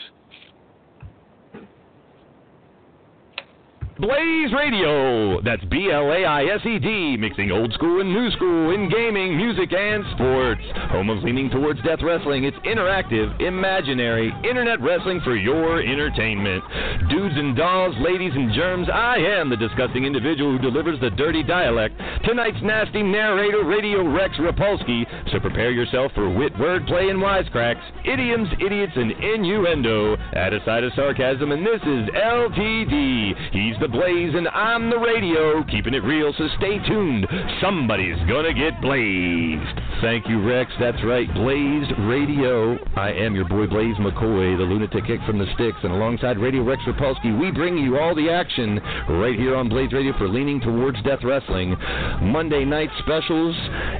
Blaze 4.00 4.50
Radio. 4.56 5.42
That's 5.42 5.62
B 5.64 5.90
L 5.92 6.10
A 6.10 6.24
I 6.24 6.44
S 6.44 6.64
E 6.64 6.78
D, 6.78 7.18
mixing 7.18 7.52
old 7.52 7.70
school 7.74 8.00
and 8.00 8.10
new 8.10 8.30
school 8.30 8.72
in 8.72 8.88
gaming, 8.88 9.36
music, 9.36 9.74
and 9.74 10.02
sports. 10.14 10.62
Home 10.88 11.10
of 11.10 11.22
leaning 11.22 11.50
towards 11.50 11.82
death 11.82 11.98
wrestling. 12.02 12.44
It's 12.44 12.56
interactive, 12.64 13.38
imaginary, 13.42 14.32
internet 14.48 14.80
wrestling 14.80 15.20
for 15.20 15.36
your 15.36 15.82
entertainment. 15.82 16.64
Dudes 17.10 17.36
and 17.36 17.54
dolls, 17.54 17.94
ladies 18.00 18.32
and 18.34 18.54
germs, 18.54 18.88
I 18.88 19.18
am 19.18 19.50
the 19.50 19.56
disgusting 19.56 20.06
individual 20.06 20.56
who 20.56 20.58
delivers 20.58 20.98
the 21.00 21.10
dirty 21.10 21.42
dialect. 21.42 22.00
Tonight's 22.24 22.62
nasty 22.62 23.02
narrator, 23.02 23.64
Radio 23.64 24.02
Rex 24.10 24.34
Rapolsky. 24.38 25.04
So 25.30 25.40
prepare 25.40 25.72
yourself 25.72 26.12
for 26.14 26.32
wit, 26.32 26.54
wordplay, 26.54 27.10
and 27.10 27.20
wisecracks, 27.20 27.84
idioms, 28.06 28.48
idiots, 28.64 28.92
and 28.96 29.12
innuendo. 29.12 30.16
Add 30.32 30.54
a 30.54 30.64
side 30.64 30.84
of 30.84 30.92
sarcasm, 30.96 31.52
and 31.52 31.66
this 31.66 31.82
is 31.82 32.08
LTD. 32.16 33.52
He's 33.52 33.76
the 33.78 33.89
Blaze, 33.90 34.34
and 34.34 34.48
I'm 34.48 34.90
the 34.90 34.98
radio, 34.98 35.62
keeping 35.64 35.94
it 35.94 36.04
real, 36.04 36.32
so 36.38 36.48
stay 36.58 36.78
tuned. 36.86 37.26
Somebody's 37.60 38.18
gonna 38.28 38.54
get 38.54 38.80
blazed. 38.80 39.80
Thank 40.00 40.28
you, 40.28 40.40
Rex. 40.46 40.70
That's 40.80 41.02
right, 41.04 41.32
Blazed 41.34 41.92
Radio. 42.00 42.78
I 42.96 43.12
am 43.12 43.34
your 43.34 43.44
boy 43.44 43.66
Blaze 43.66 43.96
McCoy, 43.96 44.56
the 44.56 44.64
lunatic 44.64 45.04
kick 45.06 45.20
from 45.26 45.38
the 45.38 45.46
sticks, 45.54 45.78
and 45.82 45.92
alongside 45.92 46.38
Radio 46.38 46.62
Rex 46.62 46.82
Rapolsky, 46.86 47.38
we 47.38 47.50
bring 47.50 47.76
you 47.76 47.98
all 47.98 48.14
the 48.14 48.30
action 48.30 48.80
right 49.08 49.38
here 49.38 49.56
on 49.56 49.68
Blaze 49.68 49.92
Radio 49.92 50.16
for 50.16 50.28
Leaning 50.28 50.60
Towards 50.60 51.02
Death 51.02 51.22
Wrestling. 51.24 51.76
Monday 52.22 52.64
night 52.64 52.90
specials, 53.00 53.54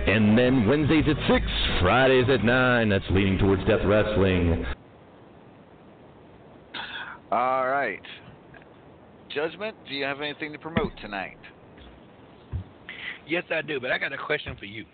and 0.07 0.39
then 0.39 0.67
Wednesdays 0.67 1.05
at 1.09 1.17
6, 1.29 1.47
Fridays 1.81 2.29
at 2.31 2.45
9. 2.45 2.89
That's 2.89 3.05
Leaning 3.11 3.39
Towards 3.39 3.65
Death 3.67 3.85
Wrestling. 3.85 4.65
All 7.33 7.69
right. 7.69 8.01
Judgment, 9.35 9.77
do 9.89 9.95
you 9.95 10.05
have 10.05 10.21
anything 10.21 10.53
to 10.53 10.59
promote 10.59 10.93
tonight? 11.01 11.37
Yes, 13.27 13.45
I 13.51 13.63
do, 13.63 13.79
but 13.79 13.93
I 13.93 13.99
got 13.99 14.13
a 14.13 14.19
question 14.19 14.57
for 14.59 14.65
you. 14.65 14.85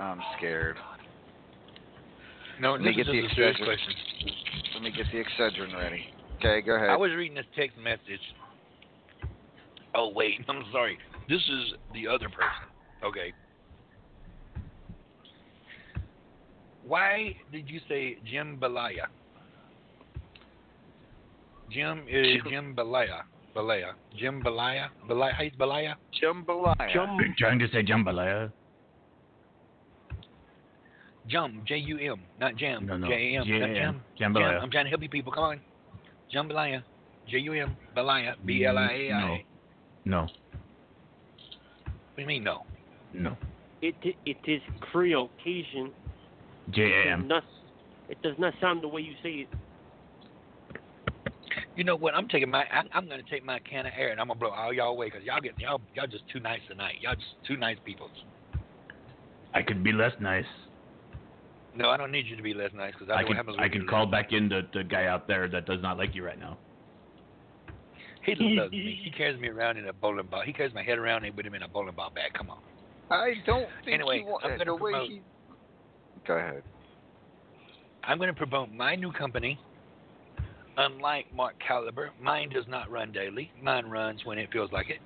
I'm 0.00 0.20
scared. 0.36 0.76
No, 2.60 2.72
Let 2.72 2.80
me 2.82 2.94
get 2.94 3.06
the 3.06 3.20
just 3.22 3.32
a 3.32 3.34
serious 3.34 3.56
Excedrin. 3.56 3.64
question. 3.64 3.94
Let 4.74 4.82
me 4.82 4.90
get 4.90 5.06
the 5.12 5.18
Excedrin 5.22 5.74
ready. 5.74 6.06
Okay, 6.38 6.60
go 6.62 6.74
ahead. 6.76 6.90
I 6.90 6.96
was 6.96 7.12
reading 7.12 7.36
this 7.36 7.46
text 7.54 7.78
message. 7.78 8.20
Oh 9.94 10.10
wait, 10.14 10.40
I'm 10.48 10.64
sorry. 10.72 10.98
This 11.28 11.40
is 11.40 11.74
the 11.94 12.08
other 12.08 12.28
person. 12.28 12.68
Okay. 13.04 13.32
Why 16.86 17.36
did 17.50 17.68
you 17.68 17.80
say 17.88 18.18
Jim 18.30 18.58
Balaya? 18.60 19.06
Jim 21.70 22.00
uh, 22.00 22.16
is 22.16 22.42
Jim 22.48 22.74
Balaya. 22.76 23.22
Balaya. 23.54 23.92
Jim 24.18 24.42
Balaya. 24.42 24.88
Balaya. 25.08 25.32
How 25.32 25.42
you- 25.42 25.50
Balaya? 25.58 25.94
Jambalaya. 26.22 27.18
Been 27.18 27.34
trying 27.38 27.58
to 27.58 27.68
say 27.68 27.82
jambalaya. 27.82 28.52
Jum. 31.28 31.62
J 31.66 31.76
U 31.78 31.98
M. 31.98 32.20
Not 32.38 32.56
jam. 32.56 32.86
No, 32.86 32.96
no. 32.96 33.08
J 33.08 33.12
A 33.14 33.40
M. 33.40 33.48
Not 33.48 33.66
J-A-M. 33.66 33.74
jam. 33.74 34.02
Jambalaya. 34.34 34.52
Jam. 34.52 34.62
I'm 34.62 34.70
trying 34.70 34.84
to 34.84 34.90
help 34.90 35.02
you 35.02 35.08
people. 35.08 35.32
Come 35.32 35.44
on. 35.44 35.60
Jambalaya. 36.32 36.82
J 37.28 37.38
U 37.38 37.52
M. 37.54 37.76
Balaya. 37.96 38.34
B 38.44 38.64
L 38.64 38.78
I 38.78 38.82
A 38.82 38.86
I. 38.86 38.90
Mm, 38.92 39.44
no. 40.04 40.18
No. 40.18 40.20
What 40.22 40.30
do 42.16 42.22
you 42.22 42.26
mean 42.26 42.44
no? 42.44 42.62
No. 43.12 43.36
It 43.82 43.96
it 44.24 44.38
is 44.46 44.60
Creole 44.80 45.30
Cajun. 45.42 45.90
J 46.70 46.82
A 46.82 46.86
It 46.86 47.16
does 47.16 47.28
not 47.28 47.44
it 48.08 48.22
does 48.22 48.38
not 48.38 48.54
sound 48.60 48.82
the 48.82 48.88
way 48.88 49.00
you 49.00 49.14
say 49.22 49.30
it. 49.30 49.48
You 51.74 51.84
know 51.84 51.96
what? 51.96 52.14
I'm 52.14 52.28
taking 52.28 52.50
my. 52.50 52.64
I'm, 52.72 52.88
I'm 52.92 53.06
going 53.06 53.22
to 53.22 53.30
take 53.30 53.44
my 53.44 53.58
can 53.60 53.86
of 53.86 53.92
air 53.96 54.10
and 54.10 54.20
I'm 54.20 54.28
gonna 54.28 54.40
blow 54.40 54.50
all 54.50 54.72
y'all 54.72 54.90
away 54.90 55.06
because 55.06 55.24
y'all 55.24 55.40
get 55.40 55.58
y'all 55.58 55.80
y'all 55.94 56.06
just 56.06 56.24
too 56.32 56.40
nice 56.40 56.60
tonight. 56.68 56.96
Y'all 57.00 57.14
just 57.14 57.26
too 57.46 57.56
nice 57.56 57.76
people. 57.84 58.10
I 59.54 59.62
could 59.62 59.82
be 59.82 59.92
less 59.92 60.12
nice. 60.20 60.44
No, 61.74 61.90
I 61.90 61.96
don't 61.96 62.10
need 62.10 62.26
you 62.26 62.36
to 62.36 62.42
be 62.42 62.54
less 62.54 62.70
nice 62.74 62.92
because 62.92 63.10
I 63.10 63.14
I 63.14 63.22
know 63.22 63.22
what 63.22 63.28
could 63.28 63.36
happens. 63.36 63.56
I 63.58 63.62
when 63.62 63.70
could 63.70 63.82
you 63.82 63.88
call 63.88 64.04
lose. 64.04 64.10
back 64.10 64.32
in 64.32 64.48
the, 64.48 64.62
the 64.72 64.84
guy 64.84 65.06
out 65.06 65.28
there 65.28 65.48
that 65.48 65.66
does 65.66 65.82
not 65.82 65.98
like 65.98 66.14
you 66.14 66.24
right 66.24 66.38
now. 66.38 66.56
He 68.24 68.34
loves 68.34 68.72
me. 68.72 69.00
He 69.04 69.10
carries 69.10 69.40
me 69.40 69.48
around 69.48 69.76
in 69.76 69.86
a 69.86 69.92
bowling 69.92 70.26
ball. 70.26 70.42
He 70.44 70.52
carries 70.52 70.74
my 70.74 70.82
head 70.82 70.98
around 70.98 71.24
with 71.36 71.46
him 71.46 71.54
in 71.54 71.62
a 71.62 71.68
bowling 71.68 71.94
ball 71.94 72.10
bag. 72.14 72.32
Come 72.32 72.50
on. 72.50 72.58
I 73.10 73.34
don't 73.46 73.68
think 73.84 73.94
Anyway, 73.94 74.18
he 74.18 74.24
wa- 74.24 74.40
I'm 74.42 74.58
gonna 74.58 74.64
the 74.64 74.74
way 74.74 74.92
he. 75.06 75.22
Go 76.26 76.34
ahead. 76.34 76.62
I'm 78.02 78.18
going 78.18 78.28
to 78.28 78.34
promote 78.34 78.70
my 78.70 78.94
new 78.96 79.12
company. 79.12 79.58
Unlike 80.76 81.26
Mark 81.34 81.54
Caliber, 81.66 82.10
mine 82.20 82.50
does 82.50 82.64
not 82.68 82.90
run 82.90 83.10
daily. 83.10 83.50
Mine 83.62 83.86
runs 83.86 84.20
when 84.24 84.38
it 84.38 84.50
feels 84.52 84.70
like 84.72 84.90
it. 84.90 84.98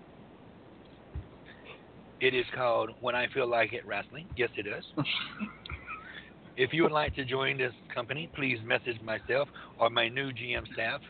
It 2.20 2.34
is 2.34 2.44
called 2.54 2.90
When 3.00 3.14
I 3.14 3.28
Feel 3.32 3.48
Like 3.48 3.72
It 3.72 3.86
Wrestling. 3.86 4.26
Yes, 4.36 4.50
it 4.56 4.64
does. 4.64 4.84
if 6.56 6.72
you 6.72 6.82
would 6.82 6.92
like 6.92 7.14
to 7.14 7.24
join 7.24 7.56
this 7.56 7.72
company, 7.94 8.28
please 8.34 8.58
message 8.64 9.00
myself 9.02 9.48
or 9.78 9.90
my 9.90 10.08
new 10.08 10.32
GM 10.32 10.70
staff, 10.74 11.00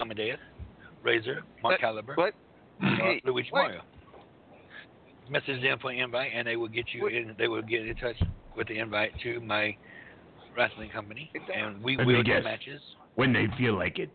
Amadeus, 0.00 0.38
Razor, 1.02 1.42
Mark 1.62 1.72
What- 1.72 1.80
Caliber, 1.80 2.14
What? 2.14 2.34
Hey, 2.80 3.20
Luigi 3.24 3.48
what? 3.50 3.62
Mario. 3.62 3.80
Message 5.28 5.62
them 5.62 5.78
for 5.80 5.90
an 5.90 5.98
invite, 5.98 6.30
and 6.34 6.46
they 6.46 6.56
will 6.56 6.68
get 6.68 6.86
you 6.92 7.02
What? 7.02 7.12
in. 7.12 7.34
They 7.38 7.48
will 7.48 7.62
get 7.62 7.86
in 7.86 7.96
touch 7.96 8.16
with 8.56 8.68
the 8.68 8.78
invite 8.78 9.12
to 9.24 9.40
my 9.40 9.76
wrestling 10.56 10.90
company, 10.90 11.30
and 11.54 11.82
we 11.82 11.96
will 11.96 12.22
do 12.22 12.42
matches 12.42 12.80
When 13.16 13.32
they 13.32 13.46
feel 13.58 13.74
like 13.76 13.98
it. 13.98 14.10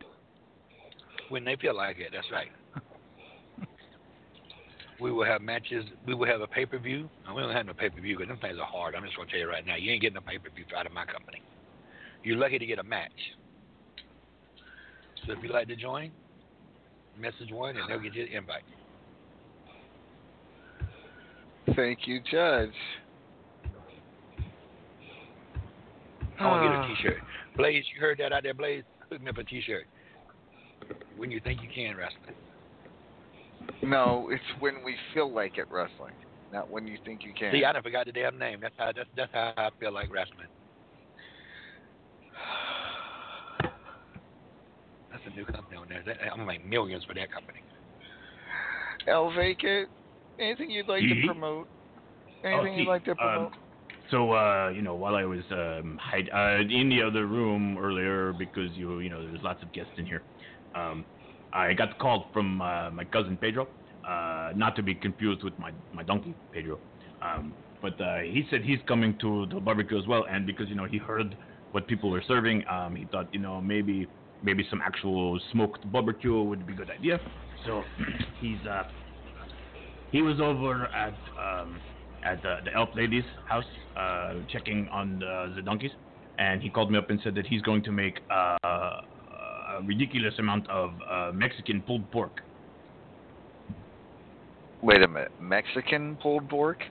when 1.29 1.43
they 1.43 1.55
feel 1.55 1.75
like 1.75 1.97
it. 1.99 2.09
That's 2.13 2.27
right. 2.31 2.47
we 4.99 5.11
will 5.11 5.25
have 5.25 5.41
matches. 5.41 5.83
We 6.05 6.13
will 6.13 6.27
have 6.27 6.41
a 6.41 6.47
pay 6.47 6.65
per 6.65 6.77
view. 6.77 7.09
We 7.35 7.41
don't 7.41 7.51
have 7.53 7.65
no 7.65 7.73
pay 7.73 7.89
per 7.89 7.99
view 7.99 8.17
because 8.17 8.29
them 8.29 8.37
things 8.39 8.57
are 8.59 8.65
hard. 8.65 8.95
I'm 8.95 9.03
just 9.03 9.17
gonna 9.17 9.29
tell 9.29 9.39
you 9.39 9.49
right 9.49 9.65
now. 9.65 9.75
You 9.75 9.91
ain't 9.91 10.01
getting 10.01 10.17
a 10.17 10.21
pay 10.21 10.37
per 10.37 10.49
view 10.55 10.65
out 10.77 10.85
of 10.85 10.91
my 10.93 11.05
company. 11.05 11.41
You're 12.23 12.37
lucky 12.37 12.59
to 12.59 12.65
get 12.65 12.77
a 12.79 12.83
match. 12.83 13.11
So 15.25 15.33
if 15.33 15.39
you'd 15.41 15.51
like 15.51 15.67
to 15.69 15.75
join, 15.75 16.11
message 17.19 17.51
one 17.51 17.77
and 17.77 17.89
they'll 17.89 17.99
get 17.99 18.13
you 18.15 18.25
the 18.27 18.35
invite. 18.37 18.63
Thank 21.75 21.99
you, 22.05 22.19
Judge. 22.31 22.73
I 26.39 26.45
want 26.47 26.63
to 26.63 26.69
Ah. 26.69 26.81
get 26.87 26.91
a 26.91 26.95
T-shirt. 26.95 27.23
Blaze, 27.55 27.85
you 27.93 27.99
heard 28.01 28.17
that 28.17 28.31
out 28.33 28.43
there, 28.43 28.53
Blaze? 28.53 28.83
Put 29.11 29.21
me 29.21 29.29
up 29.29 29.37
a 29.37 29.43
T-shirt. 29.43 29.85
When 31.17 31.29
you 31.29 31.41
think 31.41 31.59
you 31.61 31.67
can 31.73 31.97
wrestling. 31.97 32.33
No, 33.83 34.29
it's 34.31 34.41
when 34.61 34.75
we 34.85 34.95
feel 35.13 35.31
like 35.33 35.57
it 35.57 35.65
wrestling, 35.69 36.13
not 36.51 36.69
when 36.69 36.87
you 36.87 36.97
think 37.05 37.25
you 37.25 37.33
can. 37.37 37.51
See, 37.51 37.65
I 37.65 37.73
done 37.73 37.83
forgot 37.83 38.05
the 38.05 38.13
damn 38.13 38.39
name. 38.39 38.59
That's 38.61 38.73
how 38.77 38.91
that's, 38.95 39.09
that's 39.17 39.31
how 39.33 39.53
I 39.57 39.69
feel 39.79 39.91
like 39.91 40.09
wrestling. 40.11 40.47
That's 45.11 45.23
a 45.27 45.29
new 45.37 45.43
company 45.45 45.75
on 45.75 45.89
there. 45.89 46.01
That- 46.05 46.31
I'm 46.33 46.47
like 46.47 46.63
millions 46.65 47.03
for 47.03 47.13
that 47.15 47.29
company. 47.33 47.59
El 49.07 49.29
Vacant, 49.33 49.89
anything 50.39 50.69
you'd 50.71 50.87
like 50.87 51.03
Mhm. 51.03 51.21
to 51.21 51.27
promote? 51.27 51.67
Oh, 52.45 52.47
Anything 52.47 52.73
see, 52.75 52.79
you'd 52.79 52.87
like 52.87 53.03
to 53.03 53.15
promote? 53.15 53.53
um, 53.53 53.60
so 54.11 54.33
uh, 54.33 54.69
you 54.69 54.81
know, 54.81 54.95
while 54.95 55.15
I 55.15 55.23
was 55.23 55.43
um, 55.51 55.97
hide, 56.01 56.29
uh, 56.33 56.61
in 56.61 56.89
the 56.89 57.01
other 57.01 57.25
room 57.25 57.77
earlier, 57.79 58.33
because 58.33 58.71
you 58.73 58.99
you 58.99 59.09
know 59.09 59.25
there's 59.25 59.41
lots 59.41 59.63
of 59.63 59.71
guests 59.71 59.93
in 59.97 60.05
here, 60.05 60.25
um, 60.75 61.05
I 61.53 61.73
got 61.73 61.97
called 61.97 62.25
from 62.33 62.61
uh, 62.61 62.91
my 62.91 63.05
cousin 63.05 63.37
Pedro, 63.37 63.69
uh, 64.07 64.51
not 64.55 64.75
to 64.75 64.83
be 64.83 64.93
confused 64.93 65.43
with 65.43 65.57
my 65.57 65.71
my 65.91 66.03
donkey 66.03 66.35
Pedro, 66.53 66.79
um, 67.21 67.55
but 67.81 67.99
uh, 68.01 68.19
he 68.19 68.45
said 68.49 68.61
he's 68.63 68.79
coming 68.87 69.17
to 69.21 69.47
the 69.47 69.59
barbecue 69.59 69.97
as 69.97 70.05
well, 70.07 70.25
and 70.29 70.45
because 70.45 70.67
you 70.69 70.75
know 70.75 70.85
he 70.85 70.97
heard 70.97 71.37
what 71.71 71.87
people 71.87 72.11
were 72.11 72.23
serving, 72.27 72.63
um, 72.69 72.95
he 72.95 73.05
thought 73.05 73.27
you 73.33 73.39
know 73.39 73.61
maybe 73.61 74.07
maybe 74.43 74.67
some 74.69 74.81
actual 74.81 75.39
smoked 75.51 75.89
barbecue 75.91 76.43
would 76.43 76.65
be 76.67 76.73
a 76.73 76.75
good 76.75 76.89
idea. 76.89 77.19
So 77.65 77.81
he's 78.41 78.59
he 80.11 80.21
was 80.21 80.41
over 80.41 80.87
at 80.93 81.13
um, 81.41 81.79
at 82.23 82.41
the, 82.41 82.57
the 82.65 82.73
elf 82.73 82.89
lady's 82.95 83.23
house 83.47 83.65
uh, 83.97 84.33
checking 84.51 84.87
on 84.89 85.19
the, 85.19 85.53
the 85.55 85.61
donkeys, 85.61 85.91
and 86.37 86.61
he 86.61 86.69
called 86.69 86.91
me 86.91 86.97
up 86.97 87.09
and 87.09 87.19
said 87.23 87.35
that 87.35 87.47
he's 87.47 87.61
going 87.61 87.83
to 87.83 87.91
make 87.91 88.19
uh, 88.31 88.57
a 88.63 89.81
ridiculous 89.85 90.33
amount 90.39 90.69
of 90.69 90.91
uh, 91.09 91.31
Mexican 91.33 91.81
pulled 91.81 92.09
pork. 92.11 92.41
Wait 94.81 95.01
a 95.03 95.07
minute, 95.07 95.31
Mexican 95.39 96.17
pulled 96.21 96.49
pork? 96.49 96.83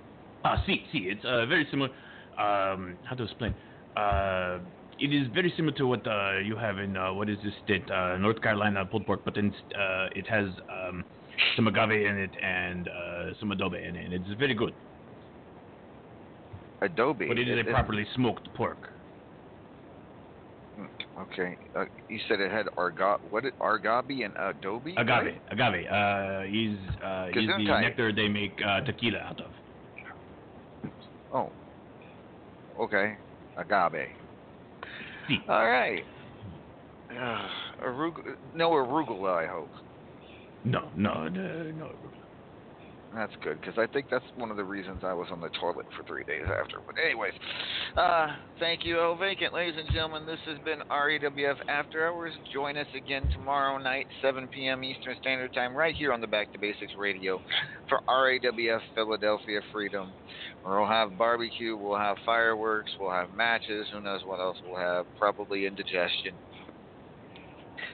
Ah, 0.45 0.63
see, 0.67 0.85
see, 0.93 1.09
it's 1.11 1.25
uh, 1.25 1.45
very 1.47 1.67
similar. 1.71 1.91
Um, 2.39 2.97
how 3.05 3.15
to 3.17 3.25
explain? 3.25 3.55
Uh, 3.97 4.59
it 4.99 5.13
is 5.13 5.27
very 5.35 5.53
similar 5.57 5.77
to 5.77 5.87
what 5.87 6.07
uh, 6.07 6.39
you 6.39 6.57
have 6.57 6.79
in 6.79 6.97
uh, 6.97 7.13
what 7.13 7.29
is 7.29 7.37
this 7.43 7.53
state, 7.65 7.91
uh, 7.91 8.17
North 8.19 8.41
Carolina 8.41 8.85
pulled 8.85 9.07
pork, 9.07 9.21
but 9.25 9.35
then 9.35 9.53
uh, 9.75 10.07
it 10.15 10.27
has 10.29 10.47
um, 10.71 11.05
some 11.57 11.67
agave 11.67 11.91
in 12.07 12.19
it 12.19 12.31
and 12.43 12.89
uh, 12.89 13.33
some 13.41 13.51
adobe 13.51 13.79
in 13.79 13.97
it. 13.97 14.05
and 14.05 14.15
It's 14.15 14.39
very 14.39 14.55
good, 14.55 14.75
Adobe. 16.83 17.29
but 17.29 17.39
it 17.39 17.49
is 17.49 17.59
It- 17.59 17.67
a 17.67 17.71
it- 17.71 17.73
properly 17.73 18.07
smoked 18.15 18.53
pork. 18.55 18.89
Okay, 21.19 21.59
uh, 21.75 21.85
you 22.09 22.19
said 22.27 22.41
it 22.41 22.51
had 22.51 22.67
arga. 22.79 23.19
What 23.29 23.43
did 23.43 23.53
argabi 23.59 24.25
and 24.25 24.35
adobe? 24.39 24.95
Agave, 24.97 25.27
right? 25.27 25.43
agave. 25.51 25.87
Uh, 25.87 26.45
is 26.47 26.79
uh, 27.05 27.27
is 27.29 27.47
the 27.47 27.81
nectar 27.81 28.13
they 28.13 28.29
make 28.29 28.59
uh, 28.65 28.81
tequila 28.81 29.19
out 29.19 29.41
of. 29.41 29.51
Oh. 31.35 31.53
Okay, 32.81 33.17
agave. 33.59 34.09
See. 35.29 35.39
All 35.49 35.67
right. 35.67 36.03
Uh, 37.11 37.49
arug- 37.85 38.37
no 38.55 38.71
arugula, 38.71 39.45
I 39.45 39.47
hope. 39.47 39.71
No, 40.65 40.89
no, 40.97 41.29
no, 41.29 41.71
no. 41.73 41.91
That's 43.13 43.33
good 43.43 43.61
because 43.61 43.75
I 43.77 43.89
think 43.89 44.07
that's 44.09 44.25
one 44.37 44.53
of 44.53 44.57
the 44.57 44.65
reasons 44.65 45.01
I 45.03 45.13
was 45.15 45.27
on 45.33 45.41
the 45.41 45.51
toilet 45.61 45.87
for 45.97 46.05
three 46.05 46.23
days 46.23 46.45
after. 46.45 46.79
But 46.87 46.95
anyways, 47.05 47.33
uh, 47.97 48.29
thank 48.61 48.85
you, 48.85 49.01
El 49.01 49.17
Vacant, 49.17 49.53
ladies 49.53 49.75
and 49.77 49.89
gentlemen. 49.93 50.27
This 50.27 50.39
has 50.47 50.59
been 50.65 50.79
RAWF 50.93 51.57
After 51.69 52.07
Hours. 52.07 52.33
Join 52.53 52.77
us 52.77 52.87
again 52.95 53.29
tomorrow 53.33 53.79
night, 53.79 54.07
7 54.23 54.49
p.m. 54.55 54.85
Eastern 54.85 55.17
Standard 55.21 55.53
Time, 55.53 55.75
right 55.75 55.95
here 55.97 56.13
on 56.13 56.21
the 56.21 56.29
Back 56.29 56.53
to 56.53 56.59
Basics 56.61 56.93
Radio 56.97 57.41
for 57.89 57.99
RAWF 58.09 58.81
Philadelphia 58.95 59.61
Freedom. 59.73 60.15
We'll 60.65 60.87
have 60.87 61.19
barbecue, 61.19 61.77
we'll 61.77 61.99
have 61.99 62.17
fireworks, 62.25 62.93
we'll 63.01 63.11
have 63.11 63.33
matches. 63.33 63.89
Who 63.93 64.01
knows 64.01 64.21
what 64.25 64.39
else 64.39 64.59
we'll 64.65 64.79
have? 64.79 65.07
Probably 65.19 65.67
indigestion. 65.67 66.39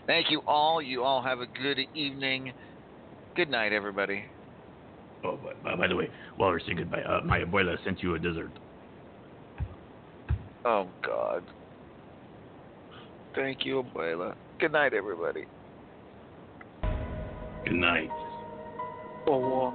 Thank 0.06 0.30
you 0.30 0.42
all. 0.46 0.82
You 0.82 1.04
all 1.04 1.22
have 1.22 1.40
a 1.40 1.46
good 1.46 1.78
evening. 1.94 2.52
Good 3.34 3.48
night, 3.48 3.72
everybody. 3.72 4.26
Oh, 5.24 5.36
by, 5.36 5.52
by, 5.62 5.76
by 5.76 5.88
the 5.88 5.96
way, 5.96 6.10
while 6.36 6.50
we're 6.50 6.60
saying 6.60 6.76
goodbye, 6.76 7.02
uh, 7.02 7.20
my 7.24 7.40
abuela 7.40 7.76
sent 7.84 8.02
you 8.02 8.14
a 8.14 8.18
dessert. 8.18 8.50
Oh 10.64 10.88
God. 11.04 11.44
Thank 13.36 13.66
you, 13.66 13.82
Abuela. 13.82 14.34
Good 14.58 14.72
night, 14.72 14.94
everybody. 14.94 15.44
Good 17.64 17.74
night. 17.74 18.08
Oh, 19.28 19.74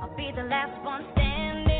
I'll 0.00 0.16
be 0.16 0.32
the 0.34 0.44
last 0.44 0.82
one 0.84 1.04
standing. 1.12 1.79